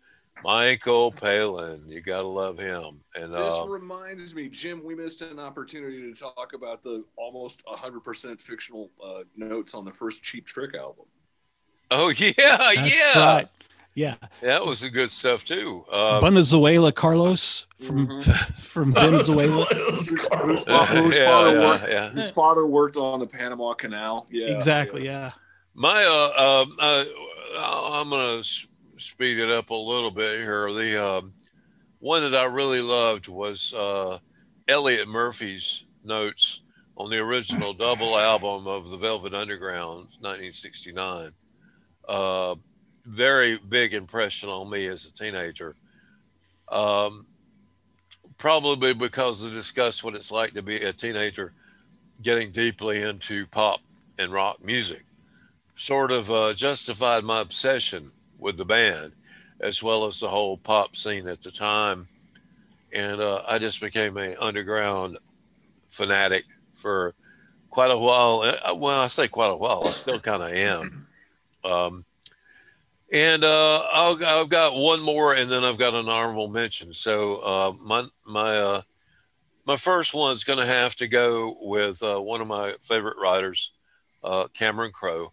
Michael 0.43 1.09
Palin, 1.09 1.83
you 1.87 2.01
gotta 2.01 2.27
love 2.27 2.57
him. 2.57 2.99
And 3.15 3.33
This 3.33 3.53
uh, 3.53 3.65
reminds 3.65 4.35
me, 4.35 4.49
Jim, 4.49 4.83
we 4.83 4.93
missed 4.93 5.21
an 5.21 5.39
opportunity 5.39 6.01
to 6.01 6.19
talk 6.19 6.51
about 6.53 6.83
the 6.83 7.05
almost 7.15 7.65
100% 7.65 8.41
fictional 8.41 8.91
uh, 9.01 9.23
notes 9.37 9.73
on 9.73 9.85
the 9.85 9.91
first 9.91 10.21
Cheap 10.21 10.45
Trick 10.45 10.75
album. 10.75 11.05
Oh 11.93 12.09
yeah, 12.17 12.31
That's 12.37 13.15
yeah, 13.15 13.35
right. 13.35 13.47
Yeah. 13.95 14.15
that 14.41 14.65
was 14.65 14.81
the 14.81 14.89
good 14.89 15.09
stuff 15.11 15.45
too. 15.45 15.85
Uh, 15.91 16.19
Venezuela 16.19 16.91
Carlos 16.91 17.67
from 17.79 18.07
Mhm. 18.07 18.23
from 18.59 18.93
Venezuela. 18.95 19.65
Whose, 19.65 20.09
fa- 20.63 20.85
whose 20.85 21.17
yeah, 21.17 21.25
father 21.29 21.53
yeah, 21.59 21.67
worked, 21.69 21.87
yeah. 21.89 22.09
whose 22.09 22.29
father 22.31 22.65
worked 22.65 22.97
on 22.97 23.19
the 23.19 23.27
Panama 23.27 23.73
Canal. 23.73 24.27
Yeah, 24.31 24.47
exactly. 24.47 25.05
Yeah. 25.05 25.31
My 25.75 26.03
uh, 26.37 26.63
um, 26.63 26.75
uh, 26.79 27.05
I'm 28.01 28.09
gonna 28.09 28.43
speed 28.97 29.39
it 29.39 29.49
up 29.51 29.69
a 29.69 29.75
little 29.75 30.11
bit 30.11 30.39
here. 30.39 30.71
The 30.73 30.97
um, 31.17 31.33
one 31.99 32.23
that 32.29 32.35
I 32.35 32.45
really 32.45 32.81
loved 32.81 33.27
was 33.27 33.73
uh, 33.73 34.17
Elliot 34.67 35.07
Murphy's 35.07 35.85
notes 36.03 36.61
on 36.97 37.09
the 37.09 37.17
original 37.17 37.73
double 37.73 38.17
album 38.17 38.67
of 38.67 38.89
the 38.91 38.97
Velvet 38.97 39.33
Underground, 39.33 40.09
1969. 40.21 41.31
Uh, 42.07 42.55
very 43.05 43.57
big 43.57 43.93
impression 43.93 44.49
on 44.49 44.69
me 44.69 44.87
as 44.87 45.05
a 45.05 45.13
teenager. 45.13 45.75
Um, 46.69 47.25
probably 48.37 48.93
because 48.93 49.43
they 49.43 49.49
discussed 49.49 50.03
what 50.03 50.15
it's 50.15 50.31
like 50.31 50.53
to 50.53 50.61
be 50.61 50.77
a 50.77 50.93
teenager 50.93 51.53
getting 52.21 52.51
deeply 52.51 53.01
into 53.01 53.45
pop 53.47 53.79
and 54.17 54.31
rock 54.31 54.63
music. 54.63 55.05
Sort 55.75 56.11
of 56.11 56.29
uh, 56.31 56.53
justified 56.53 57.23
my 57.23 57.41
obsession 57.41 58.11
with 58.37 58.57
the 58.57 58.65
band 58.65 59.13
as 59.59 59.81
well 59.81 60.05
as 60.05 60.19
the 60.19 60.27
whole 60.27 60.57
pop 60.57 60.95
scene 60.95 61.27
at 61.27 61.41
the 61.41 61.51
time. 61.51 62.07
And 62.93 63.21
uh, 63.21 63.41
i 63.49 63.57
just 63.57 63.81
became 63.81 64.17
an 64.17 64.35
underground 64.39 65.17
fanatic 65.89 66.45
for 66.75 67.15
quite 67.69 67.91
a 67.91 67.97
while. 67.97 68.41
Uh, 68.41 68.75
well 68.75 69.01
i 69.01 69.07
say 69.07 69.27
quite 69.27 69.51
a 69.51 69.55
while. 69.55 69.83
I 69.85 69.91
still 69.91 70.19
kind 70.19 70.43
of 70.43 70.51
am 70.51 71.07
um, 71.63 72.05
and 73.13 73.43
uh, 73.43 73.83
I'll, 73.91 74.25
i've 74.25 74.49
got 74.49 74.73
one 74.73 75.01
more 75.01 75.33
and 75.35 75.49
then 75.49 75.63
i've 75.63 75.77
got 75.77 75.93
an 75.93 76.09
honorable 76.09 76.47
mention 76.47 76.91
so 76.91 77.35
uh, 77.37 77.73
my 77.79 78.05
my 78.25 78.57
uh, 78.57 78.81
my 79.65 79.77
first 79.77 80.13
one's 80.13 80.43
going 80.43 80.59
to 80.59 80.65
have 80.65 80.95
to 80.97 81.07
go 81.07 81.55
with 81.61 82.01
uh, 82.03 82.19
one 82.19 82.41
of 82.41 82.47
my 82.47 82.73
favorite 82.81 83.17
writers 83.21 83.71
uh, 84.23 84.47
cameron 84.53 84.91
crowe 84.91 85.31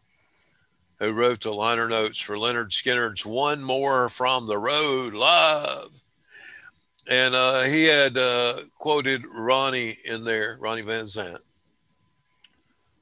who 0.98 1.12
wrote 1.12 1.40
the 1.40 1.50
liner 1.50 1.88
notes 1.88 2.20
for 2.20 2.36
Lynyrd 2.36 2.68
Skynyrd's 2.68 3.24
One 3.24 3.64
More 3.64 4.10
from 4.10 4.46
the 4.46 4.58
Road 4.58 5.14
Live. 5.14 6.02
And 7.08 7.34
uh, 7.34 7.62
he 7.62 7.84
had 7.84 8.18
quoted 8.76 9.24
Ronnie 9.26 9.96
in 10.04 10.24
there, 10.24 10.58
Ronnie 10.60 10.82
Van 10.82 11.06
Zant, 11.06 11.38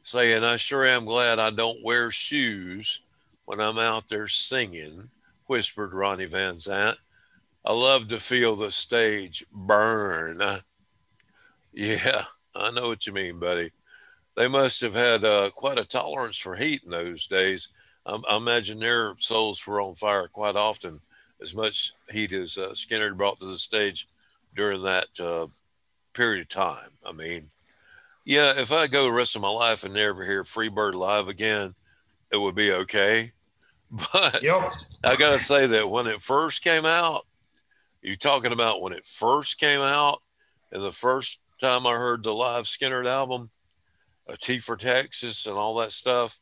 saying, 0.05 0.45
I 0.45 0.55
sure 0.55 0.87
am 0.87 1.07
glad 1.07 1.41
I 1.41 1.51
don't 1.51 1.83
wear 1.83 2.13
shoes 2.13 3.01
when 3.49 3.63
I'm 3.63 3.79
out 3.79 4.11
there 4.11 4.29
singing, 4.29 5.09
whispered 5.47 5.95
Ronnie 5.95 6.27
Van 6.27 6.57
Zant. 6.57 6.97
I 7.65 7.73
love 7.73 8.09
to 8.09 8.21
feel 8.21 8.55
the 8.55 8.71
stage 8.71 9.45
burn. 9.51 10.39
Yeah, 11.73 12.25
I 12.57 12.73
know 12.73 12.89
what 12.89 13.07
you 13.07 13.13
mean, 13.13 13.39
buddy. 13.39 13.71
They 14.37 14.49
must 14.49 14.81
have 14.81 14.95
had 14.95 15.25
uh, 15.25 15.51
quite 15.55 15.79
a 15.79 15.85
tolerance 15.85 16.37
for 16.37 16.57
heat 16.57 16.83
in 16.83 16.91
those 16.91 17.29
days. 17.29 17.69
I, 18.05 18.19
I 18.29 18.37
imagine 18.37 18.81
their 18.81 19.15
souls 19.21 19.65
were 19.65 19.81
on 19.81 19.95
fire 19.95 20.27
quite 20.27 20.57
often, 20.57 21.01
as 21.41 21.55
much 21.55 21.93
heat 22.11 22.33
as 22.33 22.59
uh, 22.59 22.71
Skynyrd 22.71 23.17
brought 23.17 23.39
to 23.41 23.47
the 23.47 23.59
stage 23.59 24.09
during 24.57 24.83
that 24.83 25.07
uh, 25.21 25.47
period 26.15 26.41
of 26.41 26.49
time. 26.49 26.91
I 27.07 27.13
mean, 27.13 27.51
yeah, 28.25 28.55
if 28.57 28.73
I 28.73 28.89
go 28.89 29.05
the 29.05 29.13
rest 29.13 29.37
of 29.37 29.43
my 29.43 29.51
life 29.51 29.85
and 29.85 29.95
never 29.95 30.25
hear 30.25 30.43
Freebird 30.43 30.95
live 30.95 31.29
again, 31.29 31.75
it 32.33 32.39
would 32.39 32.57
be 32.57 32.73
okay. 32.73 33.33
But 34.13 34.43
Yep. 34.43 34.73
I 35.05 35.17
gotta 35.17 35.39
say 35.39 35.67
that 35.67 35.89
when 35.89 36.07
it 36.07 36.21
first 36.21 36.63
came 36.63 36.85
out, 36.85 37.27
you 38.03 38.17
talking 38.17 38.53
about 38.53 38.83
when 38.83 38.93
it 38.93 39.07
first 39.07 39.59
came 39.59 39.81
out, 39.81 40.23
and 40.71 40.83
the 40.83 40.93
first 40.93 41.41
time 41.61 41.87
I 41.87 41.93
heard 41.93 42.23
the 42.23 42.35
live 42.35 42.65
Skynyrd 42.65 43.07
album, 43.07 43.51
a 44.27 44.37
T 44.37 44.59
for 44.59 44.77
Texas 44.77 45.47
and 45.47 45.57
all 45.57 45.77
that 45.77 45.93
stuff, 45.93 46.39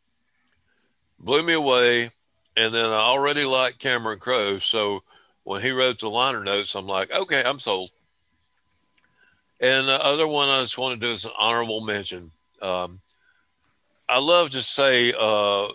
blew 1.19 1.43
me 1.43 1.53
away. 1.53 2.11
And 2.57 2.75
then 2.75 2.87
I 2.87 3.01
already 3.01 3.45
liked 3.45 3.79
Cameron 3.79 4.19
Crowe, 4.19 4.59
so 4.59 5.03
when 5.45 5.63
he 5.63 5.71
wrote 5.71 6.01
the 6.01 6.09
liner 6.09 6.43
notes, 6.43 6.75
I'm 6.75 6.87
like, 6.87 7.13
okay, 7.15 7.43
I'm 7.45 7.59
sold. 7.59 7.91
And 9.61 9.87
the 9.87 10.05
other 10.05 10.27
one 10.27 10.49
I 10.49 10.61
just 10.63 10.79
want 10.79 10.99
to 11.01 11.07
do 11.07 11.13
is 11.13 11.25
an 11.25 11.33
honorable 11.39 11.83
mention. 11.83 12.33
Um, 12.63 13.01
I 14.09 14.21
love 14.21 14.51
to 14.51 14.63
say 14.63 15.13
uh, 15.19 15.69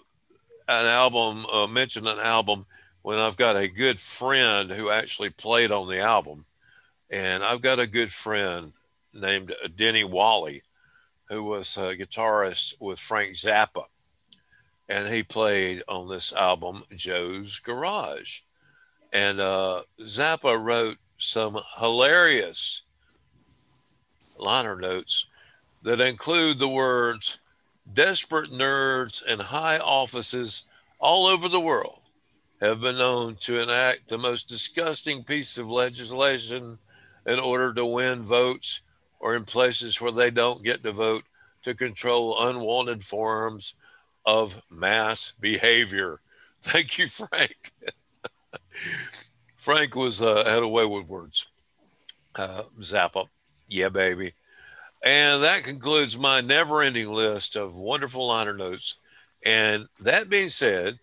an 0.72 0.88
album, 0.88 1.46
uh, 1.52 1.68
mention 1.68 2.08
an 2.08 2.20
album 2.20 2.66
when 3.02 3.20
I've 3.20 3.38
got 3.38 3.56
a 3.56 3.68
good 3.68 4.00
friend 4.00 4.72
who 4.72 4.90
actually 4.90 5.30
played 5.30 5.72
on 5.72 5.88
the 5.88 6.00
album. 6.00 6.46
And 7.10 7.44
I've 7.44 7.62
got 7.62 7.80
a 7.80 7.88
good 7.88 8.12
friend 8.12 8.74
named 9.14 9.54
Denny 9.76 10.04
Walley, 10.04 10.64
who 11.26 11.44
was 11.44 11.76
a 11.78 11.96
guitarist 11.96 12.76
with 12.80 13.00
Frank 13.00 13.34
Zappa. 13.34 13.86
And 14.88 15.14
he 15.14 15.24
played 15.24 15.84
on 15.88 16.08
this 16.08 16.32
album, 16.32 16.84
Joe's 16.96 17.60
Garage. 17.60 18.42
And 19.12 19.40
uh, 19.40 19.84
Zappa 20.00 20.62
wrote 20.62 20.98
some 21.18 21.58
hilarious 21.80 22.84
liner 24.38 24.76
notes 24.78 25.28
that 25.84 26.00
include 26.00 26.60
the 26.60 26.70
words 26.70 27.41
desperate 27.94 28.52
nerds 28.52 29.24
and 29.28 29.42
high 29.42 29.78
offices 29.78 30.64
all 31.00 31.26
over 31.26 31.50
the 31.50 31.60
world 31.60 32.02
have 32.62 32.82
been 32.82 32.98
known 32.98 33.36
to 33.36 33.60
enact 33.60 34.10
the 34.10 34.18
most 34.18 34.48
disgusting 34.48 35.24
piece 35.24 35.58
of 35.58 35.70
legislation 35.70 36.78
in 37.26 37.40
order 37.40 37.74
to 37.74 37.86
win 37.86 38.24
votes 38.24 38.82
or 39.20 39.36
in 39.36 39.46
places 39.46 40.00
where 40.00 40.12
they 40.12 40.30
don't 40.30 40.64
get 40.64 40.84
to 40.84 40.92
vote 40.92 41.24
to 41.64 41.74
control 41.74 42.48
unwanted 42.48 43.04
forms 43.04 43.76
of 44.26 44.62
mass 44.70 45.34
behavior. 45.40 46.20
Thank 46.62 46.98
you, 47.00 47.08
Frank. 47.08 47.72
Frank 49.56 49.96
was 49.96 50.22
uh, 50.22 50.44
had 50.46 50.64
a 50.64 50.68
way 50.68 50.86
with 50.86 51.08
words. 51.08 51.48
Uh, 52.36 52.64
Zappa, 52.80 53.28
yeah, 53.68 53.90
baby. 53.90 54.34
And 55.04 55.44
that 55.44 55.64
concludes 55.64 56.18
my 56.18 56.42
never-ending 56.42 57.10
list 57.10 57.56
of 57.56 57.76
wonderful 57.76 58.28
liner 58.28 58.54
notes. 58.54 58.98
And 59.44 59.88
that 60.00 60.30
being 60.30 60.50
said, 60.50 61.00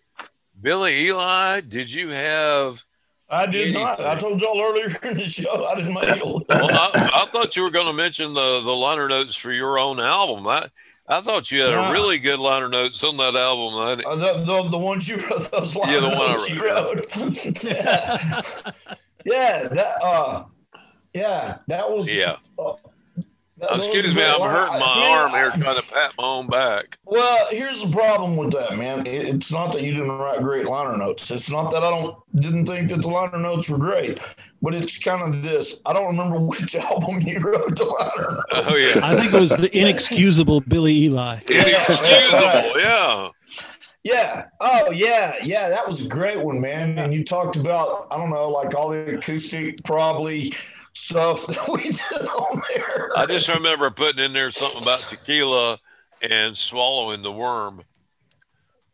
Billy 0.61 1.05
Eli, 1.07 1.61
did 1.61 1.91
you 1.91 2.09
have? 2.09 2.83
I 3.29 3.45
did 3.45 3.73
not. 3.73 3.99
I 3.99 4.15
told 4.17 4.41
y'all 4.41 4.59
earlier 4.61 4.87
in 5.03 5.15
the 5.15 5.27
show 5.27 5.65
I 5.65 5.75
didn't 5.75 5.93
make. 5.93 6.23
Well, 6.23 6.43
I, 6.49 7.11
I 7.13 7.25
thought 7.31 7.55
you 7.55 7.63
were 7.63 7.69
going 7.71 7.87
to 7.87 7.93
mention 7.93 8.33
the 8.33 8.61
the 8.61 8.71
liner 8.75 9.07
notes 9.07 9.35
for 9.35 9.51
your 9.51 9.77
own 9.77 9.99
album. 9.99 10.47
I 10.47 10.67
I 11.07 11.19
thought 11.21 11.51
you 11.51 11.61
had 11.61 11.71
Nah. 11.75 11.89
a 11.89 11.93
really 11.93 12.17
good 12.17 12.39
liner 12.39 12.69
notes 12.69 13.03
on 13.03 13.17
that 13.17 13.35
album. 13.35 13.77
I, 13.77 14.09
Uh, 14.09 14.15
the, 14.15 14.33
the, 14.45 14.69
the 14.69 14.77
ones 14.77 15.07
you 15.07 15.17
wrote, 15.17 15.51
those 15.51 15.75
lines 15.75 15.93
Yeah, 15.93 15.99
the 15.99 16.07
one 16.09 16.17
I 16.17 16.47
you 16.47 16.63
wrote, 16.63 17.15
wrote. 17.15 17.63
yeah. 17.63 18.41
yeah, 19.25 19.67
that 19.67 20.03
uh, 20.03 20.43
yeah, 21.13 21.57
that 21.67 21.89
was 21.89 22.11
yeah. 22.13 22.37
uh, 22.57 22.73
Oh, 23.61 23.67
that- 23.75 23.77
Excuse 23.77 24.15
me, 24.15 24.23
I'm 24.25 24.41
hurting 24.41 24.79
my 24.79 24.95
Yeah, 24.99 25.17
arm 25.19 25.31
here 25.31 25.51
trying 25.61 25.75
to 25.75 25.83
pat 25.83 26.11
my 26.17 26.23
own 26.23 26.47
back. 26.47 26.97
Well, 27.05 27.47
here's 27.49 27.81
the 27.83 27.89
problem 27.89 28.37
with 28.37 28.51
that, 28.51 28.77
man. 28.77 29.05
It- 29.05 29.27
It's 29.29 29.51
not 29.51 29.73
that 29.73 29.81
you 29.83 29.93
didn't 29.93 30.11
write 30.17 30.41
great 30.41 30.65
liner 30.65 30.95
notes. 30.97 31.29
It's 31.31 31.49
not 31.49 31.71
that 31.71 31.83
I 31.83 31.89
don't 31.89 32.15
didn't 32.39 32.65
think 32.65 32.89
that 32.89 33.01
the 33.01 33.09
liner 33.09 33.37
notes 33.39 33.67
were 33.69 33.77
great, 33.77 34.19
but 34.61 34.73
it's 34.73 34.97
kind 34.99 35.21
of 35.23 35.41
this. 35.43 35.77
I 35.85 35.93
don't 35.93 36.05
remember 36.07 36.39
which 36.51 36.75
album 36.75 37.21
you 37.21 37.39
wrote 37.39 37.75
the 37.75 37.85
liner 37.85 38.31
notes. 38.53 38.69
Oh 38.69 38.75
yeah, 38.77 39.01
I 39.05 39.15
think 39.19 39.33
it 39.33 39.39
was 39.39 39.49
the 39.49 39.75
inexcusable 39.77 40.61
Billy 40.61 40.95
Eli. 41.05 41.39
inexcusable. 41.47 42.79
Yeah, 42.79 43.29
Yeah. 44.03 44.45
Oh, 44.61 44.91
yeah. 44.91 45.33
Yeah. 45.43 45.67
That 45.69 45.85
was 45.87 46.05
a 46.05 46.07
great 46.09 46.39
one, 46.41 46.61
man. 46.61 46.97
And 46.97 47.13
you 47.13 47.23
talked 47.25 47.57
about, 47.57 48.07
I 48.11 48.17
don't 48.17 48.29
know, 48.29 48.49
like 48.49 48.73
all 48.73 48.89
the 48.89 49.15
acoustic, 49.15 49.83
probably 49.83 50.53
stuff 50.99 51.47
that 51.47 51.67
we 51.69 51.83
did 51.83 52.27
on 52.27 52.61
there. 52.73 53.09
I 53.15 53.25
just 53.25 53.47
remember 53.47 53.89
putting 53.89 54.23
in 54.23 54.33
there 54.33 54.51
something 54.51 54.81
about 54.81 54.99
tequila 55.01 55.77
and 56.29 56.55
swallowing 56.55 57.21
the 57.21 57.31
worm. 57.31 57.81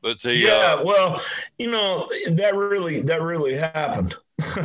But 0.01 0.21
the 0.21 0.35
yeah. 0.35 0.77
uh, 0.79 0.83
Well, 0.83 1.21
you 1.57 1.71
know, 1.71 2.07
that 2.31 2.55
really, 2.55 3.01
that 3.01 3.21
really 3.21 3.55
happened. 3.55 4.15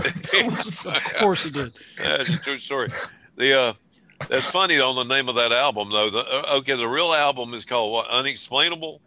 Was- 0.45 0.87
Of 0.87 1.15
course 1.19 1.43
he 1.45 1.51
did. 1.51 1.73
That's 1.97 2.29
a 2.29 2.39
true 2.39 2.57
story. 2.57 2.89
The 3.37 3.59
uh, 3.59 3.73
that's 4.29 4.45
funny 4.45 4.79
on 4.81 4.97
the 4.97 5.05
name 5.05 5.29
of 5.29 5.37
that 5.37 5.53
album 5.53 5.91
though. 5.91 6.11
The, 6.11 6.19
uh, 6.19 6.57
okay, 6.59 6.77
the 6.77 6.89
real 6.89 7.13
album 7.15 7.55
is 7.55 7.65
called 7.65 7.93
what? 7.93 8.11
Unexplainable. 8.11 9.01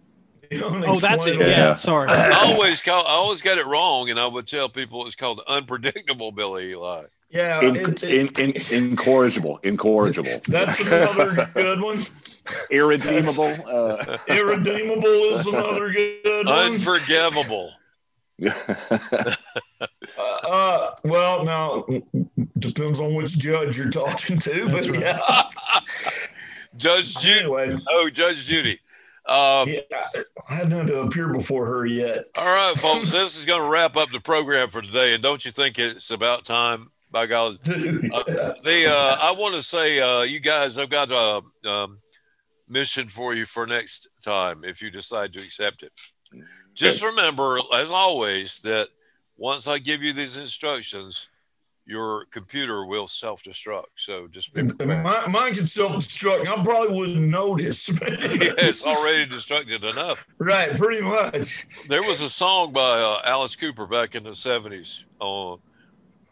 Oh, 0.85 0.99
that's 0.99 1.25
it. 1.27 1.39
Yeah. 1.39 1.47
Yeah. 1.47 1.75
Sorry. 1.75 2.09
I 2.09 2.31
always 2.53 2.81
call, 2.81 3.05
I 3.05 3.11
always 3.11 3.41
got 3.41 3.57
it 3.57 3.65
wrong, 3.65 4.09
and 4.09 4.19
I 4.19 4.27
would 4.27 4.47
tell 4.47 4.69
people 4.69 5.05
it's 5.05 5.15
called 5.15 5.41
Unpredictable 5.47 6.31
Billy 6.31 6.71
Eli. 6.71 7.03
Yeah. 7.29 7.61
In, 7.61 7.75
it's- 7.75 8.03
in, 8.03 8.27
in, 8.39 8.53
incorrigible, 8.71 9.59
incorrigible, 9.63 10.41
that's 10.47 10.79
another 10.81 11.49
good 11.55 11.81
one. 11.81 11.99
irredeemable. 12.71 13.53
Uh, 13.67 14.17
Irredeemable 14.27 15.05
is 15.05 15.47
another 15.47 15.89
good 15.91 16.45
one. 16.45 16.71
Unforgivable. 16.73 17.71
Uh, 20.17 20.91
well, 21.03 21.43
now 21.43 21.85
depends 22.59 22.99
on 22.99 23.15
which 23.15 23.37
judge 23.37 23.77
you're 23.77 23.89
talking 23.91 24.37
to, 24.39 24.67
but 24.69 24.85
right. 24.89 24.99
yeah. 24.99 25.19
Judge 26.75 27.17
Judy. 27.19 27.39
Anyway, 27.41 27.77
Oh, 27.89 28.09
Judge 28.11 28.45
Judy. 28.45 28.79
Um, 29.25 29.69
yeah, 29.69 29.81
I 30.49 30.55
hadn't 30.55 30.87
to 30.87 30.99
appear 30.99 31.31
before 31.31 31.65
her 31.65 31.85
yet. 31.85 32.25
All 32.37 32.45
right, 32.45 32.75
folks, 32.77 33.11
this 33.13 33.39
is 33.39 33.45
going 33.45 33.63
to 33.63 33.69
wrap 33.69 33.95
up 33.95 34.09
the 34.09 34.19
program 34.19 34.69
for 34.69 34.81
today. 34.81 35.13
And 35.13 35.23
don't 35.23 35.43
you 35.45 35.51
think 35.51 35.79
it's 35.79 36.11
about 36.11 36.43
time? 36.45 36.89
By 37.09 37.27
God, 37.27 37.59
Uh, 37.67 38.53
the 38.63 38.87
uh, 38.89 39.17
I 39.21 39.35
want 39.37 39.53
to 39.53 39.61
say, 39.61 39.99
uh, 39.99 40.23
you 40.23 40.39
guys, 40.39 40.79
I've 40.79 40.89
got 40.89 41.11
a 41.11 41.69
um, 41.69 41.99
mission 42.67 43.07
for 43.07 43.35
you 43.35 43.45
for 43.45 43.67
next 43.67 44.07
time 44.25 44.63
if 44.63 44.81
you 44.81 44.89
decide 44.89 45.31
to 45.33 45.39
accept 45.39 45.83
it. 45.83 45.91
Just 46.73 47.03
remember, 47.03 47.59
as 47.71 47.91
always, 47.91 48.61
that 48.61 48.87
once 49.37 49.67
I 49.67 49.77
give 49.77 50.01
you 50.01 50.11
these 50.11 50.37
instructions, 50.37 51.29
your 51.85 52.25
computer 52.25 52.85
will 52.85 53.07
self-destruct. 53.07 53.85
So 53.95 54.27
just. 54.27 54.55
Mine, 54.55 55.31
mine 55.31 55.53
can 55.53 55.67
self-destruct. 55.67 56.47
I 56.47 56.63
probably 56.63 56.97
wouldn't 56.97 57.19
notice. 57.19 57.89
it's 58.01 58.85
already 58.85 59.25
destructed 59.27 59.83
enough. 59.89 60.25
right, 60.37 60.75
pretty 60.77 61.01
much. 61.01 61.67
There 61.89 62.03
was 62.03 62.21
a 62.21 62.29
song 62.29 62.71
by 62.71 62.81
uh, 62.81 63.21
Alice 63.25 63.55
Cooper 63.55 63.85
back 63.85 64.15
in 64.15 64.23
the 64.23 64.31
70s 64.31 65.05
on, 65.19 65.59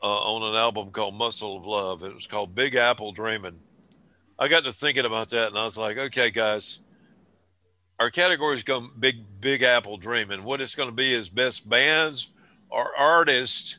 uh, 0.01 0.05
on 0.05 0.53
an 0.53 0.55
album 0.55 0.91
called 0.91 1.15
Muscle 1.15 1.57
of 1.57 1.65
Love. 1.65 2.03
It 2.03 2.13
was 2.13 2.27
called 2.27 2.55
Big 2.55 2.75
Apple 2.75 3.11
Dreaming. 3.11 3.59
I 4.39 4.47
got 4.47 4.63
to 4.63 4.71
thinking 4.71 5.05
about 5.05 5.29
that 5.29 5.49
and 5.49 5.57
I 5.57 5.65
was 5.65 5.77
like, 5.77 5.97
okay, 5.97 6.31
guys, 6.31 6.79
our 7.99 8.09
category 8.09 8.55
is 8.55 8.63
going 8.63 8.89
big, 8.97 9.17
big 9.39 9.61
Apple 9.61 9.97
Dreaming. 9.97 10.43
What 10.43 10.61
it's 10.61 10.75
going 10.75 10.89
to 10.89 10.95
be 10.95 11.13
is 11.13 11.29
best 11.29 11.69
bands 11.69 12.31
or 12.69 12.89
artists 12.97 13.77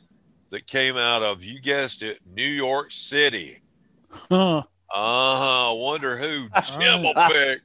that 0.53 0.67
came 0.67 0.97
out 0.97 1.23
of, 1.23 1.43
you 1.43 1.59
guessed 1.59 2.03
it, 2.03 2.19
New 2.31 2.45
York 2.45 2.91
City. 2.91 3.59
Huh. 4.29 4.59
Uh 4.59 4.63
huh. 5.69 5.73
Wonder 5.75 6.15
who 6.15 6.47
Jim 6.79 7.01
will 7.01 7.13
right. 7.15 7.31
pick. 7.33 7.61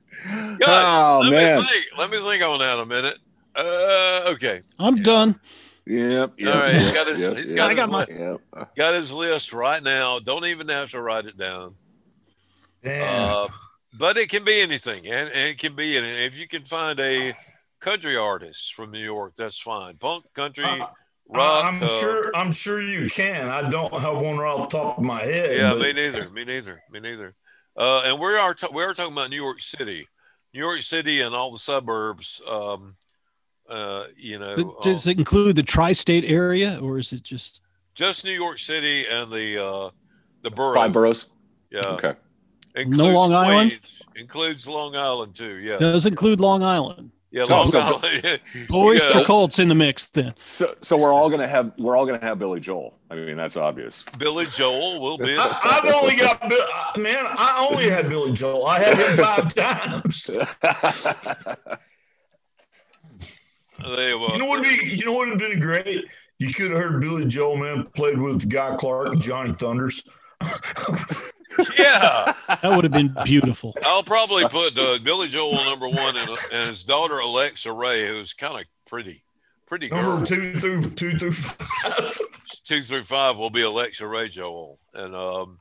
oh 0.67 1.21
let 1.23 1.31
man. 1.31 1.59
me 1.59 1.63
think. 1.67 1.85
Let 1.99 2.11
me 2.11 2.17
think 2.17 2.43
on 2.43 2.59
that 2.61 2.79
a 2.81 2.87
minute. 2.87 3.19
Uh, 3.55 4.31
okay. 4.33 4.61
I'm 4.81 5.03
done. 5.03 5.39
Yep. 5.85 6.35
yep 6.39 6.55
All 6.55 6.61
right, 6.63 6.75
he's 6.75 6.93
got 6.93 7.07
his- 7.07 7.21
yep, 7.21 7.37
he's 7.37 7.51
yep, 7.53 7.57
got 7.57 7.71
I 7.71 7.75
got 7.75 7.91
my- 7.91 8.07
Yep. 8.09 8.41
got 8.77 8.95
his 8.95 9.13
list 9.13 9.53
right 9.53 9.83
now. 9.83 10.19
Don't 10.19 10.47
even 10.47 10.69
have 10.69 10.91
to 10.93 11.01
write 11.03 11.27
it 11.27 11.37
down. 11.37 11.75
Damn. 12.83 13.05
Uh, 13.05 13.49
but 13.99 14.17
it 14.17 14.29
can 14.31 14.45
be 14.45 14.61
anything, 14.61 15.07
and, 15.07 15.29
and 15.31 15.49
it 15.51 15.59
can 15.59 15.75
be 15.77 15.97
and 15.99 16.07
if 16.07 16.39
you 16.39 16.47
can 16.49 16.65
find 16.65 16.99
a 17.01 17.35
country 17.81 18.17
artist 18.17 18.75
from 18.75 18.91
New 18.91 18.99
York, 19.05 19.35
that's 19.37 19.59
fine. 19.59 19.97
Punk, 19.97 20.25
country, 20.35 20.65
Uh, 20.65 20.87
rock. 21.29 21.65
I'm 21.65 21.83
uh, 21.83 21.87
sure. 21.87 22.23
I'm 22.35 22.53
sure 22.53 22.83
you 22.83 23.09
can. 23.09 23.49
I 23.49 23.69
don't 23.71 23.93
have 23.93 24.21
one 24.21 24.39
right 24.39 24.51
off 24.53 24.71
the 24.71 24.79
top 24.79 24.99
of 24.99 25.05
my 25.05 25.21
head. 25.21 25.57
Yeah, 25.57 25.73
but- 25.73 25.83
me 25.83 25.93
neither. 25.93 26.31
Me 26.31 26.45
neither. 26.45 26.83
Me 26.91 27.01
neither. 27.01 27.33
Uh, 27.77 28.03
and 28.07 28.19
we 28.19 28.27
are 28.37 28.55
ta- 28.55 28.69
we 28.73 28.83
are 28.83 28.93
talking 28.93 29.13
about 29.13 29.31
New 29.31 29.41
York 29.43 29.61
City, 29.61 30.09
New 30.53 30.61
York 30.61 30.81
City, 30.81 31.21
and 31.21 31.35
all 31.35 31.53
the 31.53 31.59
suburbs. 31.59 32.43
Um, 32.51 32.97
uh, 33.69 34.05
you 34.17 34.39
know, 34.39 34.57
But 34.57 34.83
Does 34.83 35.07
uh, 35.07 35.11
it 35.11 35.19
include 35.19 35.57
the 35.57 35.63
tri-state 35.63 36.25
area, 36.25 36.79
or 36.83 36.99
is 36.99 37.13
it 37.13 37.23
just? 37.23 37.63
just 37.95 38.25
New 38.25 38.33
York 38.33 38.59
City 38.59 39.07
and 39.07 39.31
the 39.31 39.65
uh, 39.65 39.91
the 40.43 40.51
borough. 40.51 40.75
Five 40.75 40.93
boroughs. 40.93 41.27
Yeah. 41.71 41.87
Okay. 41.87 42.15
Includes 42.75 43.15
Long 43.15 43.35
Island? 43.35 43.71
Queens, 43.71 44.03
includes 44.17 44.69
Long 44.69 44.97
Island 44.97 45.35
too. 45.35 45.59
Yeah. 45.59 45.79
Does 45.79 46.07
include 46.07 46.41
Long 46.41 46.63
Island? 46.63 47.11
Yeah, 47.31 47.45
So- 47.45 47.55
Long 47.57 47.71
so- 47.71 47.81
Island. 47.81 48.41
Boys 48.69 49.03
Yeah. 49.03 49.21
to 49.21 49.25
Colts 49.25 49.59
in 49.59 49.69
the 49.69 49.75
mix 49.75 50.07
then. 50.07 50.35
So, 50.47 50.75
so 50.81 50.97
we're 50.97 51.13
all 51.13 51.29
gonna 51.29 51.47
have 51.49 51.73
we're 51.79 51.95
all 51.97 52.07
gonna 52.07 52.21
have 52.25 52.39
Billy 52.39 52.59
Joel. 52.61 52.95
I 53.11 53.17
mean, 53.17 53.37
that's 53.37 53.57
obvious. 53.57 54.05
Billy 54.19 54.47
Joel 54.47 55.01
will 55.01 55.19
be. 55.19 55.37
I, 55.39 55.59
I've 55.85 55.95
only 55.95 56.17
got 56.17 56.43
uh, 56.43 56.99
man. 56.99 57.25
I 57.27 57.67
only 57.71 57.89
had 57.91 58.09
Billy 58.09 58.33
Joel. 58.33 58.67
I 58.67 58.79
had 58.79 58.97
him 58.97 59.17
five 59.25 59.55
times. 59.55 60.31
They 63.85 64.15
will. 64.15 64.31
You 64.33 64.39
know 64.39 64.47
what? 64.47 64.63
Be 64.63 64.95
you 64.97 65.05
know 65.05 65.13
what 65.13 65.29
would 65.29 65.41
have 65.41 65.51
been 65.51 65.61
great. 65.61 66.05
You 66.39 66.53
could 66.53 66.71
have 66.71 66.81
heard 66.81 67.01
Billy 67.01 67.25
Joel, 67.27 67.57
man, 67.57 67.85
played 67.95 68.19
with 68.19 68.49
Guy 68.49 68.77
Clark 68.77 69.09
and 69.09 69.21
Johnny 69.21 69.53
Thunders. 69.53 70.03
Yeah, 71.77 72.35
That 72.63 72.73
would 72.75 72.85
have 72.85 72.93
been 72.93 73.15
beautiful. 73.25 73.75
I'll 73.85 74.03
probably 74.03 74.45
put 74.45 74.79
uh, 74.79 74.99
Billy 75.03 75.29
Joel 75.29 75.65
number 75.65 75.89
one 75.89 76.17
and, 76.17 76.31
and 76.53 76.69
his 76.69 76.85
daughter 76.85 77.19
Alexa 77.19 77.73
Ray, 77.73 78.07
who's 78.07 78.33
kind 78.33 78.59
of 78.59 78.65
pretty, 78.87 79.23
pretty 79.67 79.89
girl. 79.89 80.15
Number 80.15 80.27
two 80.27 80.61
through 80.61 80.91
two 80.91 81.19
through 81.19 81.33
five. 81.33 82.19
Two 82.65 82.81
through 82.81 83.03
five 83.03 83.39
will 83.39 83.51
be 83.51 83.63
Alexa 83.63 84.07
Ray 84.07 84.29
Joel, 84.29 84.79
and 84.95 85.15
um, 85.15 85.61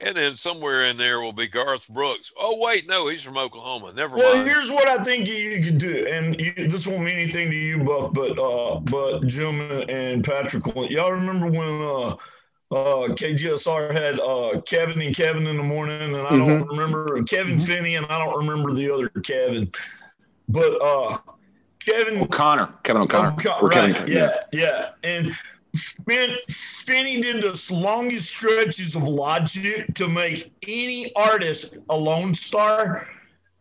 and 0.00 0.16
then 0.16 0.34
somewhere 0.34 0.84
in 0.84 0.96
there 0.96 1.20
will 1.20 1.32
be 1.32 1.48
Garth 1.48 1.88
Brooks. 1.88 2.32
Oh 2.38 2.58
wait, 2.60 2.88
no, 2.88 3.08
he's 3.08 3.22
from 3.22 3.36
Oklahoma. 3.36 3.92
Never 3.92 4.16
mind. 4.16 4.22
Well, 4.22 4.36
mind. 4.36 4.48
here's 4.48 4.70
what 4.70 4.88
I 4.88 5.02
think 5.02 5.28
you, 5.28 5.34
you 5.34 5.64
could 5.64 5.78
do, 5.78 6.06
and 6.10 6.38
you, 6.38 6.52
this 6.68 6.86
won't 6.86 7.02
mean 7.02 7.14
anything 7.14 7.50
to 7.50 7.56
you, 7.56 7.84
Buff, 7.84 8.12
but 8.12 8.38
uh, 8.38 8.80
but 8.80 9.26
Jim 9.26 9.60
and, 9.60 9.90
and 9.90 10.24
Patrick, 10.24 10.64
y'all 10.90 11.12
remember 11.12 11.46
when 11.46 11.82
uh, 11.82 12.16
uh, 12.72 13.08
KGSR 13.14 13.92
had 13.92 14.18
uh, 14.20 14.60
Kevin 14.62 15.00
and 15.02 15.14
Kevin 15.14 15.46
in 15.46 15.56
the 15.56 15.62
morning, 15.62 16.00
and 16.14 16.16
I 16.16 16.44
don't 16.44 16.66
remember 16.66 17.22
Kevin 17.24 17.58
Finney, 17.58 17.96
and 17.96 18.06
I 18.06 18.24
don't 18.24 18.36
remember 18.38 18.72
the 18.72 18.90
other 18.90 19.08
Kevin, 19.08 19.70
but 20.48 20.80
uh, 20.82 21.18
Kevin 21.80 22.20
O'Connor, 22.22 22.68
Kevin 22.82 23.02
O'Connor, 23.02 23.32
O'Con- 23.38 23.62
Or 23.64 23.70
Kevin- 23.70 23.92
right, 23.94 24.08
yeah, 24.08 24.38
yeah. 24.52 24.90
And 25.04 25.36
man, 26.06 26.30
Finney 26.48 27.20
did 27.20 27.42
the 27.42 27.68
longest 27.72 28.28
stretches 28.28 28.96
of 28.96 29.02
logic 29.04 29.92
to 29.94 30.08
make 30.08 30.52
any 30.66 31.12
artist 31.14 31.76
a 31.90 31.96
lone 31.96 32.34
star. 32.34 33.08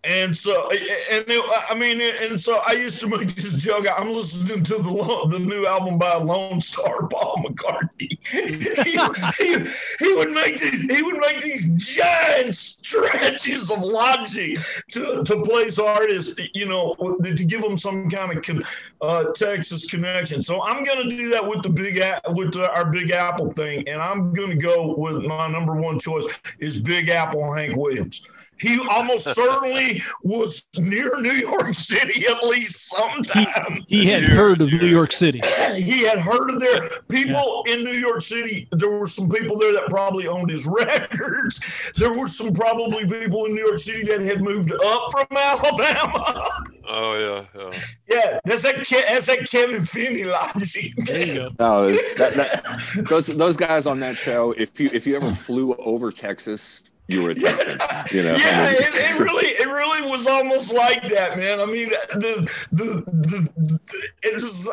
And 0.04 0.36
so, 0.36 0.72
and 0.72 1.26
it, 1.28 1.64
I 1.70 1.76
mean, 1.76 2.02
and 2.02 2.40
so 2.40 2.60
I 2.66 2.72
used 2.72 3.00
to 3.02 3.08
make 3.08 3.36
this 3.36 3.54
joke. 3.54 3.86
I'm 3.96 4.10
listening 4.10 4.64
to 4.64 4.76
the 4.78 5.28
the 5.30 5.38
new 5.38 5.68
album 5.68 6.00
by 6.00 6.16
Lone 6.16 6.60
Star 6.60 7.08
Paul 7.08 7.44
McCartney. 7.46 8.18
he, 8.26 8.98
he, 9.38 9.72
he 10.00 10.14
would 10.16 10.32
make 10.32 10.60
these 10.60 10.82
he 10.82 11.04
would 11.04 11.18
make 11.18 11.42
these 11.42 11.70
giant 11.96 12.56
stretches 12.56 13.70
of 13.70 13.84
logic 13.84 14.58
to, 14.92 15.24
to 15.24 15.42
place 15.44 15.78
artists, 15.78 16.34
you 16.56 16.66
know, 16.66 16.96
to 17.24 17.44
give 17.46 17.62
them 17.62 17.78
some 17.78 18.10
kind 18.10 18.36
of 18.36 18.44
con, 18.44 18.64
uh, 19.02 19.26
Texas 19.36 19.88
connection. 19.88 20.42
So 20.42 20.64
I'm 20.64 20.84
going 20.84 21.10
to 21.10 21.16
do 21.16 21.30
that 21.30 21.48
with 21.48 21.62
the 21.62 21.70
big 21.70 22.02
with 22.30 22.54
the, 22.54 22.72
our 22.72 22.92
Big 22.92 23.12
Apple 23.12 23.52
thing, 23.54 23.88
and 23.88 24.02
I'm 24.02 24.34
going 24.34 24.50
to 24.50 24.56
go 24.56 24.96
with 24.98 25.24
my 25.24 25.48
number 25.48 25.76
one 25.76 26.00
choice 26.00 26.26
is 26.58 26.82
Big 26.82 27.10
Apple 27.10 27.54
Hank 27.54 27.76
Williams. 27.76 28.24
He 28.62 28.80
almost 28.90 29.26
certainly 29.36 30.02
was 30.24 30.64
near 30.78 31.20
New 31.20 31.32
York 31.34 31.74
City 31.76 32.26
at 32.28 32.44
least 32.44 32.88
sometime. 32.96 33.84
He 33.88 34.06
had 34.06 34.24
Here, 34.24 34.36
heard 34.36 34.62
of 34.62 34.72
New. 34.72 34.88
York 34.88 35.12
City. 35.12 35.42
He 35.76 36.04
had 36.04 36.20
heard 36.20 36.50
of 36.52 36.60
there 36.60 36.90
people 37.08 37.64
in 37.68 37.84
New 37.84 37.94
York 37.94 38.22
City. 38.22 38.68
There 38.72 38.90
were 38.90 39.08
some 39.08 39.30
people 39.30 39.58
there 39.58 39.72
that 39.74 39.86
probably 39.90 40.28
owned 40.28 40.50
his 40.52 40.68
records. 40.82 41.62
There 41.96 42.14
were 42.14 42.28
some 42.28 42.54
probably 42.54 43.06
people 43.08 43.46
in 43.46 43.56
New 43.56 43.66
York 43.66 43.80
City 43.80 44.04
that 44.08 44.20
had 44.22 44.42
moved 44.42 44.72
up 44.74 45.12
from 45.12 45.28
Alabama. 45.38 46.50
Oh 46.88 47.46
yeah, 47.56 47.62
yeah. 47.62 47.72
yeah, 48.10 48.40
that's 48.44 48.64
that. 48.64 48.76
Ke- 48.86 49.08
That's 49.08 49.28
that 49.28 49.50
Kevin 49.50 49.86
Finney 49.86 50.26
logic. 50.26 50.94
There 51.06 51.26
you 51.26 51.34
go. 51.36 51.50
No, 51.60 51.92
that, 51.94 52.34
that, 52.34 53.06
those 53.08 53.28
those 53.28 53.56
guys 53.56 53.88
on 53.88 54.00
that 54.02 54.18
show. 54.18 54.52
If 54.58 54.78
you 54.80 54.90
if 54.92 55.08
you 55.08 55.16
ever 55.16 55.34
flew 55.34 55.74
over 55.76 56.12
Texas, 56.12 56.82
you 57.08 57.24
were 57.24 57.32
a 57.32 57.36
Texan. 57.36 57.78
You 58.12 58.24
know. 58.24 58.36
yeah, 58.36 58.68
I 58.68 58.72
mean- 58.72 58.82
it, 58.82 58.96
it 58.96 59.20
really, 59.20 59.48
it 59.48 59.68
really 59.68 60.10
was 60.10 60.28
almost 60.28 60.74
like 60.74 61.08
that, 61.10 61.38
man. 61.38 61.60
I 61.60 61.66
mean, 61.66 61.90
the 61.90 62.48
the 62.72 63.02
the, 63.12 63.50
the 63.52 63.80
it 64.24 64.42
was. 64.42 64.70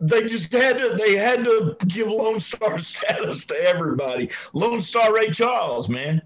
They 0.00 0.22
just 0.22 0.52
had 0.52 0.78
to. 0.78 0.96
They 0.96 1.14
had 1.14 1.44
to 1.44 1.76
give 1.86 2.08
Lone 2.08 2.40
Star 2.40 2.76
status 2.80 3.46
to 3.46 3.54
everybody. 3.62 4.30
Lone 4.52 4.82
Star 4.82 5.14
Ray 5.14 5.30
Charles, 5.30 5.88
man, 5.88 6.20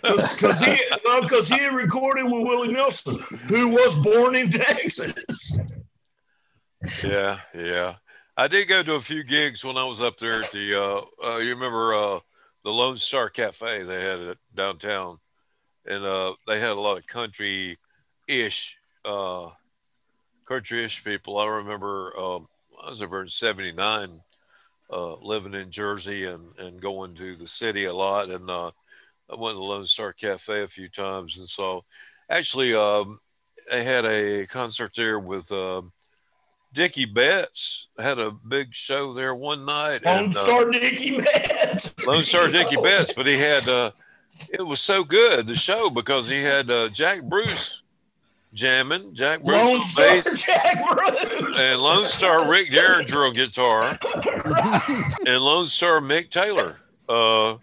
because 0.00 0.60
he 0.60 0.78
because 1.20 1.46
he 1.46 1.66
recorded 1.66 2.24
with 2.24 2.42
Willie 2.44 2.72
Nelson, 2.72 3.18
who 3.48 3.68
was 3.68 3.94
born 3.96 4.34
in 4.34 4.50
Texas. 4.50 5.58
Yeah, 7.04 7.38
yeah. 7.54 7.96
I 8.38 8.48
did 8.48 8.68
go 8.68 8.82
to 8.82 8.94
a 8.94 9.00
few 9.00 9.24
gigs 9.24 9.64
when 9.64 9.76
I 9.76 9.84
was 9.84 10.00
up 10.00 10.18
there 10.18 10.42
at 10.42 10.50
the. 10.52 10.74
Uh, 10.74 11.26
uh, 11.26 11.36
you 11.38 11.50
remember 11.50 11.94
uh, 11.94 12.18
the 12.66 12.72
Lone 12.72 12.96
Star 12.96 13.28
Cafe 13.28 13.84
they 13.84 14.02
had 14.02 14.18
it 14.18 14.38
downtown, 14.52 15.10
and 15.86 16.04
uh, 16.04 16.34
they 16.48 16.58
had 16.58 16.72
a 16.72 16.80
lot 16.80 16.98
of 16.98 17.06
country-ish, 17.06 18.76
uh, 19.04 19.50
country-ish 20.46 21.04
people. 21.04 21.38
I 21.38 21.46
remember 21.46 22.12
um, 22.18 22.48
I 22.84 22.88
was 22.90 23.02
over 23.02 23.22
in 23.22 23.28
'79, 23.28 24.20
uh, 24.92 25.14
living 25.18 25.54
in 25.54 25.70
Jersey 25.70 26.24
and 26.24 26.58
and 26.58 26.82
going 26.82 27.14
to 27.14 27.36
the 27.36 27.46
city 27.46 27.84
a 27.84 27.94
lot, 27.94 28.30
and 28.30 28.50
uh, 28.50 28.72
I 29.30 29.36
went 29.36 29.54
to 29.54 29.58
the 29.58 29.64
Lone 29.64 29.86
Star 29.86 30.12
Cafe 30.12 30.64
a 30.64 30.66
few 30.66 30.88
times, 30.88 31.38
and 31.38 31.48
so 31.48 31.84
actually 32.28 32.74
um, 32.74 33.20
they 33.70 33.84
had 33.84 34.04
a 34.04 34.44
concert 34.48 34.90
there 34.96 35.20
with. 35.20 35.52
um 35.52 35.92
Dickey 36.76 37.06
Betts 37.06 37.88
had 37.98 38.18
a 38.18 38.30
big 38.30 38.74
show 38.74 39.12
there 39.14 39.34
one 39.34 39.64
night. 39.64 40.04
Lone 40.04 40.24
and, 40.26 40.36
uh, 40.36 40.44
Star 40.44 40.70
Dickey 40.70 41.18
Betts. 41.18 41.92
Lone 42.06 42.22
Star 42.22 42.48
Dickey 42.48 42.76
Betts, 42.82 43.14
but 43.14 43.26
he 43.26 43.36
had 43.38 43.66
uh, 43.66 43.90
it 44.50 44.60
was 44.64 44.78
so 44.80 45.02
good 45.02 45.46
the 45.46 45.54
show 45.54 45.88
because 45.88 46.28
he 46.28 46.42
had 46.42 46.70
uh, 46.70 46.88
Jack 46.90 47.22
Bruce 47.22 47.82
jamming, 48.52 49.14
Jack 49.14 49.42
Bruce 49.42 49.56
Lone 49.56 49.76
on 49.80 49.82
Star 49.86 50.06
bass, 50.06 50.42
Jack 50.46 50.86
Bruce. 50.94 51.58
and 51.58 51.80
Lone 51.80 52.04
Star 52.06 52.50
Rick 52.50 52.70
Derringer 52.70 53.24
on 53.24 53.32
guitar, 53.32 53.98
and 55.26 55.42
Lone 55.42 55.66
Star 55.66 56.00
Mick 56.00 56.28
Taylor. 56.30 56.76
Uh, 57.08 57.54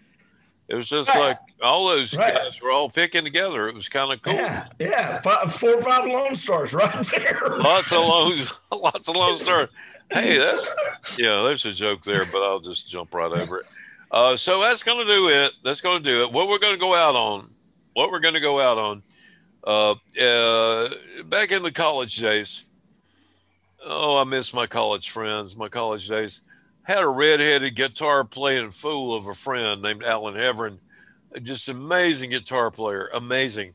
it 0.68 0.74
was 0.74 0.88
just 0.88 1.08
Right. 1.10 1.20
like 1.28 1.38
all 1.64 1.88
those 1.88 2.16
Right. 2.16 2.34
guys 2.34 2.60
were 2.60 2.70
all 2.70 2.88
picking 2.90 3.24
together. 3.24 3.68
It 3.68 3.74
was 3.74 3.88
kind 3.88 4.12
of 4.12 4.22
cool. 4.22 4.34
Yeah, 4.34 4.66
yeah, 4.78 5.20
five, 5.20 5.52
four 5.54 5.74
or 5.76 5.82
five 5.82 6.06
Lone 6.06 6.34
Stars 6.36 6.72
right 6.74 6.92
there. 7.16 7.40
Lots 7.58 7.92
of 7.92 7.98
Lone, 8.00 8.38
lots 8.72 9.08
of 9.08 9.16
Lone 9.16 9.36
Stars. 9.36 9.68
Hey, 10.12 10.38
that's 10.38 10.76
yeah, 11.18 11.42
there's 11.42 11.64
a 11.64 11.72
joke 11.72 12.04
there, 12.04 12.24
but 12.26 12.42
I'll 12.42 12.60
just 12.60 12.88
jump 12.88 13.14
right 13.14 13.32
over 13.32 13.60
it. 13.60 13.66
Uh, 14.10 14.36
so 14.36 14.60
that's 14.60 14.82
going 14.82 15.04
to 15.04 15.12
do 15.12 15.28
it. 15.28 15.52
That's 15.64 15.80
going 15.80 16.02
to 16.02 16.08
do 16.08 16.22
it. 16.22 16.32
What 16.32 16.48
we're 16.48 16.58
going 16.58 16.74
to 16.74 16.80
go 16.80 16.94
out 16.94 17.16
on, 17.16 17.50
what 17.94 18.10
we're 18.12 18.20
going 18.20 18.34
to 18.34 18.40
go 18.40 18.60
out 18.60 18.78
on, 18.78 19.02
uh, 19.66 19.94
uh, 20.22 20.94
back 21.24 21.50
in 21.50 21.62
the 21.62 21.72
college 21.72 22.16
days. 22.18 22.66
Oh, 23.84 24.16
I 24.18 24.24
miss 24.24 24.54
my 24.54 24.66
college 24.66 25.10
friends, 25.10 25.56
my 25.56 25.68
college 25.68 26.08
days. 26.08 26.42
Had 26.82 27.02
a 27.02 27.08
redheaded 27.08 27.74
guitar 27.76 28.24
playing 28.24 28.70
fool 28.70 29.14
of 29.16 29.26
a 29.26 29.34
friend 29.34 29.82
named 29.82 30.04
Alan 30.04 30.34
Heverin, 30.34 30.78
just 31.42 31.68
amazing 31.68 32.30
guitar 32.30 32.70
player, 32.70 33.08
amazing. 33.12 33.72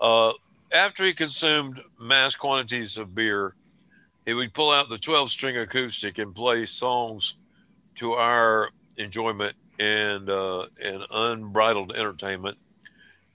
Uh, 0.00 0.32
after 0.72 1.04
he 1.04 1.12
consumed 1.12 1.80
mass 2.00 2.34
quantities 2.34 2.96
of 2.96 3.14
beer, 3.14 3.54
he 4.24 4.34
would 4.34 4.54
pull 4.54 4.70
out 4.70 4.88
the 4.88 4.98
12 4.98 5.30
string 5.30 5.56
acoustic 5.56 6.18
and 6.18 6.34
play 6.34 6.64
songs 6.66 7.36
to 7.96 8.12
our 8.12 8.70
enjoyment 8.96 9.54
and 9.78 10.30
uh, 10.30 10.66
and 10.82 11.04
unbridled 11.10 11.92
entertainment. 11.92 12.56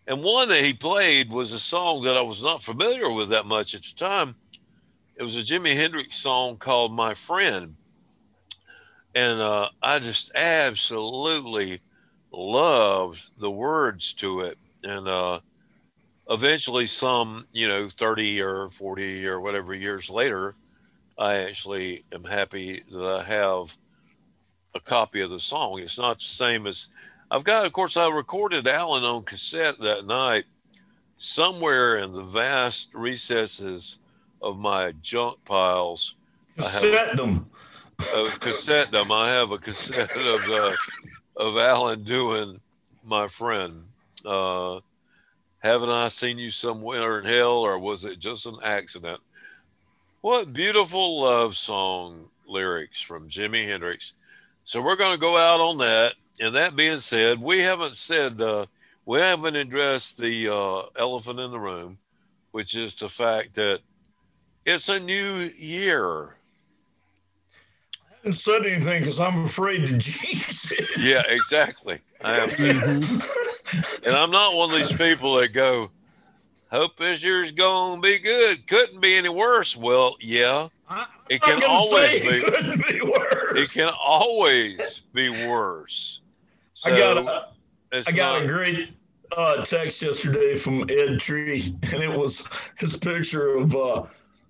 And 0.07 0.23
one 0.23 0.47
that 0.49 0.63
he 0.63 0.73
played 0.73 1.29
was 1.29 1.51
a 1.51 1.59
song 1.59 2.03
that 2.03 2.17
I 2.17 2.21
was 2.21 2.41
not 2.41 2.63
familiar 2.63 3.11
with 3.11 3.29
that 3.29 3.45
much 3.45 3.75
at 3.75 3.83
the 3.83 3.93
time. 3.93 4.35
It 5.15 5.23
was 5.23 5.35
a 5.35 5.39
Jimi 5.39 5.73
Hendrix 5.73 6.15
song 6.15 6.57
called 6.57 6.93
"My 6.93 7.13
Friend," 7.13 7.75
and 9.13 9.39
uh, 9.39 9.69
I 9.81 9.99
just 9.99 10.31
absolutely 10.33 11.81
loved 12.31 13.29
the 13.39 13.51
words 13.51 14.13
to 14.13 14.41
it. 14.41 14.57
And 14.83 15.07
uh, 15.07 15.39
eventually, 16.29 16.85
some 16.85 17.47
you 17.51 17.67
know, 17.67 17.89
thirty 17.89 18.41
or 18.41 18.69
forty 18.69 19.27
or 19.27 19.41
whatever 19.41 19.73
years 19.73 20.09
later, 20.09 20.55
I 21.17 21.35
actually 21.35 22.05
am 22.11 22.23
happy 22.23 22.83
that 22.91 23.03
I 23.03 23.23
have 23.23 23.75
a 24.75 24.79
copy 24.79 25.21
of 25.21 25.29
the 25.29 25.39
song. 25.39 25.79
It's 25.79 25.97
not 25.97 26.19
the 26.19 26.25
same 26.25 26.67
as 26.67 26.89
I've 27.29 27.43
got, 27.43 27.65
of 27.65 27.73
course, 27.73 27.97
I 27.97 28.07
recorded 28.09 28.67
Alan 28.67 29.03
on 29.03 29.23
cassette 29.23 29.79
that 29.79 30.05
night 30.05 30.45
somewhere 31.17 31.97
in 31.97 32.13
the 32.13 32.23
vast 32.23 32.93
recesses 32.93 33.99
of 34.41 34.57
my 34.57 34.93
junk 35.01 35.43
piles. 35.43 36.15
I 36.59 36.69
have 36.69 37.17
them. 37.17 37.49
a 38.15 38.25
cassette 38.39 38.91
them. 38.91 39.11
I 39.11 39.29
have 39.29 39.51
a 39.51 39.57
cassette 39.57 40.15
of 40.15 40.49
uh, 40.49 40.71
of 41.37 41.57
Alan 41.57 42.03
doing 42.03 42.59
my 43.03 43.27
friend. 43.27 43.83
Uh, 44.25 44.79
Haven't 45.59 45.89
I 45.89 46.09
seen 46.09 46.37
you 46.37 46.49
somewhere 46.49 47.19
in 47.19 47.25
hell, 47.25 47.57
or 47.59 47.79
was 47.79 48.05
it 48.05 48.19
just 48.19 48.45
an 48.45 48.57
accident? 48.63 49.21
What 50.21 50.53
beautiful 50.53 51.21
love 51.21 51.55
song 51.55 52.29
lyrics 52.47 53.01
from 53.01 53.27
Jimi 53.27 53.65
Hendrix. 53.65 54.13
So 54.63 54.81
we're 54.81 54.95
going 54.95 55.11
to 55.11 55.17
go 55.17 55.37
out 55.37 55.59
on 55.59 55.77
that. 55.79 56.15
And 56.39 56.55
that 56.55 56.75
being 56.75 56.97
said, 56.97 57.41
we 57.41 57.59
haven't 57.59 57.95
said, 57.95 58.39
uh, 58.41 58.67
we 59.05 59.19
haven't 59.19 59.55
addressed 59.55 60.17
the 60.17 60.49
uh, 60.49 60.83
elephant 60.99 61.39
in 61.39 61.51
the 61.51 61.59
room, 61.59 61.97
which 62.51 62.75
is 62.75 62.95
the 62.95 63.09
fact 63.09 63.55
that 63.55 63.79
it's 64.65 64.89
a 64.89 64.99
new 64.99 65.49
year. 65.57 66.36
I 68.27 68.29
haven't 68.29 68.41
said 68.41 68.65
anything 68.65 69.03
because 69.03 69.21
I'm 69.21 69.45
afraid 69.45 69.87
to 69.87 69.97
jinx 69.97 70.69
it. 70.69 70.85
Yeah, 70.97 71.23
exactly. 71.29 71.99
I 72.21 72.39
am. 72.39 72.49
And 74.05 74.13
I'm 74.13 74.31
not 74.31 74.53
one 74.53 74.69
of 74.69 74.75
these 74.75 74.91
people 74.91 75.35
that 75.35 75.53
go, 75.53 75.91
hope 76.69 76.97
this 76.97 77.23
year's 77.23 77.53
going 77.53 78.01
to 78.01 78.01
be 78.01 78.19
good. 78.19 78.67
Couldn't 78.67 78.99
be 78.99 79.15
any 79.15 79.29
worse. 79.29 79.77
Well, 79.77 80.17
yeah, 80.19 80.67
I, 80.89 81.05
It 81.29 81.41
can 81.41 81.63
always 81.65 82.19
be. 82.19 82.43
Be 82.91 83.01
worse. 83.01 83.55
it 83.55 83.71
can 83.71 83.93
always 83.97 85.03
be 85.13 85.29
worse. 85.47 86.19
So 86.73 86.93
I 86.93 86.97
got 86.97 87.17
a, 87.17 87.47
it's 87.93 88.11
got 88.11 88.41
not, 88.41 88.43
a 88.43 88.47
great 88.47 88.89
uh, 89.37 89.61
text 89.61 90.01
yesterday 90.01 90.57
from 90.57 90.83
Ed 90.89 91.21
Tree, 91.21 91.77
and 91.93 92.03
it 92.03 92.11
was 92.11 92.49
his 92.77 92.97
picture 92.97 93.55
of, 93.55 93.73
uh, 93.73 94.03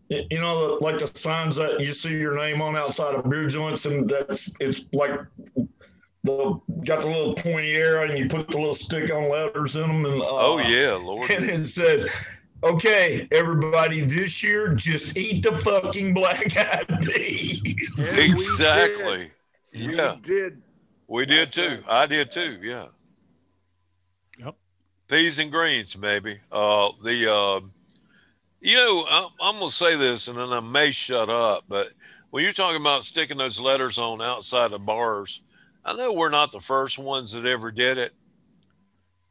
you 0.09 0.39
know, 0.39 0.77
like 0.81 0.97
the 0.99 1.07
signs 1.07 1.55
that 1.57 1.79
you 1.79 1.91
see 1.91 2.11
your 2.11 2.35
name 2.37 2.61
on 2.61 2.75
outside 2.75 3.15
of 3.15 3.29
beer 3.29 3.47
joints, 3.47 3.85
and 3.85 4.07
that's 4.09 4.53
it's 4.59 4.85
like 4.93 5.19
the 6.23 6.59
got 6.85 7.01
the 7.01 7.07
little 7.07 7.33
pointy 7.35 7.75
arrow, 7.75 8.07
and 8.07 8.17
you 8.17 8.27
put 8.27 8.47
the 8.49 8.57
little 8.57 8.73
stick 8.73 9.11
on 9.11 9.29
letters 9.29 9.75
in 9.75 9.81
them, 9.81 10.05
and 10.05 10.21
uh, 10.21 10.25
oh, 10.29 10.57
yeah, 10.59 10.93
Lord. 10.93 11.29
and 11.31 11.45
it 11.49 11.65
said. 11.65 12.05
Okay, 12.63 13.27
everybody, 13.31 14.01
this 14.01 14.41
year 14.41 14.73
just 14.73 15.15
eat 15.15 15.43
the 15.43 15.55
fucking 15.55 16.15
black 16.15 16.57
eyed 16.57 16.87
peas. 17.03 18.09
And 18.09 18.17
we 18.17 18.23
did. 18.23 18.31
Exactly. 18.31 19.31
We 19.75 19.95
Yeah, 19.95 20.15
did. 20.23 20.61
we 21.07 21.25
did 21.27 21.53
too. 21.53 21.61
right. 21.67 21.83
I 21.87 22.05
did 22.07 22.31
too. 22.31 22.57
Yeah. 22.63 22.87
Yep. 24.39 24.55
Peas 25.07 25.37
and 25.37 25.51
greens, 25.51 25.95
maybe. 25.95 26.39
Uh, 26.51 26.89
the, 27.03 27.31
uh, 27.31 27.59
you 28.61 28.75
know, 28.75 29.05
I'm, 29.09 29.29
I'm 29.39 29.55
going 29.57 29.69
to 29.69 29.75
say 29.75 29.95
this 29.95 30.27
and 30.27 30.37
then 30.37 30.49
I 30.49 30.59
may 30.59 30.91
shut 30.91 31.29
up, 31.29 31.65
but 31.67 31.89
when 32.29 32.43
you're 32.43 32.53
talking 32.53 32.81
about 32.81 33.03
sticking 33.03 33.37
those 33.37 33.59
letters 33.59 33.97
on 33.97 34.21
outside 34.21 34.71
of 34.71 34.85
bars, 34.85 35.43
I 35.85 35.93
know 35.93 36.13
we're 36.13 36.29
not 36.29 36.51
the 36.51 36.59
first 36.59 36.99
ones 36.99 37.31
that 37.31 37.45
ever 37.45 37.71
did 37.71 37.97
it, 37.97 38.13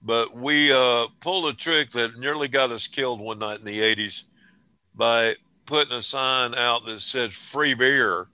but 0.03 0.35
we 0.35 0.73
uh, 0.73 1.07
pulled 1.21 1.47
a 1.47 1.57
trick 1.57 1.91
that 1.91 2.19
nearly 2.19 2.49
got 2.49 2.71
us 2.71 2.87
killed 2.87 3.21
one 3.21 3.39
night 3.39 3.59
in 3.59 3.65
the 3.65 3.81
80s 3.81 4.25
by 4.95 5.35
putting 5.67 5.97
a 5.97 6.03
sign 6.03 6.55
out 6.55 6.87
that 6.87 7.01
said 7.01 7.33
free 7.33 7.75
beer 7.75 8.29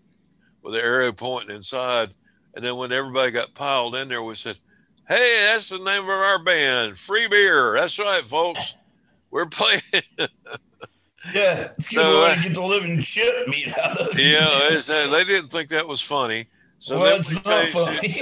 with 0.63 0.75
an 0.75 0.81
arrow 0.81 1.13
pointing 1.13 1.57
inside. 1.57 2.11
And 2.55 2.65
then 2.65 2.77
when 2.77 2.93
everybody 2.93 3.33
got 3.33 3.55
piled 3.55 3.97
in 3.97 4.09
there, 4.09 4.23
we 4.23 4.35
said, 4.35 4.59
Hey, 5.09 5.47
that's 5.47 5.71
the 5.71 5.79
name 5.79 6.05
of 6.05 6.11
our 6.11 6.39
band, 6.39 6.97
Free 6.97 7.27
Beer. 7.27 7.75
That's 7.77 7.99
right, 7.99 8.27
folks. 8.27 8.77
We're 9.31 9.47
playing. 9.47 9.83
Yeah, 11.33 11.69
it's 11.77 11.91
a 11.93 11.95
good 11.95 12.01
So, 12.03 12.25
uh, 12.25 12.35
to 12.35 12.43
get 12.43 12.55
the 12.55 12.63
living 12.63 13.01
shit 13.01 13.49
meat 13.49 13.73
out 13.79 13.97
of 13.99 14.19
you. 14.19 14.27
yeah, 14.27 14.49
it's, 14.73 14.91
uh, 14.91 15.07
they 15.09 15.25
didn't 15.25 15.51
think 15.51 15.69
that 15.71 15.87
was 15.87 16.01
funny. 16.01 16.47
So 16.81 16.99
well, 16.99 17.23
then 17.23 17.25
we 17.29 17.35
not 17.37 17.45
changed 17.45 18.17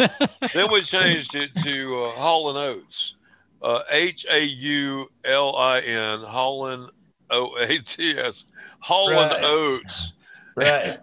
it. 0.00 0.52
then 0.54 0.72
we 0.72 0.80
changed 0.80 1.34
it 1.34 1.54
to 1.56 2.04
uh, 2.04 2.18
Hall 2.18 2.48
and 2.48 2.56
Oates, 2.56 3.16
uh, 3.62 3.80
H 3.90 4.24
A 4.30 4.42
U 4.42 5.10
L 5.24 5.54
I 5.54 5.80
N, 5.80 6.20
Holland 6.20 6.88
O 7.30 7.54
A 7.60 7.66
T 7.78 8.18
S, 8.18 8.46
Holland 8.80 9.32
Right. 9.32 9.44
Oats. 9.44 10.14
right. 10.54 10.96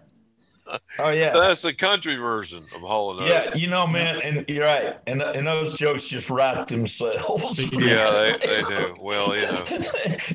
Oh 0.98 1.10
yeah. 1.10 1.32
That's 1.32 1.62
the 1.62 1.74
country 1.74 2.14
version 2.16 2.64
of 2.74 2.80
Hall 2.80 3.18
and 3.18 3.28
Yeah, 3.28 3.54
you 3.54 3.66
know, 3.66 3.86
man, 3.86 4.20
and 4.22 4.48
you're 4.48 4.64
right, 4.64 4.96
and 5.06 5.20
and 5.22 5.46
those 5.46 5.76
jokes 5.76 6.08
just 6.08 6.30
write 6.30 6.68
themselves. 6.68 7.58
Yeah, 7.72 8.10
they, 8.40 8.46
they 8.46 8.62
do. 8.62 8.96
Well, 8.98 9.36
you 9.36 9.42
know, 9.46 9.64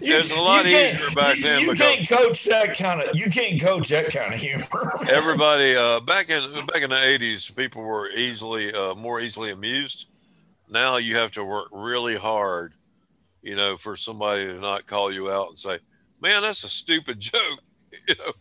You- 0.01 0.17
It's 0.17 0.31
a 0.31 0.39
lot 0.39 0.65
easier 0.67 1.09
back 1.15 1.37
you, 1.37 1.43
then 1.43 1.61
You 1.61 1.71
because- 1.71 1.95
can't 1.95 2.09
coach 2.09 2.43
that 2.45 2.77
kind 2.77 3.01
of. 3.01 3.15
You 3.15 3.29
can't 3.31 3.59
coach 3.59 3.89
that 3.89 4.11
kind 4.13 4.33
of 4.33 4.39
humor. 4.39 4.65
everybody 5.09 5.75
uh, 5.75 5.99
back 6.01 6.29
in 6.29 6.51
back 6.67 6.83
in 6.83 6.89
the 6.91 7.03
eighties, 7.03 7.49
people 7.49 7.81
were 7.81 8.09
easily 8.11 8.71
uh, 8.73 8.93
more 8.95 9.19
easily 9.19 9.51
amused. 9.51 10.07
Now 10.69 10.97
you 10.97 11.15
have 11.15 11.31
to 11.31 11.43
work 11.43 11.69
really 11.71 12.15
hard, 12.15 12.73
you 13.41 13.55
know, 13.55 13.75
for 13.77 13.95
somebody 13.95 14.45
to 14.45 14.59
not 14.59 14.85
call 14.85 15.11
you 15.11 15.31
out 15.31 15.49
and 15.49 15.57
say, 15.57 15.79
"Man, 16.21 16.43
that's 16.43 16.63
a 16.63 16.69
stupid 16.69 17.19
joke." 17.19 17.41
You 18.07 18.13
know, 18.19 18.31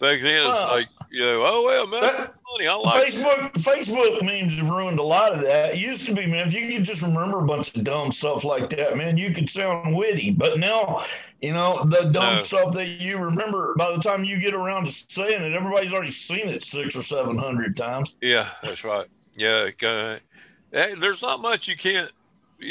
back 0.00 0.20
then 0.20 0.46
it's 0.46 0.64
Well, 0.64 0.74
like, 0.76 0.88
you 1.10 1.24
know, 1.24 1.40
oh 1.44 1.62
well, 1.64 1.86
man, 1.86 2.00
that-. 2.02 2.34
I 2.60 2.74
like. 2.74 3.08
it." 3.08 3.14
Facebook 3.14 3.52
Facebook 3.54 4.22
memes 4.22 4.56
have 4.58 4.68
ruined 4.68 4.98
a 4.98 5.02
lot 5.02 5.32
of 5.32 5.40
that. 5.42 5.74
It 5.74 5.80
used 5.80 6.04
to 6.06 6.14
be, 6.14 6.26
man, 6.26 6.48
if 6.48 6.52
you 6.52 6.66
could 6.68 6.84
just 6.84 7.02
remember 7.02 7.38
a 7.38 7.46
bunch 7.46 7.74
of 7.76 7.84
dumb 7.84 8.10
stuff 8.10 8.44
like 8.44 8.70
that, 8.70 8.96
man, 8.96 9.16
you 9.16 9.32
could 9.32 9.48
sound 9.48 9.94
witty. 9.94 10.32
But 10.32 10.58
now, 10.58 11.04
you 11.40 11.52
know, 11.52 11.84
the 11.84 12.10
dumb 12.10 12.36
No. 12.36 12.42
stuff 12.42 12.72
that 12.74 12.88
you 12.88 13.18
remember 13.18 13.74
by 13.76 13.92
the 13.94 14.02
time 14.02 14.24
you 14.24 14.40
get 14.40 14.54
around 14.54 14.86
to 14.86 14.92
saying 14.92 15.42
it, 15.42 15.52
everybody's 15.54 15.92
already 15.92 16.10
seen 16.10 16.48
it 16.48 16.64
six 16.64 16.96
or 16.96 17.02
seven 17.02 17.38
hundred 17.38 17.76
times. 17.76 18.16
Yeah, 18.20 18.48
that's 18.62 18.82
right. 18.84 19.06
Yeah, 19.36 19.70
eh, 19.80 20.94
there's 20.98 21.22
not 21.22 21.40
much 21.40 21.68
you 21.68 21.76
can't 21.76 22.10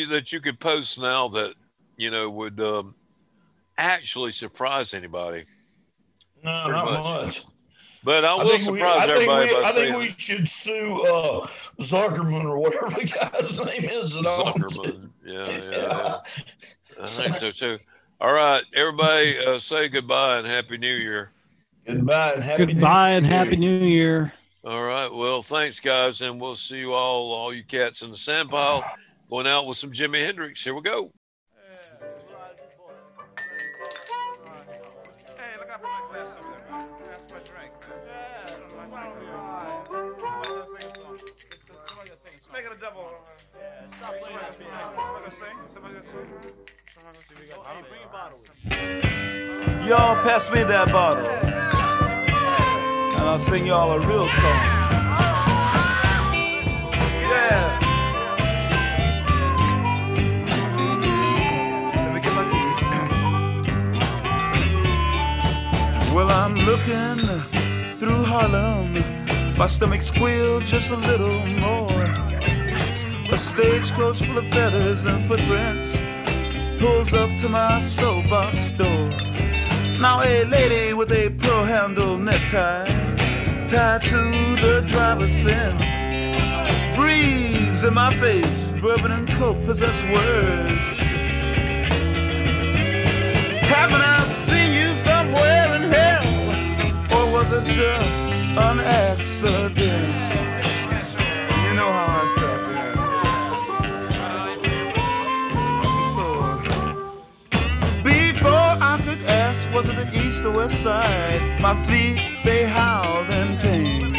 that 0.09 0.31
you 0.31 0.39
could 0.39 0.59
post 0.59 0.99
now 0.99 1.27
that 1.29 1.55
you 1.97 2.11
know 2.11 2.29
would 2.29 2.59
um, 2.59 2.95
actually 3.77 4.31
surprise 4.31 4.93
anybody. 4.93 5.45
No, 6.43 6.63
Pretty 6.65 6.71
not 6.77 6.85
much. 6.85 7.25
much. 7.25 7.45
But 8.03 8.23
I 8.23 8.31
I 8.31 8.35
will 8.35 8.47
think, 8.57 8.71
we, 8.71 8.81
I, 8.81 8.99
think 9.01 9.09
everybody 9.11 9.47
we, 9.49 9.53
by 9.55 9.61
I 9.67 9.71
saying 9.71 9.93
think 9.93 10.03
we 10.03 10.09
should 10.17 10.47
sue 10.47 11.01
uh, 11.01 11.47
Zuckerman 11.81 12.45
or 12.45 12.57
whatever 12.57 12.89
the 12.89 13.03
guy's 13.05 13.57
name 13.59 13.89
is 13.89 14.13
that 14.13 14.25
owns 14.25 14.77
it. 14.77 14.79
Zuckerman. 14.79 15.09
Yeah, 15.25 15.45
yeah, 15.47 15.71
yeah. 15.71 16.17
I 17.03 17.07
think 17.07 17.35
so 17.35 17.51
too. 17.51 17.77
All 18.21 18.31
right, 18.33 18.63
everybody, 18.73 19.37
uh, 19.37 19.59
say 19.59 19.87
goodbye 19.89 20.37
and 20.39 20.47
happy 20.47 20.77
New 20.77 20.95
Year. 20.95 21.29
Goodbye 21.85 22.33
and 22.33 22.43
happy 22.43 22.65
New 22.65 22.73
Goodbye 22.73 23.11
and 23.11 23.25
Year. 23.25 23.35
happy 23.35 23.55
New 23.57 23.79
Year. 23.79 24.33
All 24.63 24.83
right, 24.83 25.13
well, 25.13 25.41
thanks, 25.41 25.79
guys, 25.79 26.21
and 26.21 26.39
we'll 26.41 26.55
see 26.55 26.79
you 26.79 26.93
all, 26.93 27.31
all 27.31 27.53
you 27.53 27.63
cats 27.63 28.01
in 28.01 28.09
the 28.11 28.17
sandpile, 28.17 28.83
going 29.29 29.45
out 29.45 29.67
with 29.67 29.77
some 29.77 29.91
Jimi 29.91 30.25
Hendrix. 30.25 30.63
Here 30.63 30.73
we 30.73 30.81
go. 30.81 31.11
Y'all 49.87 50.15
pass 50.23 50.51
me 50.51 50.63
that 50.63 50.91
bottle. 50.91 51.25
And 53.15 53.29
I'll 53.29 53.39
sing 53.39 53.65
y'all 53.65 53.91
a 53.91 53.99
real 53.99 54.27
song. 54.27 54.59
Yeah. 57.31 57.85
Well, 66.13 66.31
I'm 66.31 66.55
looking 66.55 67.17
through 67.99 68.23
Harlem. 68.25 68.93
My 69.57 69.67
stomach 69.67 70.01
squealed 70.01 70.65
just 70.65 70.91
a 70.91 70.97
little 70.97 71.45
more. 71.45 71.78
A 73.31 73.37
stagecoach 73.37 74.23
full 74.23 74.39
of 74.39 74.47
feathers 74.47 75.05
and 75.05 75.23
footprints 75.27 76.01
pulls 76.79 77.13
up 77.13 77.37
to 77.37 77.47
my 77.47 77.79
soapbox 77.79 78.71
door. 78.71 79.09
Now, 79.99 80.21
a 80.23 80.45
lady 80.45 80.93
with 80.93 81.11
a 81.11 81.29
pearl 81.29 81.63
handle 81.63 82.17
necktie 82.17 82.87
tied 83.67 84.03
to 84.05 84.15
the 84.61 84.83
driver's 84.87 85.35
fence 85.35 86.07
breathes 86.95 87.83
in 87.83 87.93
my 87.93 88.11
face. 88.19 88.71
Bourbon 88.81 89.11
and 89.11 89.29
coke 89.33 89.63
possess 89.63 90.01
words. 90.03 90.97
Haven't 93.69 94.01
I 94.01 94.25
seen 94.25 94.73
you 94.73 94.95
somewhere 94.95 95.75
in 95.75 95.83
hell? 95.83 97.19
Or 97.19 97.31
was 97.31 97.51
it 97.51 97.65
just 97.65 98.23
an 98.57 98.79
accident? 98.79 100.48
Could 108.99 109.21
ask, 109.25 109.69
was 109.71 109.87
it 109.89 109.95
the 109.95 110.09
east 110.17 110.45
or 110.45 110.51
west 110.51 110.81
side? 110.81 111.61
My 111.61 111.75
feet, 111.87 112.19
they 112.43 112.65
howled 112.65 113.29
in 113.29 113.57
pain. 113.57 114.13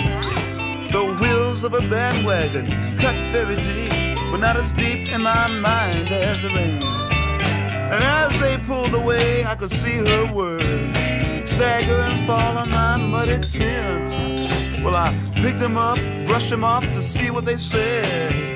The 0.93 1.17
wheels 1.21 1.65
of 1.65 1.75
a 1.75 1.81
bandwagon 1.81 2.67
cut 2.97 3.15
very 3.33 3.57
deep, 3.57 4.17
but 4.31 4.39
not 4.39 4.57
as 4.57 4.73
deep 4.73 5.13
in 5.13 5.23
my 5.23 5.47
mind 5.49 6.09
as 6.09 6.43
the 6.43 6.49
rain. 6.49 6.83
And 7.93 8.05
as 8.05 8.39
they 8.41 8.59
pulled 8.59 8.95
away, 8.95 9.45
I 9.45 9.55
could 9.55 9.71
see 9.71 9.97
her 9.97 10.33
words 10.33 10.99
stagger 11.51 12.01
and 12.01 12.27
fall 12.27 12.57
on 12.57 12.71
my 12.71 12.97
muddy 12.97 13.39
tent. 13.39 14.11
Well, 14.83 14.97
I 14.97 15.13
picked 15.35 15.59
them 15.59 15.77
up, 15.77 15.99
brushed 16.27 16.49
them 16.49 16.65
off 16.65 16.85
to 16.95 17.03
see 17.03 17.31
what 17.31 17.45
they 17.45 17.59
said, 17.59 18.50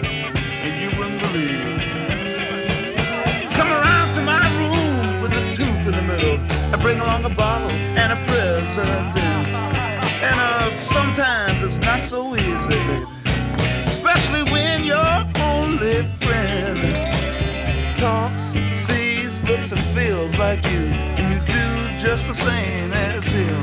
I 6.15 6.79
bring 6.81 7.01
along 7.01 7.25
a 7.25 7.31
bottle 7.31 7.71
and 7.71 8.13
a 8.13 8.17
present. 8.27 9.17
And 9.17 10.41
uh, 10.41 10.71
sometimes 10.71 11.61
it's 11.63 11.79
not 11.79 12.01
so 12.01 12.37
easy, 12.37 12.69
baby. 12.69 13.07
Especially 13.87 14.45
when 14.51 14.85
your 14.85 15.25
only 15.41 16.07
friend 16.23 17.97
talks, 17.97 18.57
sees, 18.71 19.43
looks, 19.43 19.73
and 19.73 19.81
feels 19.97 20.37
like 20.39 20.63
you, 20.71 20.87
and 21.19 21.27
you 21.33 21.41
do 21.47 21.99
just 21.99 22.29
the 22.29 22.35
same 22.35 22.93
as 22.93 23.27
him. 23.27 23.61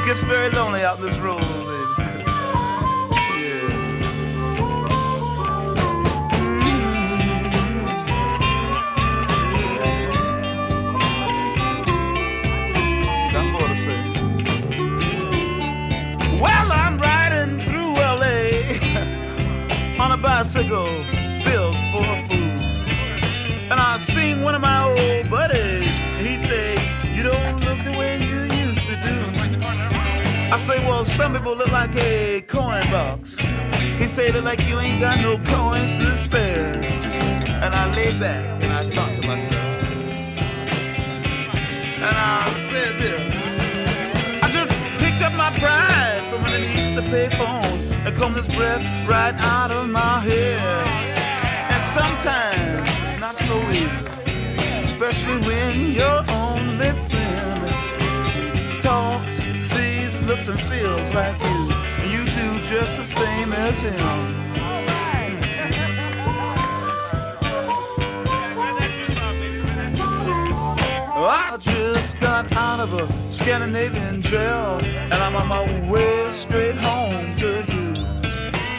It 0.00 0.06
gets 0.06 0.22
very 0.22 0.50
lonely 0.50 0.82
out 0.82 1.00
this 1.00 1.16
road, 1.18 1.42
bicycle 20.56 21.04
built 21.44 21.76
for 21.92 22.28
fools. 22.28 22.88
And 23.70 23.78
I 23.78 23.98
seen 23.98 24.42
one 24.42 24.54
of 24.54 24.62
my 24.62 24.84
old 24.84 25.28
buddies. 25.28 25.90
He 26.18 26.38
say, 26.38 26.74
You 27.14 27.24
don't 27.24 27.60
look 27.60 27.78
the 27.84 27.92
way 27.92 28.16
you 28.16 28.40
used 28.64 28.86
to 28.86 28.96
do. 29.04 29.16
I 30.50 30.58
say, 30.58 30.78
Well, 30.86 31.04
some 31.04 31.34
people 31.34 31.56
look 31.56 31.70
like 31.72 31.94
a 31.96 32.40
coin 32.42 32.90
box. 32.90 33.38
He 33.98 34.08
say, 34.08 34.32
Look 34.32 34.44
like 34.44 34.66
you 34.66 34.78
ain't 34.78 35.00
got 35.00 35.20
no 35.20 35.36
coins 35.44 35.96
to 35.98 36.16
spare. 36.16 36.72
And 36.72 37.74
I 37.74 37.92
lay 37.94 38.18
back 38.18 38.62
and 38.62 38.72
I 38.72 38.82
thought 38.94 39.12
to 39.20 39.26
myself, 39.26 39.54
and 42.06 42.16
I 42.16 42.50
said 42.70 42.98
this. 43.00 44.42
I 44.42 44.50
just 44.52 44.72
picked 45.00 45.22
up 45.22 45.34
my 45.34 45.50
pride 45.58 46.22
from 46.30 46.44
underneath 46.44 46.96
the 46.96 47.02
payphone 47.02 47.75
and 48.06 48.16
combed 48.16 48.36
this 48.36 48.46
breath 48.46 48.80
right 49.08 49.34
out 49.38 49.72
of 49.72 49.88
my 49.88 50.20
head. 50.20 50.60
And 51.72 51.82
sometimes 51.82 52.88
it's 53.10 53.20
not 53.20 53.36
so 53.36 53.58
easy, 53.70 53.90
especially 54.84 55.38
when 55.46 55.90
your 55.90 56.24
only 56.30 56.92
friend 57.08 58.80
talks, 58.80 59.48
sees, 59.58 60.22
looks, 60.22 60.46
and 60.46 60.60
feels 60.60 61.12
like 61.12 61.36
you, 61.42 61.72
and 61.72 62.12
you 62.12 62.24
do 62.24 62.64
just 62.64 62.96
the 62.96 63.04
same 63.04 63.52
as 63.52 63.80
him. 63.80 64.75
I 71.28 71.56
just 71.56 72.20
got 72.20 72.52
out 72.52 72.78
of 72.78 72.92
a 72.94 73.32
Scandinavian 73.32 74.22
jail, 74.22 74.78
and 74.80 75.14
I'm 75.14 75.34
on 75.34 75.48
my 75.48 75.90
way 75.90 76.30
straight 76.30 76.76
home 76.76 77.34
to 77.36 77.64
you. 77.72 77.94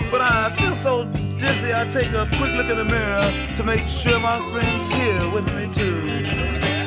But 0.10 0.22
I 0.22 0.56
feel 0.58 0.74
so 0.74 1.04
dizzy, 1.38 1.74
I 1.74 1.86
take 1.90 2.14
a 2.14 2.26
quick 2.38 2.54
look 2.54 2.68
in 2.68 2.78
the 2.78 2.86
mirror 2.86 3.30
to 3.56 3.64
make 3.66 3.90
sure 3.90 4.18
my 4.20 4.40
friend's 4.52 4.88
here 4.88 5.30
with 5.32 5.46
me 5.56 5.68
too. 5.74 6.08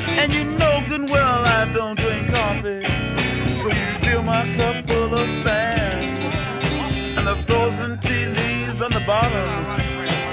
And 0.09 0.33
you 0.33 0.45
know 0.45 0.83
good 0.89 1.11
well 1.11 1.45
I 1.45 1.71
don't 1.75 1.99
drink 1.99 2.31
coffee, 2.31 2.85
so 3.53 3.69
you 3.69 3.99
fill 4.01 4.23
my 4.23 4.51
cup 4.55 4.89
full 4.89 5.15
of 5.15 5.29
sand. 5.29 6.33
And 7.19 7.27
the 7.27 7.37
frozen 7.45 7.99
tea 8.01 8.25
leaves 8.25 8.81
on 8.81 8.93
the 8.93 9.01
bottom, 9.01 9.79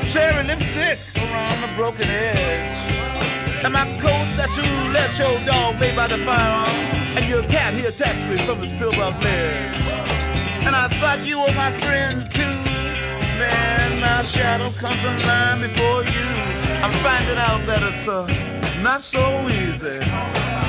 cherry 0.06 0.44
lipstick 0.48 1.00
around 1.18 1.62
the 1.64 1.76
broken 1.76 2.08
edge. 2.08 3.17
And 3.64 3.74
my 3.74 3.86
coat 3.98 4.28
that 4.38 4.52
you 4.56 4.68
let 4.94 5.18
your 5.18 5.44
dog 5.46 5.82
lay 5.82 5.96
by 5.96 6.08
the 6.08 6.18
firearm. 6.24 6.70
And 7.18 7.28
your 7.28 7.44
cat 7.44 7.74
he 7.74 7.86
attacks 7.86 8.24
me 8.26 8.38
from 8.46 8.60
his 8.60 8.72
pillbox 8.74 9.18
leg. 9.24 9.74
And 10.66 10.76
I 10.76 10.88
thought 11.00 11.26
you 11.26 11.40
were 11.40 11.54
my 11.54 11.72
friend 11.82 12.32
too. 12.32 12.58
Man, 13.40 14.00
my 14.00 14.22
shadow 14.22 14.70
comes 14.72 15.04
alive 15.04 15.62
before 15.62 16.04
you. 16.04 16.28
I'm 16.84 16.94
finding 17.02 17.38
out 17.38 17.66
that 17.66 17.82
it's 17.82 18.08
uh, 18.08 18.28
not 18.82 19.02
so 19.02 19.24
easy. 19.50 20.00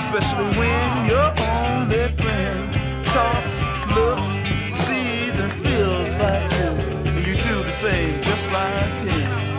Especially 0.00 0.48
when 0.58 1.06
your 1.06 1.28
only 1.44 2.08
friend 2.22 3.06
talks, 3.06 3.60
looks, 3.94 4.40
sees, 4.72 5.38
and 5.38 5.52
feels 5.62 6.16
like 6.18 6.50
you. 6.52 6.70
And 7.08 7.26
you 7.26 7.34
do 7.34 7.62
the 7.62 7.72
same 7.72 8.20
just 8.22 8.50
like 8.50 8.88
him. 9.04 9.57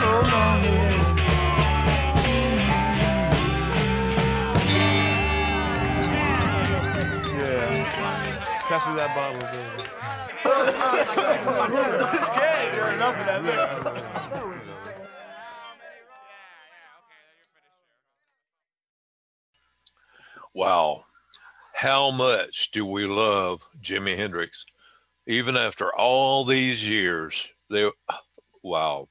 Lord, 0.00 0.26
so. 0.26 0.32
Yeah. 7.36 7.84
Pass 8.68 8.86
me 8.88 8.94
that 8.96 9.10
bottle, 9.14 9.40
baby. 9.40 9.88
it's 12.14 12.28
good. 12.28 12.74
You're 12.74 12.92
enough 12.92 13.16
of 13.18 13.26
that. 13.26 13.42
Look. 13.84 13.98
Wow. 20.54 21.04
How 21.74 22.10
much 22.10 22.72
do 22.72 22.84
we 22.84 23.06
love 23.06 23.68
Jimi 23.80 24.16
Hendrix? 24.16 24.66
Even 25.26 25.56
after 25.56 25.94
all 25.94 26.44
these 26.44 26.88
years, 26.88 27.48
they 27.70 27.88
wow. 28.62 29.08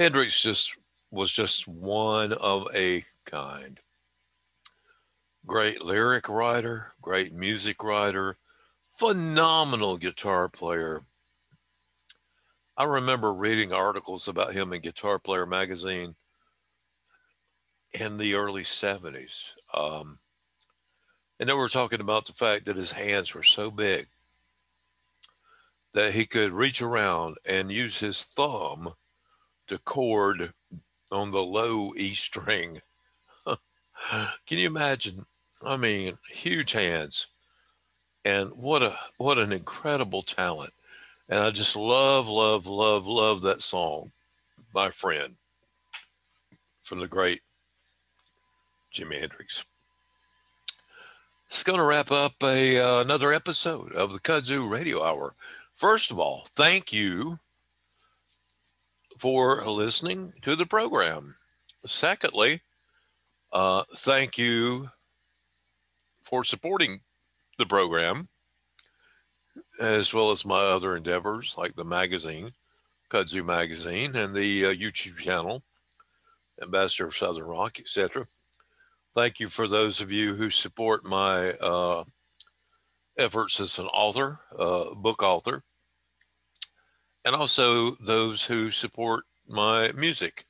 Hendrix 0.00 0.40
just 0.40 0.78
was 1.10 1.30
just 1.30 1.68
one 1.68 2.32
of 2.32 2.66
a 2.74 3.04
kind. 3.26 3.78
Great 5.44 5.82
lyric 5.82 6.26
writer, 6.26 6.94
great 7.02 7.34
music 7.34 7.84
writer, 7.84 8.38
phenomenal 8.86 9.98
guitar 9.98 10.48
player. 10.48 11.02
I 12.78 12.84
remember 12.84 13.34
reading 13.34 13.74
articles 13.74 14.26
about 14.26 14.54
him 14.54 14.72
in 14.72 14.80
Guitar 14.80 15.18
Player 15.18 15.44
magazine 15.44 16.14
in 17.92 18.16
the 18.16 18.32
early 18.32 18.62
70s. 18.62 19.50
Um, 19.74 20.20
and 21.38 21.46
they 21.46 21.52
were 21.52 21.68
talking 21.68 22.00
about 22.00 22.24
the 22.24 22.32
fact 22.32 22.64
that 22.64 22.76
his 22.76 22.92
hands 22.92 23.34
were 23.34 23.42
so 23.42 23.70
big 23.70 24.06
that 25.92 26.14
he 26.14 26.24
could 26.24 26.52
reach 26.52 26.80
around 26.80 27.36
and 27.44 27.70
use 27.70 28.00
his 28.00 28.24
thumb 28.24 28.94
to 29.70 29.78
chord 29.78 30.52
on 31.10 31.30
the 31.30 31.42
low 31.42 31.94
E 31.96 32.12
string. 32.12 32.82
Can 33.46 34.58
you 34.58 34.66
imagine? 34.66 35.24
I 35.64 35.76
mean, 35.76 36.18
huge 36.28 36.72
hands. 36.72 37.28
And 38.24 38.50
what 38.50 38.82
a 38.82 38.96
what 39.16 39.38
an 39.38 39.52
incredible 39.52 40.22
talent. 40.22 40.72
And 41.28 41.38
I 41.38 41.50
just 41.50 41.76
love, 41.76 42.28
love, 42.28 42.66
love, 42.66 43.06
love 43.06 43.42
that 43.42 43.62
song, 43.62 44.10
my 44.74 44.90
friend, 44.90 45.36
from 46.82 46.98
the 46.98 47.06
great 47.06 47.40
Jimi 48.92 49.20
Hendrix. 49.20 49.64
It's 51.46 51.62
going 51.62 51.78
to 51.78 51.84
wrap 51.84 52.10
up 52.10 52.34
a 52.42 52.78
uh, 52.78 53.00
another 53.00 53.32
episode 53.32 53.92
of 53.92 54.12
the 54.12 54.20
Kudzu 54.20 54.68
Radio 54.68 55.02
Hour. 55.02 55.34
First 55.74 56.10
of 56.10 56.18
all, 56.18 56.44
thank 56.48 56.92
you 56.92 57.38
for 59.20 59.62
listening 59.66 60.32
to 60.40 60.56
the 60.56 60.64
program. 60.64 61.36
Secondly, 61.84 62.62
uh, 63.52 63.82
thank 63.96 64.38
you 64.38 64.88
for 66.22 66.42
supporting 66.42 67.00
the 67.58 67.66
program, 67.66 68.28
as 69.78 70.14
well 70.14 70.30
as 70.30 70.46
my 70.46 70.60
other 70.60 70.96
endeavors 70.96 71.54
like 71.58 71.76
the 71.76 71.84
magazine, 71.84 72.52
Kudzu 73.10 73.44
Magazine, 73.44 74.16
and 74.16 74.34
the 74.34 74.64
uh, 74.64 74.72
YouTube 74.72 75.18
channel, 75.18 75.62
Ambassador 76.62 77.08
of 77.08 77.14
Southern 77.14 77.44
Rock, 77.44 77.78
etc. 77.78 78.26
Thank 79.14 79.38
you 79.38 79.50
for 79.50 79.68
those 79.68 80.00
of 80.00 80.10
you 80.10 80.34
who 80.34 80.48
support 80.48 81.04
my 81.04 81.50
uh, 81.60 82.04
efforts 83.18 83.60
as 83.60 83.78
an 83.78 83.86
author, 83.86 84.40
uh, 84.58 84.94
book 84.94 85.22
author, 85.22 85.62
and 87.24 87.34
also 87.34 87.92
those 87.96 88.44
who 88.44 88.70
support 88.70 89.24
my 89.48 89.92
music. 89.92 90.44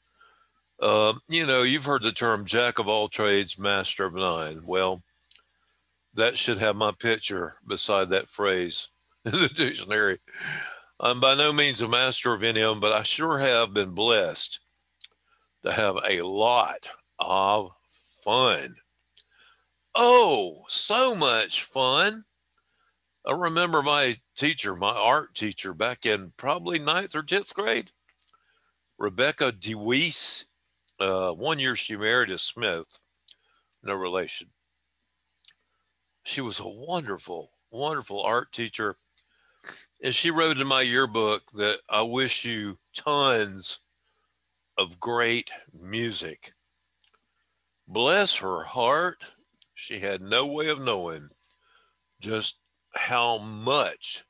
Uh, 0.80 1.14
you 1.28 1.46
know, 1.46 1.62
you've 1.62 1.84
heard 1.84 2.02
the 2.02 2.12
term 2.12 2.44
jack 2.44 2.78
of 2.78 2.88
all 2.88 3.08
trades, 3.08 3.58
master 3.58 4.06
of 4.06 4.14
none. 4.14 4.62
Well, 4.64 5.02
that 6.14 6.36
should 6.36 6.58
have 6.58 6.76
my 6.76 6.92
picture 6.92 7.56
beside 7.66 8.08
that 8.10 8.28
phrase 8.28 8.88
in 9.24 9.32
the 9.32 9.48
dictionary. 9.48 10.18
I'm 10.98 11.20
by 11.20 11.34
no 11.34 11.52
means 11.52 11.82
a 11.82 11.88
master 11.88 12.34
of 12.34 12.42
any 12.42 12.60
of 12.60 12.70
them, 12.70 12.80
but 12.80 12.92
I 12.92 13.02
sure 13.02 13.38
have 13.38 13.72
been 13.72 13.94
blessed 13.94 14.60
to 15.62 15.72
have 15.72 15.96
a 16.06 16.22
lot 16.22 16.90
of 17.18 17.72
fun. 18.24 18.76
Oh, 19.94 20.64
so 20.68 21.14
much 21.14 21.64
fun. 21.64 22.24
I 23.26 23.32
remember 23.32 23.82
my 23.82 24.16
teacher, 24.36 24.74
my 24.74 24.92
art 24.92 25.34
teacher, 25.34 25.74
back 25.74 26.06
in 26.06 26.32
probably 26.36 26.78
ninth 26.78 27.14
or 27.14 27.22
10th 27.22 27.52
grade, 27.52 27.92
Rebecca 28.98 29.52
DeWeese. 29.52 30.46
Uh, 30.98 31.32
one 31.32 31.58
year 31.58 31.76
she 31.76 31.96
married 31.96 32.30
a 32.30 32.38
Smith, 32.38 33.00
no 33.82 33.94
relation. 33.94 34.48
She 36.22 36.40
was 36.40 36.60
a 36.60 36.68
wonderful, 36.68 37.52
wonderful 37.70 38.22
art 38.22 38.52
teacher. 38.52 38.96
And 40.02 40.14
she 40.14 40.30
wrote 40.30 40.58
in 40.58 40.66
my 40.66 40.82
yearbook 40.82 41.42
that 41.54 41.80
I 41.88 42.02
wish 42.02 42.44
you 42.44 42.78
tons 42.94 43.80
of 44.78 45.00
great 45.00 45.50
music. 45.72 46.54
Bless 47.86 48.36
her 48.36 48.62
heart. 48.64 49.24
She 49.74 49.98
had 49.98 50.22
no 50.22 50.46
way 50.46 50.68
of 50.68 50.80
knowing 50.82 51.28
just 52.20 52.59
how 52.94 53.38
much 53.38 54.24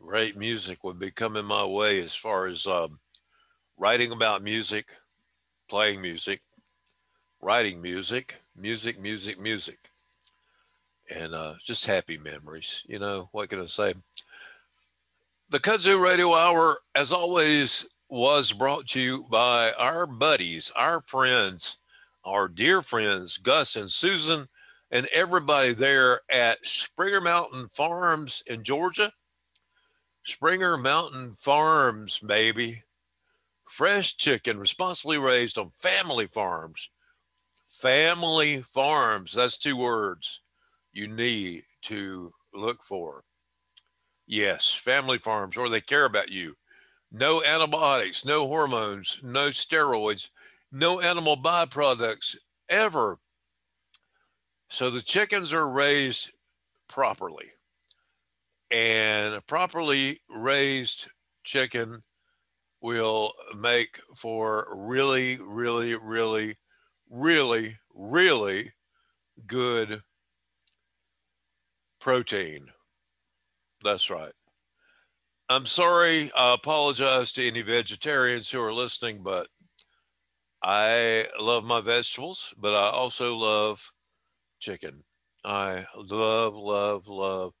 great 0.00 0.36
music 0.36 0.82
would 0.82 0.98
be 0.98 1.10
coming 1.10 1.44
my 1.44 1.64
way 1.64 2.00
as 2.02 2.14
far 2.14 2.46
as 2.46 2.66
um, 2.66 2.98
writing 3.76 4.12
about 4.12 4.42
music, 4.42 4.88
playing 5.68 6.00
music, 6.00 6.42
writing 7.40 7.80
music, 7.80 8.36
music, 8.56 9.00
music, 9.00 9.40
music. 9.40 9.78
And 11.14 11.34
uh, 11.34 11.54
just 11.62 11.86
happy 11.86 12.18
memories. 12.18 12.84
You 12.86 12.98
know, 12.98 13.28
what 13.32 13.48
can 13.48 13.60
I 13.60 13.66
say? 13.66 13.94
The 15.50 15.58
Kudzu 15.58 16.00
Radio 16.00 16.34
Hour, 16.34 16.78
as 16.94 17.10
always, 17.12 17.84
was 18.08 18.52
brought 18.52 18.86
to 18.88 19.00
you 19.00 19.26
by 19.30 19.72
our 19.78 20.06
buddies, 20.06 20.70
our 20.76 21.00
friends, 21.00 21.78
our 22.24 22.48
dear 22.48 22.82
friends, 22.82 23.38
Gus 23.38 23.76
and 23.76 23.90
Susan, 23.90 24.48
and 24.90 25.06
everybody 25.12 25.72
there 25.72 26.20
at 26.30 26.64
Springer 26.66 27.20
Mountain 27.20 27.68
Farms 27.68 28.42
in 28.46 28.64
Georgia. 28.64 29.12
Springer 30.24 30.76
Mountain 30.76 31.32
Farms, 31.38 32.18
baby. 32.18 32.82
Fresh 33.64 34.16
chicken, 34.16 34.58
responsibly 34.58 35.16
raised 35.16 35.56
on 35.56 35.70
family 35.70 36.26
farms. 36.26 36.90
Family 37.68 38.62
farms, 38.62 39.32
that's 39.32 39.56
two 39.56 39.76
words 39.76 40.40
you 40.92 41.06
need 41.06 41.62
to 41.82 42.32
look 42.52 42.82
for. 42.82 43.22
Yes, 44.26 44.72
family 44.72 45.18
farms, 45.18 45.56
or 45.56 45.68
they 45.68 45.80
care 45.80 46.04
about 46.04 46.30
you. 46.30 46.56
No 47.12 47.42
antibiotics, 47.42 48.24
no 48.24 48.46
hormones, 48.46 49.20
no 49.22 49.48
steroids, 49.48 50.28
no 50.70 51.00
animal 51.00 51.36
byproducts 51.36 52.36
ever. 52.68 53.18
So 54.70 54.88
the 54.88 55.02
chickens 55.02 55.52
are 55.52 55.68
raised 55.68 56.30
properly. 56.88 57.50
And 58.70 59.34
a 59.34 59.40
properly 59.40 60.20
raised 60.30 61.08
chicken 61.42 62.02
will 62.80 63.32
make 63.58 64.00
for 64.16 64.68
really, 64.72 65.38
really, 65.42 65.96
really, 65.96 66.56
really, 67.10 67.78
really 67.92 68.72
good 69.46 70.02
protein. 72.00 72.68
That's 73.82 74.08
right. 74.08 74.32
I'm 75.48 75.66
sorry. 75.66 76.30
I 76.36 76.54
apologize 76.54 77.32
to 77.32 77.46
any 77.46 77.62
vegetarians 77.62 78.48
who 78.50 78.62
are 78.62 78.72
listening, 78.72 79.24
but 79.24 79.48
I 80.62 81.26
love 81.40 81.64
my 81.64 81.80
vegetables, 81.80 82.54
but 82.56 82.76
I 82.76 82.90
also 82.90 83.34
love 83.34 83.90
chicken. 84.60 85.02
I 85.44 85.86
love, 85.96 86.54
love, 86.54 87.08
love 87.08 87.54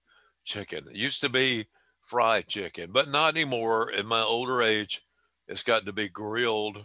chicken. 0.44 0.86
It 0.88 0.96
used 0.96 1.20
to 1.22 1.28
be 1.28 1.66
fried 2.02 2.46
chicken, 2.46 2.90
but 2.92 3.08
not 3.08 3.36
anymore. 3.36 3.90
In 3.90 4.06
my 4.06 4.22
older 4.22 4.62
age, 4.62 5.02
it's 5.48 5.62
got 5.62 5.86
to 5.86 5.92
be 5.92 6.08
grilled 6.08 6.84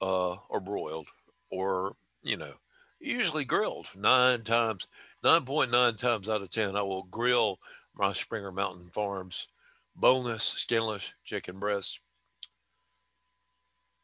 uh, 0.00 0.36
or 0.48 0.60
broiled 0.60 1.08
or, 1.50 1.94
you 2.22 2.36
know, 2.36 2.54
usually 3.00 3.44
grilled 3.44 3.86
nine 3.94 4.42
times, 4.42 4.86
9.9 5.24 5.96
times 5.96 6.28
out 6.28 6.42
of 6.42 6.50
10. 6.50 6.76
I 6.76 6.82
will 6.82 7.04
grill 7.04 7.58
my 7.94 8.12
Springer 8.12 8.52
Mountain 8.52 8.90
Farms 8.90 9.48
boneless, 9.98 10.44
skinless 10.44 11.12
chicken 11.24 11.58
breasts. 11.58 12.00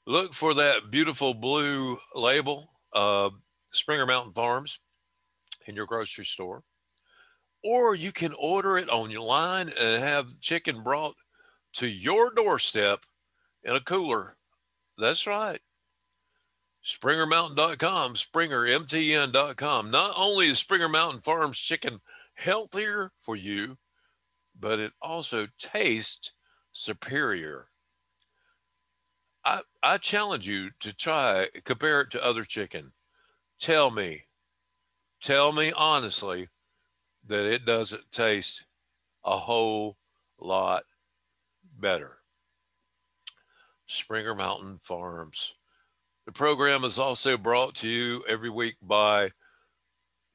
Look 0.06 0.34
for 0.34 0.54
that 0.54 0.90
beautiful 0.90 1.32
blue 1.32 1.98
label, 2.14 2.70
uh, 2.92 3.30
Springer 3.74 4.06
Mountain 4.06 4.32
Farms, 4.32 4.80
in 5.66 5.74
your 5.74 5.86
grocery 5.86 6.24
store. 6.24 6.62
Or 7.62 7.94
you 7.94 8.12
can 8.12 8.34
order 8.38 8.76
it 8.76 8.90
on 8.90 9.10
your 9.10 9.26
line 9.26 9.70
and 9.80 10.02
have 10.02 10.38
chicken 10.40 10.82
brought 10.82 11.14
to 11.74 11.88
your 11.88 12.30
doorstep 12.32 13.00
in 13.62 13.74
a 13.74 13.80
cooler. 13.80 14.36
That's 14.98 15.26
right. 15.26 15.60
SpringerMountain.com, 16.84 18.14
SpringerMTN.com. 18.14 19.90
Not 19.90 20.14
only 20.18 20.48
is 20.48 20.58
Springer 20.58 20.88
Mountain 20.88 21.20
Farms 21.20 21.58
chicken 21.58 22.00
healthier 22.34 23.12
for 23.20 23.36
you, 23.36 23.78
but 24.58 24.78
it 24.78 24.92
also 25.00 25.48
tastes 25.58 26.32
superior. 26.72 27.68
I, 29.44 29.62
I 29.82 29.96
challenge 29.96 30.46
you 30.46 30.70
to 30.80 30.94
try, 30.94 31.48
compare 31.64 32.02
it 32.02 32.10
to 32.12 32.24
other 32.24 32.44
chicken. 32.44 32.92
Tell 33.58 33.90
me, 33.90 34.24
tell 35.22 35.52
me 35.52 35.72
honestly 35.76 36.48
that 37.26 37.46
it 37.46 37.64
doesn't 37.64 38.12
taste 38.12 38.64
a 39.24 39.36
whole 39.36 39.96
lot 40.38 40.84
better. 41.78 42.18
Springer 43.86 44.34
Mountain 44.34 44.78
Farms. 44.82 45.54
The 46.26 46.32
program 46.32 46.84
is 46.84 46.98
also 46.98 47.36
brought 47.36 47.74
to 47.76 47.88
you 47.88 48.24
every 48.28 48.50
week 48.50 48.76
by 48.82 49.30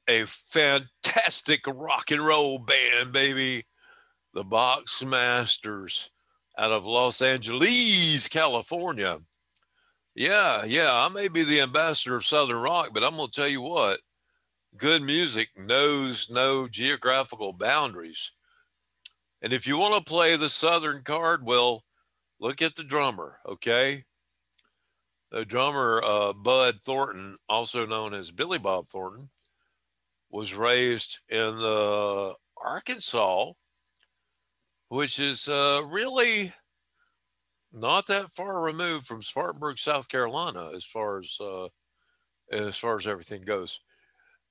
a 0.08 0.24
fantastic 0.26 1.64
rock 1.66 2.10
and 2.10 2.24
roll 2.24 2.58
band, 2.58 3.12
baby. 3.12 3.66
The 4.34 4.44
Boxmasters 4.44 6.10
out 6.56 6.72
of 6.72 6.86
Los 6.86 7.20
Angeles, 7.20 8.28
California. 8.28 9.18
Yeah, 10.14 10.64
yeah, 10.64 10.90
I 10.92 11.08
may 11.08 11.28
be 11.28 11.44
the 11.44 11.60
ambassador 11.60 12.16
of 12.16 12.26
Southern 12.26 12.56
Rock, 12.56 12.90
but 12.92 13.04
I'm 13.04 13.14
going 13.14 13.28
to 13.28 13.32
tell 13.32 13.48
you 13.48 13.60
what 13.60 14.00
good 14.76 15.02
music 15.02 15.48
knows 15.56 16.28
no 16.30 16.66
geographical 16.68 17.52
boundaries. 17.52 18.32
And 19.42 19.52
if 19.52 19.66
you 19.66 19.76
want 19.78 19.94
to 19.94 20.08
play 20.08 20.36
the 20.36 20.48
Southern 20.48 21.02
card, 21.02 21.44
well, 21.44 21.84
look 22.40 22.60
at 22.60 22.74
the 22.74 22.84
drummer, 22.84 23.38
okay? 23.46 24.04
The 25.30 25.44
drummer, 25.44 26.02
uh, 26.04 26.32
Bud 26.32 26.80
Thornton, 26.84 27.36
also 27.48 27.86
known 27.86 28.12
as 28.12 28.32
Billy 28.32 28.58
Bob 28.58 28.88
Thornton, 28.88 29.30
was 30.28 30.54
raised 30.54 31.20
in 31.28 31.56
the 31.58 32.34
Arkansas, 32.56 33.52
which 34.88 35.18
is 35.18 35.48
uh, 35.48 35.82
really 35.86 36.52
not 37.72 38.06
that 38.06 38.32
far 38.32 38.60
removed 38.60 39.06
from 39.06 39.22
Spartanburg, 39.22 39.78
South 39.78 40.08
Carolina, 40.08 40.70
as 40.74 40.84
far 40.84 41.20
as 41.20 41.36
uh, 41.40 41.68
as 42.50 42.76
far 42.76 42.96
as 42.96 43.06
everything 43.06 43.42
goes. 43.42 43.80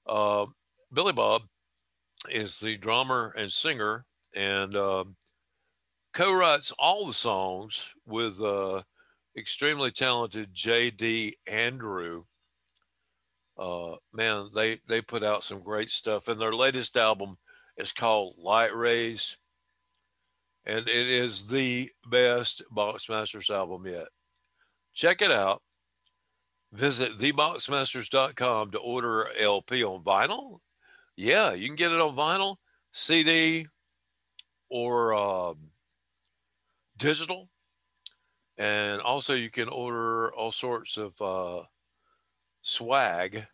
Uh, 0.08 0.46
Billy 0.94 1.14
Bob 1.14 1.44
is 2.30 2.60
the 2.60 2.78
drummer 2.78 3.34
and 3.38 3.52
singer, 3.52 4.06
and 4.36 4.76
um, 4.76 5.16
co-writes 6.14 6.74
all 6.80 7.06
the 7.06 7.14
songs 7.14 7.94
with 8.06 8.41
uh, 8.41 8.82
extremely 9.38 9.91
talented 9.91 10.54
J.D. 10.54 11.38
Andrew. 11.48 12.24
Uh, 13.58 13.96
man, 14.14 14.48
they 14.56 14.78
they 14.88 15.02
put 15.02 15.24
out 15.24 15.44
some 15.44 15.62
great 15.62 15.90
stuff, 15.90 16.28
and 16.30 16.40
their 16.40 16.56
latest 16.56 16.96
album 16.96 17.38
is 17.78 17.91
called 17.91 18.36
Light 18.38 18.74
Rays 18.74 19.38
and 20.70 20.88
it 20.88 21.10
is 21.10 21.48
the 21.48 21.90
best 22.06 22.62
Boxmasters 22.72 23.50
album 23.50 23.88
yet. 23.88 24.08
Check 24.94 25.24
it 25.24 25.32
out. 25.32 25.64
Visit 26.72 27.18
theboxmasters.com 27.18 28.72
to 28.72 28.78
order 28.78 29.28
LP 29.40 29.84
on 29.84 30.04
vinyl. 30.04 30.60
Yeah, 31.16 31.54
you 31.54 31.66
can 31.66 31.76
get 31.76 31.91
it 31.91 32.00
on 32.00 32.16
vinyl, 32.16 32.58
CD, 32.91 33.66
or 34.70 35.16
um, 35.16 35.58
digital. 36.98 37.50
And 38.60 39.02
also, 39.02 39.34
you 39.34 39.50
can 39.50 39.70
order 39.70 40.32
all 40.36 40.52
sorts 40.52 40.98
of 40.98 41.20
uh, 41.20 41.64
swag 42.62 43.48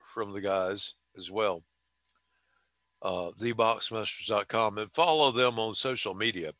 from 0.00 0.32
the 0.32 0.40
guys 0.40 0.94
as 1.16 1.30
well 1.30 1.62
uh, 3.02 3.30
theboxmasters.com 3.38 4.78
and 4.78 4.92
follow 4.92 5.30
them 5.30 5.58
on 5.58 5.74
social 5.74 6.14
media. 6.14 6.52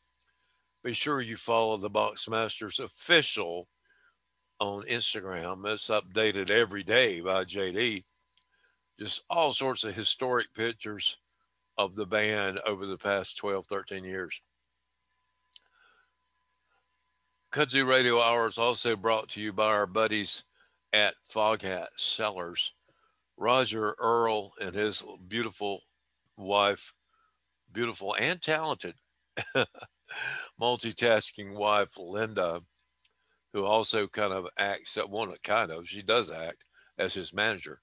be 0.83 0.93
sure 0.93 1.21
you 1.21 1.37
follow 1.37 1.77
the 1.77 1.89
Boxmasters 1.89 2.79
official 2.79 3.67
on 4.59 4.83
Instagram. 4.83 5.65
It's 5.71 5.89
updated 5.89 6.49
every 6.49 6.83
day 6.83 7.19
by 7.21 7.43
JD. 7.43 8.03
Just 8.99 9.23
all 9.29 9.53
sorts 9.53 9.83
of 9.83 9.95
historic 9.95 10.53
pictures 10.53 11.17
of 11.77 11.95
the 11.95 12.05
band 12.05 12.59
over 12.65 12.85
the 12.85 12.97
past 12.97 13.37
12, 13.37 13.65
13 13.65 14.03
years. 14.03 14.41
Kudzu 17.51 17.85
Radio 17.85 18.21
Hour 18.21 18.47
is 18.47 18.57
also 18.57 18.95
brought 18.95 19.29
to 19.29 19.41
you 19.41 19.51
by 19.51 19.65
our 19.65 19.87
buddies 19.87 20.43
at 20.93 21.15
Foghat 21.29 21.87
Cellars. 21.97 22.73
Roger 23.37 23.95
Earl 23.99 24.53
and 24.61 24.75
his 24.75 25.03
beautiful 25.27 25.81
wife, 26.37 26.93
beautiful 27.71 28.15
and 28.19 28.41
talented 28.41 28.95
multitasking 30.61 31.57
wife, 31.57 31.97
Linda, 31.97 32.61
who 33.53 33.65
also 33.65 34.07
kind 34.07 34.33
of 34.33 34.47
acts, 34.57 34.97
well, 35.09 35.27
not 35.27 35.43
kind 35.43 35.71
of, 35.71 35.87
she 35.87 36.01
does 36.01 36.29
act 36.29 36.63
as 36.97 37.13
his 37.13 37.33
manager. 37.33 37.81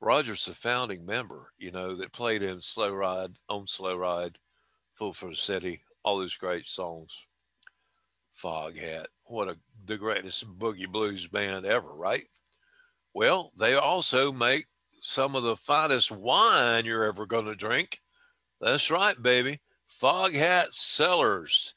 Roger's 0.00 0.44
the 0.44 0.54
founding 0.54 1.06
member, 1.06 1.52
you 1.58 1.70
know, 1.70 1.96
that 1.96 2.12
played 2.12 2.42
in 2.42 2.60
Slow 2.60 2.92
Ride, 2.92 3.36
on 3.48 3.66
Slow 3.66 3.96
Ride, 3.96 4.38
Fool 4.94 5.12
for 5.12 5.30
the 5.30 5.36
City, 5.36 5.82
all 6.04 6.18
those 6.18 6.36
great 6.36 6.66
songs. 6.66 7.26
Foghat, 8.40 9.06
what 9.24 9.48
a 9.48 9.56
the 9.86 9.96
greatest 9.96 10.46
boogie 10.58 10.90
blues 10.90 11.26
band 11.26 11.64
ever, 11.64 11.92
right? 11.94 12.24
Well, 13.14 13.50
they 13.58 13.74
also 13.74 14.30
make 14.30 14.66
some 15.06 15.36
of 15.36 15.44
the 15.44 15.56
finest 15.56 16.10
wine 16.10 16.84
you're 16.84 17.04
ever 17.04 17.26
going 17.26 17.44
to 17.44 17.54
drink. 17.54 18.00
That's 18.60 18.90
right, 18.90 19.20
baby. 19.22 19.60
Foghat 20.02 20.74
Cellars. 20.74 21.76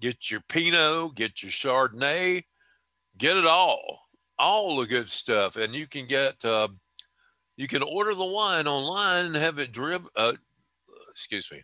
Get 0.00 0.32
your 0.32 0.40
Pinot, 0.48 1.14
get 1.14 1.44
your 1.44 1.52
Chardonnay, 1.52 2.42
get 3.16 3.36
it 3.36 3.46
all, 3.46 4.00
all 4.36 4.76
the 4.76 4.86
good 4.86 5.08
stuff, 5.08 5.56
and 5.56 5.72
you 5.72 5.86
can 5.86 6.06
get, 6.06 6.44
uh, 6.44 6.68
you 7.56 7.68
can 7.68 7.84
order 7.84 8.14
the 8.14 8.24
wine 8.24 8.66
online 8.66 9.26
and 9.26 9.36
have 9.36 9.60
it 9.60 9.70
driven. 9.70 10.08
Uh, 10.16 10.32
excuse 11.08 11.52
me. 11.52 11.62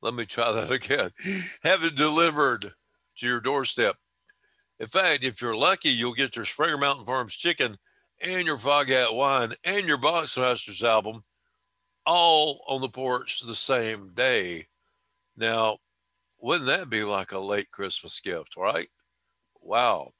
Let 0.00 0.14
me 0.14 0.26
try 0.26 0.50
that 0.50 0.70
again. 0.72 1.10
Have 1.62 1.84
it 1.84 1.94
delivered 1.94 2.72
to 3.18 3.26
your 3.26 3.40
doorstep. 3.40 3.94
In 4.80 4.88
fact, 4.88 5.22
if 5.22 5.40
you're 5.40 5.54
lucky, 5.54 5.90
you'll 5.90 6.14
get 6.14 6.34
your 6.34 6.46
Springer 6.46 6.78
Mountain 6.78 7.04
Farms 7.04 7.36
chicken 7.36 7.76
and 8.22 8.46
your 8.46 8.58
Foghat 8.58 9.14
wine 9.14 9.54
and 9.64 9.86
your 9.86 9.98
Boxmasters 9.98 10.82
album 10.82 11.24
all 12.06 12.64
on 12.68 12.80
the 12.80 12.88
porch 12.88 13.40
the 13.40 13.54
same 13.54 14.12
day. 14.14 14.68
Now, 15.36 15.78
wouldn't 16.38 16.66
that 16.66 16.90
be 16.90 17.04
like 17.04 17.32
a 17.32 17.38
late 17.38 17.70
Christmas 17.70 18.20
gift, 18.20 18.56
right? 18.56 18.88
Wow. 19.60 20.12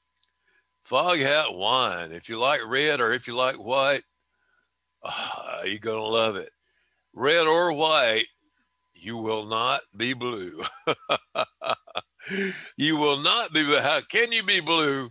Foghat 0.87 1.55
wine. 1.57 2.11
If 2.11 2.29
you 2.29 2.39
like 2.39 2.61
red 2.65 2.99
or 2.99 3.13
if 3.13 3.27
you 3.27 3.35
like 3.35 3.55
white, 3.55 4.03
uh, 5.03 5.61
you're 5.65 5.79
going 5.79 5.97
to 5.97 6.03
love 6.03 6.35
it. 6.35 6.51
Red 7.13 7.45
or 7.47 7.71
white, 7.73 8.27
you 8.93 9.17
will 9.17 9.45
not 9.45 9.81
be 9.95 10.13
blue. 10.13 10.61
you 12.77 12.97
will 12.97 13.21
not 13.21 13.53
be. 13.53 13.63
How 13.65 14.01
can 14.09 14.31
you 14.31 14.43
be 14.43 14.61
blue 14.61 15.09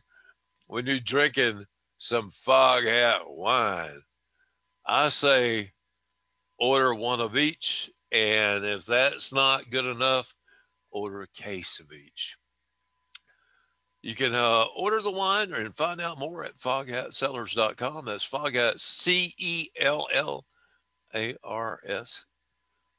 when 0.66 0.86
you're 0.86 0.98
drinking 0.98 1.66
some 2.02 2.32
Foghat 2.32 3.20
wine? 3.28 4.02
I 4.84 5.08
say 5.08 5.70
order 6.58 6.92
one 6.92 7.20
of 7.20 7.36
each. 7.36 7.92
And 8.10 8.64
if 8.64 8.84
that's 8.86 9.32
not 9.32 9.70
good 9.70 9.84
enough, 9.84 10.34
order 10.90 11.22
a 11.22 11.28
case 11.28 11.78
of 11.78 11.92
each. 11.92 12.36
You 14.02 14.16
can 14.16 14.34
uh, 14.34 14.64
order 14.76 15.00
the 15.00 15.12
wine 15.12 15.52
and 15.52 15.76
find 15.76 16.00
out 16.00 16.18
more 16.18 16.44
at 16.44 16.58
foghatcellars.com. 16.58 18.04
That's 18.04 18.28
foghat, 18.28 18.80
C 18.80 19.32
E 19.38 19.68
L 19.80 20.08
L 20.12 20.44
A 21.14 21.36
R 21.44 21.78
S, 21.86 22.26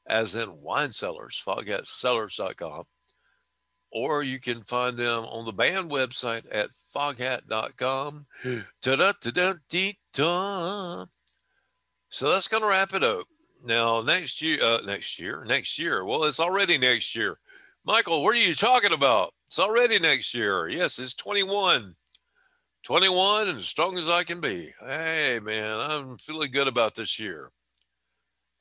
as 0.08 0.34
in 0.34 0.62
wine 0.62 0.92
cellars, 0.92 1.40
foghatcellars.com. 1.46 2.84
Or 3.94 4.24
you 4.24 4.40
can 4.40 4.62
find 4.64 4.96
them 4.96 5.24
on 5.24 5.46
the 5.46 5.52
band 5.52 5.90
website 5.90 6.44
at 6.50 6.70
foghat.com. 6.94 8.26
Ta-da-ta-da-dee-da. 8.82 11.04
So 12.10 12.30
that's 12.30 12.48
going 12.48 12.62
to 12.62 12.68
wrap 12.68 12.92
it 12.92 13.04
up. 13.04 13.26
Now, 13.64 14.02
next 14.02 14.42
year, 14.42 14.62
uh, 14.62 14.80
next 14.84 15.18
year, 15.18 15.44
next 15.46 15.78
year. 15.78 16.04
Well, 16.04 16.24
it's 16.24 16.40
already 16.40 16.76
next 16.76 17.16
year. 17.16 17.38
Michael, 17.84 18.22
what 18.22 18.34
are 18.34 18.38
you 18.38 18.54
talking 18.54 18.92
about? 18.92 19.32
It's 19.46 19.58
already 19.58 19.98
next 19.98 20.34
year. 20.34 20.68
Yes, 20.68 20.98
it's 20.98 21.14
21. 21.14 21.94
21 22.84 23.48
and 23.48 23.58
as 23.58 23.66
strong 23.66 23.96
as 23.96 24.10
I 24.10 24.24
can 24.24 24.40
be. 24.40 24.72
Hey, 24.80 25.40
man, 25.42 25.70
I'm 25.70 26.18
feeling 26.18 26.50
good 26.50 26.68
about 26.68 26.94
this 26.94 27.18
year. 27.18 27.50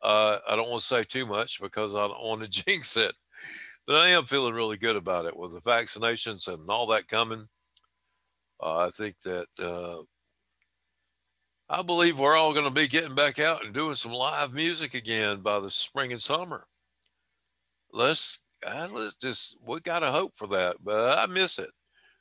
Uh, 0.01 0.37
I 0.47 0.55
don't 0.55 0.69
want 0.69 0.81
to 0.81 0.87
say 0.87 1.03
too 1.03 1.25
much 1.25 1.61
because 1.61 1.95
I 1.95 2.07
don't 2.07 2.23
want 2.23 2.41
to 2.41 2.47
jinx 2.65 2.95
it, 2.95 3.13
but 3.85 3.95
I 3.95 4.09
am 4.09 4.25
feeling 4.25 4.53
really 4.53 4.77
good 4.77 4.95
about 4.95 5.25
it 5.25 5.35
with 5.35 5.53
the 5.53 5.61
vaccinations 5.61 6.47
and 6.47 6.69
all 6.69 6.87
that 6.87 7.07
coming. 7.07 7.47
Uh, 8.61 8.87
I 8.87 8.89
think 8.89 9.19
that 9.21 9.47
uh, 9.59 10.03
I 11.69 11.81
believe 11.81 12.19
we're 12.19 12.35
all 12.35 12.53
going 12.53 12.65
to 12.65 12.71
be 12.71 12.87
getting 12.87 13.15
back 13.15 13.39
out 13.39 13.65
and 13.65 13.73
doing 13.73 13.95
some 13.95 14.13
live 14.13 14.53
music 14.53 14.93
again 14.93 15.41
by 15.41 15.59
the 15.59 15.69
spring 15.69 16.11
and 16.11 16.21
summer. 16.21 16.67
Let's 17.91 18.39
uh, 18.65 18.87
let's 18.91 19.15
just 19.15 19.57
we 19.65 19.79
got 19.81 19.99
to 19.99 20.11
hope 20.11 20.35
for 20.35 20.47
that, 20.47 20.77
but 20.83 21.17
I 21.17 21.25
miss 21.31 21.59
it. 21.59 21.69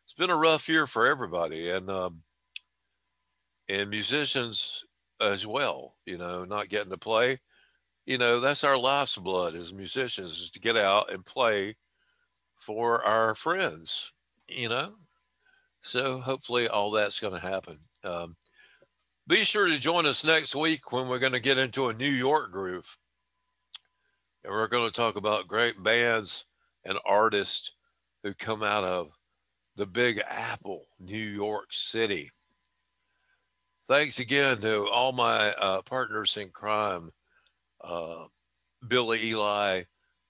It's 0.04 0.14
been 0.14 0.30
a 0.30 0.36
rough 0.36 0.68
year 0.68 0.86
for 0.86 1.06
everybody, 1.06 1.70
and 1.70 1.88
um, 1.90 2.22
and 3.68 3.88
musicians 3.88 4.84
as 5.20 5.46
well. 5.46 5.94
You 6.06 6.18
know, 6.18 6.44
not 6.44 6.68
getting 6.68 6.90
to 6.90 6.98
play. 6.98 7.38
You 8.04 8.18
know, 8.18 8.40
that's 8.40 8.64
our 8.64 8.76
life's 8.76 9.16
blood 9.16 9.54
as 9.54 9.72
musicians 9.72 10.32
is 10.40 10.50
to 10.50 10.60
get 10.60 10.76
out 10.76 11.12
and 11.12 11.24
play 11.24 11.76
for 12.56 13.04
our 13.04 13.34
friends. 13.34 14.12
You 14.48 14.68
know, 14.68 14.94
so 15.80 16.18
hopefully 16.18 16.68
all 16.68 16.90
that's 16.90 17.20
going 17.20 17.34
to 17.34 17.40
happen. 17.40 17.78
Um, 18.04 18.36
be 19.26 19.44
sure 19.44 19.68
to 19.68 19.78
join 19.78 20.06
us 20.06 20.24
next 20.24 20.54
week 20.54 20.92
when 20.92 21.08
we're 21.08 21.20
going 21.20 21.32
to 21.32 21.40
get 21.40 21.58
into 21.58 21.88
a 21.88 21.94
New 21.94 22.10
York 22.10 22.50
groove. 22.50 22.98
And 24.44 24.52
we're 24.52 24.66
going 24.66 24.88
to 24.88 24.94
talk 24.94 25.16
about 25.16 25.46
great 25.46 25.80
bands 25.80 26.44
and 26.84 26.98
artists 27.06 27.72
who 28.22 28.34
come 28.34 28.62
out 28.62 28.84
of 28.84 29.12
the 29.76 29.86
Big 29.86 30.20
Apple, 30.28 30.86
New 30.98 31.16
York 31.16 31.68
City. 31.70 32.30
Thanks 33.86 34.18
again 34.18 34.58
to 34.58 34.88
all 34.88 35.12
my 35.12 35.52
uh, 35.52 35.82
partners 35.82 36.36
in 36.36 36.50
crime 36.50 37.10
uh, 37.82 38.24
Billy 38.86 39.22
Eli, 39.24 39.82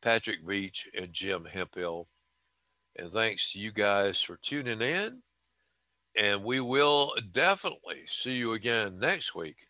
Patrick 0.02 0.46
Beach, 0.46 0.88
and 0.98 1.12
Jim 1.12 1.44
Hempel. 1.44 2.08
And 2.96 3.10
thanks 3.10 3.52
to 3.52 3.58
you 3.58 3.72
guys 3.72 4.20
for 4.20 4.36
tuning 4.36 4.80
in. 4.80 5.22
And 6.16 6.44
we 6.44 6.60
will 6.60 7.12
definitely 7.32 8.02
see 8.06 8.32
you 8.34 8.52
again 8.52 8.98
next 8.98 9.34
week. 9.34 9.68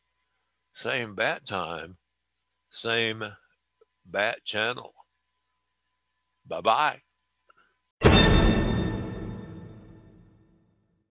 Same 0.72 1.14
bat 1.14 1.46
time, 1.46 1.98
same 2.70 3.22
bat 4.04 4.38
channel. 4.44 4.92
Bye 6.46 7.00
bye. 8.02 8.38